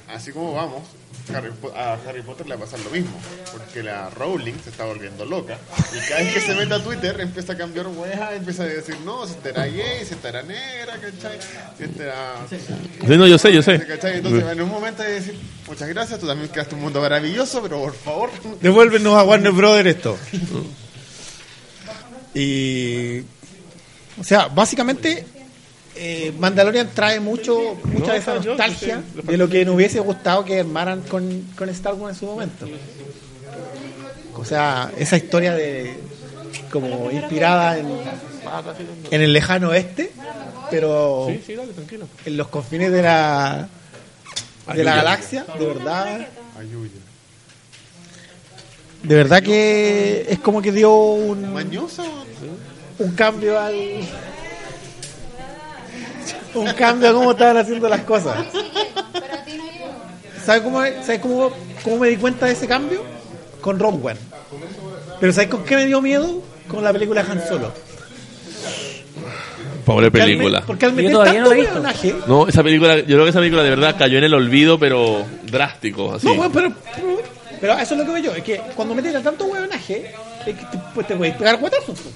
Así 0.08 0.32
como 0.32 0.54
vamos, 0.54 0.82
Harry 1.34 1.50
a 1.76 1.96
Harry 2.08 2.22
Potter 2.22 2.46
le 2.48 2.56
va 2.56 2.62
a 2.62 2.64
pasar 2.64 2.80
lo 2.80 2.90
mismo, 2.90 3.12
porque 3.52 3.82
la 3.82 4.10
Rowling 4.10 4.54
se 4.64 4.70
está 4.70 4.84
volviendo 4.84 5.24
loca 5.24 5.56
y 5.94 6.08
cada 6.08 6.20
vez 6.22 6.34
que 6.34 6.40
se 6.40 6.54
mete 6.56 6.74
a 6.74 6.82
Twitter 6.82 7.20
empieza 7.20 7.52
a 7.52 7.56
cambiar 7.56 7.86
weá, 7.86 8.34
empieza 8.34 8.64
a 8.64 8.66
decir, 8.66 8.96
no, 9.04 9.24
si 9.26 9.32
esta 9.34 9.50
era 9.50 9.66
gay, 9.66 10.04
si 10.04 10.14
esta 10.14 10.28
era 10.30 10.42
negra, 10.42 10.94
¿cachai? 11.00 11.38
Si 11.78 11.84
esta 11.84 12.02
era... 12.02 12.34
Sí, 12.48 13.16
no, 13.16 13.26
yo 13.28 13.38
sé, 13.38 13.52
yo 13.52 13.62
sé. 13.62 13.86
¿cachai? 13.86 14.16
Entonces 14.16 14.44
en 14.50 14.60
un 14.62 14.68
momento 14.68 15.02
hay 15.02 15.08
que 15.08 15.14
decir, 15.14 15.38
muchas 15.68 15.88
gracias, 15.88 16.18
tú 16.18 16.26
también 16.26 16.48
creaste 16.50 16.74
un 16.74 16.80
mundo 16.80 17.00
maravilloso, 17.00 17.62
pero 17.62 17.80
por 17.80 17.94
favor... 17.94 18.30
Devuélvenos 18.60 19.14
a 19.16 19.22
Warner 19.22 19.52
Brothers 19.52 19.88
esto. 19.96 20.18
Y. 22.34 23.20
O 24.20 24.24
sea, 24.24 24.48
básicamente. 24.48 25.24
eh, 25.96 26.32
Mandalorian 26.38 26.88
trae 26.94 27.20
mucho 27.20 27.58
mucha 27.84 28.12
de 28.12 28.18
esa 28.18 28.34
nostalgia 28.36 29.02
de 29.22 29.36
lo 29.36 29.48
que 29.48 29.64
nos 29.64 29.74
hubiese 29.74 30.00
gustado 30.00 30.44
que 30.44 30.60
armaran 30.60 31.02
con, 31.02 31.46
con 31.56 31.68
Star 31.70 31.94
Wars 31.94 32.14
en 32.16 32.20
su 32.20 32.26
momento. 32.26 32.66
O 34.34 34.44
sea, 34.44 34.90
esa 34.96 35.16
historia 35.16 35.52
de 35.52 35.94
como 36.70 37.10
inspirada 37.10 37.78
en, 37.78 37.86
en 39.10 39.20
el 39.20 39.32
lejano 39.32 39.70
oeste, 39.70 40.12
pero 40.70 41.26
Sí, 41.28 41.42
sí, 41.46 41.54
dale, 41.54 41.72
tranquilo. 41.72 42.06
en 42.24 42.36
los 42.36 42.48
confines 42.48 42.92
de 42.92 43.02
la 43.02 43.68
de 44.74 44.84
la 44.84 44.96
galaxia, 44.96 45.44
de 45.58 45.66
verdad. 45.66 46.26
Ayuya. 46.58 46.90
De 49.02 49.14
verdad 49.14 49.42
que 49.42 50.26
es 50.28 50.38
como 50.40 50.60
que 50.60 50.72
dio 50.72 50.94
un, 50.94 51.52
Mañosa, 51.52 52.04
un 52.98 53.12
cambio 53.12 53.58
al. 53.58 53.74
Un 56.52 56.66
cambio 56.72 57.10
a 57.10 57.12
cómo 57.12 57.30
estaban 57.32 57.56
haciendo 57.58 57.88
las 57.88 58.00
cosas. 58.00 58.44
¿Sabes 60.44 60.62
cómo, 60.62 60.80
¿sabes 61.02 61.20
cómo, 61.20 61.50
cómo 61.84 61.98
me 61.98 62.08
di 62.08 62.16
cuenta 62.16 62.46
de 62.46 62.52
ese 62.52 62.66
cambio? 62.66 63.04
Con 63.60 63.78
Rogue 63.78 64.10
One. 64.10 64.20
Pero 65.20 65.32
¿sabes 65.32 65.48
con 65.48 65.64
qué 65.64 65.76
me 65.76 65.86
dio 65.86 66.00
miedo? 66.02 66.42
Con 66.66 66.82
la 66.82 66.92
película 66.92 67.24
Han 67.28 67.46
Solo. 67.46 67.72
Pobre 69.84 70.10
película. 70.10 70.62
Porque 70.66 70.86
al 70.86 70.92
meter 70.92 71.12
todavía 71.12 71.40
no 71.40 71.48
tanto 71.48 71.60
visto. 71.60 71.82
personaje. 71.82 72.14
No, 72.26 72.48
esa 72.48 72.62
película, 72.62 72.96
yo 72.98 73.04
creo 73.04 73.24
que 73.24 73.30
esa 73.30 73.38
película 73.38 73.62
de 73.62 73.70
verdad 73.70 73.96
cayó 73.98 74.18
en 74.18 74.24
el 74.24 74.34
olvido, 74.34 74.78
pero 74.78 75.24
drástico, 75.44 76.14
así. 76.14 76.26
No, 76.26 76.34
bueno, 76.34 76.52
pero, 76.52 76.72
pero 77.60 77.74
eso 77.78 77.94
es 77.94 78.00
lo 78.00 78.06
que 78.06 78.12
veo 78.12 78.22
yo. 78.22 78.34
Es 78.34 78.42
que 78.44 78.60
cuando 78.74 78.94
metes 78.94 79.22
tanto 79.22 79.44
huevonaje, 79.46 80.12
es 80.46 80.54
que 80.56 80.64
te, 80.64 80.78
pues 80.94 81.06
te 81.06 81.16
puedes 81.16 81.36
pegar 81.36 81.58
guatazos. 81.58 81.98
pues. 82.00 82.14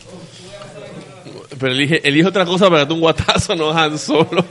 Pero 1.59 1.73
elige, 1.73 2.07
elige 2.07 2.27
otra 2.29 2.45
cosa 2.45 2.67
para 2.67 2.79
darte 2.79 2.95
un 2.95 3.01
guatazo, 3.01 3.55
no 3.55 3.71
Han 3.71 3.99
Solo. 3.99 4.45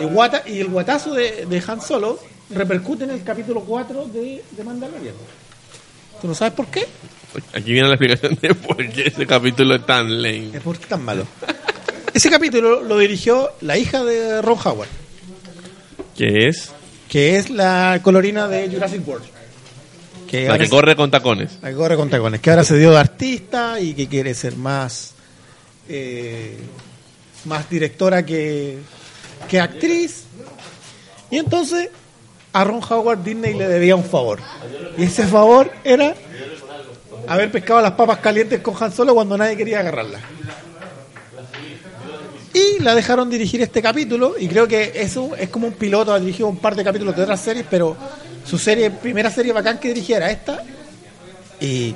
Y, 0.00 0.04
guata, 0.04 0.42
y 0.46 0.60
el 0.60 0.68
guatazo 0.68 1.12
de, 1.14 1.46
de 1.46 1.62
Han 1.66 1.80
Solo 1.80 2.18
repercute 2.50 3.04
en 3.04 3.10
el 3.10 3.22
capítulo 3.22 3.60
4 3.62 4.06
de, 4.06 4.42
de 4.50 4.64
Mandalorian. 4.64 5.14
¿Tú 6.20 6.28
no 6.28 6.34
sabes 6.34 6.54
por 6.54 6.66
qué? 6.68 6.86
Aquí 7.52 7.72
viene 7.72 7.88
la 7.88 7.94
explicación 7.94 8.38
de 8.40 8.54
por 8.54 8.76
qué 8.88 9.08
ese 9.08 9.26
capítulo 9.26 9.74
es 9.74 9.84
tan 9.84 10.22
lame. 10.22 10.50
Es 10.54 10.62
porque 10.62 10.84
es 10.84 10.88
tan 10.88 11.04
malo. 11.04 11.26
Ese 12.14 12.30
capítulo 12.30 12.82
lo 12.82 12.96
dirigió 12.98 13.50
la 13.60 13.76
hija 13.76 14.02
de 14.02 14.40
Ron 14.40 14.58
Howard, 14.64 14.88
¿Qué 16.16 16.48
es? 16.48 16.70
que 17.10 17.36
es 17.36 17.50
la 17.50 18.00
colorina 18.02 18.48
de 18.48 18.68
Jurassic 18.70 19.06
World. 19.06 19.26
Que 20.26 20.48
La 20.48 20.58
que 20.58 20.64
se- 20.64 20.70
corre 20.70 20.96
con 20.96 21.10
tacones. 21.10 21.58
la 21.62 21.70
que 21.70 21.74
corre 21.76 21.96
con 21.96 22.10
tacones, 22.10 22.40
que 22.40 22.50
ahora 22.50 22.64
se 22.64 22.76
dio 22.78 22.90
de 22.90 22.98
artista 22.98 23.80
y 23.80 23.94
que 23.94 24.08
quiere 24.08 24.34
ser 24.34 24.56
más 24.56 25.14
eh, 25.88 26.58
más 27.44 27.68
directora 27.70 28.24
que, 28.26 28.78
que 29.48 29.60
actriz. 29.60 30.24
Y 31.30 31.38
entonces 31.38 31.90
a 32.52 32.64
Ron 32.64 32.80
Howard 32.88 33.22
Disney 33.22 33.54
le 33.54 33.68
debía 33.68 33.94
un 33.96 34.04
favor. 34.04 34.40
Y 34.98 35.04
ese 35.04 35.26
favor 35.26 35.70
era 35.84 36.14
haber 37.28 37.50
pescado 37.52 37.80
las 37.80 37.92
papas 37.92 38.18
calientes 38.18 38.60
con 38.60 38.74
Han 38.82 38.92
Solo 38.92 39.14
cuando 39.14 39.36
nadie 39.36 39.56
quería 39.56 39.80
agarrarlas. 39.80 40.22
Y 42.56 42.82
la 42.82 42.94
dejaron 42.94 43.28
dirigir 43.28 43.60
este 43.60 43.82
capítulo 43.82 44.34
y 44.38 44.48
creo 44.48 44.66
que 44.66 44.92
eso 44.94 45.36
es 45.36 45.50
como 45.50 45.66
un 45.66 45.74
piloto, 45.74 46.14
ha 46.14 46.18
dirigido 46.18 46.48
un 46.48 46.56
par 46.56 46.74
de 46.74 46.82
capítulos 46.82 47.14
de 47.14 47.22
otras 47.22 47.38
series, 47.38 47.66
pero 47.68 47.94
su 48.46 48.56
serie, 48.56 48.90
primera 48.90 49.30
serie 49.30 49.52
bacán 49.52 49.78
que 49.78 49.88
dirigiera 49.88 50.30
esta 50.30 50.64
y 51.60 51.94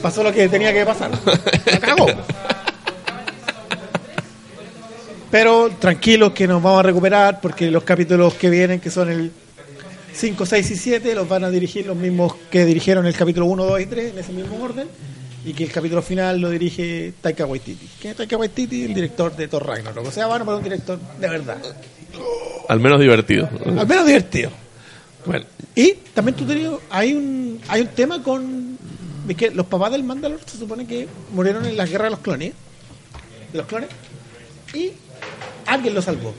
pasó 0.00 0.22
lo 0.22 0.32
que 0.32 0.48
tenía 0.48 0.72
que 0.72 0.86
pasar. 0.86 1.10
La 1.66 1.78
cagó. 1.78 2.06
Pero 5.30 5.72
tranquilos 5.78 6.32
que 6.32 6.46
nos 6.46 6.62
vamos 6.62 6.80
a 6.80 6.84
recuperar 6.84 7.42
porque 7.42 7.70
los 7.70 7.84
capítulos 7.84 8.32
que 8.32 8.48
vienen, 8.48 8.80
que 8.80 8.90
son 8.90 9.10
el 9.10 9.30
5, 10.14 10.46
6 10.46 10.70
y 10.70 10.76
7, 10.76 11.14
los 11.14 11.28
van 11.28 11.44
a 11.44 11.50
dirigir 11.50 11.84
los 11.84 11.96
mismos 11.98 12.34
que 12.50 12.64
dirigieron 12.64 13.04
el 13.04 13.14
capítulo 13.14 13.44
1, 13.44 13.62
2 13.62 13.80
y 13.82 13.86
3 13.86 14.12
en 14.14 14.18
ese 14.20 14.32
mismo 14.32 14.56
orden. 14.64 14.88
Y 15.44 15.52
que 15.54 15.64
el 15.64 15.72
capítulo 15.72 16.02
final 16.02 16.40
lo 16.40 16.50
dirige 16.50 17.12
Taika 17.20 17.46
Waititi. 17.46 17.88
Que 18.00 18.10
es 18.10 18.16
Taika 18.16 18.36
Waititi, 18.36 18.84
el 18.84 18.94
director 18.94 19.34
de 19.34 19.48
Thor 19.48 19.66
Ragnarok. 19.66 20.06
O 20.06 20.10
sea, 20.10 20.26
bueno, 20.26 20.44
para 20.44 20.58
un 20.58 20.64
director 20.64 20.98
de 21.20 21.28
verdad. 21.28 21.58
Al 22.68 22.80
menos 22.80 23.00
divertido. 23.00 23.48
Al 23.64 23.86
menos 23.86 24.06
divertido. 24.06 24.50
Bueno, 25.24 25.44
Y 25.74 25.92
también 26.14 26.36
tú 26.36 26.44
tenías, 26.44 26.72
hay 26.90 27.14
un, 27.14 27.60
hay 27.68 27.82
un 27.82 27.88
tema 27.88 28.22
con 28.22 28.78
que 29.36 29.50
los 29.50 29.66
papás 29.66 29.92
del 29.92 30.04
Mandalor 30.04 30.40
se 30.46 30.56
supone 30.58 30.86
que 30.86 31.06
murieron 31.32 31.66
en 31.66 31.76
la 31.76 31.84
guerra 31.86 32.04
de 32.04 32.10
los 32.10 32.20
clones, 32.20 32.52
de 33.52 33.58
los 33.58 33.66
clones, 33.66 33.90
y 34.74 34.92
alguien 35.66 35.94
los 35.94 36.04
salvó. 36.04 36.34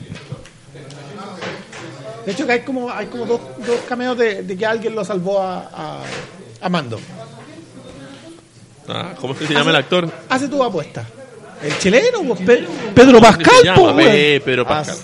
De 2.26 2.32
hecho 2.32 2.46
que 2.46 2.52
hay 2.52 2.60
como, 2.60 2.90
hay 2.90 3.06
como 3.06 3.26
dos, 3.26 3.40
dos 3.66 3.80
cameos 3.88 4.18
de, 4.18 4.42
de 4.42 4.56
que 4.56 4.66
alguien 4.66 4.94
lo 4.94 5.04
salvó 5.04 5.40
a, 5.40 5.70
a, 5.72 6.02
a 6.60 6.68
Mando. 6.68 6.98
Ah, 8.90 9.14
¿cómo 9.20 9.32
es 9.34 9.40
que 9.40 9.46
se 9.46 9.54
llama 9.54 9.70
el 9.70 9.76
actor? 9.76 10.10
Hace 10.28 10.48
tu 10.48 10.62
apuesta. 10.62 11.04
El 11.62 11.76
chileno, 11.78 12.22
pues, 12.26 12.40
Pe- 12.40 12.66
Pedro 12.94 13.20
Pascal, 13.20 13.54
llama? 13.64 13.92
pues, 13.92 14.40
Pedro 14.42 14.66
Pascal. 14.66 14.96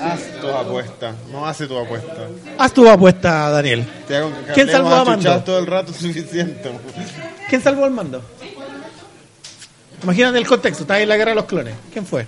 Haz, 0.00 0.12
haz 0.12 0.40
tu 0.40 0.48
apuesta. 0.48 1.14
No 1.32 1.46
hace 1.46 1.66
tu 1.66 1.76
apuesta. 1.76 2.14
Haz 2.58 2.72
tu 2.72 2.88
apuesta, 2.88 3.50
Daniel. 3.50 3.84
Te 4.06 4.16
hago 4.16 4.30
que 4.46 4.52
¿Quién 4.52 4.70
salvó 4.70 4.94
a 4.94 4.98
chuchar 5.00 5.16
Mando? 5.18 5.44
todo 5.44 5.58
el 5.58 5.66
rato 5.66 5.92
suficiente. 5.92 6.70
¿Quién 7.48 7.62
salvó 7.62 7.84
al 7.84 7.90
mando? 7.90 8.22
Imagínate 10.02 10.38
el 10.38 10.46
contexto, 10.46 10.82
está 10.84 10.94
ahí 10.94 11.02
en 11.02 11.08
la 11.08 11.16
guerra 11.16 11.30
de 11.30 11.36
los 11.36 11.46
clones. 11.46 11.74
¿Quién 11.92 12.06
fue? 12.06 12.26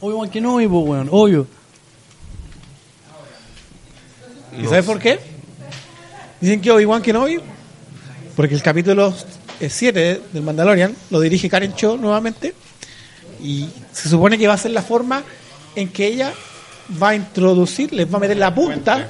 Obi-Wan 0.00 0.28
Kenobi, 0.28 0.66
pues, 0.68 0.84
weón, 0.86 1.08
obvio. 1.10 1.46
¿Y 4.60 4.64
sabes 4.66 4.84
por 4.84 4.98
qué? 4.98 5.18
Dicen 6.40 6.60
que 6.60 6.70
Obi-Wan 6.70 7.00
Kenobi, 7.02 7.40
porque 8.36 8.54
el 8.54 8.62
capítulo 8.62 9.14
7 9.60 10.20
del 10.32 10.42
Mandalorian 10.42 10.94
lo 11.10 11.20
dirige 11.20 11.48
Karen 11.48 11.74
Cho 11.74 11.96
nuevamente, 11.96 12.54
y 13.42 13.68
se 13.92 14.08
supone 14.08 14.38
que 14.38 14.46
va 14.46 14.54
a 14.54 14.58
ser 14.58 14.70
la 14.70 14.82
forma 14.82 15.22
en 15.76 15.88
que 15.88 16.06
ella 16.06 16.32
va 17.02 17.10
a 17.10 17.14
introducir, 17.14 17.92
les 17.92 18.12
va 18.12 18.16
a 18.16 18.20
meter 18.20 18.36
la 18.36 18.54
punta 18.54 19.08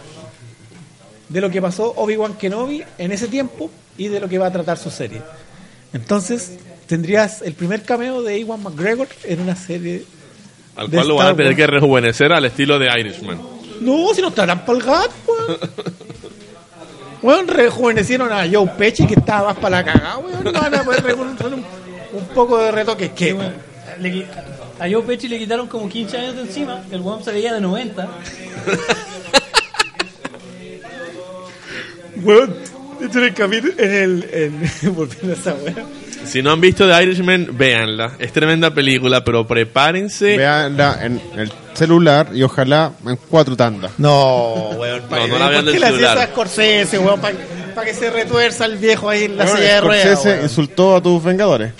de 1.28 1.40
lo 1.40 1.51
que 1.51 1.61
pasó 1.61 1.92
Obi-Wan 1.97 2.34
Kenobi 2.34 2.82
en 2.99 3.12
ese 3.12 3.28
tiempo 3.28 3.70
y 3.97 4.09
de 4.09 4.20
lo 4.20 4.28
que 4.28 4.38
va 4.38 4.47
a 4.47 4.53
tratar 4.53 4.78
su 4.78 4.90
serie. 4.90 5.22
Entonces, 5.92 6.59
tendrías 6.86 7.42
el 7.42 7.55
primer 7.55 7.82
cameo 7.82 8.22
de 8.22 8.40
Ewan 8.40 8.62
McGregor 8.62 9.09
en 9.24 9.40
una 9.40 9.57
serie. 9.57 10.05
Al 10.76 10.90
cual 10.90 11.09
lo 11.09 11.16
van 11.16 11.28
a 11.28 11.36
tener 11.36 11.55
que 11.55 11.66
rejuvenecer 11.66 12.32
al 12.32 12.45
estilo 12.45 12.78
de 12.78 12.88
Irishman. 12.99 13.40
No, 13.80 14.12
si 14.14 14.20
no 14.20 14.28
estarán 14.28 14.64
para 14.64 14.78
el 14.78 14.84
gato, 14.84 15.12
weón. 17.25 17.49
Rejuvenecieron 17.49 18.33
a 18.33 18.47
Joe 18.51 18.68
Pesci 18.79 19.07
que 19.07 19.14
estaba 19.14 19.49
más 19.49 19.57
para 19.57 19.83
la 19.83 19.85
cagada, 19.85 20.18
weón. 20.18 20.45
No 20.45 20.53
van 20.53 20.75
a 20.75 20.85
poder 20.85 21.03
reconocer 21.03 21.47
un, 21.47 21.64
un 22.12 22.25
poco 22.35 22.59
de 22.59 22.70
retoque. 22.70 23.07
Sí, 23.07 23.12
que 23.14 23.33
weón. 23.33 23.55
Le 24.01 24.27
a 24.79 24.91
Joe 24.91 25.03
Pesci 25.03 25.29
le 25.29 25.39
quitaron 25.39 25.66
como 25.68 25.89
15 25.89 26.18
años 26.18 26.37
de 26.37 26.43
encima. 26.43 26.83
El 26.91 27.01
weón 27.01 27.22
se 27.25 27.33
veía 27.33 27.55
de 27.55 27.61
90. 27.61 28.09
Weón, 32.22 32.55
en 33.01 33.18
el 33.18 33.35
capítulo, 33.35 33.72
en 33.77 33.93
el. 33.93 34.31
En, 34.33 34.95
volviendo 34.95 35.33
a 35.33 35.37
esa 35.37 35.55
weón. 35.55 36.03
Si 36.27 36.43
no 36.43 36.53
han 36.53 36.61
visto 36.61 36.89
The 36.89 37.03
Irishman, 37.03 37.49
véanla. 37.53 38.12
Es 38.18 38.33
tremenda 38.33 38.72
película, 38.72 39.25
pero 39.25 39.47
prepárense. 39.47 40.37
Veanla 40.37 40.99
en 41.03 41.20
el 41.37 41.53
celular 41.75 42.29
y 42.33 42.43
ojalá 42.43 42.93
en 43.07 43.16
cuatro 43.29 43.57
tandas. 43.57 43.93
No, 43.99 44.70
weón. 44.77 45.03
No, 45.11 45.27
no 45.27 45.39
la 45.39 45.49
vean 45.49 45.64
¿Por 45.64 45.72
del 45.72 45.81
qué 45.81 45.87
celular. 45.87 46.18
a 46.18 46.27
Scorsese, 46.27 46.99
weón? 46.99 47.20
Para 47.20 47.87
que 47.87 47.95
se 47.95 48.11
retuerza 48.11 48.64
el 48.66 48.77
viejo 48.79 49.09
ahí 49.09 49.25
en 49.25 49.37
la 49.37 49.45
Bueno, 49.45 49.59
silla 49.59 49.75
de 49.75 49.81
ruedas. 49.81 50.05
Scorsese 50.12 50.29
weón. 50.31 50.43
insultó 50.45 50.97
a 50.97 51.03
tus 51.03 51.22
vengadores. 51.25 51.72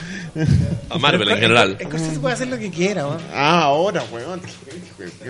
A 0.91 0.99
Marvel 0.99 1.29
en 1.29 1.39
general. 1.39 1.79
Scorsese 1.81 2.19
puede 2.19 2.35
hacer 2.35 2.49
lo 2.49 2.59
que 2.59 2.71
quiera, 2.71 3.07
weón. 3.07 3.19
Ah, 3.33 3.63
ahora, 3.63 4.03
weón. 4.13 4.41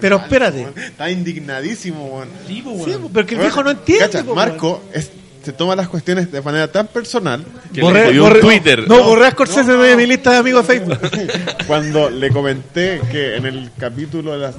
Pero 0.01 0.17
espérate. 0.17 0.61
Weón, 0.63 0.75
Está 0.79 1.11
indignadísimo, 1.11 2.07
weón. 2.07 2.29
Sí, 2.47 2.63
pues, 2.65 2.85
Sí, 2.85 2.91
weón. 2.91 3.11
pero 3.13 3.27
que 3.27 3.35
el 3.35 3.41
viejo 3.43 3.63
no 3.63 3.71
entiende, 3.71 4.07
cacha, 4.07 4.23
weón. 4.25 4.35
Marco 4.37 4.83
es- 4.93 5.11
se 5.45 5.53
toma 5.53 5.77
las 5.77 5.89
cuestiones 5.89 6.31
de 6.33 6.41
manera 6.43 6.71
tan 6.71 6.87
personal 6.89 7.45
Que 7.73 7.83
le 7.83 7.99
escribió 8.01 8.25
un 8.27 8.41
Twitter. 8.41 8.89
No, 8.89 9.03
borré 9.05 9.27
a 9.27 9.31
Scorsese 9.33 9.73
de 9.73 9.97
mi 9.97 10.07
lista 10.07 10.33
de 10.33 10.37
amigos 10.39 10.67
de 10.67 10.79
Facebook. 10.81 10.99
cuando 11.67 12.11
le 12.11 12.31
comenté 12.31 13.01
que 13.11 13.37
en 13.37 13.47
el 13.47 13.71
capítulo 13.79 14.33
de, 14.33 14.39
las- 14.39 14.57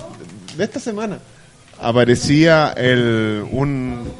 de 0.58 0.64
esta 0.64 0.80
semana 0.80 1.20
aparecía 1.82 2.74
el, 2.78 3.44
un, 3.52 4.12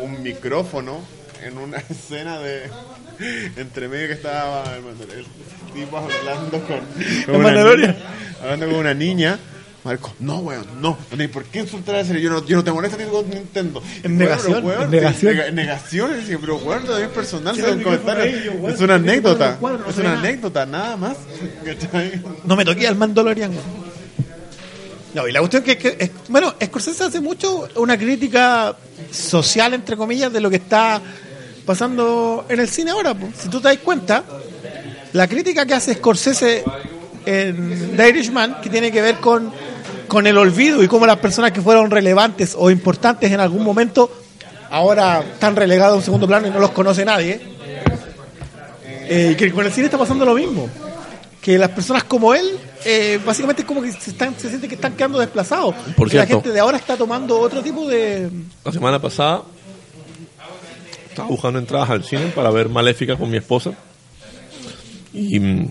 un 0.00 0.22
micrófono 0.22 1.00
en 1.42 1.56
una 1.58 1.78
escena 1.88 2.38
de 2.38 2.62
entre 3.56 3.88
medio 3.88 4.06
que 4.08 4.12
estaba 4.14 4.64
el, 4.76 5.24
tipo 5.74 5.96
hablando 5.96 6.60
con, 6.60 6.80
con 7.26 7.34
¿En 7.34 7.40
una 7.40 7.74
niña, 7.74 7.96
hablando 8.42 8.66
con 8.66 8.74
una 8.76 8.94
niña 8.94 9.38
Marco, 9.84 10.12
no, 10.18 10.38
weón, 10.38 10.66
no, 10.82 10.98
hay 11.18 11.28
por 11.28 11.44
qué 11.44 11.60
insultar 11.60 11.94
a 11.94 12.00
ese 12.00 12.20
yo 12.20 12.30
no, 12.30 12.44
yo 12.44 12.56
no 12.56 12.64
te 12.64 12.72
molesto 12.72 12.98
ni 12.98 13.04
con 13.04 13.30
Nintendo. 13.30 13.80
En 14.02 14.18
negación, 14.18 14.64
weón, 14.64 14.82
en 14.82 14.90
negación. 14.90 15.34
nega- 15.34 15.46
En 15.46 15.54
negación, 15.54 16.10
pero 16.40 16.56
weón, 16.56 16.82
es 17.00 17.08
personal, 17.08 17.56
Es 17.56 18.80
una 18.80 18.94
anécdota, 18.96 19.58
es 19.88 19.96
una 19.98 20.18
anécdota, 20.18 20.66
nada 20.66 20.96
más. 20.96 21.16
No 22.44 22.56
me 22.56 22.64
toqué 22.64 22.88
al 22.88 22.96
Mandalorian. 22.96 23.50
weón. 23.52 23.88
No, 25.14 25.26
y 25.26 25.32
la 25.32 25.38
cuestión 25.40 25.62
que, 25.62 25.78
que 25.78 25.96
es- 25.98 26.10
bueno, 26.28 26.54
Scorsese 26.62 27.04
hace 27.04 27.20
mucho 27.20 27.66
una 27.76 27.96
crítica 27.96 28.76
social, 29.10 29.74
entre 29.74 29.96
comillas, 29.96 30.32
de 30.32 30.40
lo 30.40 30.50
que 30.50 30.56
está 30.56 31.00
pasando 31.64 32.44
en 32.48 32.60
el 32.60 32.68
cine 32.68 32.90
ahora. 32.90 33.14
po. 33.14 33.28
Si 33.40 33.48
tú 33.48 33.60
te 33.60 33.68
das 33.68 33.78
cuenta, 33.78 34.24
la 35.12 35.26
crítica 35.28 35.64
que 35.64 35.74
hace 35.74 35.94
Scorsese 35.94 36.64
en 37.24 37.94
The 37.96 38.08
Irishman, 38.08 38.60
que 38.62 38.70
tiene 38.70 38.90
que 38.92 39.00
ver 39.02 39.16
con, 39.16 39.50
con 40.08 40.26
el 40.26 40.36
olvido 40.38 40.82
y 40.82 40.88
cómo 40.88 41.06
las 41.06 41.18
personas 41.18 41.52
que 41.52 41.60
fueron 41.60 41.90
relevantes 41.90 42.56
o 42.58 42.70
importantes 42.70 43.30
en 43.30 43.40
algún 43.40 43.62
momento 43.62 44.10
ahora 44.70 45.20
están 45.20 45.54
relegados 45.54 45.94
a 45.94 45.96
un 45.98 46.02
segundo 46.02 46.26
plano 46.26 46.48
y 46.48 46.50
no 46.50 46.58
los 46.58 46.70
conoce 46.70 47.04
nadie. 47.04 47.40
Eh, 49.10 49.30
y 49.32 49.36
que 49.36 49.50
con 49.52 49.64
el 49.64 49.72
cine 49.72 49.86
está 49.86 49.98
pasando 49.98 50.24
lo 50.24 50.34
mismo. 50.34 50.68
Que 51.40 51.56
las 51.56 51.70
personas 51.70 52.04
como 52.04 52.34
él, 52.34 52.58
eh, 52.84 53.20
básicamente 53.24 53.62
es 53.62 53.68
como 53.68 53.80
que 53.80 53.92
se, 53.92 54.10
están, 54.10 54.34
se 54.38 54.48
sienten 54.48 54.68
que 54.68 54.74
están 54.74 54.94
quedando 54.94 55.18
desplazados. 55.18 55.74
Por 55.96 56.10
Que 56.10 56.18
la 56.18 56.26
gente 56.26 56.50
de 56.50 56.60
ahora 56.60 56.76
está 56.76 56.96
tomando 56.96 57.38
otro 57.38 57.62
tipo 57.62 57.86
de... 57.88 58.28
La 58.64 58.72
semana 58.72 59.00
pasada 59.00 59.42
estaba 61.08 61.28
buscando 61.28 61.58
entradas 61.58 61.90
al 61.90 62.04
cine 62.04 62.26
para 62.34 62.50
ver 62.50 62.68
Maléfica 62.68 63.16
con 63.16 63.30
mi 63.30 63.38
esposa. 63.38 63.72
Y 65.12 65.40
mm, 65.40 65.70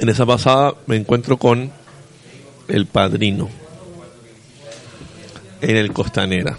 en 0.00 0.08
esa 0.08 0.26
pasada 0.26 0.74
me 0.86 0.96
encuentro 0.96 1.36
con 1.36 1.70
El 2.68 2.86
Padrino 2.86 3.48
en 5.60 5.76
el 5.76 5.92
Costanera. 5.92 6.56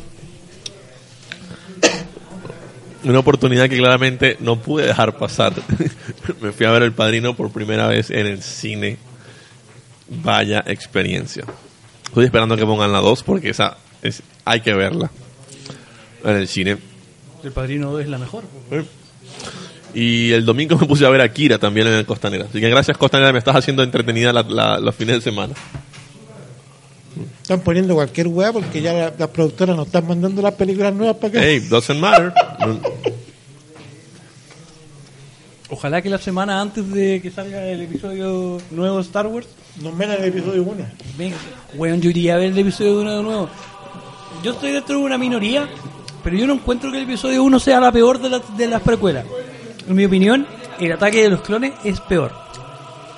Una 3.04 3.20
oportunidad 3.20 3.70
que 3.70 3.78
claramente 3.78 4.38
no 4.40 4.60
pude 4.60 4.86
dejar 4.86 5.18
pasar. 5.18 5.54
me 6.42 6.52
fui 6.52 6.66
a 6.66 6.72
ver 6.72 6.84
El 6.84 6.92
Padrino 6.94 7.36
por 7.36 7.52
primera 7.52 7.88
vez 7.88 8.10
en 8.10 8.26
el 8.26 8.42
cine. 8.42 8.98
Vaya 10.10 10.64
experiencia. 10.68 11.44
Estoy 12.06 12.26
esperando 12.26 12.56
que 12.58 12.66
pongan 12.66 12.92
la 12.92 13.00
2 13.00 13.24
porque 13.24 13.50
esa 13.50 13.78
es, 14.02 14.24
hay 14.46 14.62
que 14.62 14.74
verla 14.74 15.10
en 16.24 16.36
el 16.38 16.48
cine. 16.48 16.78
El 17.44 17.52
Padrino 17.52 17.92
2 17.92 18.02
es 18.02 18.08
la 18.10 18.18
mejor. 18.18 18.44
Y 19.94 20.32
el 20.32 20.46
domingo 20.46 20.78
me 20.78 20.86
puse 20.88 21.06
a 21.06 21.10
ver 21.10 21.22
a 21.22 21.32
Kira 21.32 21.60
también 21.60 21.88
en 21.88 21.94
el 21.94 22.06
Costanera. 22.06 22.46
Así 22.50 22.60
que 22.60 22.70
gracias 22.70 22.98
Costanera, 22.98 23.32
me 23.32 23.40
estás 23.40 23.56
haciendo 23.56 23.84
entretenida 23.84 24.34
la- 24.34 24.44
la- 24.44 24.80
los 24.80 24.96
fines 24.96 25.16
de 25.16 25.22
semana. 25.22 25.54
Están 27.48 27.62
poniendo 27.62 27.96
cualquier 27.96 28.28
weá 28.28 28.52
porque 28.52 28.82
ya 28.82 28.92
la- 28.92 29.14
las 29.18 29.30
productoras 29.30 29.74
nos 29.78 29.86
están 29.88 30.06
mandando 30.06 30.42
las 30.42 30.54
películas 30.56 30.94
nuevas 30.94 31.16
para 31.16 31.30
acá. 31.30 31.40
Hey, 31.42 31.60
doesn't 31.70 31.98
matter. 31.98 32.34
Ojalá 35.70 36.02
que 36.02 36.10
la 36.10 36.18
semana 36.18 36.60
antes 36.60 36.92
de 36.92 37.22
que 37.22 37.32
salga 37.32 37.64
el 37.66 37.84
episodio 37.84 38.58
nuevo 38.72 38.98
de 38.98 39.02
Star 39.04 39.28
Wars, 39.28 39.48
Nos 39.82 39.94
metan 39.96 40.18
el 40.22 40.26
episodio 40.26 40.62
1. 40.64 40.86
venga, 41.18 41.38
weón, 41.76 42.02
yo 42.02 42.10
iría 42.10 42.34
a 42.36 42.38
ver 42.38 42.52
el 42.52 42.58
episodio 42.58 43.00
1 43.00 43.16
de 43.16 43.24
nuevo. 43.24 43.50
Yo 44.44 44.52
estoy 44.52 44.74
dentro 44.74 44.98
de 45.00 45.06
una 45.06 45.18
minoría, 45.18 45.70
pero 46.26 46.36
yo 46.36 46.48
no 46.48 46.54
encuentro 46.56 46.92
que 46.92 46.98
el 46.98 47.04
episodio 47.04 47.46
1 47.46 47.62
sea 47.62 47.80
la 47.80 47.94
peor 47.94 48.20
de, 48.20 48.30
las- 48.30 48.58
de 48.58 48.68
las 48.68 48.82
precuelas. 48.82 49.26
En 49.88 49.96
mi 49.96 50.04
opinión, 50.04 50.46
el 50.82 50.92
ataque 50.92 51.24
de 51.24 51.30
los 51.30 51.40
clones 51.44 51.72
es 51.86 52.02
peor. 52.02 52.34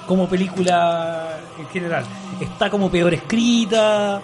Como 0.06 0.30
película 0.30 1.40
en 1.60 1.68
general. 1.68 2.06
Está 2.42 2.70
como 2.70 2.90
peor 2.90 3.14
escrita. 3.14 4.22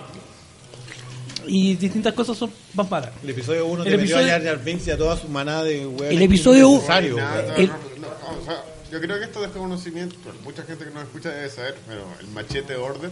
Y 1.47 1.75
distintas 1.75 2.13
cosas 2.13 2.35
son 2.37 2.51
más 2.73 2.89
malas. 2.89 3.11
El 3.21 3.29
episodio 3.29 3.67
1 3.67 3.83
El 3.83 3.91
te 3.91 3.97
metió 3.97 4.17
a 4.17 4.21
episodio- 4.21 4.39
Jar 4.45 4.55
Jar 4.55 4.63
Binks 4.65 4.87
y 4.87 4.91
a 4.91 4.97
toda 4.97 5.15
su 5.17 5.27
manada 5.29 5.63
de 5.63 5.85
weá. 5.85 6.09
El 6.09 6.21
episodio 6.23 6.69
u- 6.69 6.73
innecesario, 6.75 7.17
Nada, 7.17 7.35
weón. 7.35 7.47
no, 7.47 7.55
El- 7.55 7.67
no, 7.67 8.07
no, 8.07 8.41
o 8.41 8.45
sea, 8.45 8.63
yo 8.91 8.99
creo 8.99 9.19
que 9.19 9.25
esto 9.25 9.39
de 9.41 9.47
este 9.47 9.59
conocimiento, 9.59 10.15
mucha 10.43 10.63
gente 10.63 10.85
que 10.85 10.91
nos 10.91 11.03
escucha 11.03 11.29
debe 11.29 11.49
saber, 11.49 11.75
pero 11.87 12.03
el 12.19 12.27
machete 12.29 12.75
order, 12.75 13.11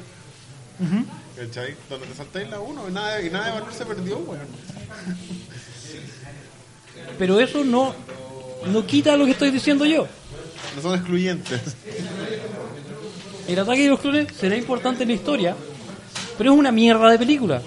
¿cachai? 1.37 1.75
Donde 1.91 2.07
te 2.07 2.15
saltáis 2.15 2.49
la 2.49 2.59
1 2.59 2.89
y 2.89 2.91
nada, 2.91 3.21
y 3.21 3.29
nada 3.29 3.45
de 3.45 3.51
valor 3.51 3.71
se 3.73 3.85
perdió, 3.85 4.17
weón. 4.17 4.47
Pero 7.19 7.39
eso 7.39 7.63
no, 7.63 7.93
no 8.65 8.85
quita 8.87 9.15
lo 9.15 9.25
que 9.25 9.31
estoy 9.31 9.51
diciendo 9.51 9.85
yo. 9.85 10.07
No 10.75 10.81
son 10.81 10.95
excluyentes. 10.95 11.61
El 13.47 13.59
ataque 13.59 13.83
de 13.83 13.89
los 13.89 13.99
clones 13.99 14.27
será 14.39 14.55
importante 14.55 15.03
en 15.03 15.09
la 15.09 15.15
historia, 15.15 15.55
pero 16.37 16.53
es 16.53 16.57
una 16.59 16.71
mierda 16.71 17.09
de 17.11 17.17
película. 17.17 17.61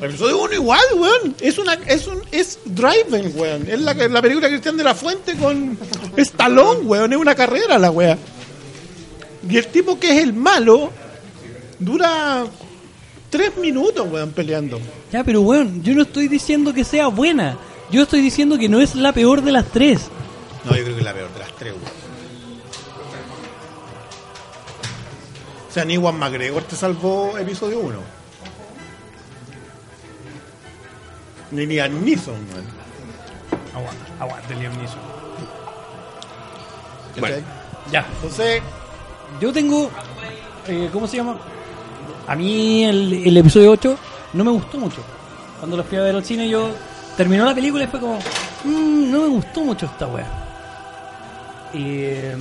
El 0.00 0.10
episodio 0.10 0.42
1 0.42 0.54
igual, 0.54 0.80
weón. 0.96 1.34
Es 1.40 1.58
una 1.58 1.74
es 1.74 2.06
un 2.06 2.22
es 2.30 2.58
Driven, 2.64 3.32
weón. 3.34 3.66
Es 3.68 3.80
la, 3.80 3.94
la 3.94 4.22
película 4.22 4.46
de 4.46 4.52
Cristian 4.54 4.76
de 4.76 4.84
la 4.84 4.94
Fuente 4.94 5.34
con 5.34 5.76
Stallone, 6.16 6.80
weón. 6.80 7.12
Es 7.12 7.18
una 7.18 7.34
carrera 7.34 7.78
la 7.78 7.90
weá. 7.90 8.16
Y 9.48 9.56
el 9.56 9.66
tipo 9.68 9.98
que 9.98 10.16
es 10.16 10.22
el 10.22 10.32
malo 10.32 10.90
dura 11.78 12.44
tres 13.28 13.56
minutos, 13.56 14.06
weón, 14.10 14.30
peleando. 14.30 14.80
Ya, 15.12 15.24
pero 15.24 15.40
weón, 15.42 15.82
yo 15.82 15.94
no 15.94 16.02
estoy 16.02 16.28
diciendo 16.28 16.72
que 16.72 16.84
sea 16.84 17.08
buena. 17.08 17.58
Yo 17.90 18.02
estoy 18.02 18.20
diciendo 18.20 18.56
que 18.58 18.68
no 18.68 18.80
es 18.80 18.94
la 18.94 19.12
peor 19.12 19.42
de 19.42 19.52
las 19.52 19.66
tres. 19.66 20.02
No, 20.64 20.76
yo 20.76 20.82
creo 20.84 20.94
que 20.94 21.00
es 21.00 21.04
la 21.04 21.14
peor 21.14 21.32
de 21.32 21.38
las 21.40 21.56
tres, 21.56 21.72
weón. 21.72 21.97
Sea, 25.78 25.84
ni 25.84 25.96
Juan 25.96 26.18
McGregor 26.18 26.62
te 26.64 26.74
salvó 26.76 27.36
episodio 27.38 27.78
1. 27.80 27.98
Ni 31.52 31.66
Liam 31.66 32.04
Neeson. 32.04 32.34
Aguanta, 33.74 34.04
aguanta, 34.20 34.54
Liam 34.54 34.76
Neeson. 34.76 34.98
Bueno. 37.20 37.36
Ya, 37.92 38.06
Entonces, 38.16 38.60
yo 39.40 39.52
tengo. 39.52 39.90
eh, 40.66 40.90
¿Cómo 40.92 41.06
se 41.06 41.16
llama? 41.16 41.38
A 42.26 42.34
mí 42.34 42.84
el, 42.84 43.26
el 43.26 43.36
episodio 43.36 43.70
8 43.72 43.96
no 44.34 44.44
me 44.44 44.50
gustó 44.50 44.78
mucho. 44.78 45.00
Cuando 45.58 45.76
lo 45.76 45.84
fui 45.84 45.96
a 45.98 46.02
ver 46.02 46.14
al 46.16 46.24
cine, 46.24 46.48
yo. 46.48 46.70
Terminó 47.16 47.44
la 47.44 47.54
película 47.54 47.84
y 47.84 47.86
fue 47.86 47.98
como. 48.00 48.18
"Mm, 48.64 49.10
no 49.10 49.20
me 49.22 49.28
gustó 49.28 49.60
mucho 49.62 49.86
esta 49.86 50.06
wea. 50.06 50.26
Eh, 51.72 52.36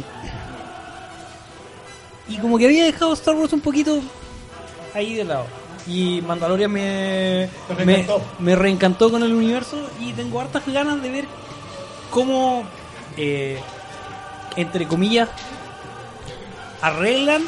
y 2.29 2.37
como 2.37 2.57
que 2.57 2.65
había 2.65 2.85
dejado 2.85 3.13
Star 3.13 3.35
Wars 3.35 3.53
un 3.53 3.61
poquito 3.61 4.01
ahí 4.93 5.15
de 5.15 5.23
lado. 5.23 5.45
Y 5.87 6.21
Mandalorian 6.21 6.69
me, 6.71 7.47
Te 7.67 7.73
me, 7.85 7.93
reencantó. 7.95 8.21
me 8.39 8.55
reencantó 8.55 9.11
con 9.11 9.23
el 9.23 9.33
universo 9.33 9.77
y 10.01 10.11
tengo 10.13 10.41
hartas 10.41 10.63
ganas 10.67 11.01
de 11.01 11.09
ver 11.09 11.25
cómo, 12.09 12.63
eh, 13.15 13.57
entre 14.57 14.85
comillas, 14.87 15.29
arreglan 16.81 17.43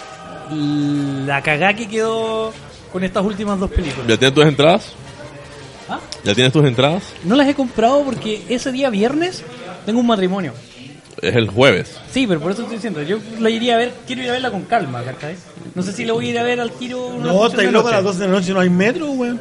la 1.25 1.41
cagá 1.41 1.73
que 1.73 1.87
quedó 1.87 2.53
con 2.91 3.03
estas 3.03 3.23
últimas 3.25 3.59
dos 3.59 3.69
películas. 3.69 4.07
¿Ya 4.07 4.17
tienes 4.17 4.33
tus 4.35 4.45
entradas? 4.45 4.93
¿Ah? 5.89 5.99
¿Ya 6.23 6.33
tienes 6.33 6.53
tus 6.53 6.65
entradas? 6.65 7.03
No 7.23 7.35
las 7.35 7.47
he 7.47 7.55
comprado 7.55 8.03
porque 8.03 8.43
ese 8.49 8.71
día 8.71 8.89
viernes 8.89 9.43
tengo 9.85 9.99
un 9.99 10.07
matrimonio. 10.07 10.53
Es 11.21 11.35
el 11.35 11.49
jueves. 11.49 11.97
Sí, 12.11 12.25
pero 12.27 12.39
por 12.39 12.51
eso 12.51 12.61
estoy 12.61 12.77
diciendo, 12.77 13.01
yo 13.01 13.17
la 13.39 13.49
iría 13.49 13.75
a 13.75 13.77
ver, 13.77 13.93
quiero 14.07 14.21
ir 14.23 14.29
a 14.29 14.33
verla 14.33 14.51
con 14.51 14.61
calma, 14.63 15.01
¿cachai? 15.03 15.35
No 15.75 15.81
sé 15.83 15.91
si 15.91 16.05
la 16.05 16.13
voy 16.13 16.27
a 16.27 16.29
ir 16.29 16.39
a 16.39 16.43
ver 16.43 16.59
al 16.61 16.71
tiro. 16.71 17.13
no, 17.19 17.49
de 17.49 17.71
loco 17.71 17.89
a 17.89 17.91
las 17.91 18.03
12 18.03 18.19
de 18.19 18.27
la 18.27 18.33
noche, 18.33 18.53
no 18.53 18.59
hay 18.61 18.69
metro, 18.69 19.07
weón. 19.11 19.39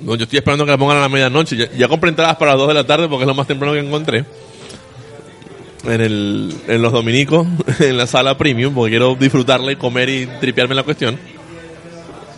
No, 0.00 0.14
yo 0.14 0.24
estoy 0.24 0.38
esperando 0.38 0.64
que 0.64 0.70
la 0.70 0.78
pongan 0.78 0.98
a 0.98 1.00
la 1.00 1.08
medianoche. 1.08 1.56
Ya, 1.56 1.70
ya 1.72 1.88
compré 1.88 2.10
entradas 2.10 2.36
para 2.36 2.52
las 2.52 2.58
2 2.60 2.68
de 2.68 2.74
la 2.74 2.84
tarde 2.86 3.08
porque 3.08 3.24
es 3.24 3.26
lo 3.28 3.34
más 3.34 3.46
temprano 3.46 3.74
que 3.74 3.80
encontré. 3.80 4.24
En, 5.84 6.00
el, 6.00 6.54
en 6.68 6.82
los 6.82 6.92
dominicos, 6.92 7.46
en 7.80 7.96
la 7.96 8.06
sala 8.06 8.36
premium, 8.38 8.74
porque 8.74 8.90
quiero 8.90 9.14
disfrutarla 9.14 9.72
y 9.72 9.76
comer 9.76 10.08
y 10.08 10.26
tripearme 10.40 10.74
la 10.74 10.82
cuestión. 10.82 11.18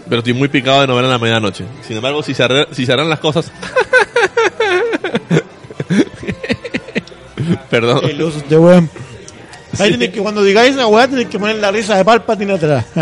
Pero 0.09 0.21
estoy 0.21 0.33
muy 0.33 0.49
picado 0.49 0.81
de 0.81 0.87
no 0.87 0.95
verla 0.95 1.09
en 1.09 1.13
la 1.13 1.19
medianoche. 1.19 1.65
Sin 1.87 1.97
embargo, 1.97 2.23
si 2.23 2.33
se, 2.35 2.43
arre- 2.45 2.69
si 2.73 2.87
se 2.87 2.93
harán 2.93 3.09
las 3.11 3.21
cosas... 3.21 3.53
Perdón. 7.71 8.01
El 8.05 8.21
oso 8.23 8.41
de 8.49 8.59
weón. 8.59 8.91
Ahí 9.79 9.91
tenéis 9.93 10.13
que, 10.13 10.21
cuando 10.21 10.43
digáis 10.43 10.75
esa 10.75 10.87
weá, 10.87 11.07
tenéis 11.07 11.29
que 11.29 11.39
poner 11.39 11.57
la 11.57 11.71
risa 11.71 11.95
de 11.97 12.05
Palpatine 12.05 12.55
atrás. 12.55 12.87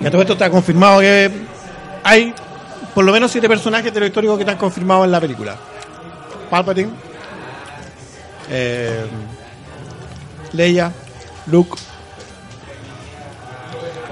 y 0.00 0.06
a 0.06 0.10
todo 0.10 0.22
esto 0.22 0.34
está 0.34 0.48
confirmado 0.50 1.00
que 1.00 1.30
hay 2.04 2.32
por 2.94 3.04
lo 3.04 3.12
menos 3.12 3.30
siete 3.32 3.48
personajes 3.48 3.92
de 3.92 4.00
lo 4.00 4.06
histórico 4.06 4.36
que 4.36 4.42
están 4.42 4.56
confirmados 4.56 5.04
en 5.04 5.12
la 5.12 5.20
película. 5.20 5.56
Palpatine, 6.48 6.90
eh, 8.48 9.04
Leia, 10.52 10.92
Luke, 11.46 11.76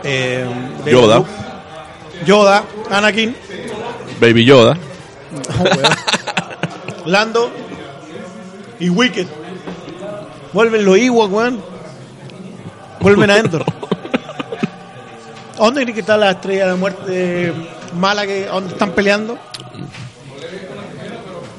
eh, 0.03 0.47
Yoda. 0.85 1.19
Luke, 1.19 1.31
Yoda, 2.25 2.65
Anakin, 2.91 3.35
Baby 4.21 4.45
Yoda. 4.45 4.77
Lando 7.07 7.51
y 8.81 8.89
Wicked. 8.91 9.27
Vuelven 10.53 10.85
los 10.85 10.99
Ewoks, 10.99 11.33
weón. 11.33 11.63
Vuelven 13.01 13.31
a 13.31 13.39
Endor. 13.39 13.65
¿A 15.55 15.59
dónde 15.65 15.83
creen 15.83 15.95
que 15.95 16.01
está 16.01 16.17
la 16.17 16.33
estrella 16.33 16.69
de 16.69 16.75
muerte 16.75 17.53
mala 17.95 18.27
que 18.27 18.47
dónde 18.47 18.73
están 18.73 18.93
peleando? 18.93 19.39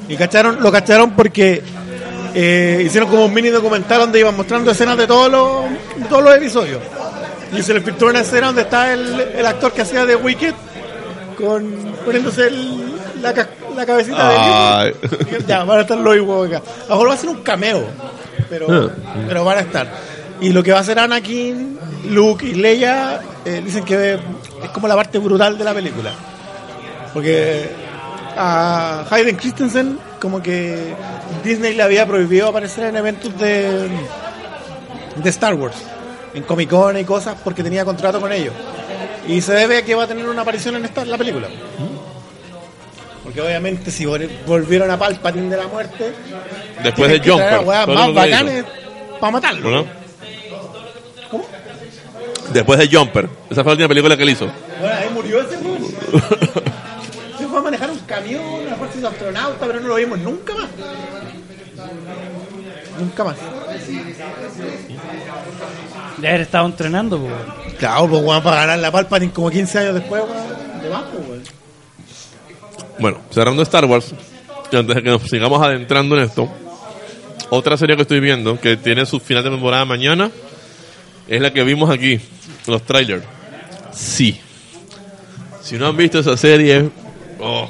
Y 0.07 0.17
cacharon, 0.17 0.61
lo 0.61 0.71
cacharon 0.71 1.11
porque 1.11 1.61
eh, 2.33 2.83
hicieron 2.85 3.09
como 3.09 3.25
un 3.25 3.33
mini 3.33 3.49
documental 3.49 4.01
donde 4.01 4.19
iban 4.19 4.35
mostrando 4.35 4.71
escenas 4.71 4.97
de 4.97 5.07
todos 5.07 5.31
los, 5.31 5.69
de 5.97 6.05
todos 6.09 6.23
los 6.23 6.35
episodios. 6.35 6.81
Y 7.55 7.63
se 7.63 7.73
les 7.73 7.83
filtró 7.83 8.09
una 8.09 8.21
escena 8.21 8.47
donde 8.47 8.61
está 8.63 8.93
el, 8.93 9.19
el 9.19 9.45
actor 9.45 9.71
que 9.71 9.81
hacía 9.81 10.05
de 10.05 10.15
Wicked 10.15 10.53
con 11.37 11.93
poniéndose 12.05 12.47
el- 12.47 12.89
la, 13.21 13.33
la 13.75 13.85
cabecita 13.85 14.79
Ay. 14.79 14.93
de 15.01 15.07
Ewok. 15.35 15.47
Ya, 15.47 15.63
van 15.63 15.79
a 15.79 15.81
estar 15.81 15.97
los 15.97 16.15
Ewok 16.15 16.47
acá. 16.47 16.57
A 16.57 16.89
lo 16.89 16.95
mejor 16.95 17.09
va 17.09 17.13
a 17.13 17.17
ser 17.17 17.29
un 17.29 17.41
cameo, 17.41 17.83
pero, 18.49 18.91
pero 19.27 19.43
van 19.43 19.57
a 19.57 19.61
estar. 19.61 19.87
Y 20.41 20.49
lo 20.49 20.63
que 20.63 20.71
va 20.71 20.77
a 20.77 20.81
hacer 20.81 20.99
Anakin, 20.99 21.77
Luke 22.09 22.45
y 22.45 22.53
Leia, 22.53 23.19
eh, 23.45 23.61
dicen 23.65 23.83
que 23.83 24.13
es 24.13 24.69
como 24.73 24.87
la 24.87 24.95
parte 24.95 25.17
brutal 25.17 25.57
de 25.57 25.63
la 25.65 25.73
película. 25.73 26.11
Porque 27.13 27.69
a 28.37 29.03
Hayden 29.09 29.35
Christensen 29.35 29.99
como 30.21 30.41
que 30.41 30.93
Disney 31.43 31.73
le 31.73 31.83
había 31.83 32.05
prohibido 32.05 32.47
aparecer 32.47 32.85
en 32.85 32.95
eventos 32.95 33.37
de, 33.37 33.89
de 35.15 35.29
Star 35.29 35.55
Wars, 35.55 35.75
en 36.33 36.43
Comic 36.43 36.69
Con 36.69 36.97
y 36.97 37.03
cosas, 37.05 37.35
porque 37.43 37.63
tenía 37.63 37.83
contrato 37.85 38.19
con 38.21 38.31
ellos. 38.31 38.53
Y 39.27 39.41
se 39.41 39.53
debe 39.53 39.77
a 39.77 39.85
que 39.85 39.95
va 39.95 40.03
a 40.03 40.07
tener 40.07 40.27
una 40.27 40.41
aparición 40.41 40.75
en 40.75 40.85
esta 40.85 41.01
en 41.03 41.11
la 41.11 41.17
película. 41.17 41.47
Porque 43.23 43.41
obviamente 43.41 43.91
si 43.91 44.05
vol- 44.05 44.29
volvieron 44.47 44.89
a 44.89 44.97
Palpatine 44.97 45.49
de 45.49 45.57
la 45.57 45.67
muerte, 45.67 46.13
Después 46.83 47.09
de 47.11 47.19
todo 47.19 47.37
más 47.65 48.13
bacanes 48.13 48.65
para 49.19 49.31
matarlo. 49.31 49.69
¿No? 49.69 49.85
¿Cómo? 51.29 51.45
Después 52.53 52.79
de 52.79 52.87
Jumper. 52.97 53.29
Esa 53.49 53.63
fue 53.63 53.65
la 53.65 53.71
última 53.71 53.87
película 53.89 54.17
que 54.17 54.23
él 54.23 54.29
hizo. 54.29 54.47
Bueno, 54.79 54.95
ahí 54.95 55.09
murió 55.13 55.41
ese. 55.41 55.57
Se 57.37 57.47
fue 57.47 57.59
a 57.59 57.61
manejar 57.61 57.89
un 57.91 57.99
camión, 57.99 58.67
a 58.71 58.75
fuerza 58.75 58.99
de 58.99 59.07
astronauta, 59.07 59.65
pero 59.67 59.79
no 59.79 59.87
lo 59.89 59.95
vimos 59.95 60.17
nunca 60.19 60.53
más. 60.55 60.67
Nunca 62.99 63.23
más. 63.23 63.35
De 66.21 66.27
haber 66.27 66.41
estado 66.41 66.65
entrenando, 66.65 67.19
pues. 67.19 67.75
Claro, 67.77 68.07
pues 68.09 68.23
weón, 68.23 68.43
para 68.43 68.57
ganar 68.61 68.79
la 68.79 68.91
Palpatine 68.91 69.31
como 69.31 69.49
15 69.49 69.79
años 69.79 69.93
después, 69.95 70.21
weón, 70.23 70.81
de 70.81 70.89
más, 70.89 71.03
pues, 71.03 71.27
weón. 71.27 71.43
Bueno, 72.99 73.21
cerrando 73.31 73.61
Star 73.63 73.85
Wars, 73.85 74.13
y 74.71 74.75
antes 74.75 74.95
de 74.95 75.03
que 75.03 75.09
nos 75.09 75.23
sigamos 75.23 75.61
adentrando 75.61 76.17
en 76.17 76.23
esto, 76.23 76.49
otra 77.49 77.77
serie 77.77 77.95
que 77.95 78.01
estoy 78.01 78.19
viendo, 78.19 78.59
que 78.59 78.77
tiene 78.77 79.05
su 79.05 79.19
final 79.19 79.43
de 79.43 79.51
temporada 79.51 79.85
mañana, 79.85 80.29
es 81.27 81.41
la 81.41 81.53
que 81.53 81.63
vimos 81.63 81.89
aquí, 81.89 82.19
los 82.67 82.83
trailers. 82.83 83.23
Sí. 83.93 84.39
Si 85.61 85.77
no 85.77 85.87
han 85.87 85.97
visto 85.97 86.19
esa 86.19 86.35
serie, 86.35 86.89
oh, 87.39 87.69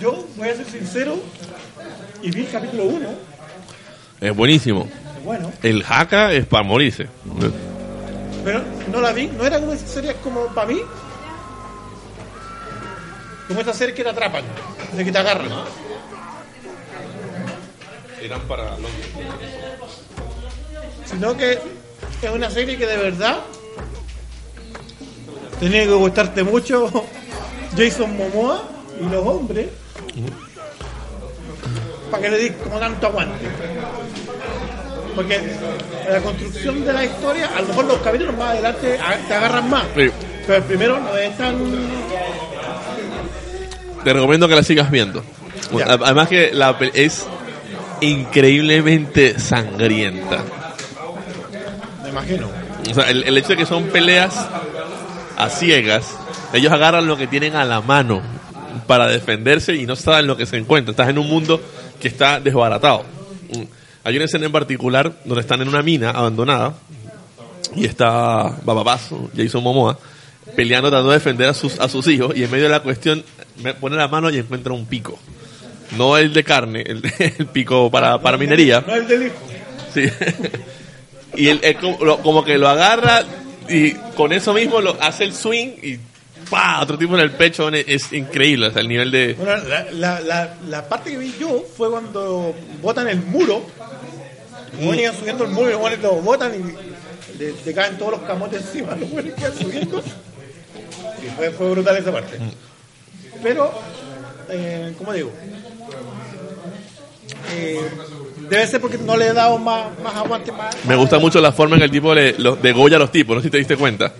Yo 0.00 0.26
voy 0.36 0.48
a 0.48 0.56
ser 0.56 0.66
sincero 0.66 1.16
y 2.22 2.30
vi 2.30 2.42
el 2.42 2.48
capítulo 2.50 2.84
1. 2.84 3.08
es 4.20 4.36
buenísimo. 4.36 4.88
Bueno, 5.26 5.52
El 5.60 5.84
Haka 5.84 6.32
es 6.32 6.46
para 6.46 6.62
morirse. 6.62 7.08
pero 8.44 8.62
no 8.92 9.00
la 9.00 9.12
vi. 9.12 9.26
No 9.26 9.44
era 9.44 9.58
como 9.58 9.74
series 9.74 10.14
como 10.22 10.46
para 10.54 10.68
mí. 10.68 10.80
Como 13.48 13.60
esas 13.60 13.76
series 13.76 13.96
que 13.96 14.04
te 14.04 14.10
atrapan, 14.10 14.44
de 14.92 15.04
que 15.04 15.10
te 15.10 15.18
agarran. 15.18 15.50
Eran 18.22 18.40
para 18.42 18.76
Sino 21.06 21.36
que 21.36 21.58
es 22.22 22.30
una 22.32 22.48
serie 22.48 22.78
que 22.78 22.86
de 22.86 22.96
verdad 22.96 23.40
tenía 25.58 25.82
que 25.82 25.92
gustarte 25.92 26.44
mucho 26.44 26.88
Jason 27.76 28.16
Momoa 28.16 28.62
y 29.00 29.04
los 29.10 29.26
hombres 29.26 29.70
para 32.12 32.22
que 32.22 32.30
le 32.30 32.38
di 32.38 32.50
como 32.50 32.78
tanto 32.78 33.08
aguante. 33.08 33.44
Porque 35.16 35.40
la 36.10 36.20
construcción 36.20 36.84
de 36.84 36.92
la 36.92 37.04
historia, 37.04 37.50
a 37.56 37.62
lo 37.62 37.68
mejor 37.68 37.84
los 37.86 37.98
capítulos 37.98 38.36
más 38.36 38.50
adelante 38.50 38.98
te 39.26 39.34
agarran 39.34 39.70
más. 39.70 39.84
Sí. 39.96 40.10
Pero 40.46 40.58
el 40.58 40.64
primero 40.64 41.00
no 41.00 41.16
es 41.16 41.36
tan. 41.36 41.56
Te 44.04 44.12
recomiendo 44.12 44.46
que 44.46 44.54
la 44.54 44.62
sigas 44.62 44.90
viendo. 44.90 45.24
Ya. 45.72 45.86
Además 45.86 46.28
que 46.28 46.52
la 46.52 46.76
es 46.92 47.26
increíblemente 48.00 49.40
sangrienta. 49.40 50.44
Me 52.02 52.10
imagino. 52.10 52.48
O 52.88 52.94
sea, 52.94 53.10
el, 53.10 53.24
el 53.24 53.38
hecho 53.38 53.48
de 53.48 53.56
que 53.56 53.66
son 53.66 53.84
peleas 53.84 54.36
a 55.36 55.48
ciegas, 55.48 56.14
ellos 56.52 56.72
agarran 56.72 57.06
lo 57.06 57.16
que 57.16 57.26
tienen 57.26 57.56
a 57.56 57.64
la 57.64 57.80
mano 57.80 58.22
para 58.86 59.08
defenderse 59.08 59.74
y 59.74 59.86
no 59.86 59.96
saben 59.96 60.26
lo 60.26 60.36
que 60.36 60.46
se 60.46 60.58
encuentra. 60.58 60.90
Estás 60.90 61.08
en 61.08 61.18
un 61.18 61.26
mundo 61.26 61.60
que 61.98 62.08
está 62.08 62.38
desbaratado. 62.38 63.04
Hay 64.06 64.14
una 64.14 64.26
escena 64.26 64.46
en 64.46 64.52
particular 64.52 65.12
donde 65.24 65.40
están 65.40 65.62
en 65.62 65.68
una 65.68 65.82
mina 65.82 66.10
abandonada 66.10 66.74
y 67.74 67.86
está 67.86 68.56
Babapazo, 68.62 69.28
Jason 69.36 69.64
Momoa, 69.64 69.98
peleando, 70.54 70.90
tratando 70.90 71.10
de 71.10 71.16
defender 71.16 71.48
a 71.48 71.54
sus, 71.54 71.80
a 71.80 71.88
sus 71.88 72.06
hijos 72.06 72.32
y 72.36 72.44
en 72.44 72.50
medio 72.52 72.66
de 72.66 72.70
la 72.70 72.84
cuestión 72.84 73.24
me 73.64 73.74
pone 73.74 73.96
la 73.96 74.06
mano 74.06 74.30
y 74.30 74.38
encuentra 74.38 74.72
un 74.72 74.86
pico. 74.86 75.18
No 75.96 76.16
el 76.16 76.32
de 76.32 76.44
carne, 76.44 76.84
el, 76.86 77.02
el 77.18 77.46
pico 77.46 77.90
para, 77.90 78.20
para 78.20 78.36
minería. 78.36 78.84
No 78.86 78.94
el 78.94 79.08
del 79.08 79.26
hijo. 79.26 79.34
Sí. 79.92 80.04
y 81.34 81.48
él, 81.48 81.58
él 81.64 81.76
como, 81.78 82.18
como 82.18 82.44
que 82.44 82.58
lo 82.58 82.68
agarra 82.68 83.24
y 83.68 83.90
con 84.14 84.32
eso 84.32 84.54
mismo 84.54 84.80
lo 84.80 84.96
hace 85.02 85.24
el 85.24 85.34
swing 85.34 85.70
y 85.82 85.98
¡pa! 86.48 86.80
otro 86.80 86.96
tipo 86.96 87.14
en 87.14 87.22
el 87.22 87.32
pecho 87.32 87.68
es, 87.70 87.84
es 87.88 88.12
increíble, 88.12 88.68
o 88.68 88.72
sea, 88.72 88.82
el 88.82 88.88
nivel 88.88 89.10
de 89.10 89.34
Bueno, 89.34 89.56
la, 89.64 89.90
la, 89.90 90.20
la, 90.20 90.54
la 90.68 90.88
parte 90.88 91.10
que 91.10 91.18
vi 91.18 91.34
yo 91.38 91.64
fue 91.76 91.90
cuando 91.90 92.54
botan 92.80 93.08
el 93.08 93.20
muro. 93.20 93.64
Los 94.76 94.84
buenos 94.84 95.02
iban 95.02 95.16
subiendo 95.16 95.44
el 95.44 95.50
muro 95.50 95.68
y 95.68 95.72
los 95.72 95.80
buenos 95.80 95.98
lo 96.00 96.12
botan 96.16 96.52
y 96.54 97.38
le, 97.38 97.54
le 97.64 97.74
caen 97.74 97.98
todos 97.98 98.12
los 98.12 98.20
camotes 98.22 98.62
encima. 98.62 98.94
Los 99.00 99.10
buenos 99.10 99.34
que 99.34 99.40
iban 99.40 99.58
subiendo. 99.58 100.02
Y 101.22 101.30
fue, 101.36 101.50
fue 101.50 101.70
brutal 101.70 101.96
esa 101.96 102.12
parte. 102.12 102.38
Pero, 103.42 103.72
eh, 104.50 104.94
¿cómo 104.98 105.12
digo? 105.12 105.32
Eh, 107.52 107.80
debe 108.48 108.66
ser 108.66 108.80
porque 108.80 108.98
no 108.98 109.16
le 109.16 109.28
he 109.28 109.32
dado 109.32 109.58
más, 109.58 109.86
más 110.02 110.14
aguante. 110.14 110.52
Más, 110.52 110.74
me 110.84 110.96
gusta 110.96 111.18
mucho 111.18 111.40
la 111.40 111.52
forma 111.52 111.76
en 111.76 111.80
que 111.80 111.84
el 111.86 111.90
tipo 111.90 112.14
le 112.14 112.34
los, 112.38 112.60
degolla 112.60 112.96
a 112.96 112.98
los 113.00 113.12
tipos, 113.12 113.36
no 113.36 113.42
sé 113.42 113.48
si 113.48 113.50
te 113.50 113.58
diste 113.58 113.76
cuenta. 113.76 114.12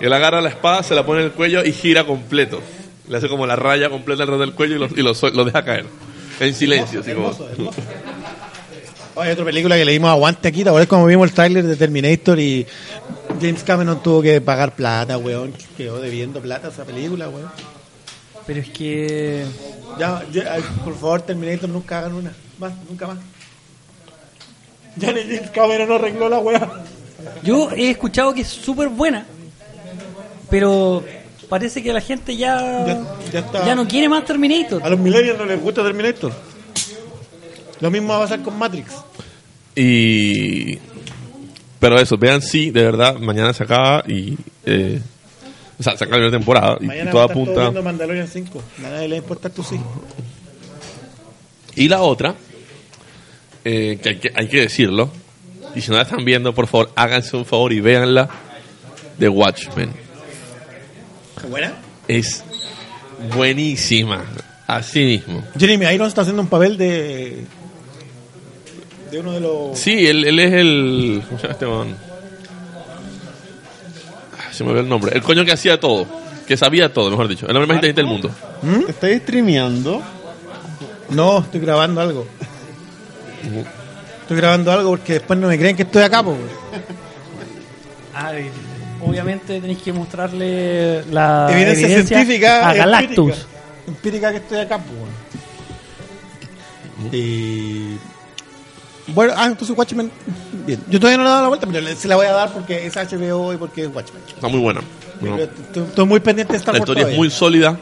Él 0.00 0.12
agarra 0.12 0.40
la 0.40 0.50
espada, 0.50 0.82
se 0.82 0.94
la 0.94 1.04
pone 1.06 1.20
en 1.20 1.26
el 1.26 1.32
cuello 1.32 1.64
y 1.64 1.72
gira 1.72 2.04
completo. 2.04 2.60
Le 3.08 3.16
hace 3.16 3.28
como 3.28 3.46
la 3.46 3.56
raya 3.56 3.90
completa 3.90 4.22
alrededor 4.22 4.46
del 4.46 4.54
cuello 4.54 4.76
y 4.76 4.78
lo, 4.78 4.86
y 4.86 5.02
lo, 5.02 5.30
lo 5.30 5.44
deja 5.44 5.64
caer. 5.64 5.86
En 6.40 6.54
silencio, 6.54 7.00
así 7.00 7.12
como. 7.12 7.28
Hermoso, 7.28 7.50
hermoso. 7.50 7.80
Hay 9.16 9.30
otra 9.30 9.44
película 9.44 9.76
que 9.76 9.84
le 9.84 9.92
dimos 9.92 10.10
aguante 10.10 10.48
aquí, 10.48 10.66
ahora 10.66 10.82
es 10.82 10.88
como 10.88 11.06
vimos 11.06 11.28
el 11.28 11.34
tráiler 11.34 11.64
de 11.64 11.76
Terminator 11.76 12.38
y 12.40 12.66
James 13.40 13.62
Cameron 13.62 14.02
tuvo 14.02 14.20
que 14.22 14.40
pagar 14.40 14.74
plata, 14.74 15.16
weón. 15.18 15.52
Quedó 15.76 16.00
debiendo 16.00 16.40
plata 16.40 16.68
esa 16.68 16.84
película, 16.84 17.28
weón. 17.28 17.48
Pero 18.46 18.60
es 18.60 18.68
que. 18.70 19.44
Ya, 19.98 20.22
por 20.84 20.94
favor, 20.94 21.22
Terminator 21.22 21.68
nunca 21.68 22.00
hagan 22.00 22.14
una. 22.14 22.32
Más, 22.58 22.72
nunca 22.88 23.06
más. 23.06 23.18
Ya 24.96 25.12
ni 25.12 25.20
James 25.22 25.50
Cameron 25.50 25.88
no 25.88 25.94
arregló 25.94 26.28
la 26.28 26.38
weá. 26.40 26.68
Yo 27.42 27.70
he 27.70 27.90
escuchado 27.90 28.34
que 28.34 28.42
es 28.42 28.48
súper 28.48 28.88
buena, 28.88 29.26
pero 30.50 31.04
parece 31.48 31.82
que 31.82 31.92
la 31.92 32.00
gente 32.00 32.36
ya, 32.36 32.84
Ya- 32.86 33.02
ya 33.32 33.38
está. 33.40 33.64
ya 33.66 33.74
no 33.74 33.86
quiere 33.88 34.08
más 34.08 34.24
Terminator. 34.24 34.82
A 34.82 34.88
los 34.90 34.98
millennials 34.98 35.38
no 35.38 35.46
les 35.46 35.60
gusta 35.60 35.82
Terminator. 35.82 36.32
Lo 37.80 37.90
mismo 37.90 38.08
va 38.08 38.16
a 38.16 38.20
pasar 38.20 38.42
con 38.42 38.58
Matrix. 38.58 38.92
Y. 39.74 40.78
Pero 41.80 41.98
eso, 41.98 42.16
vean 42.16 42.40
sí, 42.40 42.70
de 42.70 42.82
verdad, 42.82 43.16
mañana 43.16 43.52
se 43.52 43.64
acaba 43.64 44.04
y. 44.06 44.36
eh, 44.64 45.00
o 45.78 45.82
sea, 45.82 45.96
se 45.96 46.04
acaba 46.04 46.18
la 46.18 46.26
primera 46.26 46.38
temporada 46.38 46.78
y, 46.80 46.84
Mañana 46.86 47.10
toda 47.10 47.26
va 47.26 47.32
a 47.32 47.34
estar 47.34 47.44
todo 47.44 47.44
punta. 47.46 47.60
viendo 47.62 47.82
Mandalorian 47.82 48.28
5. 48.28 48.62
A 48.78 48.82
nadie 48.82 49.08
le 49.08 49.16
importa 49.16 49.50
tú 49.50 49.62
sí. 49.64 49.78
Y 51.74 51.88
la 51.88 52.02
otra, 52.02 52.36
eh, 53.64 53.98
que, 54.00 54.10
hay 54.10 54.18
que 54.18 54.32
hay 54.34 54.48
que 54.48 54.60
decirlo, 54.60 55.10
y 55.74 55.80
si 55.80 55.90
no 55.90 55.96
la 55.96 56.04
están 56.04 56.24
viendo, 56.24 56.54
por 56.54 56.68
favor, 56.68 56.92
háganse 56.94 57.36
un 57.36 57.44
favor 57.44 57.72
y 57.72 57.80
véanla, 57.80 58.28
The 59.18 59.28
Watchmen. 59.28 59.90
¿Buena? 61.50 61.74
Es 62.06 62.44
buenísima, 63.34 64.24
así 64.68 65.00
mismo. 65.04 65.42
Jeremy 65.58 65.86
Irons 65.86 66.08
está 66.08 66.22
haciendo 66.22 66.42
un 66.42 66.48
papel 66.48 66.76
de. 66.78 67.44
De 69.14 69.20
uno 69.20 69.32
de 69.32 69.40
los. 69.40 69.78
Sí, 69.78 70.06
él, 70.06 70.24
él 70.24 70.38
es 70.40 70.52
el... 70.52 71.22
¿Cómo 71.28 71.38
se 71.38 71.46
llama 71.46 71.52
este 71.52 71.66
man? 71.66 71.96
Se 74.50 74.64
me 74.64 74.70
olvidó 74.70 74.82
el 74.82 74.88
nombre. 74.88 75.12
El 75.14 75.22
coño 75.22 75.44
que 75.44 75.52
hacía 75.52 75.78
todo, 75.80 76.06
que 76.46 76.56
sabía 76.56 76.92
todo, 76.92 77.10
mejor 77.10 77.28
dicho. 77.28 77.46
El 77.46 77.56
hombre 77.56 77.66
más 77.68 77.76
inteligente 77.76 78.00
del 78.00 78.10
mundo. 78.10 78.30
¿Te 78.86 78.92
estáis 78.92 79.22
streameando? 79.22 80.02
No, 81.10 81.40
estoy 81.40 81.60
grabando 81.60 82.00
algo. 82.00 82.26
Estoy 84.22 84.36
grabando 84.36 84.72
algo 84.72 84.90
porque 84.90 85.14
después 85.14 85.38
no 85.38 85.48
me 85.48 85.58
creen 85.58 85.76
que 85.76 85.82
estoy 85.82 86.02
acá, 86.02 86.22
pues. 86.22 86.36
Ay, 88.14 88.48
obviamente 89.00 89.60
tenéis 89.60 89.82
que 89.82 89.92
mostrarle 89.92 91.04
la 91.06 91.48
Evidencia, 91.50 91.88
científica. 92.04 92.68
a 92.68 92.74
Galactus. 92.74 93.46
Empírica, 93.86 93.88
empírica 93.88 94.30
que 94.30 94.36
estoy 94.38 94.58
acá, 94.58 94.78
pues. 94.78 95.10
Y. 97.12 97.98
Bueno, 99.08 99.34
ah, 99.36 99.46
entonces 99.46 99.76
Watchmen. 99.76 100.10
Bien. 100.66 100.82
Yo 100.88 100.98
todavía 100.98 101.18
no 101.18 101.24
le 101.24 101.28
he 101.28 101.32
dado 101.32 101.42
la 101.42 101.48
vuelta, 101.48 101.66
pero 101.66 101.96
se 101.96 102.08
la 102.08 102.16
voy 102.16 102.26
a 102.26 102.32
dar 102.32 102.52
porque 102.52 102.86
es 102.86 102.94
HBO 102.94 103.52
y 103.52 103.56
porque 103.56 103.82
es 103.82 103.88
Watchmen. 103.94 104.22
Está 104.26 104.48
muy 104.48 104.60
buena. 104.60 104.80
Bueno, 105.20 105.38
Estoy, 105.38 106.06
muy 106.06 106.20
pendiente 106.20 106.52
de 106.52 106.58
Star 106.58 106.74
la 106.74 106.80
historia 106.80 107.08
es 107.08 107.16
muy 107.16 107.30
sólida. 107.30 107.78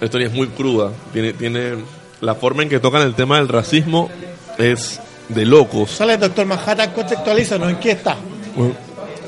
La 0.00 0.06
historia 0.06 0.26
es 0.26 0.32
muy 0.32 0.48
cruda. 0.48 0.92
Tiene, 1.12 1.32
tiene 1.32 1.76
la 2.20 2.34
forma 2.34 2.62
en 2.62 2.68
que 2.68 2.80
tocan 2.80 3.02
el 3.02 3.14
tema 3.14 3.36
del 3.36 3.48
racismo 3.48 4.10
es 4.58 5.00
de 5.28 5.44
locos. 5.44 5.90
Sale 5.90 6.14
el 6.14 6.20
Doctor 6.20 6.46
Manhattan, 6.46 6.92
contextualízanos, 6.92 7.70
¿en 7.70 7.76
qué 7.76 7.92
está? 7.92 8.16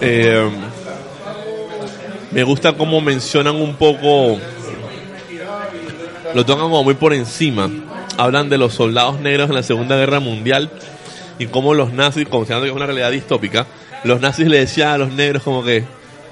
Eh, 0.01 0.51
me 2.31 2.43
gusta 2.43 2.75
cómo 2.75 3.01
mencionan 3.01 3.57
un 3.57 3.77
poco 3.77 4.39
lo 6.35 6.45
tocan 6.45 6.65
como 6.65 6.85
muy 6.85 6.95
por 6.95 7.15
encima. 7.15 7.71
Hablan 8.19 8.49
de 8.49 8.59
los 8.59 8.75
soldados 8.75 9.21
negros 9.21 9.49
en 9.49 9.57
la 9.57 9.63
Segunda 9.63 9.97
Guerra 9.97 10.21
Mundial 10.21 10.71
y 11.39 11.47
cómo 11.47 11.75
los 11.75 11.93
nazis, 11.93 12.27
considerando 12.29 12.65
que 12.65 12.71
es 12.71 12.77
una 12.77 12.87
realidad 12.87 13.11
distópica, 13.11 13.67
los 14.05 14.21
nazis 14.21 14.47
le 14.47 14.61
decían 14.61 14.89
a 14.89 14.99
los 14.99 15.13
negros 15.13 15.43
como 15.43 15.63
que, 15.63 15.85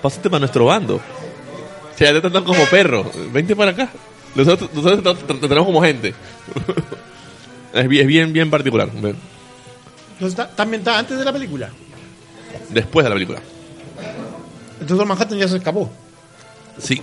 pásate 0.02 0.30
para 0.30 0.40
nuestro 0.40 0.66
bando. 0.66 0.96
O 0.96 1.98
sea, 1.98 2.12
te 2.12 2.20
tratan 2.20 2.44
como 2.44 2.64
perro, 2.66 3.10
vente 3.32 3.54
para 3.54 3.72
acá. 3.72 3.88
Nosotros, 4.34 4.70
nosotros 4.72 5.18
te, 5.26 5.34
tenemos 5.34 5.66
como 5.66 5.82
gente. 5.82 6.14
es 7.74 7.88
bien, 7.88 8.02
es 8.02 8.08
bien, 8.08 8.32
bien 8.32 8.50
particular. 8.50 8.88
Entonces, 8.88 9.18
está, 10.20 10.50
está 10.64 10.98
antes 10.98 11.18
de 11.18 11.24
la 11.24 11.32
película. 11.32 11.70
Después 12.70 13.04
de 13.04 13.10
la 13.10 13.14
película. 13.14 13.40
El 14.80 14.86
Doctor 14.86 15.06
Manhattan 15.06 15.38
ya 15.38 15.48
se 15.48 15.56
escapó. 15.58 15.90
Sí. 16.78 17.00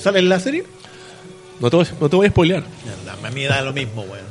¿Sale 0.00 0.18
en 0.18 0.28
la 0.28 0.40
serie? 0.40 0.64
No 1.60 1.70
te 1.70 1.76
voy, 1.76 1.86
no 2.00 2.08
te 2.08 2.16
voy 2.16 2.26
a 2.26 2.30
spoilear. 2.30 2.62
a 2.62 3.30
mí 3.30 3.42
me 3.42 3.46
da 3.46 3.62
lo 3.62 3.72
mismo, 3.72 4.02
weón. 4.02 4.24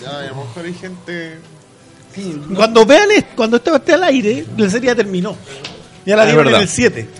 Ya, 0.00 0.18
a 0.18 0.26
lo 0.26 0.36
mejor 0.36 0.64
hay 0.64 0.74
gente. 0.74 1.38
Cuando 2.54 2.84
vean 2.86 3.10
esto, 3.10 3.30
cuando 3.36 3.56
esto 3.58 3.76
esté 3.76 3.94
al 3.94 4.04
aire, 4.04 4.44
la 4.56 4.68
serie 4.68 4.88
ya 4.88 4.94
terminó. 4.94 5.36
Ya 6.04 6.16
la 6.16 6.26
dieron 6.26 6.48
en 6.48 6.54
el 6.54 6.68
7. 6.68 7.08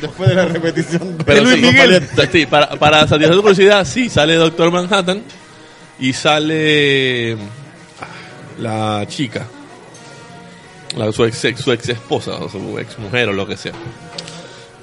Después 0.00 0.28
de 0.28 0.34
la 0.34 0.44
repetición. 0.44 1.16
Pero 1.24 1.42
Luis 1.42 1.56
sí, 1.56 1.62
Miguel. 1.62 2.08
sí, 2.30 2.46
para, 2.46 2.70
para 2.76 3.00
satisfacer 3.08 3.34
tu 3.34 3.42
curiosidad, 3.42 3.84
sí, 3.86 4.08
sale 4.08 4.34
Doctor 4.34 4.70
Manhattan 4.70 5.22
y 5.98 6.12
sale 6.12 7.32
ah, 7.32 7.38
la 8.58 9.06
chica, 9.08 9.46
la, 10.96 11.10
su, 11.12 11.24
ex, 11.24 11.38
su 11.58 11.72
ex 11.72 11.88
esposa 11.88 12.32
o 12.32 12.48
su 12.48 12.78
ex 12.78 12.98
mujer 12.98 13.30
o 13.30 13.32
lo 13.32 13.46
que 13.46 13.56
sea. 13.56 13.72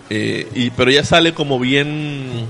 Eh, 0.10 0.48
y, 0.54 0.70
pero 0.72 0.92
ella 0.92 1.04
sale 1.04 1.34
como 1.34 1.60
bien, 1.60 2.46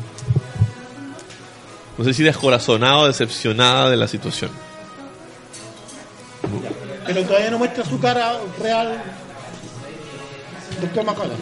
no 1.98 2.04
sé 2.04 2.14
si 2.14 2.24
descorazonada 2.24 2.98
o 2.98 3.08
decepcionada 3.08 3.90
de 3.90 3.98
la 3.98 4.08
situación. 4.08 4.52
Pero 7.06 7.24
todavía 7.24 7.52
no 7.52 7.58
muestra 7.60 7.86
su 7.86 8.00
cara 8.00 8.34
real. 8.60 9.02
Doctor 10.82 11.06
Manhattan. 11.06 11.38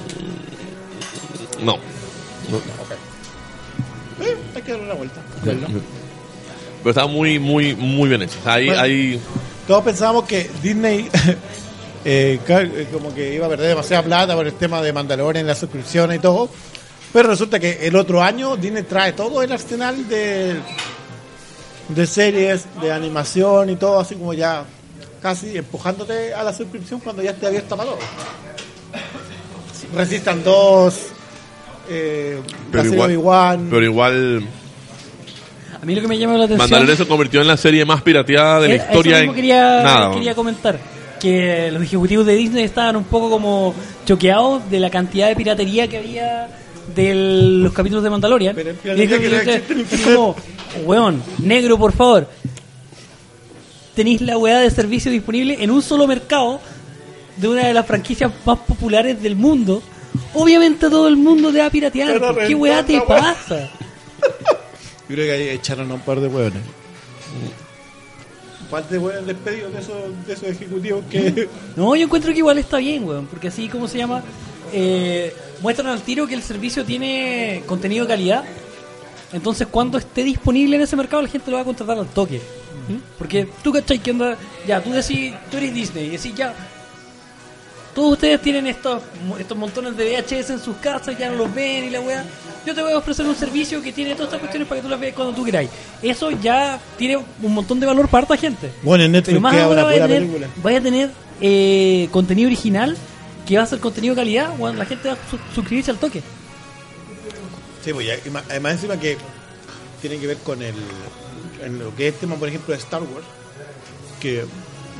No. 1.62 1.78
no. 2.50 2.58
Eh, 4.26 4.38
hay 4.56 4.62
que 4.62 4.72
darle 4.72 4.86
una 4.86 4.94
vuelta. 4.96 5.22
Pero 5.44 6.90
está 6.90 7.08
muy, 7.08 7.40
muy, 7.40 7.76
muy 7.76 8.10
bien 8.10 8.24
hecho. 8.24 8.38
O 8.40 8.44
sea, 8.44 8.54
hay, 8.54 8.66
Bueno. 8.68 8.82
hay 8.82 9.22
Todos 9.68 9.84
pensábamos 9.84 10.26
que 10.26 10.50
Disney 10.62 11.10
eh, 12.06 12.40
eh, 12.48 12.88
como 12.92 13.14
que 13.14 13.34
iba 13.34 13.46
a 13.46 13.50
perder 13.50 13.70
demasiada 13.70 14.04
plata 14.04 14.36
por 14.36 14.46
el 14.48 14.54
tema 14.54 14.82
de 14.82 14.92
Mandalorian, 14.94 15.46
la 15.48 15.56
suscripción 15.56 16.14
y 16.14 16.20
todo. 16.20 16.50
Pero 17.14 17.30
resulta 17.30 17.60
que 17.60 17.86
el 17.88 17.96
otro 17.96 18.24
año 18.24 18.56
Disney 18.58 18.84
trae 18.84 19.14
todo 19.14 19.42
el 19.44 19.52
arsenal 19.52 20.08
de, 20.08 20.56
de 21.90 22.08
series, 22.08 22.66
de 22.82 22.92
animación 22.92 23.70
y 23.70 23.76
todo, 23.76 24.00
así 24.00 24.16
como 24.16 24.34
ya 24.34 24.64
casi 25.22 25.58
empujándote 25.58 26.34
a 26.34 26.42
la 26.44 26.54
suscripción 26.54 27.00
cuando 27.02 27.22
ya 27.22 27.32
esté 27.32 27.48
abierta 27.48 27.76
para 27.76 27.90
todo. 27.90 28.00
Resistan 29.96 30.42
2, 30.44 30.96
eh, 31.90 32.40
pero 32.72 33.10
igual, 33.12 33.68
pero 33.70 33.84
igual 33.84 34.44
A 35.82 35.86
mí 35.86 35.96
lo 35.96 36.02
que 36.02 36.08
me 36.08 36.18
llama 36.18 36.34
la 36.38 36.46
atención. 36.46 36.60
Mandalorian 36.60 36.98
se 36.98 37.08
convirtió 37.08 37.42
en 37.42 37.48
la 37.48 37.58
serie 37.58 37.84
más 37.84 38.02
pirateada 38.02 38.62
de 38.62 38.68
la 38.70 38.74
Eh, 38.76 38.78
eso 38.78 38.86
historia. 38.88 39.18
mismo 39.18 39.32
en- 39.34 39.36
quería, 39.36 39.84
Nada. 39.84 40.14
quería 40.14 40.34
comentar. 40.36 40.80
Que 41.22 41.70
los 41.72 41.84
ejecutivos 41.84 42.26
de 42.26 42.36
Disney 42.36 42.64
estaban 42.64 42.96
un 42.96 43.04
poco 43.04 43.30
como 43.30 43.76
choqueados 44.06 44.70
de 44.72 44.80
la 44.80 44.90
cantidad 44.90 45.28
de 45.28 45.36
piratería 45.36 45.88
que 45.88 45.98
había 45.98 46.48
de 46.96 47.14
los 47.64 47.72
capítulos 47.74 48.04
de 48.04 48.10
Mandalorian. 48.10 48.56
Pero 48.56 48.72
Y 48.72 49.08
que 49.08 49.62
no 50.00 50.04
como- 50.04 50.36
weón, 50.86 51.22
negro, 51.40 51.78
por 51.78 51.94
favor. 51.94 52.28
Tenéis 53.96 54.22
la 54.22 54.38
weá 54.38 54.60
de 54.60 54.72
servicio 54.72 55.12
disponible 55.12 55.58
en 55.60 55.70
un 55.70 55.82
solo 55.82 56.08
mercado 56.08 56.60
de 57.38 57.48
una 57.48 57.68
de 57.68 57.74
las 57.74 57.86
franquicias 57.86 58.32
más 58.46 58.58
populares 58.60 59.22
del 59.22 59.36
mundo. 59.36 59.84
Obviamente 60.34 60.90
todo 60.90 61.08
el 61.08 61.18
mundo 61.18 61.52
te 61.52 61.60
va 61.60 61.68
a 61.68 61.70
piratear. 61.70 62.14
Pero 62.20 62.36
¿Qué 62.48 62.56
weá 62.56 62.86
te 62.86 63.00
pasa? 63.02 63.70
Yo 65.10 65.16
creo 65.16 65.26
que 65.26 65.32
ahí 65.32 65.50
echaron 65.50 65.92
a 65.92 65.96
un 65.96 66.00
par 66.02 66.20
de 66.20 66.28
hueones. 66.28 66.62
Par 68.72 68.88
de 68.88 68.98
hueones 68.98 69.28
despedidos 69.28 69.74
de 69.74 69.80
esos, 69.80 70.26
de 70.26 70.34
esos 70.34 70.48
ejecutivos 70.48 71.04
que. 71.10 71.50
No, 71.76 71.94
yo 71.96 72.06
encuentro 72.06 72.32
que 72.32 72.38
igual 72.38 72.58
está 72.58 72.78
bien, 72.78 73.04
weón, 73.06 73.28
porque 73.28 73.50
así, 73.50 73.68
como 73.68 73.88
se 73.90 73.98
llama? 73.98 74.24
Eh, 74.72 75.36
muestran 75.62 75.90
al 75.90 76.02
tiro 76.02 76.26
que 76.26 76.36
el 76.36 76.42
servicio 76.42 76.86
tiene 76.86 77.64
contenido 77.68 78.06
de 78.06 78.10
calidad. 78.10 78.46
Entonces, 79.34 79.68
cuando 79.70 79.98
esté 79.98 80.24
disponible 80.24 80.78
en 80.78 80.84
ese 80.84 80.96
mercado, 80.96 81.22
la 81.22 81.28
gente 81.28 81.52
lo 81.52 81.58
va 81.58 81.64
a 81.64 81.66
contratar 81.66 81.98
al 81.98 82.08
toque. 82.08 82.38
¿Mm? 82.88 82.98
Porque 83.18 83.48
tú, 83.62 83.74
¿cachai? 83.74 84.00
Que 84.00 84.12
onda? 84.12 84.38
Ya, 84.66 84.82
tú 84.82 84.92
decís, 84.92 85.34
tú 85.50 85.58
eres 85.58 85.74
Disney 85.74 86.06
y 86.06 86.10
decís, 86.12 86.34
ya, 86.34 86.54
todos 87.94 88.14
ustedes 88.14 88.42
tienen 88.42 88.68
estos, 88.68 89.02
estos 89.40 89.58
montones 89.58 89.98
de 89.98 90.06
VHS 90.22 90.50
en 90.52 90.60
sus 90.60 90.78
casas, 90.78 91.18
ya 91.18 91.30
no 91.30 91.36
los 91.38 91.54
ven 91.54 91.84
y 91.86 91.90
la 91.90 92.00
weá. 92.02 92.24
Yo 92.66 92.74
te 92.76 92.82
voy 92.82 92.94
a 92.94 92.98
ofrecer 92.98 93.26
un 93.26 93.36
servicio 93.36 93.82
que 93.82 93.92
tiene 93.92 94.12
todas 94.12 94.28
estas 94.28 94.40
cuestiones 94.40 94.68
para 94.68 94.80
que 94.80 94.84
tú 94.86 94.90
las 94.90 95.00
veas 95.00 95.14
cuando 95.16 95.34
tú 95.34 95.44
queráis. 95.44 95.70
Eso 96.02 96.32
ya 96.32 96.80
tiene 96.98 97.18
un 97.18 97.54
montón 97.54 97.80
de 97.80 97.88
valor 97.88 98.08
para 98.08 98.24
harta 98.24 98.38
gente. 98.38 98.72
Bueno, 98.84 99.04
en 99.04 99.12
Netflix 99.12 99.30
Pero 99.34 99.42
más 99.42 99.54
queda 99.54 99.64
ahora 99.66 99.84
vaya 99.84 100.06
a 100.06 100.08
tener, 100.08 100.48
vaya 100.64 100.78
a 100.78 100.82
tener 100.82 101.12
eh, 101.42 102.08
contenido 102.12 102.48
original 102.48 102.96
que 103.48 103.58
va 103.58 103.64
a 103.64 103.66
ser 103.66 103.80
contenido 103.80 104.14
de 104.16 104.22
calidad. 104.22 104.56
Bueno, 104.58 104.78
la 104.78 104.86
gente 104.86 105.10
va 105.10 105.16
a 105.16 105.30
su- 105.30 105.40
suscribirse 105.56 105.92
al 105.92 105.98
toque. 105.98 106.22
Sí, 107.84 107.94
pues 107.94 108.06
ya, 108.08 108.14
además 108.50 108.74
encima 108.74 108.98
que 109.00 109.18
tiene 110.02 110.18
que 110.18 110.28
ver 110.28 110.38
con 110.38 110.62
el. 110.62 110.76
En 111.64 111.80
lo 111.80 111.96
que 111.96 112.08
es 112.08 112.20
tema, 112.20 112.36
por 112.36 112.48
ejemplo, 112.48 112.74
de 112.74 112.80
Star 112.80 113.02
Wars. 113.02 113.26
Que 114.20 114.46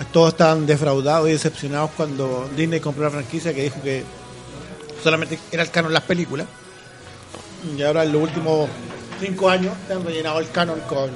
todos 0.06 0.30
estaban 0.30 0.66
defraudados 0.66 1.30
y 1.30 1.34
decepcionados 1.34 1.92
cuando 1.96 2.50
Disney 2.56 2.80
compró 2.80 3.04
la 3.04 3.12
franquicia 3.12 3.54
que 3.54 3.64
dijo 3.64 3.82
que 3.82 4.04
solamente 5.04 5.38
era 5.52 5.64
el 5.64 5.70
canon 5.72 5.94
las 5.94 6.04
películas. 6.04 6.48
Y 7.78 7.82
ahora 7.84 8.04
en 8.04 8.12
los 8.14 8.24
últimos 8.24 8.70
cinco 9.20 9.50
años 9.50 9.74
te 9.88 9.94
han 9.94 10.04
rellenado 10.04 10.40
el 10.40 10.50
canon 10.50 10.80
con 10.88 11.10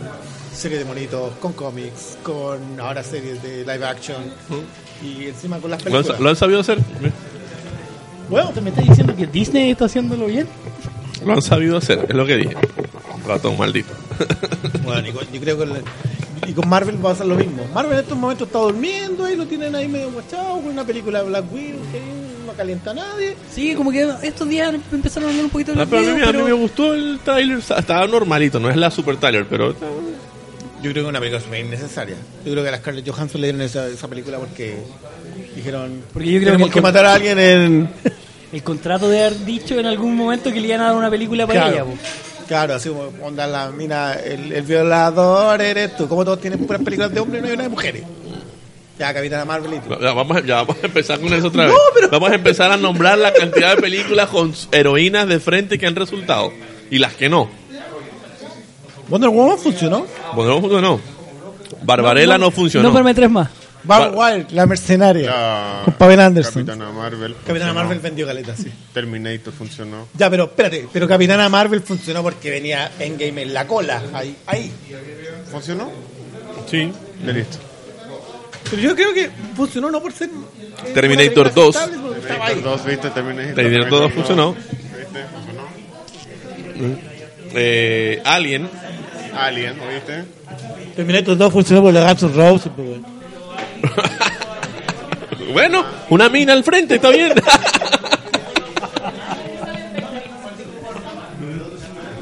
series 0.55 0.79
de 0.79 0.85
monitos, 0.85 1.33
con 1.41 1.53
cómics, 1.53 2.17
con 2.23 2.79
ahora 2.79 3.03
series 3.03 3.41
de 3.41 3.59
live 3.59 3.85
action 3.85 4.23
y 5.03 5.25
encima 5.27 5.57
con 5.59 5.71
las 5.71 5.83
¿Lo 5.83 5.87
han, 5.89 5.93
películas. 5.93 6.19
lo 6.21 6.29
han 6.29 6.35
sabido 6.35 6.59
hacer. 6.61 6.79
Bueno, 8.29 8.51
¿te 8.51 8.61
me 8.61 8.69
estás 8.69 8.85
diciendo 8.87 9.15
que 9.15 9.27
Disney 9.27 9.71
está 9.71 9.85
haciéndolo 9.85 10.27
bien? 10.27 10.47
Lo 11.25 11.33
han 11.33 11.41
sabido 11.41 11.77
hacer, 11.77 12.05
es 12.07 12.15
lo 12.15 12.25
que 12.25 12.35
dije. 12.37 12.55
Ratón 13.27 13.57
maldito. 13.57 13.91
Bueno, 14.83 15.07
yo 15.09 15.39
creo 15.41 15.57
que 15.57 15.65
y 16.47 16.53
con 16.53 16.67
Marvel 16.69 17.03
va 17.03 17.11
a 17.11 17.15
ser 17.15 17.25
lo 17.25 17.35
mismo. 17.35 17.65
Marvel 17.73 17.93
en 17.93 17.99
estos 17.99 18.17
momentos 18.17 18.47
está 18.47 18.59
durmiendo 18.59 19.29
y 19.29 19.35
lo 19.35 19.45
tienen 19.45 19.75
ahí 19.75 19.87
medio 19.87 20.11
guachado 20.11 20.55
con 20.55 20.67
una 20.67 20.83
película 20.85 21.21
de 21.21 21.29
Black 21.29 21.53
Widow 21.53 21.81
que 21.91 22.01
no 22.45 22.53
calienta 22.53 22.91
a 22.91 22.93
nadie. 22.93 23.35
Sí, 23.51 23.75
como 23.75 23.91
que 23.91 24.09
estos 24.23 24.47
días 24.47 24.73
empezaron 24.91 25.29
a 25.29 25.31
hablar 25.31 25.45
un 25.45 25.51
poquito 25.51 25.71
de 25.73 25.77
Ah, 25.81 25.81
los 25.81 25.89
pero 25.89 26.11
a, 26.11 26.33
mí, 26.33 26.39
a 26.41 26.43
me 26.43 26.53
gustó 26.53 26.93
el 26.93 27.19
trailer. 27.23 27.59
Estaba 27.59 28.07
normalito, 28.07 28.59
no 28.59 28.69
es 28.69 28.75
la 28.75 28.91
super 28.91 29.17
trailer, 29.17 29.47
pero. 29.47 29.75
Yo 30.81 30.91
creo 30.91 30.93
que 30.93 30.99
es 30.99 31.05
una 31.07 31.19
película 31.19 31.41
súper 31.41 31.65
innecesaria. 31.65 32.15
Yo 32.45 32.51
creo 32.51 32.61
que 32.63 32.69
a 32.69 32.71
la 32.73 32.77
Scarlett 32.77 33.09
Johansson 33.09 33.41
le 33.41 33.47
dieron 33.47 33.61
esa, 33.61 33.87
esa 33.87 34.07
película 34.07 34.37
porque 34.37 34.77
dijeron 35.55 36.03
Porque 36.13 36.31
yo 36.31 36.39
creo 36.39 36.51
tenemos 36.51 36.71
que 36.71 36.81
matar 36.81 37.05
a 37.05 37.15
alguien 37.15 37.39
en... 37.39 37.89
el 38.51 38.61
contrato 38.61 39.09
de 39.09 39.19
haber 39.19 39.45
dicho 39.45 39.79
en 39.79 39.87
algún 39.87 40.15
momento 40.15 40.51
que 40.51 40.61
le 40.61 40.67
iban 40.67 40.81
a 40.81 40.85
dar 40.85 40.95
una 40.95 41.09
película 41.09 41.47
para 41.47 41.69
ella. 41.71 41.85
Po. 41.85 41.93
Claro, 42.47 42.75
así 42.75 42.89
como 42.89 43.11
onda 43.25 43.47
la 43.47 43.69
mina, 43.69 44.13
el, 44.13 44.51
el 44.51 44.61
violador 44.63 45.61
eres 45.61 45.95
tú. 45.97 46.07
Como 46.07 46.23
todos 46.25 46.39
tienen 46.41 46.59
puras 46.65 46.81
películas 46.83 47.13
de 47.13 47.19
hombres, 47.19 47.41
no 47.41 47.47
hay 47.47 47.53
una 47.53 47.63
de 47.63 47.69
mujeres. 47.69 48.03
Ya, 48.97 49.13
Capitana 49.13 49.43
Marvel 49.43 49.73
y 49.73 49.79
tú. 49.79 49.89
Ya 50.01 50.13
vamos, 50.13 50.37
a- 50.37 50.45
ya 50.45 50.55
vamos 50.63 50.77
a 50.81 50.85
empezar 50.85 51.19
con 51.19 51.33
eso 51.33 51.47
otra 51.47 51.65
vez. 51.65 51.75
Vamos 52.11 52.31
a 52.31 52.35
empezar 52.35 52.71
a 52.71 52.77
nombrar 52.77 53.17
la 53.17 53.33
cantidad 53.33 53.75
de 53.75 53.81
películas 53.81 54.29
con 54.29 54.53
heroínas 54.71 55.27
de 55.27 55.39
frente 55.41 55.77
que 55.77 55.85
han 55.85 55.95
resultado 55.95 56.51
y 56.89 56.97
las 56.99 57.13
que 57.13 57.27
no. 57.27 57.49
Wonder 59.09 59.29
Woman 59.29 59.57
funcionó. 59.57 60.05
Bueno, 60.33 60.55
no 60.55 60.61
funcionó. 60.61 60.99
Barbarella 61.83 62.37
no, 62.37 62.49
funcionó. 62.51 62.87
No 62.89 62.93
perme 62.95 63.13
tres 63.13 63.29
más. 63.29 63.49
Barbara 63.85 64.11
Va- 64.11 64.33
Wild, 64.35 64.51
la 64.51 64.65
mercenaria. 64.65 65.29
La 65.29 65.81
Con 65.85 65.93
Pamela 65.95 66.25
Anderson. 66.25 66.65
Capitana 66.65 66.91
Marvel. 66.91 67.33
Capitana 67.33 67.57
funcionó. 67.59 67.73
Marvel 67.75 67.99
vendió 67.99 68.25
galeta, 68.27 68.55
sí. 68.55 68.71
Terminator 68.93 69.53
funcionó. 69.53 70.07
Ya, 70.17 70.29
pero 70.29 70.45
espérate, 70.45 70.87
pero 70.91 71.07
Capitana 71.07 71.47
Marvel 71.49 71.81
funcionó 71.81 72.21
porque 72.23 72.49
venía 72.49 72.91
Endgame 72.99 73.43
en 73.43 73.53
la 73.53 73.65
cola, 73.67 74.01
ahí, 74.13 74.35
ahí. 74.47 74.71
¿Funcionó? 75.51 75.91
Sí. 76.69 76.91
Ya 77.25 77.31
listo. 77.31 77.57
Pero 78.69 78.81
yo 78.81 78.95
creo 78.95 79.13
que 79.13 79.29
funcionó 79.55 79.91
no 79.91 80.01
por 80.01 80.11
ser... 80.11 80.27
eh, 80.29 80.91
Terminator 80.93 81.47
una 81.47 81.53
película 81.53 81.65
2. 81.65 81.75
aceptable, 81.75 82.01
porque 82.07 82.19
estaba 82.21 82.45
ahí. 82.47 82.53
Terminator 82.55 82.77
2, 82.79 82.85
¿viste? 82.85 83.09
Terminator, 83.11 83.55
Terminator 83.55 83.99
2 84.01 84.13
funcionó. 84.13 84.53
¿Viste? 84.53 85.25
Funcionó. 86.73 86.97
Eh, 87.53 88.21
Alien. 88.25 88.69
Alien, 89.37 89.75
¿oíste? 89.79 90.23
Terminator 90.95 91.37
2 91.37 91.53
funcionó 91.53 91.81
por 91.83 91.93
la 91.93 92.01
Guns 92.13 92.23
N' 92.23 92.33
Roses, 92.33 92.71
bueno. 95.53 95.85
Una 96.09 96.29
mina 96.29 96.53
al 96.53 96.63
frente, 96.63 96.95
está 96.95 97.09
bien. 97.09 97.33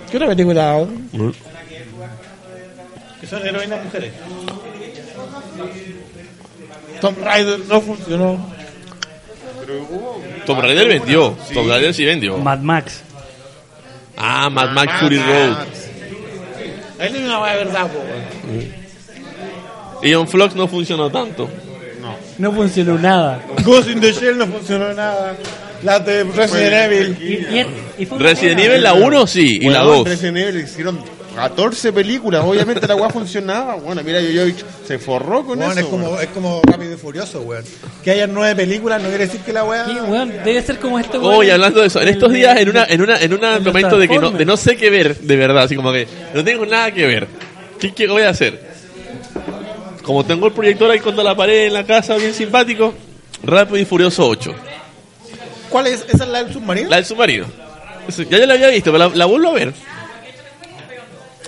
¿Qué 0.10 0.18
otra 0.18 0.28
película? 0.30 0.86
Mm. 1.12 1.30
Que 3.20 3.28
son 3.28 3.46
heroínas 3.46 3.84
mujeres. 3.84 4.14
Tomb 7.02 7.18
Raider 7.24 7.60
no 7.68 7.82
funcionó. 7.82 8.54
Tomb 10.46 10.62
Raider 10.62 10.88
vendió. 10.88 11.36
Sí. 11.48 11.54
Tomb 11.54 11.70
Raider 11.70 11.94
sí 11.94 12.06
vendió. 12.06 12.38
Mad 12.38 12.60
Max. 12.60 13.02
Ah, 14.18 14.50
Mad 14.50 14.70
Max 14.70 14.94
Fury 15.00 15.18
Road. 15.18 15.58
Ahí 17.00 17.10
no 17.12 17.18
hay 17.18 17.24
una 17.24 17.40
verdad, 17.42 17.88
po. 17.88 18.00
Y 20.04 20.14
on 20.14 20.28
Flux 20.28 20.56
no 20.56 20.68
funcionó 20.68 21.10
tanto. 21.10 21.50
No 22.38 22.52
funcionó 22.52 22.98
nada. 22.98 23.42
Ghost 23.64 23.90
in 23.90 24.02
the 24.02 24.12
Shell 24.12 24.38
no 24.38 24.48
funcionó 24.48 24.94
nada. 24.94 25.36
Las 25.84 26.06
de 26.06 26.24
Resident 26.24 26.74
Evil. 26.92 27.18
Y, 27.22 27.58
y- 27.60 27.66
y 28.00 28.06
fue 28.06 28.18
Resident 28.20 28.60
Evil 28.60 28.82
la 28.82 28.94
1 28.94 29.28
sí, 29.28 29.60
y 29.62 29.70
la 29.70 29.86
Weón, 29.86 29.98
2. 30.00 30.08
Resident 30.10 30.38
Evil 30.38 30.62
hicieron 30.64 31.00
14 31.36 31.94
películas. 31.94 32.44
Obviamente 32.44 32.88
la 32.88 32.96
weá 32.96 33.10
funcionaba. 33.10 33.76
Bueno, 33.76 34.02
mira, 34.04 34.20
Yoyovich 34.20 34.64
se 34.86 34.98
forró 35.00 35.46
con 35.46 35.60
Weón, 35.60 35.72
eso. 35.72 35.80
es 35.82 35.86
como, 35.86 36.20
es 36.20 36.28
como 36.30 36.62
Rápido 36.64 36.94
y 36.94 36.98
Furioso, 36.98 37.42
weón. 37.42 37.64
Que 38.04 38.12
haya 38.12 38.28
nueve 38.28 38.56
películas 38.56 39.02
no 39.02 39.10
quiere 39.10 39.26
decir 39.28 39.42
que 39.42 39.54
la 39.54 39.64
weá. 39.64 39.86
Sí, 39.86 39.94
weón, 40.08 40.30
debe 40.44 40.62
ser 40.64 40.80
como 40.80 40.98
este 41.00 41.20
weón. 41.20 41.36
Oye, 41.36 41.52
hablando 41.52 41.82
de 41.82 41.88
eso, 41.88 42.02
en 42.02 42.08
estos 42.10 42.32
días, 42.34 42.58
en 42.60 42.70
una, 42.70 42.86
en 42.86 43.02
una, 43.02 43.22
en 43.22 43.32
un 43.32 43.40
momento 43.64 43.98
de 44.00 44.08
que 44.08 44.18
no, 44.20 44.32
de 44.32 44.46
no 44.46 44.58
sé 44.58 44.76
qué 44.76 44.90
ver, 44.90 45.18
de 45.20 45.36
verdad, 45.36 45.64
así 45.64 45.76
como 45.76 45.92
que 45.94 46.08
no 46.34 46.44
tengo 46.44 46.66
nada 46.66 46.92
que 46.92 47.06
ver. 47.06 47.28
¿Qué, 47.80 47.94
qué 47.94 48.08
voy 48.08 48.24
a 48.24 48.30
hacer? 48.30 48.73
Como 50.04 50.24
tengo 50.26 50.48
el 50.48 50.54
proyector 50.54 50.92
ahí 50.92 51.00
contra 51.00 51.24
la 51.24 51.36
pared 51.36 51.68
en 51.68 51.74
la 51.74 51.86
casa, 51.86 52.16
bien 52.18 52.34
simpático, 52.34 52.94
Rápido 53.44 53.78
y 53.78 53.86
Furioso 53.86 54.28
8. 54.28 54.52
¿Cuál 55.70 55.88
es? 55.88 56.06
¿Esa 56.08 56.24
es 56.26 56.30
la 56.30 56.44
del 56.44 56.54
submarino? 56.54 56.90
La 56.90 56.98
del 56.98 57.06
submarino. 57.06 57.46
Ya 58.30 58.38
yo 58.38 58.46
la 58.46 58.54
había 58.56 58.68
visto, 58.68 58.92
pero 58.92 59.10
la, 59.10 59.16
la 59.16 59.26
vuelvo 59.26 59.50
a 59.50 59.54
ver. 59.54 59.74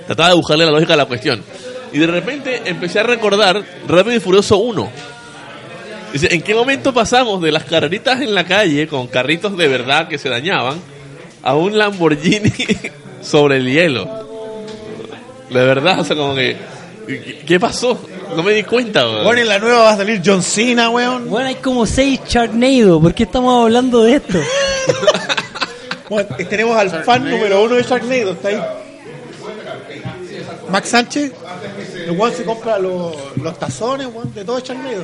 Trataba 0.08 0.30
de 0.30 0.36
buscarle 0.36 0.66
la 0.66 0.72
lógica 0.72 0.94
a 0.94 0.98
la 0.98 1.06
cuestión. 1.06 1.44
Y 1.92 2.00
de 2.00 2.08
repente 2.08 2.62
empecé 2.66 3.00
a 3.00 3.04
recordar 3.04 3.64
Rápido 3.88 4.16
y 4.16 4.20
Furioso 4.20 4.58
1. 4.58 4.90
Dice, 6.14 6.34
¿en 6.34 6.42
qué 6.42 6.54
momento 6.56 6.94
pasamos 6.94 7.42
de 7.42 7.52
las 7.52 7.64
carreritas 7.66 8.22
en 8.22 8.34
la 8.34 8.46
calle 8.46 8.88
con 8.88 9.08
carritos 9.08 9.58
de 9.58 9.68
verdad 9.68 10.08
que 10.08 10.18
se 10.18 10.30
dañaban 10.30 10.80
a 11.44 11.56
un 11.56 11.78
Lamborghini 11.78 12.52
sobre 13.22 13.58
el 13.58 13.68
hielo? 13.70 14.08
De 15.50 15.64
verdad, 15.66 16.00
o 16.00 16.04
sea, 16.06 16.16
como 16.16 16.36
que... 16.36 16.56
¿qué- 17.08 17.44
¿Qué 17.46 17.60
pasó? 17.60 18.00
No 18.36 18.44
me 18.44 18.54
di 18.54 18.64
cuenta, 18.64 19.06
weón. 19.08 19.24
Bueno, 19.24 19.42
en 19.42 19.48
la 19.48 19.60
nueva 19.60 19.82
va 19.84 19.92
a 19.92 19.98
salir 19.98 20.22
John 20.26 20.42
Cena, 20.44 20.90
weón. 20.90 21.30
Weón, 21.32 21.46
hay 21.48 21.56
como 21.56 21.86
seis 21.86 22.20
Sharknado. 22.28 23.00
¿Por 23.02 23.14
qué 23.14 23.24
estamos 23.24 23.64
hablando 23.64 24.04
de 24.04 24.16
esto? 24.16 24.40
Bueno, 26.08 26.30
tenemos 26.48 26.78
al 26.78 27.04
fan 27.04 27.28
número 27.28 27.64
uno 27.64 27.74
de 27.74 27.82
Sharknado, 27.82 28.34
está 28.34 28.50
ahí. 28.50 28.62
Max 30.70 30.90
Sánchez, 30.90 31.32
el 32.06 32.12
weón 32.12 32.32
se 32.32 32.44
compra 32.46 32.78
los, 32.78 33.16
los 33.38 33.58
tazones, 33.58 34.06
weón, 34.14 34.32
de 34.36 34.46
todo 34.46 34.60
Sharknado. 34.60 35.04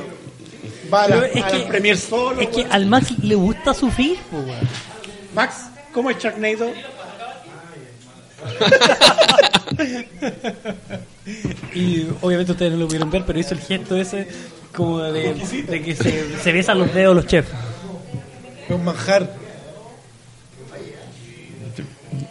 Va 0.94 1.02
a 1.02 1.08
la, 1.08 1.20
Pero 1.22 1.26
es 1.34 1.42
a 1.42 1.48
la 1.50 1.56
que- 1.58 1.64
Premier 1.68 1.98
solo. 1.98 2.40
Es 2.40 2.48
que 2.50 2.58
weón. 2.58 2.72
al 2.72 2.86
Max 2.86 3.18
le 3.20 3.34
gusta 3.34 3.74
sufrir, 3.74 4.16
weón. 4.30 4.46
Max, 5.34 5.56
¿cómo 5.92 6.08
es 6.08 6.18
Sharknado? 6.18 6.70
Y 11.74 12.06
obviamente 12.20 12.52
ustedes 12.52 12.72
no 12.72 12.78
lo 12.78 12.86
pudieron 12.86 13.10
ver, 13.10 13.24
pero 13.26 13.38
hizo 13.38 13.54
el 13.54 13.60
gesto 13.60 13.96
ese 13.96 14.26
como 14.74 15.00
de, 15.02 15.34
de 15.68 15.82
que 15.82 15.94
se, 15.94 16.38
se 16.38 16.52
besan 16.52 16.78
los 16.80 16.92
dedos 16.92 17.14
los 17.14 17.26
chefs. 17.26 17.48
Un 18.68 18.84
manjar. 18.84 19.32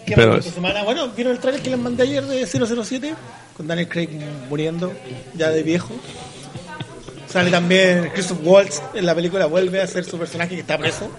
¿Qué 0.06 0.16
Pero 0.16 0.34
es- 0.34 0.40
esta 0.46 0.56
semana? 0.56 0.84
Bueno, 0.84 1.10
¿vieron 1.10 1.34
el 1.34 1.40
trailer 1.40 1.62
que 1.62 1.70
les 1.70 1.80
mandé 1.80 2.04
ayer 2.04 2.24
de 2.26 2.46
007? 2.46 3.14
Con 3.56 3.68
Daniel 3.68 3.88
Craig 3.88 4.10
muriendo, 4.50 4.92
ya 5.36 5.50
de 5.50 5.64
viejo. 5.64 5.94
Sale 7.28 7.50
también 7.50 8.10
Christoph 8.14 8.40
Waltz 8.44 8.82
en 8.94 9.06
la 9.06 9.16
película, 9.16 9.46
vuelve 9.46 9.82
a 9.82 9.88
ser 9.88 10.04
su 10.04 10.18
personaje 10.18 10.56
que 10.56 10.62
está 10.62 10.78
preso. 10.78 11.10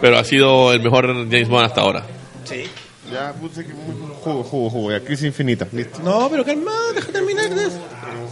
Pero 0.00 0.18
ha 0.18 0.24
sido 0.24 0.72
el 0.72 0.80
mejor 0.80 1.06
James 1.28 1.48
Bond 1.48 1.64
hasta 1.66 1.80
ahora. 1.80 2.04
Sí. 2.44 2.64
Ya 3.12 3.32
puse 3.34 3.64
que 3.64 3.72
muy 3.72 3.94
jugo, 4.20 4.42
jugo, 4.42 4.70
jugo. 4.70 4.90
Ya, 4.90 5.00
crisis 5.00 5.26
infinita. 5.26 5.66
Listo. 5.72 6.00
No, 6.02 6.28
pero 6.30 6.44
calma, 6.44 6.72
deja 6.94 7.12
terminar 7.12 7.48
de 7.54 7.66
eso. 7.66 7.78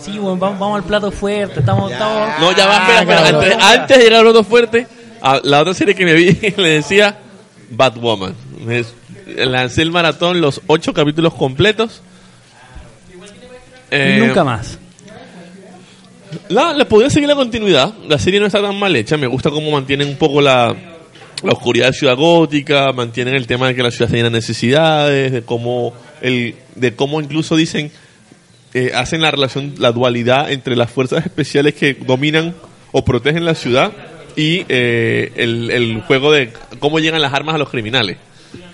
Sí, 0.02 0.18
weón, 0.18 0.38
vamos, 0.40 0.58
vamos 0.58 0.76
al 0.78 0.84
plato 0.84 1.10
fuerte. 1.12 1.60
Estamos, 1.60 1.92
estamos... 1.92 2.28
No, 2.40 2.52
ya 2.56 2.66
va, 2.66 2.76
espera, 2.98 3.00
espera. 3.02 3.28
Antes, 3.28 3.56
antes 3.62 3.98
de 3.98 4.04
llegar 4.04 4.18
al 4.20 4.24
plato 4.32 4.44
fuerte, 4.44 4.86
a 5.22 5.40
la 5.44 5.60
otra 5.60 5.74
serie 5.74 5.94
que 5.94 6.04
me 6.04 6.14
vi 6.14 6.32
le 6.56 6.68
decía 6.68 7.18
Batwoman. 7.70 8.34
Me- 8.64 8.84
lancé 9.46 9.82
el 9.82 9.90
maratón, 9.90 10.40
los 10.40 10.60
ocho 10.66 10.92
capítulos 10.92 11.34
completos. 11.34 12.02
Eh, 13.90 14.18
Nunca 14.20 14.42
más. 14.44 14.78
La, 16.48 16.72
le 16.72 16.84
podría 16.84 17.10
seguir 17.10 17.28
la 17.28 17.36
continuidad. 17.36 17.94
La 18.08 18.18
serie 18.18 18.40
no 18.40 18.46
está 18.46 18.60
tan 18.60 18.76
mal 18.78 18.94
hecha. 18.96 19.16
Me 19.16 19.26
gusta 19.28 19.50
cómo 19.50 19.70
mantienen 19.70 20.08
un 20.08 20.16
poco 20.16 20.40
la, 20.40 20.74
la 21.44 21.52
oscuridad 21.52 21.86
de 21.88 21.92
Ciudad 21.92 22.16
Gótica, 22.16 22.92
mantienen 22.92 23.34
el 23.34 23.46
tema 23.46 23.68
de 23.68 23.74
que 23.74 23.82
la 23.82 23.90
ciudad 23.90 24.10
tiene 24.10 24.30
necesidades, 24.30 25.32
de 25.32 25.42
cómo, 25.42 25.92
el, 26.22 26.54
de 26.74 26.94
cómo 26.94 27.20
incluso 27.20 27.56
dicen, 27.56 27.90
eh, 28.72 28.92
hacen 28.94 29.20
la 29.22 29.30
relación, 29.30 29.74
la 29.78 29.92
dualidad 29.92 30.50
entre 30.50 30.74
las 30.76 30.90
fuerzas 30.90 31.24
especiales 31.24 31.74
que 31.74 31.94
dominan 31.94 32.54
o 32.92 33.04
protegen 33.04 33.44
la 33.44 33.54
ciudad 33.54 33.92
y 34.36 34.64
eh, 34.68 35.32
el, 35.36 35.70
el 35.70 36.00
juego 36.02 36.32
de 36.32 36.52
cómo 36.80 36.98
llegan 36.98 37.22
las 37.22 37.32
armas 37.32 37.54
a 37.54 37.58
los 37.58 37.68
criminales. 37.70 38.16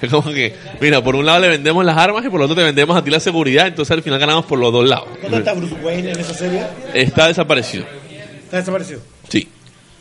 Es 0.02 0.10
como 0.10 0.30
que, 0.32 0.54
mira, 0.80 1.02
por 1.02 1.16
un 1.16 1.24
lado 1.26 1.40
le 1.40 1.48
vendemos 1.48 1.84
las 1.84 1.96
armas 1.96 2.24
y 2.24 2.28
por 2.28 2.40
el 2.40 2.44
otro 2.44 2.54
te 2.56 2.62
vendemos 2.62 2.96
a 2.96 3.02
ti 3.04 3.10
la 3.10 3.20
seguridad, 3.20 3.66
entonces 3.66 3.90
al 3.94 4.02
final 4.02 4.18
ganamos 4.18 4.44
por 4.46 4.58
los 4.58 4.72
dos 4.72 4.86
lados. 4.88 5.08
¿Dónde 5.22 5.38
está 5.38 5.54
Bruce 5.54 5.74
Wayne 5.82 6.12
en 6.12 6.20
esa 6.20 6.34
serie? 6.34 6.62
Está 6.94 7.28
desaparecido. 7.28 7.84
Está 8.44 8.58
desaparecido. 8.58 9.00
Sí. 9.28 9.48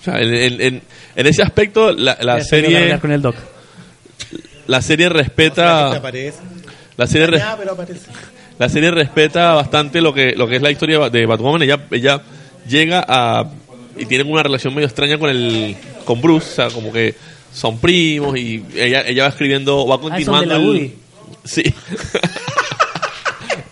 O 0.02 0.04
sea, 0.04 0.20
en, 0.22 0.34
en- 0.34 0.62
en- 0.62 0.82
en 1.16 1.28
ese 1.28 1.42
aspecto, 1.44 1.92
la, 1.92 2.18
la 2.22 2.44
serie 2.44 2.98
con 3.00 3.12
el 3.12 3.22
doc. 3.22 3.36
la 4.68 4.82
serie 4.82 5.10
respeta 5.10 5.96
aparece. 5.96 6.40
la 6.98 7.08
serie 7.08 7.42
pero 7.58 7.72
aparece. 7.74 8.10
la 8.58 8.70
serie 8.70 8.92
respeta 8.92 9.54
bastante 9.56 10.02
lo 10.02 10.14
que 10.14 10.34
lo 10.36 10.48
que 10.48 10.58
es 10.58 10.62
la 10.62 10.72
historia 10.72 11.10
de 11.10 11.26
Batwoman. 11.26 11.62
Ella 11.64 11.80
ella 11.92 12.22
llega 12.68 13.04
a 13.08 13.50
y 13.98 14.06
tienen 14.06 14.32
una 14.32 14.44
relación 14.44 14.74
medio 14.74 14.88
extraña 14.88 15.18
con 15.18 15.30
el 15.30 15.76
con 16.06 16.22
Bruce, 16.22 16.48
o 16.52 16.56
sea, 16.56 16.70
como 16.70 16.92
que 16.94 17.16
son 17.54 17.80
primos 17.80 18.38
y 18.38 18.64
ella 18.76 19.02
ella 19.08 19.24
va 19.24 19.30
escribiendo 19.30 19.86
va 19.88 19.96
Ah, 19.96 20.00
son 20.00 20.12
de 20.12 20.26
continuando 20.26 20.54
la 20.54 20.56
el- 20.56 20.66
Woody. 20.68 20.94
Sí. 21.44 21.64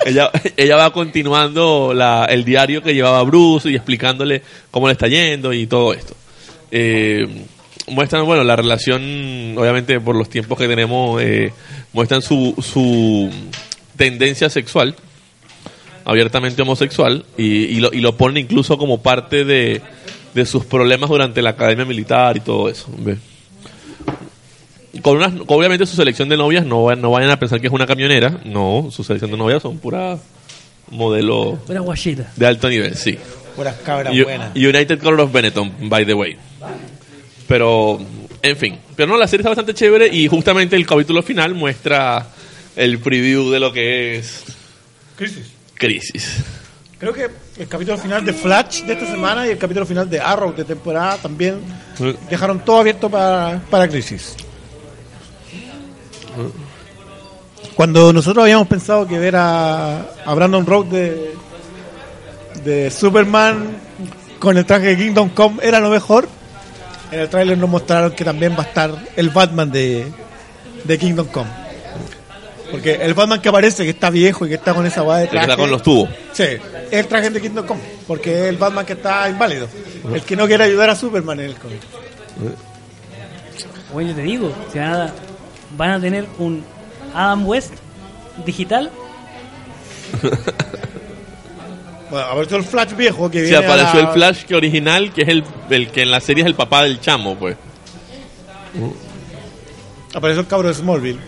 ella, 0.05 0.31
ella 0.55 0.75
va 0.77 0.91
continuando 0.93 1.93
la, 1.93 2.25
el 2.25 2.43
diario 2.45 2.81
que 2.81 2.93
llevaba 2.93 3.23
Bruce 3.23 3.69
y 3.69 3.75
explicándole 3.75 4.41
cómo 4.71 4.87
le 4.87 4.93
está 4.93 5.07
yendo 5.07 5.51
y 5.53 5.67
todo 5.67 5.93
esto. 5.93 6.15
Eh, 6.71 7.27
muestran, 7.87 8.25
bueno, 8.25 8.43
la 8.43 8.55
relación, 8.55 9.55
obviamente 9.57 9.99
por 9.99 10.15
los 10.15 10.29
tiempos 10.29 10.57
que 10.57 10.67
tenemos, 10.67 11.21
eh, 11.21 11.51
muestran 11.93 12.21
su, 12.21 12.53
su 12.61 13.29
tendencia 13.95 14.49
sexual, 14.49 14.95
abiertamente 16.05 16.61
homosexual, 16.61 17.25
y, 17.37 17.45
y 17.65 17.79
lo, 17.79 17.93
y 17.93 17.99
lo 18.01 18.15
ponen 18.17 18.43
incluso 18.43 18.77
como 18.77 19.01
parte 19.01 19.43
de, 19.45 19.81
de 20.33 20.45
sus 20.45 20.65
problemas 20.65 21.09
durante 21.09 21.41
la 21.41 21.51
academia 21.51 21.85
militar 21.85 22.37
y 22.37 22.41
todo 22.41 22.69
eso. 22.69 22.87
¿ve? 22.99 23.17
con 25.01 25.17
unas, 25.17 25.31
obviamente 25.47 25.85
su 25.85 25.95
selección 25.95 26.27
de 26.27 26.37
novias 26.37 26.65
no, 26.65 26.93
no 26.95 27.11
vayan 27.11 27.29
a 27.29 27.37
pensar 27.39 27.61
que 27.61 27.67
es 27.67 27.73
una 27.73 27.85
camionera, 27.85 28.41
no, 28.45 28.89
su 28.91 29.03
selección 29.03 29.29
de 29.31 29.37
novias 29.37 29.61
son 29.61 29.77
pura 29.77 30.17
modelo 30.89 31.59
Una 31.67 31.81
guachita. 31.81 32.31
de 32.35 32.47
alto 32.47 32.67
nivel, 32.69 32.95
sí. 32.95 33.17
Puras 33.55 33.75
cabras 33.85 34.13
U- 34.15 34.23
buenas. 34.23 34.55
United 34.55 34.99
Color 34.99 35.21
of 35.21 35.31
Benetton, 35.31 35.71
by 35.89 36.05
the 36.05 36.13
way. 36.13 36.35
Pero, 37.47 37.99
en 38.41 38.57
fin, 38.57 38.77
pero 38.95 39.11
no, 39.11 39.17
la 39.17 39.27
serie 39.27 39.41
está 39.41 39.49
bastante 39.49 39.73
chévere 39.73 40.07
y 40.07 40.27
justamente 40.27 40.75
el 40.75 40.85
capítulo 40.85 41.23
final 41.23 41.53
muestra 41.53 42.27
el 42.75 42.99
preview 42.99 43.49
de 43.49 43.59
lo 43.59 43.71
que 43.71 44.17
es 44.17 44.43
Crisis. 45.15 45.51
Crisis. 45.73 46.43
Creo 46.99 47.13
que 47.13 47.29
el 47.57 47.67
capítulo 47.67 47.97
final 47.97 48.25
de 48.25 48.33
Flash 48.33 48.81
de 48.83 48.93
esta 48.93 49.05
semana 49.05 49.47
y 49.47 49.51
el 49.51 49.57
capítulo 49.57 49.85
final 49.85 50.09
de 50.09 50.19
Arrow 50.19 50.53
de 50.53 50.63
temporada 50.65 51.17
también 51.17 51.59
dejaron 52.29 52.59
todo 52.59 52.79
abierto 52.79 53.09
para, 53.09 53.61
para 53.69 53.87
Crisis. 53.87 54.35
Cuando 57.75 58.11
nosotros 58.11 58.43
habíamos 58.43 58.67
pensado 58.67 59.07
que 59.07 59.19
ver 59.19 59.35
a, 59.35 59.99
a 60.25 60.33
Brandon 60.33 60.65
Road 60.65 60.85
de, 60.85 61.35
de 62.63 62.89
Superman 62.89 63.77
con 64.39 64.57
el 64.57 64.65
traje 64.65 64.87
de 64.87 64.97
Kingdom 64.97 65.29
Come 65.29 65.59
era 65.61 65.79
lo 65.79 65.89
mejor, 65.89 66.27
en 67.11 67.19
el 67.19 67.29
tráiler 67.29 67.57
nos 67.57 67.69
mostraron 67.69 68.11
que 68.11 68.23
también 68.25 68.53
va 68.53 68.63
a 68.63 68.67
estar 68.67 68.91
el 69.15 69.29
Batman 69.29 69.71
de, 69.71 70.07
de 70.83 70.97
Kingdom 70.97 71.27
Come. 71.27 71.49
Porque 72.71 72.95
el 72.95 73.13
Batman 73.13 73.41
que 73.41 73.47
aparece, 73.47 73.83
que 73.85 73.91
está 73.91 74.09
viejo 74.09 74.45
y 74.45 74.49
que 74.49 74.55
está 74.55 74.73
con 74.73 74.85
esa 74.85 75.01
guada 75.01 75.19
de 75.19 75.25
El 75.25 75.29
que 75.29 75.37
traje. 75.37 75.51
está 75.51 75.61
con 75.61 75.71
los 75.71 75.81
tubos. 75.83 76.09
Sí, 76.33 76.43
es 76.43 76.59
el 76.91 77.07
traje 77.07 77.29
de 77.29 77.39
Kingdom 77.41 77.65
Come, 77.65 77.81
porque 78.05 78.33
es 78.33 78.49
el 78.49 78.57
Batman 78.57 78.85
que 78.85 78.93
está 78.93 79.29
inválido. 79.29 79.69
El 80.13 80.21
que 80.23 80.35
no 80.35 80.47
quiere 80.47 80.65
ayudar 80.65 80.89
a 80.89 80.95
Superman 80.95 81.39
en 81.39 81.45
el 81.47 81.55
cómic. 81.55 81.79
Oye, 83.93 84.09
yo 84.09 84.15
te 84.15 84.21
digo, 84.21 84.51
si 84.71 84.79
van 84.79 84.91
a, 84.93 85.13
van 85.77 85.91
a 85.91 85.99
tener 86.01 86.25
un 86.39 86.63
Adam 87.13 87.47
West 87.47 87.73
digital. 88.45 88.91
Bueno, 92.09 92.25
apareció 92.27 92.57
el 92.57 92.63
Flash 92.63 92.93
viejo 92.95 93.29
que 93.29 93.39
Se 93.39 93.43
viene 93.45 93.57
a 93.57 93.59
apareció 93.59 94.01
la- 94.01 94.07
el 94.07 94.13
Flash 94.13 94.43
que 94.45 94.55
original, 94.55 95.11
que 95.13 95.21
es 95.23 95.27
el, 95.27 95.43
el 95.69 95.89
que 95.91 96.03
en 96.03 96.11
la 96.11 96.19
serie 96.21 96.43
es 96.43 96.47
el 96.47 96.55
papá 96.55 96.83
del 96.83 96.99
chamo, 97.01 97.35
pues. 97.35 97.57
Apareció 100.13 100.41
el 100.41 100.47
cabro 100.47 100.67
de 100.69 100.73
Smallville. 100.73 101.19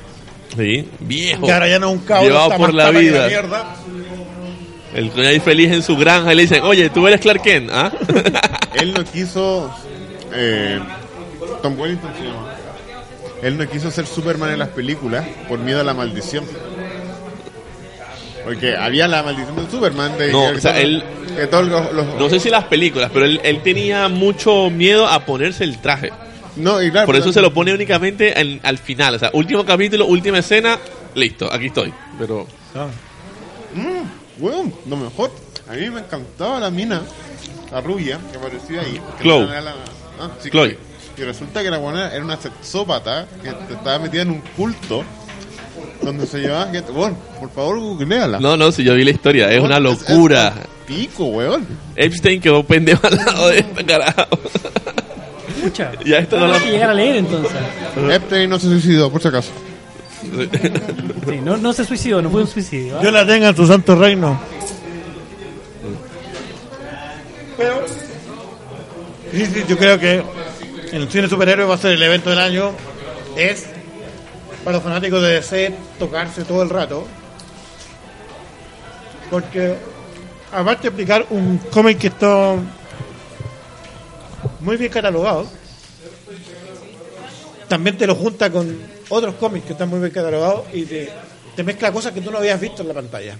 Sí, 0.55 0.89
viejo. 0.99 1.45
Que 1.45 1.51
ahora 1.53 1.67
ya 1.67 1.80
no 1.80 1.89
es 1.89 1.93
un 1.93 1.99
cabro, 2.05 2.23
Llevado 2.27 2.45
está 2.45 2.57
por 2.57 2.73
más 2.73 2.75
la 2.93 2.99
vida. 2.99 3.30
El 4.93 5.11
que 5.11 5.27
ahí 5.27 5.39
feliz 5.39 5.71
en 5.71 5.84
su 5.84 5.95
granja 5.95 6.34
y 6.34 6.36
le 6.36 6.41
dicen, 6.43 6.63
oye, 6.63 6.89
tú 6.89 7.07
eres 7.07 7.21
Clark 7.21 7.43
Kent, 7.43 7.69
¿ah? 7.71 7.91
Él 8.73 8.93
no 8.93 9.03
quiso. 9.03 9.71
Eh, 10.34 10.80
Tom 11.61 11.80
Wellington 11.80 12.11
se 12.17 12.23
llama. 12.23 12.53
Él 13.43 13.57
no 13.57 13.69
quiso 13.69 13.91
ser 13.91 14.07
Superman 14.07 14.49
en 14.51 14.59
las 14.59 14.69
películas 14.69 15.25
por 15.47 15.59
miedo 15.59 15.82
a 15.82 15.84
la 15.84 15.93
maldición. 15.93 16.43
Porque 18.44 18.76
había 18.76 19.08
la 19.08 19.22
maldición 19.24 19.56
de 19.56 19.70
Superman. 19.72 20.18
De 20.18 20.32
No, 20.32 20.52
que, 20.52 20.58
o 20.58 20.62
sea, 20.62 20.72
todos- 20.74 20.84
él- 20.84 21.04
que 21.36 21.48
todos 21.48 21.68
los. 21.68 21.94
los- 21.94 22.16
no 22.16 22.30
sé 22.30 22.40
si 22.40 22.50
las 22.50 22.64
películas, 22.66 23.12
pero 23.14 23.26
él, 23.26 23.40
él 23.44 23.62
tenía 23.64 24.08
mucho 24.08 24.70
miedo 24.70 25.08
a 25.08 25.26
ponerse 25.26 25.64
el 25.64 25.80
traje. 25.80 26.12
no, 26.56 26.82
y 26.82 26.92
claro, 26.92 27.06
Por 27.06 27.16
eso 27.16 27.26
pero- 27.26 27.34
se 27.34 27.42
lo 27.42 27.54
pone 27.54 27.74
únicamente 27.74 28.40
en- 28.40 28.60
al 28.64 28.78
final. 28.78 29.16
O 29.16 29.20
sea, 29.20 29.30
último 29.34 29.66
capítulo, 29.66 30.06
última 30.08 30.40
escena, 30.40 30.78
listo, 31.16 31.52
aquí 31.52 31.68
estoy. 31.68 31.94
Pero 32.18 32.48
Weón, 34.40 34.74
lo 34.88 34.96
mejor. 34.98 35.32
A 35.70 35.74
mí 35.74 35.90
me 35.90 36.00
encantaba 36.00 36.60
la 36.60 36.70
mina, 36.72 37.02
la 37.72 37.82
rubia, 37.82 38.18
que 38.32 38.38
aparecía 38.38 38.82
ahí. 38.82 39.00
Chloe. 39.22 39.46
la- 39.46 39.76
ah, 40.20 40.32
sí, 40.42 40.50
Chloe. 40.50 40.78
Y 41.18 41.22
resulta 41.24 41.62
que 41.62 41.70
la 41.70 41.78
buena 41.78 42.12
era 42.14 42.24
una 42.24 42.38
sexópata 42.38 43.28
que 43.44 43.50
estaba 43.74 44.00
metida 44.00 44.22
en 44.24 44.32
un 44.32 44.42
culto 44.56 45.04
donde 46.01 46.25
se 46.27 46.39
llevaba 46.39 46.71
gente. 46.71 46.91
Bueno, 46.91 47.15
por 47.39 47.49
favor, 47.51 47.80
googleala. 47.80 48.39
no, 48.39 48.55
no, 48.57 48.71
si 48.71 48.84
yo 48.84 48.95
vi 48.95 49.03
la 49.03 49.11
historia, 49.11 49.51
es 49.51 49.61
una 49.61 49.80
locura. 49.80 50.53
es 50.57 50.67
pico, 50.88 51.25
weón. 51.25 51.65
Epstein 51.95 52.41
quedó 52.41 52.63
pendejo 52.63 53.05
al 53.07 53.15
lado 53.17 53.49
de 53.49 53.59
este 53.59 53.86
carajo. 53.86 54.27
Mucha. 55.63 55.91
Ya 56.05 56.19
esto 56.19 56.38
no 56.39 56.45
Habrá 56.45 56.57
lo- 56.59 56.63
que 56.65 56.71
llegar 56.71 56.89
a 56.89 56.93
leer 56.93 57.17
entonces. 57.17 57.51
Epstein 58.11 58.49
no 58.49 58.57
se 58.59 58.67
suicidó, 58.67 59.11
por 59.11 59.21
si 59.21 59.27
acaso. 59.27 59.51
Sí, 60.21 61.39
no, 61.43 61.57
no 61.57 61.73
se 61.73 61.86
suicidó, 61.86 62.21
no 62.21 62.30
fue 62.30 62.41
un 62.41 62.47
suicidio. 62.47 62.97
¿ah? 62.97 63.01
Dios 63.01 63.13
la 63.13 63.25
tenga 63.25 63.49
en 63.49 63.55
su 63.55 63.65
santo 63.67 63.95
reino. 63.95 64.39
Pero, 67.57 67.84
sí, 69.32 69.45
sí, 69.45 69.63
yo 69.67 69.77
creo 69.77 69.99
que 69.99 70.23
el 70.93 71.09
cine 71.09 71.27
superhéroe 71.27 71.65
va 71.65 71.75
a 71.75 71.77
ser 71.77 71.91
el 71.91 72.03
evento 72.03 72.30
del 72.30 72.39
año. 72.39 72.71
Es 73.36 73.67
para 74.64 74.78
los 74.78 74.84
fanáticos 74.84 75.22
de 75.22 75.30
DC 75.34 75.74
tocarse 75.97 76.43
todo 76.43 76.64
el 76.64 76.70
rato. 76.70 77.05
Porque, 79.30 79.76
aparte 80.51 80.84
de 80.84 80.88
explicar 80.89 81.26
un 81.30 81.57
cómic 81.72 81.99
que 81.99 82.07
está 82.07 82.55
muy 84.60 84.78
bien 84.78 84.91
catalogado, 84.91 85.47
también 87.68 87.97
te 87.97 88.07
lo 88.07 88.16
junta 88.16 88.49
con 88.51 88.78
otros 89.10 89.36
cómics 89.36 89.66
que 89.68 89.74
están 89.74 89.89
muy 89.89 89.99
bien 89.99 90.12
catalogados 90.12 90.66
y 90.74 90.84
te, 90.86 91.10
te 91.55 91.64
mezcla 91.64 91.91
cosas 91.91 92.14
que 92.14 92.22
tú 92.22 92.32
no 92.32 92.39
habías 92.39 92.60
visto 92.60 92.82
en 92.82 92.88
la 92.88 92.93
pantalla. 92.93 93.38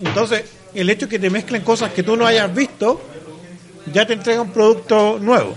Entonces, 0.00 0.44
el 0.74 0.90
hecho 0.90 1.06
de 1.06 1.10
que 1.10 1.18
te 1.18 1.30
mezclen 1.30 1.62
cosas 1.62 1.92
que 1.92 2.02
tú 2.02 2.16
no 2.16 2.26
hayas 2.26 2.52
visto, 2.52 3.00
ya 3.92 4.06
te 4.06 4.14
entrega 4.14 4.42
un 4.42 4.50
producto 4.50 5.18
nuevo. 5.20 5.54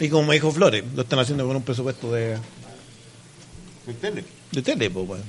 Y 0.00 0.08
como 0.08 0.26
me 0.28 0.34
dijo 0.34 0.50
Flores, 0.50 0.82
lo 0.94 1.02
están 1.02 1.18
haciendo 1.18 1.46
con 1.46 1.56
un 1.56 1.62
presupuesto 1.62 2.10
de, 2.12 2.36
¿Me 3.86 3.92
entiendes? 3.92 4.24
de 4.50 4.62
tele, 4.62 4.90
pues. 4.90 5.20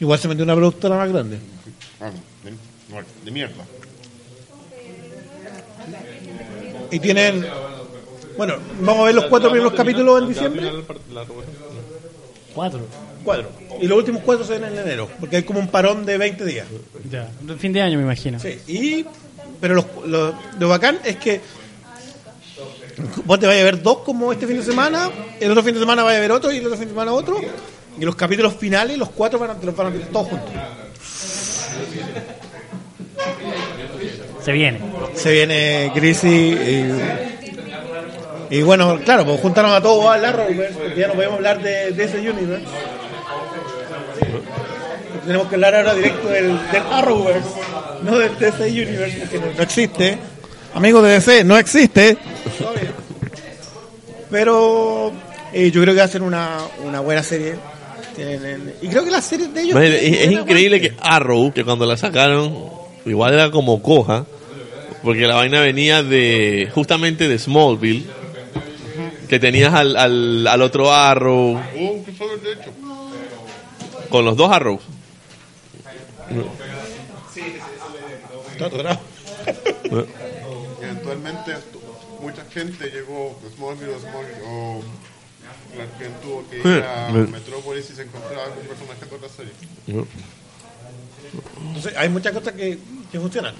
Igual 0.00 0.18
se 0.18 0.28
metió 0.28 0.44
una 0.44 0.54
productora 0.54 0.96
más 0.96 1.08
grande. 1.10 1.38
Ah, 2.00 2.10
de, 2.42 3.24
de 3.24 3.30
mierda. 3.30 3.64
Y 6.90 6.98
tienen. 7.00 7.46
Bueno, 8.36 8.56
vamos 8.80 9.02
a 9.02 9.04
ver 9.06 9.14
los 9.14 9.26
cuatro 9.26 9.50
primeros 9.50 9.72
capítulos 9.74 10.22
en 10.22 10.28
diciembre. 10.28 10.70
Cuatro. 12.54 12.80
Cuatro. 13.24 13.50
Y 13.80 13.86
los 13.86 13.98
últimos 13.98 14.22
cuatro 14.22 14.44
se 14.44 14.58
ven 14.58 14.72
en 14.72 14.78
enero, 14.78 15.08
porque 15.20 15.36
hay 15.36 15.42
como 15.42 15.58
un 15.58 15.68
parón 15.68 16.06
de 16.06 16.16
20 16.16 16.44
días. 16.44 16.66
Ya. 17.10 17.28
Fin 17.58 17.72
de 17.72 17.82
año, 17.82 17.98
me 17.98 18.04
imagino. 18.04 18.38
Sí, 18.38 18.58
y, 18.66 19.04
pero 19.60 19.74
los, 19.74 19.86
lo, 20.06 20.34
lo 20.58 20.68
bacán 20.68 20.98
es 21.04 21.16
que 21.16 21.40
vos 23.24 23.38
te 23.38 23.46
vayas 23.46 23.62
a 23.62 23.64
ver 23.64 23.82
dos 23.82 23.98
como 23.98 24.32
este 24.32 24.46
fin 24.46 24.58
de 24.58 24.64
semana, 24.64 25.10
el 25.40 25.50
otro 25.50 25.62
fin 25.62 25.74
de 25.74 25.80
semana 25.80 26.02
vaya 26.02 26.18
a 26.18 26.20
ver 26.20 26.32
otro 26.32 26.52
y 26.52 26.58
el 26.58 26.66
otro 26.66 26.78
fin 26.78 26.88
de 26.88 26.92
semana 26.92 27.12
otro, 27.12 27.40
y 27.98 28.04
los 28.04 28.16
capítulos 28.16 28.54
finales, 28.54 28.96
los 28.98 29.10
cuatro 29.10 29.38
van 29.38 29.50
a, 29.50 29.54
los 29.62 29.76
van 29.76 29.88
a 29.88 29.90
ver 29.90 30.06
todos 30.08 30.28
juntos. 30.28 30.50
Se 34.42 34.52
viene. 34.52 34.80
Se 35.14 35.32
viene 35.32 35.90
Crisis 35.94 36.24
y, 36.24 36.86
y 38.50 38.62
bueno, 38.62 39.00
claro, 39.04 39.24
pues 39.24 39.40
juntaron 39.40 39.72
a 39.72 39.80
todos 39.80 40.06
al 40.06 40.24
Arrowverse, 40.24 40.74
porque 40.74 41.00
ya 41.00 41.08
no 41.08 41.14
podemos 41.14 41.36
hablar 41.36 41.60
de, 41.62 41.90
de 41.90 42.04
ese 42.04 42.18
universe. 42.18 42.64
Tenemos 45.26 45.48
que 45.48 45.56
hablar 45.56 45.74
ahora 45.74 45.94
directo 45.94 46.28
del, 46.28 46.46
del 46.70 46.82
Arrowverse, 46.92 47.48
no 48.02 48.18
del 48.18 48.38
DC 48.38 48.62
Universe, 48.70 49.28
no, 49.40 49.46
no 49.56 49.62
existe. 49.62 50.18
Amigos 50.76 51.02
de 51.04 51.08
DC, 51.10 51.44
no 51.44 51.56
existe. 51.56 52.18
Pero 54.30 55.10
eh, 55.52 55.70
yo 55.70 55.80
creo 55.80 55.94
que 55.94 56.00
va 56.00 56.04
a 56.04 56.08
ser 56.08 56.20
una, 56.22 56.58
una 56.84 57.00
buena 57.00 57.22
serie. 57.22 57.54
Tienen- 58.14 58.74
y 58.82 58.88
creo 58.88 59.02
que 59.04 59.10
las 59.10 59.24
series 59.24 59.52
de 59.54 59.62
ellos... 59.62 59.80
Es, 59.82 60.30
increíble 60.30 60.78
parte. 60.80 60.94
que 60.96 61.02
Arrow, 61.02 61.50
que 61.52 61.64
cuando 61.64 61.86
la 61.86 61.96
sacaron, 61.96 62.54
igual 63.06 63.32
era 63.32 63.50
como 63.50 63.80
coja, 63.82 64.26
porque 65.02 65.26
la 65.26 65.36
vaina 65.36 65.60
venía 65.60 66.02
de 66.02 66.70
justamente 66.74 67.26
de 67.26 67.38
Smallville, 67.38 68.04
que 69.28 69.38
tenías 69.38 69.72
al, 69.72 69.96
al, 69.96 70.46
al 70.46 70.60
otro 70.62 70.92
Arrow, 70.92 71.58
Oh, 71.58 72.04
con 74.10 74.24
los 74.26 74.36
dos 74.36 74.52
Arrows. 74.52 74.82
Está 78.52 78.66
atorado. 78.66 79.00
Eventualmente 81.12 81.52
tu- 81.72 81.80
mucha 82.22 82.44
gente 82.52 82.90
llegó 82.90 83.38
de 83.42 83.50
Smallville 83.56 83.92
o 83.94 83.98
Smallville 84.00 84.42
o 84.46 84.82
Clark 85.74 85.98
Kent 85.98 86.20
tuvo 86.22 86.44
que 86.50 86.56
ir 86.58 86.82
a. 86.84 87.10
Metrópolis 87.12 87.90
y 87.90 87.94
se 87.94 88.02
encontraba 88.02 88.44
con 88.46 88.66
personajes 88.66 89.10
de 89.10 89.16
otra 89.16 89.28
serie. 89.28 89.52
Entonces, 91.68 91.96
hay 91.96 92.08
muchas 92.08 92.32
cosas 92.32 92.52
que, 92.54 92.78
que 93.10 93.20
funcionan. 93.20 93.54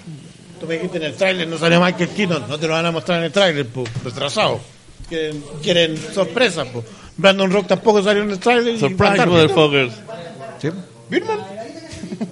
Tú 0.60 0.66
me 0.66 0.74
dijiste 0.74 0.96
en 0.98 1.04
el 1.04 1.14
tráiler 1.14 1.46
no 1.46 1.58
salió 1.58 1.80
Michael 1.80 2.08
Keaton, 2.10 2.48
no 2.48 2.58
te 2.58 2.66
lo 2.66 2.72
van 2.72 2.86
a 2.86 2.90
mostrar 2.92 3.18
en 3.18 3.24
el 3.24 3.32
tráiler, 3.32 3.66
pues, 3.68 3.88
retrasado. 4.02 4.60
Quieren, 5.08 5.44
quieren 5.62 5.96
sorpresa, 6.14 6.64
pues. 6.64 6.84
Brandon 7.16 7.50
Rock 7.50 7.66
tampoco 7.68 8.02
salió 8.02 8.22
en 8.22 8.30
el 8.30 8.38
tráiler. 8.38 8.78
Surprise, 8.78 9.26
motherfuckers. 9.26 9.92
Sí. 10.60 10.68
Birman, 11.10 11.38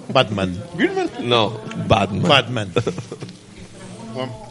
Batman. 0.09 0.63
Birman. 0.75 1.09
No, 1.21 1.61
Batman. 1.87 2.27
Batman. 2.27 2.71
Bueno, 4.15 4.44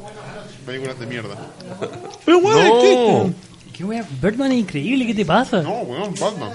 películas 0.64 0.98
de 0.98 1.06
mierda. 1.06 1.36
Pero 2.24 2.40
bueno, 2.40 3.24
No. 3.24 3.34
¿Qué 3.72 3.82
wea? 3.84 4.04
Birdman 4.22 4.52
es 4.52 4.58
increíble, 4.58 5.04
¿qué 5.06 5.14
te 5.14 5.24
pasa? 5.24 5.60
No, 5.60 5.80
weón, 5.80 6.14
Batman. 6.14 6.50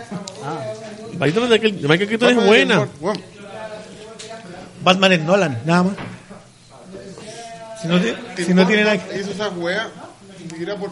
Batman 1.17 1.49
de 1.49 1.59
Michael, 1.59 1.73
Michael 1.89 2.07
Keaton 2.09 2.29
es 2.39 2.45
buena. 2.45 2.87
weón, 3.01 3.21
Batman 4.83 5.11
es 5.11 5.21
Nolan, 5.21 5.59
nada 5.65 5.83
más. 5.83 5.93
Si 7.81 7.87
no, 7.89 7.99
ti- 7.99 8.13
si 8.37 8.45
Tim 8.45 8.55
no 8.55 8.65
tiene 8.67 8.83
nada 8.83 8.97
Burton 8.97 9.19
Hizo 9.19 9.31
esa 9.31 9.49
wea 9.49 9.89
ni 10.43 10.49
siquiera 10.49 10.75
por. 10.77 10.91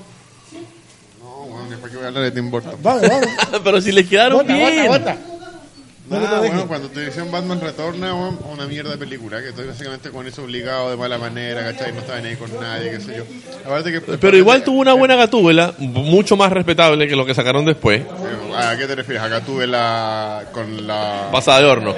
No, 1.22 1.44
weón, 1.46 1.70
¿para 1.80 1.90
qué 1.92 1.96
voy 1.96 2.04
a 2.06 2.08
hablar 2.10 2.24
de 2.24 2.32
Tim 2.32 2.52
Burton? 2.52 2.76
Vamos, 2.84 3.02
vamos. 3.10 3.28
Pero 3.64 3.82
si 3.82 3.92
le 3.94 4.06
quedaron 4.06 4.40
Bota, 4.40 4.54
bien. 4.54 4.88
bota, 4.88 4.98
bota. 5.14 5.18
No 6.10 6.16
te 6.20 6.28
dejes. 6.28 6.40
bueno, 6.50 6.68
cuando 6.68 6.90
televisión 6.90 7.30
Batman 7.32 7.60
retorna, 7.60 8.14
una 8.14 8.66
mierda 8.66 8.92
de 8.92 8.98
película, 8.98 9.42
que 9.42 9.50
estoy 9.50 9.68
básicamente 9.68 10.10
con 10.10 10.26
eso 10.26 10.44
obligado 10.44 10.90
de 10.90 10.96
mala 10.96 11.18
manera, 11.18 11.62
¿cachai? 11.64 11.92
No 11.92 12.00
estaba 12.00 12.20
ni 12.22 12.30
ahí 12.30 12.36
con 12.38 12.50
nadie, 12.62 12.92
qué 12.92 13.00
sé 13.02 13.18
yo. 13.18 13.24
Aparte 13.66 13.92
que... 13.92 14.00
Pero 14.02 14.38
igual 14.38 14.64
tuvo 14.64 14.80
una 14.80 14.94
buena 14.94 15.16
gatúbela, 15.18 15.74
mucho 15.80 16.38
más 16.38 16.52
respetable 16.54 17.08
que 17.10 17.16
lo 17.16 17.26
que 17.26 17.34
sacaron 17.34 17.66
después. 17.66 18.04
¿A 18.56 18.76
qué 18.78 18.88
te 18.88 18.96
refieres? 18.96 19.22
Acá 19.24 19.42
tuve 19.42 19.68
la... 19.68 20.46
con 20.54 20.88
la... 20.88 21.28
Pasada 21.32 21.60
de 21.60 21.66
horno. 21.66 21.94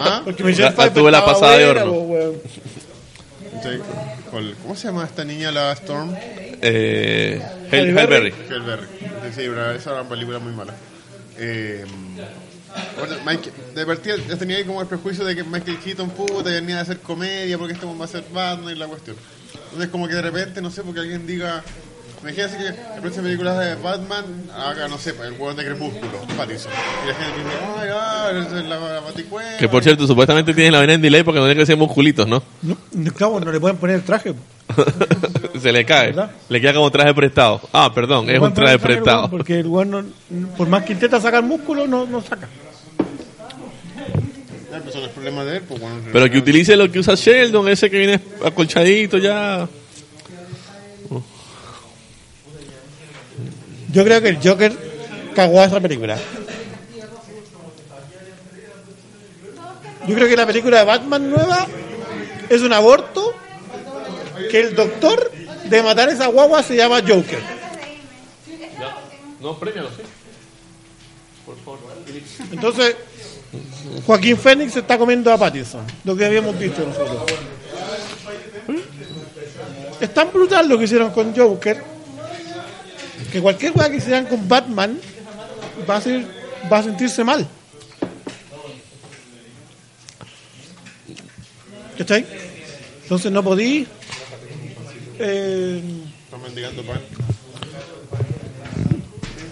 ¿Ah? 0.00 0.22
Porque 0.24 0.42
Michelle 0.44 0.64
La- 0.70 0.72
Pfeiffer 0.72 0.94
tuve 0.94 1.10
la 1.10 1.18
estaba 1.18 1.32
pasada 1.38 1.58
de 1.58 1.66
horno. 1.66 1.92
con- 4.30 4.54
¿Cómo 4.62 4.74
se 4.76 4.88
llama 4.88 5.04
esta 5.04 5.24
niña, 5.24 5.52
la 5.52 5.72
Storm? 5.72 6.14
eh. 6.62 7.40
Hellberry. 7.70 8.32
Hellberry. 8.50 8.86
Sí, 9.34 9.42
esa 9.42 9.90
era 9.90 10.00
una 10.00 10.08
película 10.08 10.38
muy 10.38 10.52
mala. 10.52 10.74
Eh, 11.38 11.84
bueno, 12.98 13.42
de 13.74 13.86
partida 13.86 14.16
ya 14.28 14.36
tenía 14.36 14.64
como 14.66 14.80
el 14.80 14.86
prejuicio 14.86 15.24
de 15.24 15.34
que 15.34 15.44
Michael 15.44 15.78
Keaton 15.78 16.10
puta 16.10 16.50
venía 16.50 16.78
a 16.78 16.82
hacer 16.82 16.98
comedia 17.00 17.58
porque 17.58 17.74
este 17.74 17.86
va 17.86 18.04
a 18.04 18.08
ser 18.08 18.24
Batman 18.32 18.74
y 18.74 18.78
la 18.78 18.86
cuestión. 18.86 19.16
Entonces 19.64 19.90
como 19.90 20.08
que 20.08 20.14
de 20.14 20.22
repente, 20.22 20.60
no 20.60 20.70
sé, 20.70 20.82
porque 20.82 21.00
alguien 21.00 21.26
diga, 21.26 21.62
Imagínense 22.22 22.56
que 22.56 22.64
la 22.64 23.00
próxima 23.00 23.24
película 23.24 23.58
de 23.58 23.74
Batman 23.74 24.24
haga, 24.56 24.86
no 24.86 24.96
sé, 24.96 25.10
el 25.10 25.32
hueón 25.32 25.56
de 25.56 25.64
Crepúsculo, 25.64 26.12
Pattinson. 26.36 26.70
Y 27.04 27.08
la 27.08 27.14
gente 27.14 27.38
dice, 27.38 27.56
ay, 27.76 27.88
ay, 28.62 28.68
la, 28.68 28.76
la. 28.78 29.58
Que 29.58 29.68
por 29.68 29.82
cierto, 29.82 30.06
supuestamente 30.06 30.54
tienes 30.54 30.72
la 30.72 30.80
vena 30.80 30.92
en 30.92 31.02
delay 31.02 31.24
porque 31.24 31.40
no 31.40 31.46
tiene 31.46 31.60
que 31.60 31.66
ser 31.66 31.76
musculitos, 31.76 32.28
¿no? 32.28 32.40
No, 32.62 32.76
no, 32.92 33.12
claro, 33.12 33.40
no 33.40 33.50
le 33.50 33.58
pueden 33.58 33.76
poner 33.76 33.96
el 33.96 34.02
traje. 34.02 34.34
Se 35.60 35.72
le 35.72 35.84
cae. 35.84 36.08
¿Verdad? 36.08 36.30
Le 36.48 36.60
queda 36.60 36.74
como 36.74 36.90
traje 36.92 37.12
prestado. 37.12 37.60
Ah, 37.72 37.90
perdón, 37.92 38.30
es 38.30 38.38
un 38.40 38.54
traje 38.54 38.74
el 38.74 38.80
prestado. 38.80 39.28
Porque 39.28 39.58
el 39.58 39.70
no- 39.70 40.04
por 40.56 40.68
más 40.68 40.84
que 40.84 40.92
intenta 40.92 41.20
sacar 41.20 41.42
músculo, 41.42 41.88
no, 41.88 42.06
no 42.06 42.22
saca. 42.22 42.48
Ya, 44.70 44.78
pues 44.80 44.92
son 44.94 45.02
los 45.02 45.10
problemas 45.10 45.44
de 45.46 45.56
él, 45.56 45.62
pues 45.68 45.80
bueno. 45.80 45.96
Pero 46.12 46.30
que 46.30 46.38
utilice 46.38 46.76
lo 46.76 46.90
que 46.90 46.98
usa 47.00 47.14
Sheldon, 47.14 47.68
ese 47.68 47.90
que 47.90 47.98
viene 47.98 48.20
acolchadito 48.44 49.18
ya. 49.18 49.68
Yo 53.92 54.04
creo 54.04 54.22
que 54.22 54.28
el 54.30 54.38
Joker 54.42 54.72
cagó 55.34 55.60
a 55.60 55.66
esa 55.66 55.80
película. 55.80 56.18
Yo 60.08 60.14
creo 60.14 60.28
que 60.28 60.36
la 60.36 60.46
película 60.46 60.78
de 60.78 60.84
Batman 60.84 61.30
nueva 61.30 61.66
es 62.48 62.62
un 62.62 62.72
aborto 62.72 63.34
que 64.50 64.60
el 64.60 64.74
doctor 64.74 65.30
de 65.64 65.82
matar 65.82 66.08
a 66.08 66.12
esa 66.12 66.26
guagua 66.26 66.62
se 66.62 66.74
llama 66.74 67.00
Joker. 67.06 67.38
No, 69.40 69.58
premialo, 69.58 69.90
sí. 69.90 70.02
Entonces, 72.50 72.96
Joaquín 74.06 74.36
Fénix 74.38 74.72
se 74.72 74.80
está 74.80 74.96
comiendo 74.96 75.32
a 75.32 75.38
Pattinson, 75.38 75.84
lo 76.04 76.16
que 76.16 76.24
habíamos 76.24 76.58
visto 76.58 76.86
nosotros. 76.86 77.24
Es 80.00 80.14
tan 80.14 80.32
brutal 80.32 80.68
lo 80.68 80.78
que 80.78 80.84
hicieron 80.84 81.10
con 81.10 81.34
Joker 81.36 81.91
que 83.30 83.40
cualquier 83.40 83.72
cosa 83.72 83.90
que 83.90 83.96
hicieran 83.96 84.26
con 84.26 84.48
Batman 84.48 84.98
va 85.88 85.96
a, 85.96 86.00
ser, 86.00 86.26
va 86.72 86.78
a 86.78 86.82
sentirse 86.82 87.24
mal. 87.24 87.46
¿Cachai? 91.98 92.26
Entonces 93.02 93.30
no 93.30 93.42
podí. 93.42 93.86
Eh, 95.18 95.82
mendigando 96.42 96.82
pan. 96.82 97.00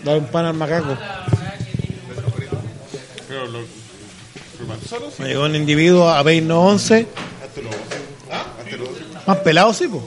dar 0.05 0.19
un 0.19 0.27
pan 0.27 0.47
al 0.47 0.55
macaco. 0.55 0.97
Pero 3.29 3.47
lo. 3.47 3.81
Me 5.19 5.29
llegó 5.29 5.45
un 5.45 5.57
individuo 5.57 6.09
a 6.09 6.21
11 6.21 7.07
Hazte 7.43 7.63
lo 7.63 7.71
¿Ah? 8.31 8.47
Hazte 8.59 8.77
lo 8.77 8.87
más 9.27 9.39
pelado, 9.39 9.73
sí, 9.73 9.89
pues. 9.89 10.03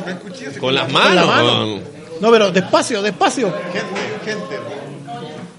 No, 0.00 0.04
se 0.04 0.06
me 0.06 0.12
escuché. 0.12 0.58
Con 0.58 0.74
las 0.74 0.90
manos. 0.92 1.14
la 1.14 1.26
mano. 1.26 1.48
con- 1.50 1.80
No, 2.20 2.30
pero 2.30 2.50
despacio, 2.50 3.02
despacio. 3.02 3.52
Gente, 3.72 4.00
gente. 4.24 4.60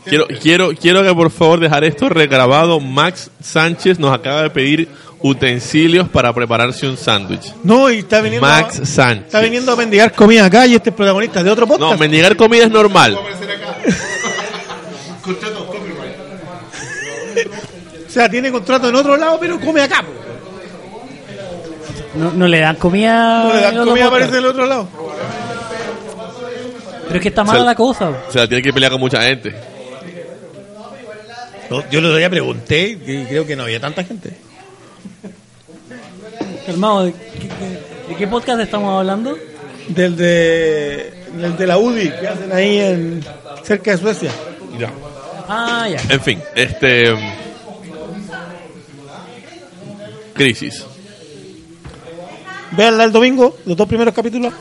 Quiero, 0.05 0.25
quiero, 0.41 0.71
quiero 0.75 1.03
que 1.03 1.13
por 1.13 1.29
favor 1.29 1.59
dejar 1.59 1.83
esto 1.83 2.09
regrabado. 2.09 2.79
Max 2.79 3.29
Sánchez 3.41 3.99
nos 3.99 4.13
acaba 4.13 4.41
de 4.43 4.49
pedir 4.49 4.87
utensilios 5.19 6.09
para 6.09 6.33
prepararse 6.33 6.87
un 6.87 6.97
sándwich. 6.97 7.53
No, 7.63 7.91
y 7.91 7.99
está 7.99 8.19
viniendo, 8.21 8.47
Max 8.47 8.79
a, 8.79 8.85
Sánchez. 8.85 9.25
está 9.27 9.39
viniendo 9.41 9.71
a 9.71 9.75
mendigar 9.75 10.11
comida 10.13 10.45
acá 10.45 10.65
y 10.65 10.73
este 10.73 10.89
es 10.89 10.95
protagonista 10.95 11.43
de 11.43 11.51
otro 11.51 11.67
No, 11.67 11.77
podcast. 11.77 11.99
mendigar 11.99 12.35
comida 12.35 12.63
es 12.65 12.71
normal. 12.71 13.17
O 18.07 18.13
sea, 18.13 18.27
tiene 18.29 18.51
contrato 18.51 18.89
en 18.89 18.95
otro 18.95 19.15
lado, 19.15 19.37
pero 19.39 19.57
come 19.59 19.81
acá. 19.81 20.03
po. 20.03 20.11
No, 22.15 22.31
no 22.31 22.47
le 22.47 22.59
dan 22.59 22.75
comida. 22.75 23.43
No 23.45 23.53
le 23.53 23.61
dan 23.61 23.85
comida, 23.85 24.07
aparece 24.07 24.31
del 24.33 24.45
otro 24.45 24.65
lado. 24.65 24.87
Pero 27.07 27.15
es 27.15 27.21
que 27.21 27.27
está 27.29 27.43
mala 27.43 27.59
Se- 27.59 27.65
la 27.65 27.75
cosa. 27.75 28.09
O 28.27 28.31
sea, 28.31 28.47
tiene 28.47 28.61
que 28.63 28.71
pelear 28.73 28.91
con 28.91 28.99
mucha 29.01 29.21
gente. 29.21 29.53
No, 31.69 31.89
yo 31.89 31.99
el 31.99 32.05
otro 32.05 32.17
día 32.17 32.29
pregunté 32.29 32.89
y 33.05 33.25
creo 33.25 33.45
que 33.45 33.55
no 33.55 33.63
había 33.63 33.79
tanta 33.79 34.03
gente. 34.03 34.31
Calmado, 36.65 37.05
¿de 37.05 37.13
qué, 37.13 37.19
qué- 37.47 38.09
de 38.09 38.15
qué 38.17 38.27
podcast 38.27 38.59
estamos 38.61 38.97
hablando? 38.97 39.37
Del 39.87 40.15
de, 40.15 41.13
del 41.33 41.57
de 41.57 41.67
la 41.67 41.77
UDI 41.77 42.11
que 42.11 42.27
hacen 42.27 42.51
ahí 42.53 42.77
en, 42.79 43.25
cerca 43.63 43.91
de 43.91 43.97
Suecia. 43.97 44.31
Ya. 44.77 44.91
Ah, 45.47 45.87
ya. 45.89 45.99
En 46.13 46.21
fin, 46.21 46.41
este. 46.55 47.13
Crisis. 50.33 50.85
Véanla 52.71 53.03
el 53.03 53.11
domingo, 53.11 53.57
los 53.65 53.75
dos 53.75 53.87
primeros 53.87 54.13
capítulos. 54.13 54.53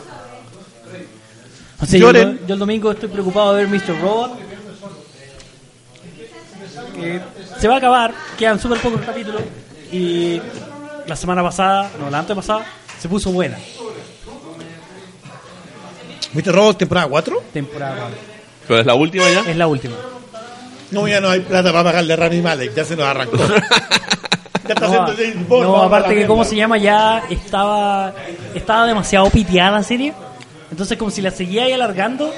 O 1.81 1.87
sea, 1.87 1.99
yo, 1.99 2.07
Lloren. 2.07 2.41
yo 2.47 2.55
el 2.55 2.61
domingo 2.61 2.91
estoy 2.91 3.09
preocupado 3.09 3.55
de 3.55 3.65
ver 3.65 3.81
Mr. 3.81 4.01
Robot. 4.01 4.39
Que 6.95 7.21
se 7.59 7.69
va 7.69 7.75
a 7.75 7.79
acabar, 7.79 8.15
quedan 8.39 8.61
súper 8.61 8.79
pocos 8.81 9.01
capítulos. 9.01 9.43
Y 9.93 10.41
la 11.07 11.17
semana 11.17 11.43
pasada, 11.43 11.91
no, 11.99 12.11
la 12.11 12.19
antepasada, 12.19 12.65
se 12.99 13.09
puso 13.09 13.33
buena. 13.33 13.59
¿Viste 16.33 16.53
Robot 16.53 16.79
temporada 16.79 17.09
4? 17.09 17.43
Temporada 17.53 17.97
cuatro. 17.97 18.19
Pero 18.69 18.81
es 18.81 18.87
la 18.87 18.95
última 18.95 19.31
ya. 19.31 19.41
Es 19.51 19.57
la 19.57 19.67
última. 19.67 19.97
No, 20.91 21.07
ya 21.09 21.21
no 21.21 21.31
hay 21.31 21.41
plata 21.41 21.73
para 21.73 21.85
pagarle 21.85 22.13
a 22.13 22.17
Rami 22.17 22.41
Malek, 22.41 22.75
ya 22.75 22.85
se 22.85 22.97
nos 22.97 23.07
arrancó. 23.07 23.37
ya 24.67 24.75
está 24.75 24.87
No, 24.89 25.03
haciendo 25.03 25.13
James 25.17 25.49
Bond. 25.49 25.63
no, 25.65 25.83
aparte 25.83 26.09
la 26.15 26.15
que 26.21 26.27
cómo 26.27 26.45
se 26.45 26.57
llama 26.57 26.79
ya 26.79 27.23
estaba 27.31 28.13
estaba 28.55 28.87
demasiado 28.87 29.29
piteada 29.31 29.71
la 29.79 29.83
serie. 29.83 30.13
Entonces 30.71 30.97
como 30.99 31.11
si 31.11 31.21
la 31.23 31.31
seguía 31.31 31.65
ahí 31.65 31.73
alargando, 31.73 32.33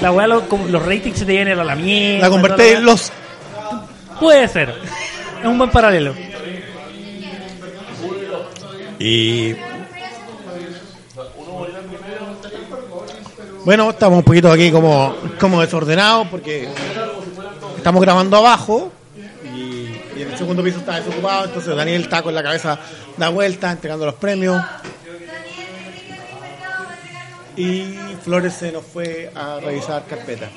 la 0.00 0.10
weá 0.12 0.26
lo- 0.26 0.48
como 0.48 0.66
los 0.68 0.84
ratings 0.84 1.18
se 1.18 1.24
te 1.24 1.34
iban 1.34 1.48
a 1.48 1.50
ir 1.52 1.60
a 1.60 1.64
la 1.64 1.74
mierda. 1.76 2.20
La 2.26 2.30
convertí 2.30 2.62
en 2.62 2.84
los. 2.84 3.12
Puede 4.18 4.48
ser. 4.48 4.74
Es 5.40 5.46
un 5.46 5.56
buen 5.58 5.70
paralelo. 5.70 6.14
Y. 8.98 9.54
Bueno, 13.64 13.90
estamos 13.90 14.18
un 14.18 14.24
poquito 14.24 14.50
aquí 14.50 14.70
como, 14.70 15.14
como 15.38 15.60
desordenados 15.60 16.26
porque 16.28 16.68
estamos 17.76 18.00
grabando 18.00 18.36
abajo 18.38 18.90
y, 20.20 20.22
en 20.22 20.30
el 20.32 20.38
segundo 20.38 20.62
piso 20.62 20.78
está 20.78 20.96
desocupado, 21.00 21.46
entonces 21.46 21.74
Daniel 21.74 22.02
está 22.02 22.22
con 22.22 22.34
la 22.34 22.42
cabeza 22.42 22.78
da 23.16 23.30
vuelta, 23.30 23.70
entregando 23.70 24.04
los 24.06 24.14
premios. 24.14 24.62
Y 27.56 27.84
Flores 28.22 28.54
se 28.54 28.70
nos 28.72 28.84
fue 28.84 29.30
a 29.34 29.58
revisar 29.60 30.04
carpeta. 30.06 30.48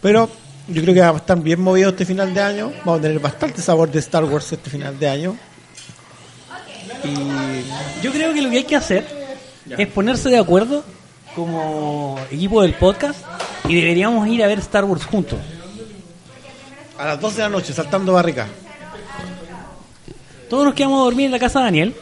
Pero 0.00 0.30
yo 0.66 0.82
creo 0.82 0.94
que 0.94 1.00
va 1.00 1.10
a 1.10 1.16
estar 1.16 1.38
bien 1.40 1.60
movido 1.60 1.90
este 1.90 2.04
final 2.04 2.32
de 2.32 2.40
año. 2.40 2.72
Vamos 2.84 3.00
a 3.00 3.02
tener 3.02 3.18
bastante 3.20 3.60
sabor 3.60 3.90
de 3.90 3.98
Star 3.98 4.24
Wars 4.24 4.52
este 4.52 4.70
final 4.70 4.98
de 4.98 5.08
año. 5.08 5.36
Y 7.04 8.02
Yo 8.02 8.12
creo 8.12 8.32
que 8.32 8.42
lo 8.42 8.50
que 8.50 8.58
hay 8.58 8.64
que 8.64 8.76
hacer 8.76 9.06
es 9.66 9.88
ponerse 9.88 10.28
de 10.30 10.38
acuerdo 10.38 10.84
como 11.34 12.18
equipo 12.30 12.62
del 12.62 12.74
podcast 12.74 13.20
y 13.68 13.76
deberíamos 13.76 14.26
ir 14.28 14.42
a 14.42 14.46
ver 14.46 14.58
Star 14.58 14.84
Wars 14.84 15.04
juntos. 15.04 15.38
A 16.98 17.04
las 17.06 17.20
12 17.20 17.36
de 17.36 17.42
la 17.42 17.48
noche, 17.48 17.72
saltando 17.72 18.12
barrica. 18.14 18.46
Todos 20.50 20.64
nos 20.64 20.74
quedamos 20.74 21.00
a 21.00 21.04
dormir 21.04 21.26
en 21.26 21.32
la 21.32 21.38
casa 21.38 21.58
de 21.60 21.64
Daniel 21.66 21.94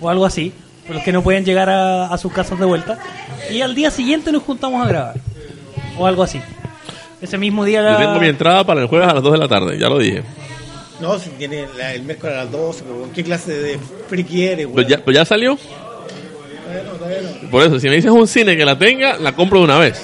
o 0.00 0.08
algo 0.08 0.26
así, 0.26 0.52
por 0.86 0.96
los 0.96 1.04
que 1.04 1.12
no 1.12 1.22
pueden 1.22 1.44
llegar 1.44 1.70
a, 1.70 2.06
a 2.12 2.18
sus 2.18 2.32
casas 2.32 2.58
de 2.58 2.64
vuelta. 2.64 2.98
Y 3.50 3.60
al 3.60 3.74
día 3.74 3.90
siguiente 3.90 4.32
nos 4.32 4.42
juntamos 4.42 4.84
a 4.84 4.88
grabar 4.88 5.14
o 5.98 6.06
algo 6.06 6.22
así. 6.22 6.40
Ese 7.20 7.38
mismo 7.38 7.64
día. 7.64 7.92
Yo 7.92 7.98
tengo 7.98 8.18
mi 8.18 8.26
entrada 8.26 8.64
para 8.64 8.80
el 8.82 8.88
jueves 8.88 9.08
a 9.08 9.14
las 9.14 9.22
2 9.22 9.32
de 9.32 9.38
la 9.38 9.48
tarde, 9.48 9.78
ya 9.78 9.88
lo 9.88 9.98
dije. 9.98 10.22
No, 11.00 11.18
si 11.18 11.30
tiene 11.30 11.66
la- 11.76 11.94
el 11.94 12.02
miércoles 12.02 12.34
a 12.36 12.44
las 12.44 12.52
12, 12.52 12.82
pero 12.84 13.08
¿qué 13.14 13.22
clase 13.24 13.52
de 13.52 13.78
friki 14.08 14.42
eres, 14.44 14.58
Pero 14.66 14.70
güey? 14.70 14.86
ya, 14.88 14.98
pero 14.98 15.12
ya 15.12 15.24
salió. 15.24 15.56
Por 17.50 17.62
eso, 17.64 17.78
si 17.78 17.88
me 17.88 17.96
dices 17.96 18.10
un 18.10 18.26
cine 18.26 18.56
que 18.56 18.64
la 18.64 18.76
tenga, 18.78 19.16
la 19.18 19.32
compro 19.32 19.58
de 19.58 19.64
una 19.64 19.78
vez. 19.78 20.00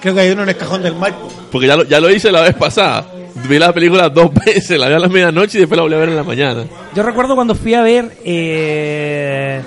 Creo 0.00 0.14
que 0.14 0.20
hay 0.20 0.30
uno 0.30 0.42
en 0.42 0.48
el 0.48 0.56
cajón 0.56 0.82
del 0.82 0.94
Maipo. 0.94 1.30
Porque 1.50 1.66
ya 1.66 1.76
lo, 1.76 1.84
ya 1.84 2.00
lo 2.00 2.10
hice 2.10 2.32
la 2.32 2.40
vez 2.40 2.54
pasada. 2.54 3.06
Vi 3.48 3.58
la 3.58 3.72
película 3.72 4.08
dos 4.08 4.32
veces, 4.46 4.78
la 4.78 4.88
vi 4.88 4.94
a 4.94 4.98
las 4.98 5.10
medianoche 5.10 5.58
y 5.58 5.60
después 5.60 5.76
la 5.76 5.82
volví 5.82 5.94
a 5.94 5.98
ver 5.98 6.08
en 6.08 6.16
la 6.16 6.22
mañana. 6.22 6.64
Yo 6.94 7.02
recuerdo 7.02 7.34
cuando 7.34 7.54
fui 7.54 7.74
a 7.74 7.82
ver 7.82 8.16
eh, 8.24 9.62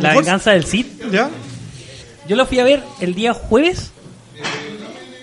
La 0.00 0.14
venganza 0.14 0.52
del 0.52 0.64
Sith. 0.64 1.10
¿Ya? 1.10 1.30
Yo 2.26 2.36
la 2.36 2.46
fui 2.46 2.58
a 2.58 2.64
ver 2.64 2.82
el 3.00 3.14
día 3.14 3.34
jueves 3.34 3.92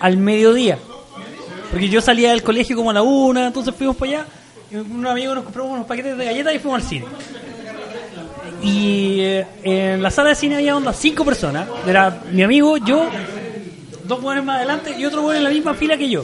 al 0.00 0.16
mediodía. 0.16 0.78
Porque 1.70 1.88
yo 1.88 2.00
salía 2.00 2.30
del 2.30 2.42
colegio 2.42 2.76
como 2.76 2.90
a 2.90 2.92
la 2.92 3.02
una, 3.02 3.46
entonces 3.46 3.74
fuimos 3.74 3.96
para 3.96 4.10
allá. 4.10 4.26
Y 4.70 4.76
un 4.76 5.06
amigo 5.06 5.34
nos 5.34 5.44
compró 5.44 5.64
unos 5.64 5.86
paquetes 5.86 6.16
de 6.16 6.24
galletas 6.24 6.54
y 6.54 6.58
fuimos 6.58 6.82
al 6.82 6.88
cine. 6.88 7.04
Y 8.62 9.20
eh, 9.20 9.46
en 9.64 10.02
la 10.02 10.10
sala 10.10 10.30
de 10.30 10.34
cine 10.34 10.56
había 10.56 10.76
onda 10.76 10.92
cinco 10.92 11.24
personas. 11.24 11.66
Era 11.86 12.22
mi 12.30 12.42
amigo, 12.42 12.76
yo, 12.76 13.08
dos 14.12 14.20
buenos 14.20 14.44
más 14.44 14.58
adelante 14.58 14.94
y 14.98 15.06
otro 15.06 15.22
bueno 15.22 15.38
en 15.38 15.44
la 15.44 15.50
misma 15.50 15.72
fila 15.72 15.96
que 15.96 16.10
yo. 16.10 16.22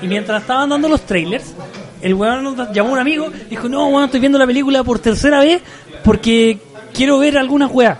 Y 0.00 0.08
mientras 0.08 0.40
estaban 0.40 0.68
dando 0.68 0.88
los 0.88 1.02
trailers, 1.02 1.54
el 2.00 2.14
weón 2.14 2.42
nos 2.42 2.72
llamó 2.72 2.90
a 2.90 2.92
un 2.94 2.98
amigo, 2.98 3.30
dijo, 3.48 3.68
no, 3.68 3.86
weón, 3.86 4.06
estoy 4.06 4.18
viendo 4.18 4.38
la 4.38 4.46
película 4.46 4.82
por 4.82 4.98
tercera 4.98 5.38
vez 5.38 5.62
porque 6.02 6.58
quiero 6.92 7.18
ver 7.18 7.38
algunas 7.38 7.70
weas. 7.70 7.96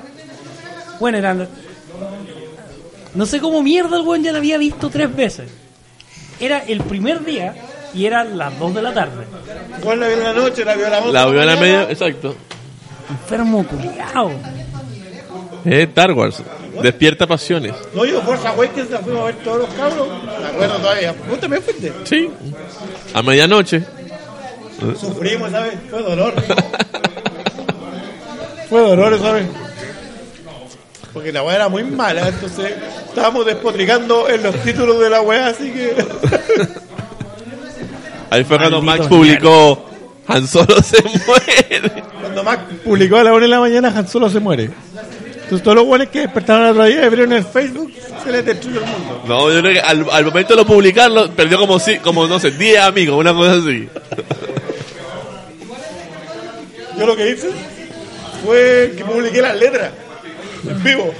Bueno, 0.99 1.19
eran... 1.19 1.49
No 3.15 3.25
sé 3.25 3.39
cómo 3.39 3.63
mierda 3.63 3.97
el 3.97 4.03
weón 4.03 4.25
ya 4.25 4.33
la 4.33 4.39
había 4.39 4.59
visto 4.59 4.91
tres 4.91 5.15
veces. 5.15 5.49
Era 6.41 6.59
el 6.59 6.81
primer 6.81 7.25
día 7.25 7.55
y 7.95 8.07
eran 8.07 8.37
las 8.37 8.59
dos 8.59 8.75
de 8.75 8.83
la 8.83 8.93
tarde. 8.93 9.25
¿Cuál 9.85 10.01
la 10.01 10.09
vio 10.09 10.17
en 10.17 10.25
la 10.25 10.33
noche? 10.33 10.65
La 10.65 10.75
vio 10.75 10.89
a 10.89 10.91
la 10.91 11.01
La 11.01 11.27
vio 11.27 11.43
a 11.43 11.45
la 11.45 11.57
media, 11.57 11.83
exacto. 11.89 12.35
Enfermo 13.09 13.65
culiao. 13.65 14.33
Es 15.65 15.89
Star 15.89 16.13
Wars. 16.13 16.43
Despierta 16.81 17.27
pasiones. 17.27 17.75
No, 17.95 18.05
yo 18.05 18.23
Forza 18.23 18.51
Awakens 18.51 18.91
la 18.91 18.99
fuimos 19.01 19.23
a 19.23 19.27
ver 19.27 19.35
todos 19.37 19.59
los 19.59 19.69
cabros. 19.75 20.09
Me 20.41 20.47
acuerdo 20.47 20.77
todavía. 20.77 21.15
¿Vos 21.29 21.41
también 21.41 21.63
fuiste? 21.63 21.93
Sí. 22.05 22.31
A 23.13 23.23
medianoche. 23.23 23.83
Sufrimos, 24.99 25.51
¿sabes? 25.51 25.75
Fue 25.91 26.03
dolor. 26.03 26.35
Fue 28.69 28.81
dolor, 28.81 29.19
¿sabes? 29.21 29.47
Porque 31.13 31.31
la 31.31 31.43
weá 31.43 31.57
era 31.57 31.69
muy 31.69 31.85
mala, 31.85 32.27
entonces 32.27 32.73
estábamos 33.07 33.45
despotricando 33.45 34.31
en 34.31 34.43
los 34.43 34.55
títulos 34.63 34.99
de 34.99 35.11
la 35.11 35.21
weá, 35.21 35.49
así 35.49 35.71
que. 35.71 35.95
Ahí 38.31 38.45
fue 38.45 38.57
cuando 38.57 38.81
Max 38.81 39.07
publicó 39.09 39.85
Han 40.27 40.49
Solo 40.49 40.81
se 40.83 41.03
muere. 41.27 41.93
Cuando 42.19 42.43
Mac 42.43 42.61
publicó 42.83 43.17
a 43.17 43.25
la 43.25 43.35
1 43.35 43.41
de 43.41 43.49
la 43.49 43.61
mañana, 43.61 43.93
Han 43.95 44.09
Solo 44.09 44.31
se 44.31 44.41
muere. 44.41 44.71
Entonces 45.53 45.65
todos 45.65 45.77
los 45.77 45.87
buenos 45.87 46.09
que 46.09 46.21
despertaron 46.21 46.65
el 46.65 46.71
otro 46.71 46.85
día 46.87 47.05
y 47.05 47.09
vieron 47.11 47.31
el 47.35 47.45
Facebook, 47.45 47.93
se 48.25 48.33
les 48.33 48.43
destruyó 48.43 48.81
el 48.81 48.87
mundo. 48.87 49.23
No, 49.29 49.53
yo 49.53 49.61
creo 49.61 49.75
que 49.75 49.81
al, 49.81 50.07
al 50.11 50.25
momento 50.25 50.55
de 50.55 50.57
lo 50.57 50.67
publicarlo, 50.67 51.31
perdió 51.33 51.59
como, 51.59 51.79
si, 51.79 51.99
como 51.99 52.27
no 52.27 52.39
sé, 52.39 52.53
10 52.53 52.81
amigos, 52.81 53.21
una 53.21 53.35
cosa 53.35 53.57
así. 53.57 53.87
Yo 56.99 57.07
lo 57.07 57.15
que 57.15 57.33
hice 57.33 57.51
fue 58.43 58.95
que 58.97 59.05
publiqué 59.05 59.43
las 59.43 59.55
letras 59.59 59.93
en 60.67 60.83
vivo. 60.83 61.13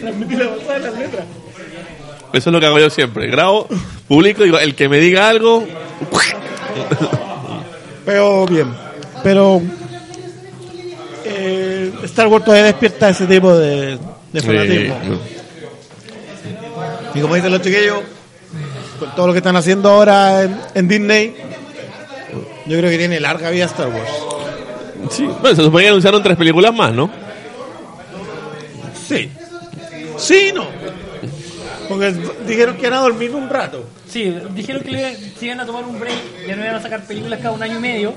Transmití 0.00 0.36
la 0.36 0.56
pasada 0.56 0.78
de 0.78 0.80
las 0.80 0.98
letras. 0.98 1.24
Eso 2.32 2.48
es 2.48 2.52
lo 2.54 2.58
que 2.58 2.66
hago 2.66 2.78
yo 2.78 2.88
siempre. 2.88 3.26
Grabo, 3.26 3.68
publico, 4.08 4.44
digo, 4.44 4.58
el 4.58 4.74
que 4.74 4.88
me 4.88 4.98
diga 4.98 5.28
algo, 5.28 5.68
Pero 8.06 8.46
bien. 8.46 8.72
Pero 9.22 9.60
eh, 11.28 11.92
Star 12.04 12.26
Wars 12.28 12.44
todavía 12.44 12.66
despierta 12.66 13.08
ese 13.10 13.26
tipo 13.26 13.54
de, 13.56 13.98
de 14.32 14.40
fanatismo. 14.42 14.96
Y 17.14 17.20
como 17.20 17.34
dicen 17.34 17.50
los 17.52 17.62
chiquillos, 17.62 18.00
con 18.98 19.14
todo 19.14 19.26
lo 19.28 19.32
que 19.32 19.38
están 19.38 19.56
haciendo 19.56 19.90
ahora 19.90 20.42
en, 20.42 20.58
en 20.74 20.88
Disney, 20.88 21.34
yo 22.66 22.76
creo 22.78 22.90
que 22.90 22.98
tiene 22.98 23.18
larga 23.20 23.50
vida 23.50 23.64
Star 23.66 23.88
Wars. 23.88 24.10
sí. 25.10 25.24
Bueno, 25.40 25.56
se 25.56 25.62
supone 25.62 25.84
que 25.84 25.88
anunciaron 25.90 26.22
tres 26.22 26.36
películas 26.36 26.74
más, 26.74 26.92
¿no? 26.92 27.10
Sí. 29.08 29.30
Sí, 30.18 30.48
y 30.50 30.52
no. 30.52 30.66
Porque 31.88 32.12
dijeron 32.46 32.74
que 32.76 32.82
iban 32.82 32.94
a 32.98 33.00
dormir 33.00 33.30
un 33.34 33.48
rato. 33.48 33.86
Sí, 34.08 34.34
dijeron 34.54 34.82
que 34.82 34.90
le- 34.90 35.16
se 35.16 35.46
iban 35.46 35.60
a 35.60 35.66
tomar 35.66 35.84
un 35.84 35.98
break, 35.98 36.46
ya 36.46 36.54
no 36.56 36.62
iban 36.62 36.74
a 36.76 36.82
sacar 36.82 37.02
películas 37.04 37.38
cada 37.40 37.52
un 37.54 37.62
año 37.62 37.76
y 37.78 37.80
medio. 37.80 38.12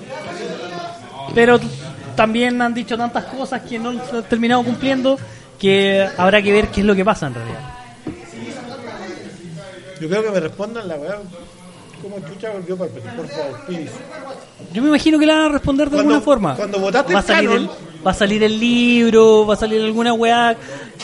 Pero 1.33 1.59
también 2.15 2.61
han 2.61 2.73
dicho 2.73 2.97
tantas 2.97 3.25
cosas 3.25 3.61
que 3.61 3.77
no 3.79 3.93
se 4.05 4.17
han 4.17 4.23
terminado 4.23 4.63
cumpliendo 4.63 5.17
que 5.59 6.07
habrá 6.17 6.41
que 6.41 6.51
ver 6.51 6.67
qué 6.69 6.81
es 6.81 6.85
lo 6.85 6.95
que 6.95 7.05
pasa 7.05 7.27
en 7.27 7.33
realidad. 7.35 7.59
Yo 9.99 10.09
creo 10.09 10.23
que 10.23 10.31
me 10.31 10.39
respondan 10.39 10.87
la 10.87 10.95
weá. 10.95 11.17
¿Cómo 12.01 12.15
chucha 12.27 12.49
volvió 12.49 12.75
Palpatine? 12.75 13.13
Por 13.13 13.27
favor, 13.27 13.59
please. 13.67 13.91
Yo 14.73 14.81
me 14.81 14.87
imagino 14.87 15.19
que 15.19 15.25
le 15.27 15.33
van 15.35 15.43
a 15.45 15.49
responder 15.49 15.87
de 15.89 15.97
Cuando- 15.97 16.13
alguna 16.15 16.25
forma. 16.25 16.55
cuando 16.55 16.79
votaste 16.79 17.13
va 17.13 17.19
a 17.19 17.21
el 17.21 17.27
salir 17.27 17.49
canon- 17.51 17.61
el, 17.61 18.07
va 18.07 18.11
a 18.11 18.13
salir 18.15 18.43
el 18.43 18.59
libro, 18.59 19.45
va 19.45 19.53
a 19.53 19.57
salir 19.57 19.81
alguna 19.83 20.13
weá 20.13 20.55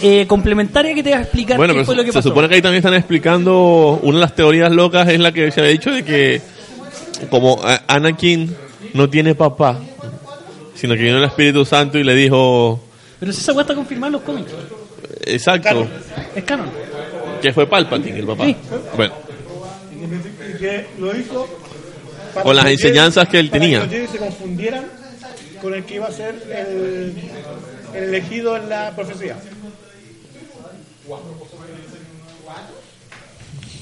eh, 0.02 0.26
complementaria 0.28 0.96
que 0.96 1.04
te 1.04 1.12
va 1.12 1.18
a 1.18 1.22
explicar 1.22 1.58
Bueno, 1.58 1.74
qué 1.74 1.80
pero 1.82 1.86
fue 1.86 1.96
lo 1.96 2.04
que 2.04 2.12
se 2.12 2.18
pasó. 2.18 2.30
supone 2.30 2.50
que 2.50 2.56
ahí 2.56 2.62
también 2.64 2.80
están 2.80 2.96
explicando 2.96 4.00
una 4.02 4.16
de 4.18 4.22
las 4.22 4.34
teorías 4.34 4.72
locas 4.72 5.08
es 5.08 5.20
la 5.20 5.32
que 5.32 5.52
se 5.52 5.60
había 5.60 5.72
dicho 5.74 5.92
de 5.92 6.04
que 6.04 6.42
como 7.30 7.60
a- 7.64 7.82
Anakin 7.88 8.56
no 8.96 9.08
tiene 9.08 9.36
papá, 9.36 9.78
sino 10.80 10.94
que 10.96 11.02
vino 11.02 11.18
el 11.18 11.24
Espíritu 11.26 11.66
Santo 11.66 11.98
y 11.98 12.04
le 12.04 12.14
dijo, 12.16 12.80
Pero 13.20 13.34
si 13.34 13.42
esa 13.42 13.52
weá 13.54 13.62
está 13.64 13.76
confirmada 13.76 14.08
en 14.08 14.14
los 14.14 14.22
cómics, 14.22 14.52
exacto, 15.26 15.64
Canon. 15.70 15.90
es 16.36 16.44
canon. 16.44 16.70
que 17.42 17.52
fue 17.54 17.68
Palpatine 17.68 18.20
el 18.20 18.26
papá. 18.28 18.46
Sí. 18.46 18.56
Bueno, 18.96 19.14
Y 19.92 20.58
que 20.58 20.86
lo 21.00 21.16
hizo 21.18 21.48
para 22.34 22.44
Con 22.44 22.56
las 22.56 22.66
que 22.66 22.72
enseñanzas 22.74 23.28
que 23.28 23.40
él 23.40 23.50
para 23.50 23.62
tenía. 23.62 23.80
los 23.80 23.90
Jedi 23.90 24.08
se 24.08 24.18
confundieran 24.18 24.86
con 25.62 25.74
el 25.74 25.84
que 25.86 25.96
iba 25.96 26.06
a 26.08 26.12
ser 26.12 26.36
el, 26.56 27.14
el 27.96 28.04
elegido 28.04 28.56
en 28.58 28.70
la 28.70 28.96
profecía. 28.96 29.36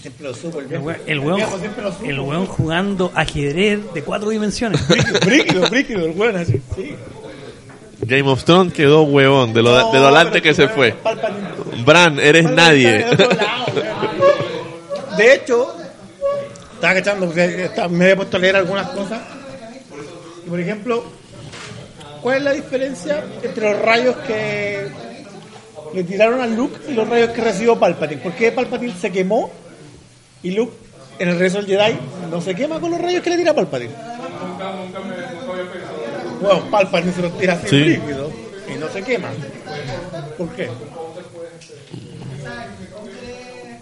Siempre 0.05 0.27
lo 0.27 0.33
supo 0.35 0.59
el 0.59 0.65
El 0.65 0.69
viejo. 0.69 0.91
el 1.07 1.19
weón- 2.19 2.27
weón 2.27 2.45
jugando 2.45 3.11
ajedrez 3.15 3.79
de 3.93 4.03
cuatro 4.03 4.29
dimensiones. 4.29 4.87
Brígido, 4.87 5.19
brígido, 5.21 5.69
brígido, 5.69 6.05
el 6.05 6.11
weón 6.11 6.35
así. 6.35 6.61
Sí. 6.75 6.95
Game 8.01 8.29
of 8.29 8.43
Thrones 8.43 8.71
quedó 8.73 9.01
huevón 9.01 9.51
de 9.53 9.63
lo, 9.63 9.91
de 9.91 9.99
lo 9.99 10.05
adelante 10.05 10.43
que 10.43 10.53
se 10.53 10.67
fue. 10.67 10.93
Palpatine- 11.03 11.83
Bran, 11.83 12.19
eres 12.19 12.51
nadie. 12.51 13.03
De 15.17 15.33
hecho, 15.33 15.73
estaba 16.73 16.93
cachando, 16.93 17.27
me 17.89 18.03
había 18.03 18.15
puesto 18.15 18.37
a 18.37 18.39
leer 18.39 18.55
algunas 18.57 18.87
cosas. 18.89 19.21
Y, 20.45 20.49
por 20.49 20.59
ejemplo, 20.59 21.03
¿cuál 22.21 22.37
es 22.37 22.43
la 22.43 22.53
diferencia 22.53 23.23
entre 23.41 23.71
los 23.71 23.81
rayos 23.81 24.15
que 24.27 24.87
le 25.93 26.03
tiraron 26.03 26.41
a 26.41 26.47
Luke 26.47 26.77
y 26.89 26.93
los 26.93 27.07
rayos 27.07 27.29
que 27.29 27.41
recibió 27.41 27.79
Palpatine? 27.79 28.21
¿Por 28.21 28.33
qué 28.33 28.51
Palpatine 28.51 28.93
se 28.99 29.11
quemó 29.11 29.49
y 30.45 30.51
Luke 30.51 30.73
en 31.17 31.29
el 31.29 31.39
rezo 31.39 31.57
del 31.57 31.65
Jedi 31.65 31.97
no 32.29 32.39
se 32.39 32.53
quema 32.53 32.79
con 32.79 32.91
los 32.91 33.01
rayos 33.01 33.23
que 33.23 33.31
le 33.31 33.37
tira 33.37 33.53
Palpatine? 33.53 33.91
Bueno, 36.41 36.69
Palpatine 36.69 37.13
se 37.13 37.21
los 37.23 37.37
tira 37.37 37.53
así 37.53 37.67
Sí. 37.67 37.79
líquido 37.83 38.31
y 38.73 38.77
no 38.79 38.87
se 38.89 39.01
quema. 39.01 39.29
¿Por 40.37 40.49
qué? 40.49 40.69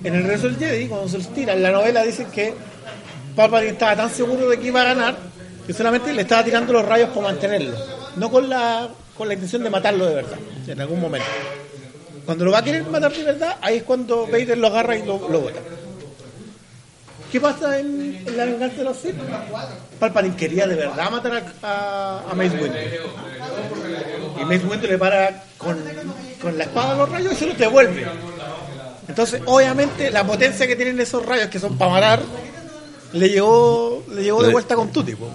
En 0.04 0.16
el 0.16 0.24
rezo 0.24 0.48
del 0.48 0.58
Jedi, 0.58 0.88
cuando 0.88 1.08
se 1.10 1.18
los 1.18 1.34
tira, 1.34 1.54
en 1.54 1.64
la 1.64 1.72
novela 1.72 2.04
dicen 2.04 2.28
que 2.32 2.54
Palpatine 3.36 3.72
estaba 3.72 3.96
tan 3.96 4.10
seguro 4.10 4.48
de 4.50 4.60
que 4.60 4.68
iba 4.68 4.82
a 4.82 4.86
ganar 4.86 5.18
que 5.66 5.74
solamente 5.74 6.14
le 6.14 6.22
estaba 6.24 6.44
tirando 6.44 6.72
los 6.74 6.86
rayos 6.86 7.10
para 7.10 7.22
mantenerlo, 7.22 7.76
no 8.18 8.30
con 8.30 8.50
la, 8.50 8.90
con 9.18 9.28
la 9.28 9.34
intención 9.34 9.64
de 9.64 9.70
matarlo 9.70 10.06
de 10.06 10.16
verdad, 10.16 10.38
en 10.68 10.82
algún 10.82 11.00
momento. 11.02 11.28
Cuando 12.26 12.46
lo 12.46 12.52
va 12.52 12.60
a 12.60 12.64
querer 12.64 12.84
matar 12.86 13.12
de 13.14 13.24
verdad, 13.24 13.58
ahí 13.62 13.78
es 13.78 13.84
cuando 13.84 14.28
Vader 14.28 14.58
lo 14.58 14.68
agarra 14.68 14.96
y 14.98 15.06
lo, 15.06 15.28
lo 15.30 15.42
bota. 15.42 15.60
¿Qué 17.34 17.42
pasa 17.42 17.80
en, 17.80 18.22
en 18.28 18.38
la 18.38 18.46
venganza 18.46 18.78
de 18.78 18.84
los 18.84 18.96
Sith? 18.96 19.16
Palpatine 20.00 20.36
quería 20.36 20.68
de 20.68 20.76
verdad 20.76 21.10
matar 21.10 21.34
a, 21.64 21.68
a, 21.68 22.30
a 22.30 22.36
Mace 22.36 22.56
Windu. 22.58 22.78
Y 24.40 24.46
Mace 24.46 24.68
Windu 24.68 24.86
le 24.86 25.00
para 25.00 25.44
con, 25.58 25.76
con 26.40 26.56
la 26.56 26.66
espada 26.66 26.96
los 26.96 27.10
rayos 27.10 27.34
y 27.34 27.36
se 27.36 27.48
los 27.48 27.58
devuelve. 27.58 28.06
Entonces, 29.08 29.42
obviamente, 29.48 30.12
la 30.12 30.24
potencia 30.24 30.68
que 30.68 30.76
tienen 30.76 31.00
esos 31.00 31.26
rayos, 31.26 31.48
que 31.48 31.58
son 31.58 31.76
para 31.76 31.94
matar, 31.94 32.22
le 33.14 33.28
llegó, 33.28 34.04
le 34.14 34.22
llegó 34.26 34.44
de 34.44 34.52
vuelta 34.52 34.76
con 34.76 34.92
Tutti. 34.92 35.16
po. 35.16 35.28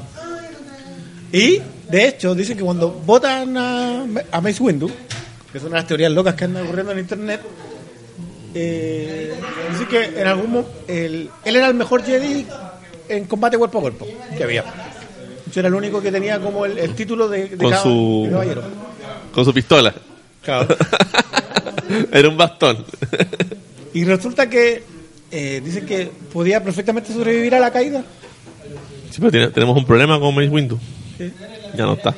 Y, 1.32 1.60
de 1.88 2.06
hecho, 2.06 2.32
dicen 2.36 2.56
que 2.56 2.62
cuando 2.62 2.92
votan 2.92 3.56
a, 3.56 4.06
a 4.30 4.40
Mace 4.40 4.62
Windu, 4.62 4.88
que 5.52 5.58
son 5.58 5.72
las 5.72 5.84
teorías 5.84 6.12
locas 6.12 6.36
que 6.36 6.44
andan 6.44 6.62
ocurriendo 6.62 6.92
en 6.92 7.00
internet, 7.00 7.40
eh, 8.54 9.34
dicen 9.70 9.86
que 9.88 10.04
en 10.20 10.26
algún 10.26 10.64
él 10.86 11.30
era 11.44 11.66
el 11.68 11.74
mejor 11.74 12.02
Jedi 12.04 12.46
en 13.08 13.24
combate 13.26 13.56
cuerpo 13.58 13.78
a 13.78 13.80
cuerpo 13.82 14.06
que 14.36 14.44
había. 14.44 14.64
Hecho, 15.48 15.60
era 15.60 15.68
el 15.68 15.74
único 15.74 16.00
que 16.02 16.12
tenía 16.12 16.38
como 16.40 16.66
el, 16.66 16.78
el 16.78 16.94
título 16.94 17.28
de, 17.28 17.48
de 17.48 17.56
Con 17.56 17.72
cab- 17.72 17.82
su- 17.82 18.22
de 18.26 18.30
caballero. 18.32 18.62
Con 19.32 19.44
su 19.44 19.54
pistola. 19.54 19.94
Era 22.12 22.28
un 22.28 22.36
bastón. 22.36 22.84
Y 23.94 24.04
resulta 24.04 24.48
que 24.48 24.82
eh, 25.30 25.60
dicen 25.64 25.86
que 25.86 26.10
podía 26.32 26.62
perfectamente 26.62 27.12
sobrevivir 27.12 27.54
a 27.54 27.60
la 27.60 27.70
caída. 27.72 28.02
Sí, 29.10 29.16
pero 29.18 29.30
tiene- 29.30 29.48
tenemos 29.48 29.76
un 29.76 29.84
problema 29.84 30.18
con 30.20 30.34
Mace 30.34 30.48
Windu. 30.48 30.78
Sí. 31.18 31.32
Ya 31.76 31.84
no 31.86 31.94
está. 31.94 32.14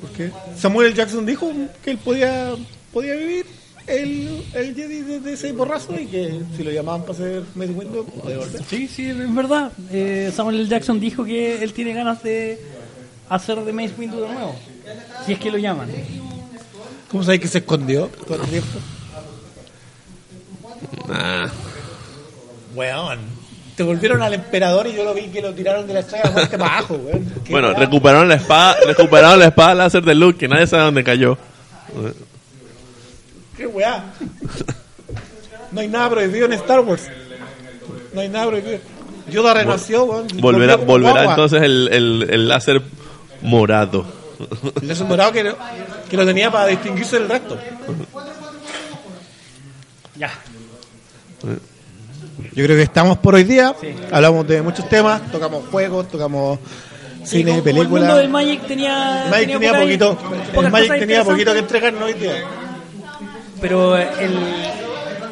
Porque 0.00 0.30
Samuel 0.56 0.88
L. 0.88 0.96
Jackson 0.96 1.24
dijo 1.26 1.50
que 1.84 1.90
él 1.92 1.98
podía, 1.98 2.52
podía 2.92 3.14
vivir 3.14 3.46
el, 3.86 4.44
el 4.54 4.74
Jedi 4.74 5.00
desde 5.02 5.32
ese 5.32 5.52
borrazo 5.52 5.98
y 5.98 6.06
que 6.06 6.40
si 6.56 6.62
lo 6.62 6.70
llamaban 6.70 7.02
para 7.02 7.12
hacer 7.14 7.42
Mace 7.54 7.72
Windu, 7.72 8.04
podía 8.04 8.38
volver. 8.38 8.62
Sí, 8.68 8.88
sí, 8.88 9.08
es 9.08 9.34
verdad. 9.34 9.72
Eh, 9.90 10.32
Samuel 10.34 10.60
L. 10.60 10.68
Jackson 10.68 11.00
dijo 11.00 11.24
que 11.24 11.62
él 11.62 11.72
tiene 11.72 11.92
ganas 11.92 12.22
de 12.22 12.60
hacer 13.28 13.58
de 13.64 13.72
Mace 13.72 13.94
Windu 13.98 14.20
de 14.20 14.28
nuevo. 14.28 14.54
Si 15.26 15.32
es 15.32 15.38
que 15.38 15.50
lo 15.50 15.58
llaman. 15.58 15.88
¿Cómo 17.10 17.24
sabes 17.24 17.40
que 17.40 17.48
se 17.48 17.58
escondió 17.58 18.08
todo 18.26 18.42
el 18.42 18.48
tiempo? 18.48 18.78
Nah. 21.08 21.48
Weón. 22.74 23.18
Se 23.76 23.82
volvieron 23.82 24.22
al 24.22 24.34
emperador 24.34 24.86
y 24.86 24.94
yo 24.94 25.04
lo 25.04 25.14
vi 25.14 25.28
que 25.28 25.40
lo 25.40 25.54
tiraron 25.54 25.86
de 25.86 25.94
la 25.94 26.00
estrella 26.00 26.30
de 26.30 26.46
para 26.46 26.78
abajo, 26.78 26.94
weón. 26.94 27.32
Bueno, 27.48 27.72
recuperaron 27.72 28.28
la 28.28 28.34
espada, 28.34 28.76
recuperaron 28.86 29.38
la 29.38 29.46
espada 29.46 29.74
láser 29.74 30.04
de 30.04 30.14
Luke, 30.14 30.38
que 30.38 30.48
nadie 30.48 30.66
sabe 30.66 30.84
dónde 30.84 31.02
cayó. 31.02 31.38
Qué 33.60 33.66
weá. 33.66 34.02
No 35.70 35.82
hay 35.82 35.88
nada 35.88 36.08
prohibido 36.08 36.46
en 36.46 36.54
Star 36.54 36.80
Wars. 36.80 37.06
No 38.14 38.22
hay 38.22 38.28
nada 38.30 38.46
prohibido. 38.46 38.78
Yoda 39.30 39.52
renació, 39.52 40.04
weón. 40.04 40.28
Volverá, 40.40 40.76
volverá 40.76 41.24
entonces 41.26 41.60
el, 41.62 41.88
el, 41.92 42.26
el 42.30 42.48
láser 42.48 42.80
morado. 43.42 44.06
El 44.80 44.90
ese 44.90 45.04
morado 45.04 45.30
que, 45.32 45.54
que 46.08 46.16
lo 46.16 46.24
tenía 46.24 46.50
para 46.50 46.68
distinguirse 46.68 47.18
del 47.18 47.28
resto. 47.28 47.58
Ya. 50.16 50.30
Yo 52.54 52.64
creo 52.64 52.76
que 52.78 52.82
estamos 52.82 53.18
por 53.18 53.34
hoy 53.34 53.44
día. 53.44 53.74
Hablamos 54.10 54.48
de 54.48 54.62
muchos 54.62 54.88
temas. 54.88 55.30
Tocamos 55.30 55.64
juegos, 55.70 56.08
tocamos 56.08 56.58
Sí, 57.24 57.40
cine, 57.40 57.50
El 57.50 57.56
mundo 57.58 57.64
películas. 57.64 58.16
del 58.16 58.30
Magic 58.30 58.66
tenía. 58.66 59.24
El 59.26 59.30
Magic 59.30 59.48
tenía 59.52 59.78
poquito, 59.78 60.18
el 60.54 60.70
Magic 60.70 60.98
tenía 60.98 61.24
poquito 61.24 61.52
que 61.52 61.58
entregarnos 61.58 62.02
hoy 62.04 62.14
día. 62.14 62.42
Pero 63.60 63.96
el, 63.96 64.38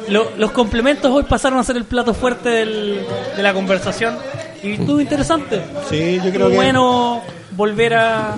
lo- 0.09 0.31
los 0.37 0.51
complementos 0.51 1.11
hoy 1.11 1.23
pasaron 1.23 1.59
a 1.59 1.63
ser 1.63 1.77
el 1.77 1.85
plato 1.85 2.13
fuerte 2.13 2.49
del- 2.49 3.01
de 3.35 3.43
la 3.43 3.53
conversación. 3.53 4.15
Y 4.63 4.73
estuvo 4.73 4.99
interesante. 4.99 5.61
Sí, 5.89 6.15
yo 6.17 6.21
creo 6.23 6.31
Estuvo 6.33 6.49
que 6.49 6.55
bueno 6.55 7.21
volver 7.51 7.93
a, 7.95 8.35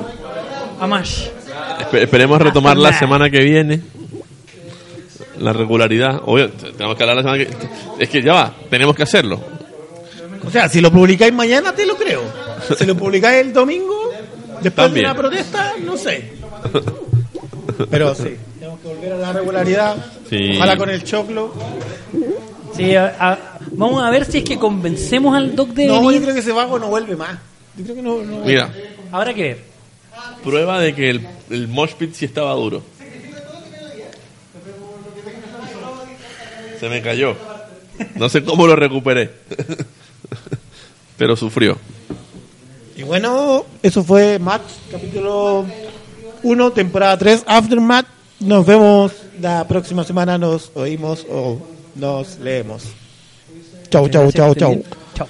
a 0.79 0.87
Mash. 0.87 1.27
Espe- 1.79 2.03
esperemos 2.03 2.41
retomar 2.41 2.77
la 2.77 2.93
semana 2.93 3.29
que 3.29 3.39
viene. 3.39 3.81
La 5.39 5.53
regularidad. 5.53 6.21
Obvio, 6.25 6.51
tenemos 6.51 6.95
que 6.95 7.03
hablar 7.03 7.15
la 7.17 7.23
semana 7.23 7.37
que 7.43 7.49
Es 8.03 8.09
que 8.09 8.21
ya 8.21 8.33
va, 8.33 8.53
tenemos 8.69 8.95
que 8.95 9.03
hacerlo. 9.03 9.39
O 10.45 10.49
sea, 10.51 10.69
si 10.69 10.81
lo 10.81 10.91
publicáis 10.91 11.33
mañana, 11.33 11.73
te 11.73 11.85
lo 11.85 11.95
creo. 11.95 12.21
Si 12.77 12.85
lo 12.85 12.95
publicáis 12.95 13.41
el 13.41 13.51
domingo, 13.53 14.11
después 14.61 14.85
También. 14.87 15.05
de 15.07 15.11
una 15.11 15.19
protesta, 15.19 15.73
no 15.83 15.97
sé. 15.97 16.33
Pero 17.89 18.13
sí, 18.13 18.35
tenemos 18.77 18.79
que 18.81 18.87
volver 18.87 19.13
a 19.13 19.17
la 19.17 19.33
regularidad. 19.33 19.95
Sí. 20.29 20.55
Ojalá 20.57 20.77
con 20.77 20.89
el 20.89 21.03
choclo. 21.03 21.53
Sí, 22.75 22.95
a- 22.95 23.15
a- 23.19 23.39
vamos 23.71 24.03
a 24.03 24.09
ver 24.09 24.25
si 24.25 24.39
es 24.39 24.43
que 24.43 24.57
convencemos 24.57 25.35
al 25.35 25.55
Doc 25.55 25.69
de 25.69 25.87
No, 25.87 26.01
yo 26.01 26.07
venir. 26.07 26.21
creo 26.23 26.33
que 26.33 26.39
ese 26.39 26.51
vago 26.51 26.79
no 26.79 26.87
vuelve 26.87 27.15
más. 27.15 27.37
Yo 27.77 27.83
creo 27.83 27.95
que 27.95 28.01
no. 28.01 28.21
no 28.23 28.45
Mira, 28.45 28.71
Habrá 29.11 29.33
que 29.33 29.43
ver. 29.43 29.59
prueba 30.43 30.79
de 30.79 30.95
que 30.95 31.09
el, 31.09 31.27
el 31.49 31.67
mosh 31.67 31.93
pit 31.93 32.13
sí 32.13 32.25
estaba 32.25 32.53
duro. 32.53 32.81
Se 36.79 36.89
me 36.89 37.01
cayó. 37.01 37.35
No 38.15 38.29
sé 38.29 38.43
cómo 38.43 38.65
lo 38.65 38.75
recuperé. 38.75 39.29
Pero 41.17 41.35
sufrió. 41.35 41.77
Y 42.95 43.03
bueno, 43.03 43.65
eso 43.83 44.03
fue 44.03 44.39
Match, 44.39 44.63
capítulo 44.91 45.65
1, 46.43 46.71
temporada 46.71 47.17
3, 47.17 47.43
Aftermath. 47.45 48.05
Nos 48.41 48.65
vemos 48.65 49.11
la 49.39 49.67
próxima 49.67 50.03
semana, 50.03 50.37
nos 50.37 50.71
oímos 50.75 51.25
o 51.29 51.59
nos 51.95 52.39
leemos. 52.39 52.83
Chau, 53.89 54.07
chau, 54.09 54.31
chau, 54.31 54.55
chau. 54.55 54.83
Chau. 55.13 55.27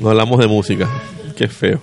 No 0.00 0.10
hablamos 0.10 0.38
de 0.40 0.46
música. 0.46 0.88
Qué 1.36 1.48
feo. 1.48 1.80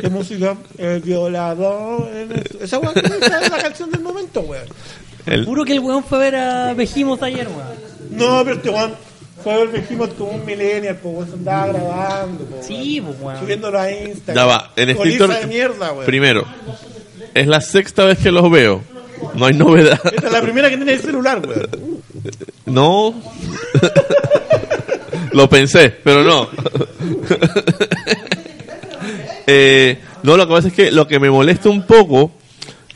¿Qué 0.00 0.08
música? 0.08 0.56
El 0.78 1.00
violador. 1.00 2.08
el- 2.14 2.32
Esa 2.60 2.76
esa 2.78 3.40
es 3.40 3.50
la 3.50 3.58
canción 3.58 3.90
del 3.90 4.00
momento, 4.02 4.40
weón. 4.40 4.64
El- 5.26 5.44
Juro 5.44 5.64
que 5.64 5.72
el 5.72 5.80
weón 5.80 6.04
fue 6.04 6.18
a 6.18 6.20
ver 6.20 6.36
a 6.36 6.74
Behemoth 6.74 7.22
ayer, 7.22 7.48
weón. 7.48 7.90
No, 8.10 8.42
pero 8.44 8.56
este 8.56 8.70
weón 8.70 8.92
fue 9.42 9.52
a 9.54 9.56
ver 9.58 9.68
Behemoth 9.68 10.16
como 10.18 10.32
un 10.32 10.44
millennial, 10.44 10.98
pues 11.02 11.14
weón, 11.14 11.28
se 11.28 11.34
andaba 11.34 11.66
grabando, 11.68 12.44
po, 12.44 12.54
weón. 12.56 12.64
Sí, 12.66 13.00
pues 13.00 13.16
weón. 13.20 13.40
Subiéndolo 13.40 13.78
a 13.80 13.90
Instagram. 13.90 14.34
Ya 14.36 14.44
va, 14.46 14.70
en 14.76 14.96
Coliza 14.96 15.24
estricto. 15.24 15.40
de 15.40 15.46
mierda, 15.54 15.92
weón. 15.92 16.06
Primero, 16.06 16.44
es 17.34 17.46
la 17.46 17.60
sexta 17.60 18.04
vez 18.04 18.18
que 18.18 18.30
los 18.30 18.50
veo. 18.50 18.82
No 19.34 19.46
hay 19.46 19.54
novedad. 19.54 20.00
Esta 20.04 20.26
es 20.26 20.32
la 20.32 20.42
primera 20.42 20.70
que 20.70 20.76
tiene 20.76 20.92
el 20.92 21.00
celular, 21.00 21.40
weón. 21.46 22.00
No. 22.66 23.14
Lo 25.32 25.48
pensé, 25.48 25.90
pero 26.02 26.24
no. 26.24 26.48
Eh, 29.52 29.98
no, 30.22 30.36
lo 30.36 30.46
que 30.46 30.54
pasa 30.54 30.68
es 30.68 30.74
que 30.74 30.92
lo 30.92 31.08
que 31.08 31.18
me 31.18 31.28
molesta 31.28 31.68
un 31.68 31.84
poco 31.84 32.30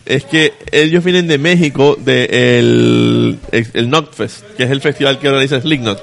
es 0.06 0.24
que 0.24 0.52
ellos 0.70 1.02
vienen 1.02 1.26
de 1.26 1.36
México, 1.36 1.96
de 1.98 2.58
el, 2.58 3.38
que 3.50 4.64
es 4.64 4.70
el 4.70 4.80
festival 4.80 5.18
que 5.18 5.28
organiza 5.28 5.60
Slipknot. 5.60 6.00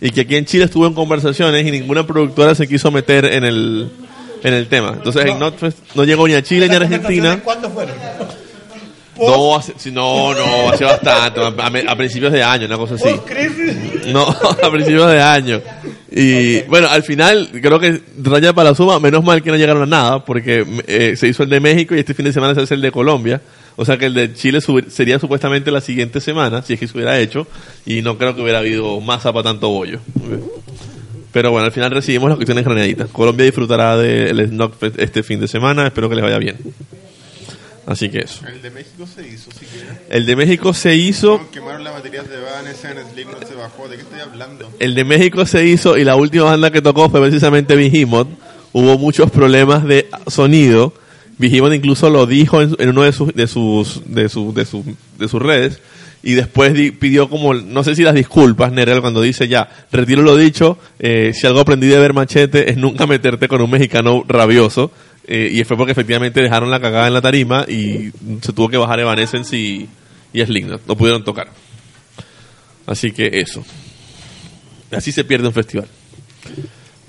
Y 0.00 0.12
que 0.12 0.22
aquí 0.22 0.36
en 0.36 0.46
Chile 0.46 0.64
estuvo 0.64 0.86
en 0.86 0.94
conversaciones 0.94 1.66
y 1.66 1.70
ninguna 1.70 2.06
productora 2.06 2.54
se 2.54 2.66
quiso 2.66 2.90
meter 2.90 3.26
en 3.26 3.44
el, 3.44 3.90
en 4.42 4.54
el 4.54 4.68
tema. 4.68 4.90
Entonces 4.94 5.24
el 5.24 5.38
Notfest 5.38 5.78
no 5.94 6.04
llegó 6.04 6.26
ni 6.28 6.34
a 6.34 6.42
Chile 6.42 6.68
ni 6.68 6.74
a 6.76 6.80
¿Las 6.80 6.90
Argentina. 6.92 7.40
¿Cuándo 7.42 7.70
fueron? 7.70 7.94
No, 9.18 9.56
hace, 9.56 9.72
no, 9.92 10.34
no, 10.34 10.68
hace 10.70 10.84
bastante, 10.84 11.40
a, 11.40 11.46
a- 11.46 11.92
a 11.92 11.96
principios 11.96 12.30
de 12.32 12.42
año, 12.42 12.66
una 12.66 12.76
cosa 12.76 12.96
así. 12.96 13.04
No, 14.12 14.28
a 14.62 14.70
principios 14.70 15.10
de 15.10 15.22
año. 15.22 15.62
Y 16.10 16.60
bueno, 16.64 16.86
al 16.90 17.02
final 17.02 17.48
creo 17.62 17.80
que 17.80 18.02
raya 18.22 18.52
para 18.52 18.70
la 18.70 18.76
suma, 18.76 19.00
menos 19.00 19.24
mal 19.24 19.42
que 19.42 19.50
no 19.50 19.56
llegaron 19.56 19.82
a 19.84 19.86
nada, 19.86 20.22
porque 20.22 20.66
eh, 20.86 21.14
se 21.16 21.28
hizo 21.28 21.42
el 21.44 21.48
de 21.48 21.60
México 21.60 21.94
y 21.96 22.00
este 22.00 22.12
fin 22.12 22.26
de 22.26 22.32
semana 22.34 22.54
se 22.54 22.60
hace 22.60 22.74
el 22.74 22.82
de 22.82 22.92
Colombia. 22.92 23.40
O 23.76 23.86
sea 23.86 23.96
que 23.96 24.04
el 24.06 24.12
de 24.14 24.34
Chile 24.34 24.58
sería 24.88 25.18
supuestamente 25.18 25.70
la 25.70 25.80
siguiente 25.80 26.20
semana, 26.20 26.60
si 26.62 26.74
es 26.74 26.80
que 26.80 26.86
se 26.86 26.94
hubiera 26.94 27.18
hecho, 27.18 27.46
y 27.86 28.02
no 28.02 28.18
creo 28.18 28.34
que 28.36 28.42
hubiera 28.42 28.58
habido 28.58 29.00
masa 29.00 29.32
para 29.32 29.44
tanto 29.44 29.70
bollo. 29.70 29.98
Pero 31.36 31.50
bueno, 31.50 31.66
al 31.66 31.72
final 31.72 31.90
recibimos 31.90 32.30
las 32.30 32.36
cuestiones 32.36 32.64
graneaditas. 32.64 33.10
Colombia 33.10 33.44
disfrutará 33.44 33.98
del 33.98 34.48
Snockfest 34.48 34.98
este 34.98 35.22
fin 35.22 35.38
de 35.38 35.46
semana, 35.46 35.86
espero 35.86 36.08
que 36.08 36.14
les 36.14 36.24
vaya 36.24 36.38
bien. 36.38 36.56
Así 37.84 38.08
que 38.08 38.20
eso. 38.20 38.40
El 38.46 38.62
de 38.62 38.70
México 38.70 39.06
se 39.06 39.28
hizo 39.28 39.50
siquiera. 39.50 40.00
El 40.08 40.24
de 40.24 40.34
México 40.34 40.72
se 40.72 40.96
hizo 40.96 41.36
No, 41.36 41.50
quemaron 41.50 41.84
las 41.84 41.92
baterías 41.92 42.26
de 42.30 42.40
Vanessa 42.40 42.90
en 42.90 43.06
Slipknot 43.12 43.46
se 43.46 43.54
bajó. 43.54 43.86
¿De 43.86 43.96
qué 43.96 44.02
estoy 44.04 44.20
hablando? 44.20 44.72
El 44.78 44.94
de 44.94 45.04
México 45.04 45.44
se 45.44 45.66
hizo 45.66 45.98
y 45.98 46.04
la 46.04 46.16
última 46.16 46.44
banda 46.44 46.70
que 46.70 46.80
tocó 46.80 47.10
fue 47.10 47.20
precisamente 47.20 47.76
Behemoth. 47.76 48.28
Hubo 48.72 48.96
muchos 48.96 49.30
problemas 49.30 49.84
de 49.84 50.08
sonido. 50.28 50.94
Behemoth 51.36 51.74
incluso 51.74 52.08
lo 52.08 52.24
dijo 52.24 52.62
en, 52.62 52.74
en 52.78 52.88
uno 52.88 53.02
de 53.02 53.12
sus 53.12 53.34
de 53.34 53.46
sus 53.46 54.00
de 54.06 54.30
sus 54.30 54.54
de 54.54 54.64
sus 54.64 54.86
de 55.18 55.28
sus 55.28 55.42
redes 55.42 55.80
y 56.22 56.34
después 56.34 56.74
di- 56.74 56.90
pidió 56.90 57.28
como 57.28 57.54
no 57.54 57.84
sé 57.84 57.94
si 57.94 58.02
las 58.02 58.14
disculpas 58.14 58.72
Nerel 58.72 59.00
cuando 59.00 59.20
dice 59.22 59.46
ya 59.48 59.68
retiro 59.92 60.22
lo 60.22 60.36
dicho 60.36 60.78
eh, 60.98 61.32
si 61.34 61.46
algo 61.46 61.60
aprendí 61.60 61.86
de 61.86 61.98
ver 61.98 62.12
Machete 62.14 62.70
es 62.70 62.76
nunca 62.76 63.06
meterte 63.06 63.48
con 63.48 63.60
un 63.60 63.70
mexicano 63.70 64.24
rabioso 64.26 64.90
eh, 65.28 65.50
y 65.52 65.62
fue 65.64 65.76
porque 65.76 65.92
efectivamente 65.92 66.40
dejaron 66.42 66.70
la 66.70 66.80
cagada 66.80 67.06
en 67.08 67.14
la 67.14 67.20
tarima 67.20 67.64
y 67.68 68.10
se 68.42 68.52
tuvo 68.52 68.68
que 68.68 68.76
bajar 68.76 69.00
Evanescence 69.00 69.56
y, 69.56 69.88
y 70.32 70.44
Slipknot 70.44 70.86
no 70.86 70.96
pudieron 70.96 71.22
tocar 71.24 71.48
así 72.86 73.10
que 73.12 73.30
eso 73.32 73.64
Así 74.92 75.10
se 75.10 75.24
pierde 75.24 75.48
un 75.48 75.52
festival. 75.52 75.88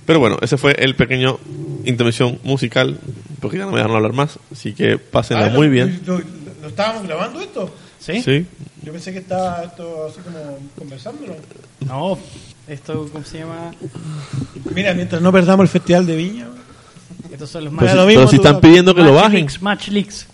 Pero 0.07 0.19
bueno, 0.19 0.39
ese 0.41 0.57
fue 0.57 0.71
el 0.79 0.95
pequeño 0.95 1.37
intervención 1.85 2.39
musical, 2.43 2.97
porque 3.39 3.57
ya 3.59 3.65
no 3.65 3.71
me 3.71 3.77
dejaron 3.77 3.97
hablar 3.97 4.13
más, 4.13 4.39
así 4.51 4.73
que 4.73 4.97
pásenla 4.97 5.45
Ah, 5.45 5.49
muy 5.49 5.67
lo- 5.67 5.73
bien. 5.73 6.01
Lo, 6.07 6.17
lo 6.17 6.67
estábamos 6.69 7.03
grabando 7.03 7.39
esto? 7.39 7.73
¿Sí? 8.07 8.21
Sí. 8.23 8.45
Yo 8.83 8.91
pensé 8.93 9.11
que 9.13 9.19
estaba 9.19 9.63
esto 9.63 10.07
así 10.09 10.19
como 10.21 10.57
conversándolo. 10.77 11.35
No, 11.85 12.17
esto, 12.67 13.09
¿cómo 13.11 13.23
se 13.25 13.39
llama? 13.39 13.71
Mira, 14.73 14.93
mientras 14.93 15.21
no 15.21 15.31
perdamos 15.31 15.63
el 15.65 15.69
Festival 15.69 16.05
de 16.07 16.15
Viña. 16.15 16.47
Estos 17.31 17.49
son 17.49 17.65
los 17.65 17.73
Pero 17.73 17.81
match, 17.81 17.89
si- 17.91 17.95
Pero 17.95 18.07
mismo 18.07 18.27
si 18.29 18.35
están 18.37 18.59
pidiendo 18.61 18.95
que 18.95 19.01
lo 19.03 19.13
bajen, 19.13 19.39
leaks, 19.41 19.61
match 19.61 19.87
leaks. 19.89 20.27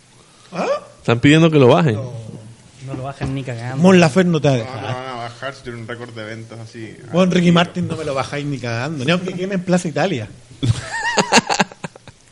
¿Ah? 0.51 0.67
están 0.99 1.19
pidiendo 1.19 1.49
que 1.49 1.57
lo 1.59 1.67
bajen. 1.67 1.95
No 1.95 2.93
lo 2.95 3.03
bajan 3.03 3.33
ni 3.33 3.43
cagando. 3.43 3.77
Mon 3.81 3.99
Lafer 3.99 4.25
no 4.25 4.39
te 4.39 4.49
va 4.49 4.53
a 4.55 4.57
No, 4.57 4.63
no 4.65 4.81
van 4.93 5.07
a 5.07 5.13
bajar 5.15 5.53
si 5.55 5.63
tienen 5.63 5.81
un 5.81 5.87
récord 5.87 6.11
de 6.13 6.23
ventas 6.23 6.59
así. 6.59 6.95
Bueno, 7.11 7.31
Ricky 7.33 7.51
Martin 7.51 7.87
no 7.87 7.95
me 7.97 8.05
lo 8.05 8.13
bajáis 8.13 8.45
ni 8.45 8.57
cagando. 8.59 9.03
Ni 9.03 9.11
aunque 9.11 9.33
quemen 9.33 9.61
Plaza 9.63 9.87
Italia. 9.87 10.27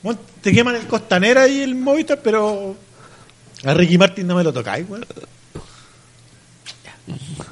Bueno, 0.03 0.19
te 0.41 0.51
queman 0.51 0.75
el 0.75 0.87
Costanera 0.87 1.47
y 1.47 1.61
el 1.61 1.75
Movistar, 1.75 2.21
pero 2.23 2.75
a 3.63 3.73
Ricky 3.73 3.97
Martin 3.97 4.27
no 4.27 4.35
me 4.35 4.43
lo 4.43 4.53
tocáis, 4.53 4.87
weón. 4.89 5.05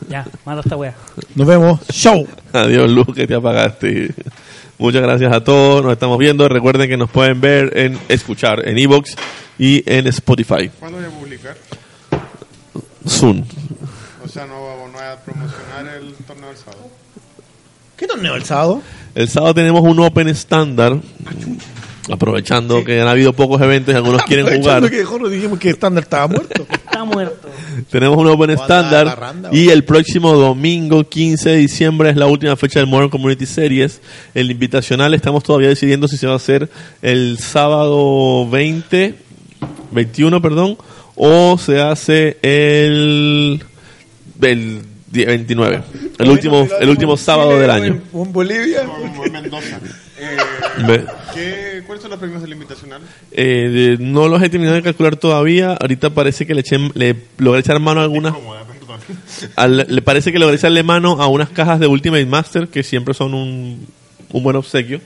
Ya, 0.09 0.25
mata 0.45 0.61
esta 0.61 0.75
wea. 0.75 0.95
Nos 1.35 1.47
vemos. 1.47 1.79
Show. 1.91 2.27
Adiós, 2.53 2.89
Luz, 2.89 3.13
que 3.13 3.27
te 3.27 3.35
apagaste. 3.35 4.13
Muchas 4.77 5.01
gracias 5.01 5.31
a 5.33 5.43
todos, 5.43 5.83
nos 5.83 5.91
estamos 5.91 6.17
viendo. 6.17 6.47
Recuerden 6.47 6.89
que 6.89 6.97
nos 6.97 7.09
pueden 7.09 7.41
ver 7.41 7.77
en 7.77 7.99
escuchar 8.07 8.67
en 8.67 8.79
Evox 8.79 9.15
y 9.57 9.83
en 9.85 10.07
Spotify. 10.07 10.69
¿Cuándo 10.79 10.97
voy 10.97 11.07
a 11.07 11.09
publicar? 11.09 11.57
Soon. 13.05 13.45
O 14.23 14.27
sea, 14.27 14.45
no, 14.45 14.53
no 14.53 14.93
voy 14.93 15.03
a 15.03 15.17
promocionar 15.17 15.95
el 15.97 16.13
torneo 16.25 16.47
del 16.47 16.57
sábado. 16.57 16.89
¿Qué 17.97 18.07
torneo 18.07 18.35
el 18.35 18.45
sábado? 18.45 18.81
El 19.15 19.27
sábado 19.27 19.53
tenemos 19.53 19.81
un 19.81 19.99
Open 19.99 20.29
estándar. 20.29 20.97
Aprovechando 22.11 22.83
que 22.83 22.99
han 23.01 23.07
habido 23.07 23.33
pocos 23.33 23.61
eventos 23.61 23.93
y 23.93 23.97
algunos 23.97 24.23
quieren 24.23 24.45
jugar. 24.59 24.89
Que 24.89 24.97
mejor 24.97 25.29
dijimos 25.29 25.59
que 25.59 25.69
estándar 25.69 26.03
estaba 26.03 26.27
muerto. 26.27 26.65
Está 26.71 27.03
muerto. 27.03 27.49
Tenemos 27.89 28.17
un 28.17 28.27
Open 28.27 28.51
agarrando. 28.51 29.49
y 29.51 29.69
el 29.69 29.83
próximo 29.83 30.33
domingo 30.33 31.07
15 31.07 31.49
de 31.49 31.55
diciembre 31.57 32.09
es 32.09 32.15
la 32.17 32.25
última 32.25 32.55
fecha 32.55 32.79
del 32.79 32.87
Modern 32.87 33.09
Community 33.09 33.45
Series. 33.45 34.01
El 34.33 34.51
invitacional 34.51 35.13
estamos 35.13 35.43
todavía 35.43 35.69
decidiendo 35.69 36.07
si 36.07 36.17
se 36.17 36.27
va 36.27 36.33
a 36.33 36.37
hacer 36.37 36.69
el 37.01 37.37
sábado 37.39 38.49
20, 38.49 39.15
21, 39.91 40.41
perdón, 40.41 40.77
o 41.15 41.57
se 41.57 41.79
hace 41.81 42.37
el, 42.41 43.63
el 44.41 44.81
die- 45.11 45.25
29, 45.25 45.81
el 46.17 46.29
último, 46.29 46.67
el 46.79 46.89
último 46.89 47.17
sábado 47.17 47.57
del 47.59 47.69
año. 47.69 48.01
En 48.13 48.33
Bolivia. 48.33 48.81
En 49.25 49.31
Mendoza. 49.31 49.79
Eh, 50.21 51.05
¿qué, 51.33 51.83
¿Cuáles 51.85 52.01
son 52.01 52.11
los 52.11 52.19
premios 52.19 52.41
del 52.41 52.51
invitacional? 52.53 53.01
eh, 53.31 53.95
de- 53.97 54.03
no 54.03 54.27
los 54.27 54.41
he 54.43 54.49
terminado 54.49 54.75
de 54.75 54.83
calcular 54.83 55.15
todavía. 55.15 55.73
Ahorita 55.79 56.09
parece 56.09 56.45
que 56.45 56.53
le, 56.53 56.61
eché, 56.61 56.77
le 56.93 57.15
logré 57.37 57.61
echar 57.61 57.79
mano 57.79 58.01
a 58.01 58.03
algunas. 58.03 58.33
Al- 59.55 59.85
le 59.87 60.01
parece 60.01 60.31
que 60.31 60.39
logré 60.39 60.55
echarle 60.57 60.83
mano 60.83 61.21
a 61.21 61.27
unas 61.27 61.49
cajas 61.49 61.79
de 61.79 61.87
Ultimate 61.87 62.25
Master 62.25 62.67
que 62.67 62.83
siempre 62.83 63.13
son 63.13 63.33
un, 63.33 63.87
un 64.31 64.43
buen 64.43 64.55
obsequio. 64.55 64.99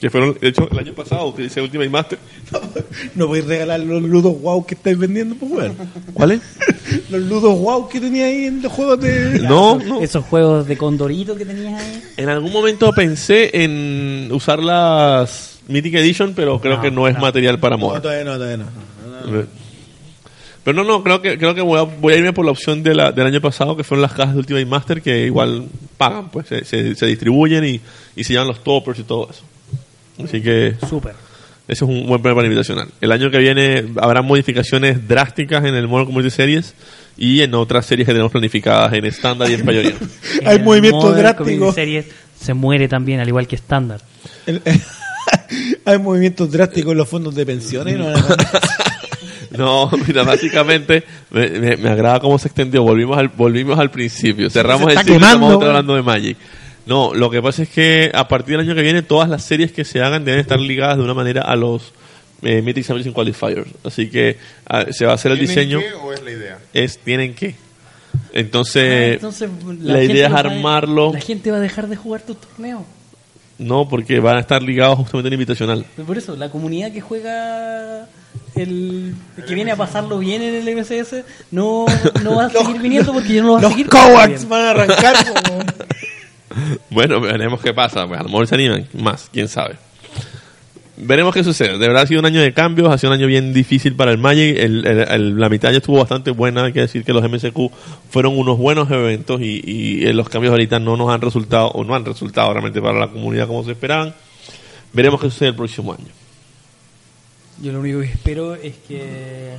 Que 0.00 0.10
fueron, 0.10 0.36
de 0.38 0.48
hecho, 0.48 0.68
el 0.70 0.78
año 0.78 0.92
pasado 0.92 1.26
utilicé 1.26 1.60
Ultimate 1.62 1.88
Master. 1.90 2.18
No 3.14 3.26
podéis 3.28 3.46
regalar 3.46 3.80
los 3.80 4.02
ludos 4.02 4.40
wow 4.42 4.64
que 4.66 4.74
estáis 4.74 4.98
vendiendo, 4.98 5.34
pues 5.36 5.50
bueno. 5.50 5.74
¿Cuáles? 6.12 6.40
Los 7.10 7.22
ludos 7.22 7.58
wow 7.58 7.88
que 7.88 7.98
tenía 8.00 8.26
ahí 8.26 8.44
en 8.44 8.62
los 8.62 8.70
juegos 8.72 9.00
de. 9.00 9.40
No, 9.40 9.76
no. 9.78 10.00
Esos 10.00 10.24
juegos 10.24 10.66
de 10.68 10.76
condorito 10.76 11.34
que 11.34 11.44
tenías 11.44 11.82
ahí. 11.82 12.02
En 12.16 12.28
algún 12.28 12.52
momento 12.52 12.92
pensé 12.92 13.50
en 13.64 14.28
usar 14.32 14.62
las 14.62 15.58
Mythic 15.68 15.94
Edition, 15.94 16.32
pero 16.34 16.60
creo 16.60 16.76
No, 16.76 16.82
que 16.82 16.90
no 16.90 17.08
es 17.08 17.14
no. 17.14 17.20
material 17.22 17.58
para 17.58 17.76
No, 17.76 17.86
moda. 17.86 18.00
todavía 18.02 18.24
no, 18.24 18.34
todavía 18.34 18.56
no. 18.58 18.66
Pero 20.64 20.76
no, 20.76 20.84
no, 20.84 21.02
creo 21.02 21.22
que, 21.22 21.38
creo 21.38 21.54
que 21.54 21.60
voy, 21.60 21.78
a, 21.78 21.82
voy 21.82 22.14
a 22.14 22.16
irme 22.16 22.32
por 22.32 22.44
la 22.44 22.50
opción 22.50 22.82
de 22.82 22.94
la, 22.94 23.12
del 23.12 23.26
año 23.26 23.40
pasado, 23.40 23.76
que 23.76 23.84
fueron 23.84 24.02
las 24.02 24.12
cajas 24.12 24.34
de 24.34 24.40
Ultimate 24.40 24.66
Master, 24.66 25.00
que 25.02 25.26
igual 25.26 25.64
pagan, 25.96 26.28
pues 26.30 26.48
se, 26.48 26.64
se, 26.64 26.94
se 26.96 27.06
distribuyen 27.06 27.64
y, 27.64 27.80
y 28.16 28.24
se 28.24 28.32
llevan 28.32 28.48
los 28.48 28.62
toppers 28.64 28.98
y 28.98 29.04
todo 29.04 29.28
eso. 29.30 29.42
Así 30.22 30.40
que 30.40 30.74
Súper. 30.88 31.12
ese 31.68 31.84
es 31.84 31.90
un 31.90 32.06
buen 32.06 32.22
premio 32.22 32.36
para 32.36 32.46
invitacional. 32.46 32.88
El 33.00 33.12
año 33.12 33.30
que 33.30 33.38
viene 33.38 33.84
habrá 34.00 34.22
modificaciones 34.22 35.06
drásticas 35.08 35.64
en 35.64 35.74
el 35.74 35.88
Modern 35.88 36.06
Community 36.06 36.34
Series 36.34 36.74
y 37.18 37.42
en 37.42 37.54
otras 37.54 37.86
series 37.86 38.06
que 38.06 38.12
tenemos 38.12 38.32
planificadas 38.32 38.92
en 38.94 39.04
Standard 39.06 39.50
y 39.50 39.54
en 39.54 39.60
Pioneer. 39.62 39.94
Hay 40.46 40.58
movimientos 40.60 41.16
drásticos. 41.16 41.74
Series 41.74 42.06
se 42.40 42.54
muere 42.54 42.88
también, 42.88 43.20
al 43.20 43.28
igual 43.28 43.46
que 43.46 43.56
estándar. 43.56 44.00
Hay 45.84 45.98
movimientos 45.98 46.50
drásticos 46.50 46.92
en 46.92 46.98
los 46.98 47.08
fondos 47.08 47.34
de 47.34 47.46
pensiones. 47.46 47.96
¿no? 47.98 48.06
No, 49.56 49.90
mira, 50.06 50.22
básicamente 50.22 51.04
me, 51.30 51.48
me- 51.48 51.76
me 51.78 51.88
agrada 51.88 52.20
cómo 52.20 52.38
se 52.38 52.48
extendió. 52.48 52.82
Volvimos 52.82 53.16
al, 53.16 53.28
volvimos 53.28 53.78
al 53.78 53.90
principio. 53.90 54.50
Cerramos 54.50 54.92
se 54.92 54.98
el 54.98 54.98
ciclo 54.98 55.14
y 55.14 55.16
estamos 55.22 55.62
hablando 55.64 55.94
de 55.94 56.02
Magic. 56.02 56.36
No, 56.86 57.12
lo 57.14 57.30
que 57.30 57.42
pasa 57.42 57.64
es 57.64 57.68
que 57.68 58.10
a 58.14 58.28
partir 58.28 58.56
del 58.56 58.66
año 58.66 58.74
que 58.76 58.82
viene 58.82 59.02
todas 59.02 59.28
las 59.28 59.42
series 59.44 59.72
que 59.72 59.84
se 59.84 60.00
hagan 60.00 60.24
deben 60.24 60.40
estar 60.40 60.58
ligadas 60.60 60.96
de 60.98 61.02
una 61.02 61.14
manera 61.14 61.42
a 61.42 61.56
los 61.56 61.92
eh, 62.42 62.62
Mythic 62.62 62.78
Examination 62.78 63.12
Qualifiers. 63.12 63.68
Así 63.84 64.08
que 64.08 64.38
ah, 64.68 64.84
se 64.90 65.04
va 65.04 65.12
a 65.12 65.14
hacer 65.16 65.32
el 65.32 65.38
¿Tienen 65.38 65.54
diseño. 65.56 65.80
que 65.80 65.92
o 65.94 66.12
es 66.12 66.22
la 66.22 66.30
idea? 66.30 66.58
Es, 66.72 66.98
tienen 66.98 67.34
que. 67.34 67.56
Ah, 68.14 68.18
Entonces, 68.34 69.14
entonces, 69.14 69.50
la 69.80 69.98
gente 69.98 70.12
idea 70.14 70.26
es 70.26 70.32
los 70.32 70.40
armarlo. 70.40 71.12
La 71.12 71.20
gente 71.20 71.50
va 71.50 71.56
a 71.56 71.60
dejar 71.60 71.88
de 71.88 71.96
jugar 71.96 72.22
tus 72.22 72.40
torneos. 72.40 72.82
no, 73.58 73.88
porque 73.88 74.20
van 74.20 74.36
a 74.36 74.40
estar 74.40 74.62
ligados 74.62 74.96
justamente 74.98 75.26
al 75.28 75.32
invitacional. 75.34 75.84
Pero 75.96 76.06
Por 76.06 76.18
eso, 76.18 76.36
la 76.36 76.50
comunidad 76.50 76.92
que 76.92 77.00
juega 77.00 78.06
el 78.54 79.14
que 79.46 79.54
viene 79.54 79.72
a 79.72 79.76
pasarlo 79.76 80.18
bien 80.18 80.40
en 80.42 80.54
el 80.54 80.76
MCS 80.76 81.24
no, 81.50 81.84
no 82.22 82.36
va 82.36 82.46
a 82.46 82.50
seguir 82.50 82.80
viniendo 82.80 83.12
porque 83.12 83.34
yo 83.34 83.42
no 83.42 83.48
lo 83.48 83.52
va 83.54 83.58
a 83.58 83.62
Los 83.62 83.72
seguir 83.72 83.88
cowards 83.88 84.44
pasando 84.44 84.48
van 84.48 84.62
a 84.62 84.70
arrancar. 84.70 85.16
como- 85.48 85.64
Bueno, 86.90 87.20
veremos 87.20 87.60
qué 87.60 87.72
pasa. 87.74 88.06
Pues 88.06 88.18
a 88.20 88.22
lo 88.22 88.28
mejor 88.30 88.46
se 88.46 88.54
animan 88.54 88.86
más, 88.94 89.28
quién 89.32 89.48
sabe. 89.48 89.76
Veremos 90.98 91.34
qué 91.34 91.44
sucede. 91.44 91.72
De 91.76 91.86
verdad 91.86 92.04
ha 92.04 92.06
sido 92.06 92.20
un 92.20 92.26
año 92.26 92.40
de 92.40 92.54
cambios, 92.54 92.88
ha 92.90 92.96
sido 92.96 93.12
un 93.12 93.18
año 93.18 93.26
bien 93.26 93.52
difícil 93.52 93.94
para 93.94 94.10
el 94.12 94.16
Magic. 94.18 94.56
El- 94.56 94.86
el- 94.86 95.00
el- 95.08 95.38
la 95.38 95.50
mitad 95.50 95.70
ya 95.70 95.76
estuvo 95.78 95.98
bastante 95.98 96.30
buena. 96.30 96.64
Hay 96.64 96.72
que 96.72 96.80
decir 96.80 97.04
que 97.04 97.12
los 97.12 97.22
MSQ 97.22 97.70
fueron 98.08 98.38
unos 98.38 98.56
buenos 98.56 98.90
eventos 98.90 99.42
y, 99.42 99.60
y, 99.62 100.06
eh, 100.06 100.14
los 100.14 100.28
cambios 100.30 100.52
ahorita 100.52 100.78
no 100.78 100.96
nos 100.96 101.10
han 101.10 101.20
resultado, 101.20 101.68
o 101.68 101.84
no 101.84 101.94
han 101.94 102.04
resultado 102.06 102.50
realmente 102.52 102.80
para 102.80 102.98
la 102.98 103.08
comunidad 103.08 103.46
como 103.46 103.62
se 103.64 103.72
esperaban. 103.72 104.14
Veremos 104.94 105.20
qué 105.20 105.28
sucede 105.28 105.50
el 105.50 105.54
próximo 105.56 105.92
año. 105.92 106.06
Yo 107.60 107.72
lo 107.72 107.80
único 107.80 108.00
que 108.00 108.06
espero 108.06 108.54
es 108.54 108.74
que 108.88 109.52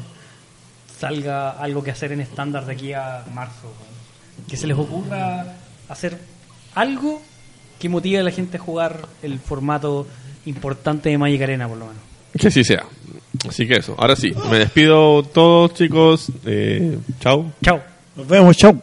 salga 0.99 1.51
algo 1.51 1.83
que 1.83 1.91
hacer 1.91 2.11
en 2.13 2.21
estándar 2.21 2.65
de 2.65 2.73
aquí 2.73 2.93
a 2.93 3.23
marzo. 3.33 3.71
Que 4.49 4.57
se 4.57 4.65
les 4.65 4.77
ocurra 4.77 5.45
hacer 5.89 6.17
algo 6.77 7.21
que 7.79 7.89
motive 7.89 8.19
a 8.19 8.23
la 8.23 8.31
gente 8.31 8.57
a 8.57 8.59
jugar 8.59 9.07
el 9.21 9.39
formato 9.39 10.07
importante 10.45 11.09
de 11.09 11.17
Magic 11.17 11.41
Arena, 11.41 11.67
por 11.67 11.77
lo 11.77 11.87
menos. 11.87 12.01
Que 12.37 12.47
así 12.47 12.63
sea. 12.63 12.85
Así 13.47 13.67
que 13.67 13.75
eso. 13.75 13.95
Ahora 13.97 14.15
sí, 14.15 14.31
me 14.49 14.59
despido 14.59 15.23
todos 15.23 15.73
chicos. 15.73 16.31
Eh, 16.45 16.97
chao. 17.19 17.51
Chao. 17.61 17.81
Nos 18.15 18.27
vemos, 18.27 18.55
chau. 18.57 18.81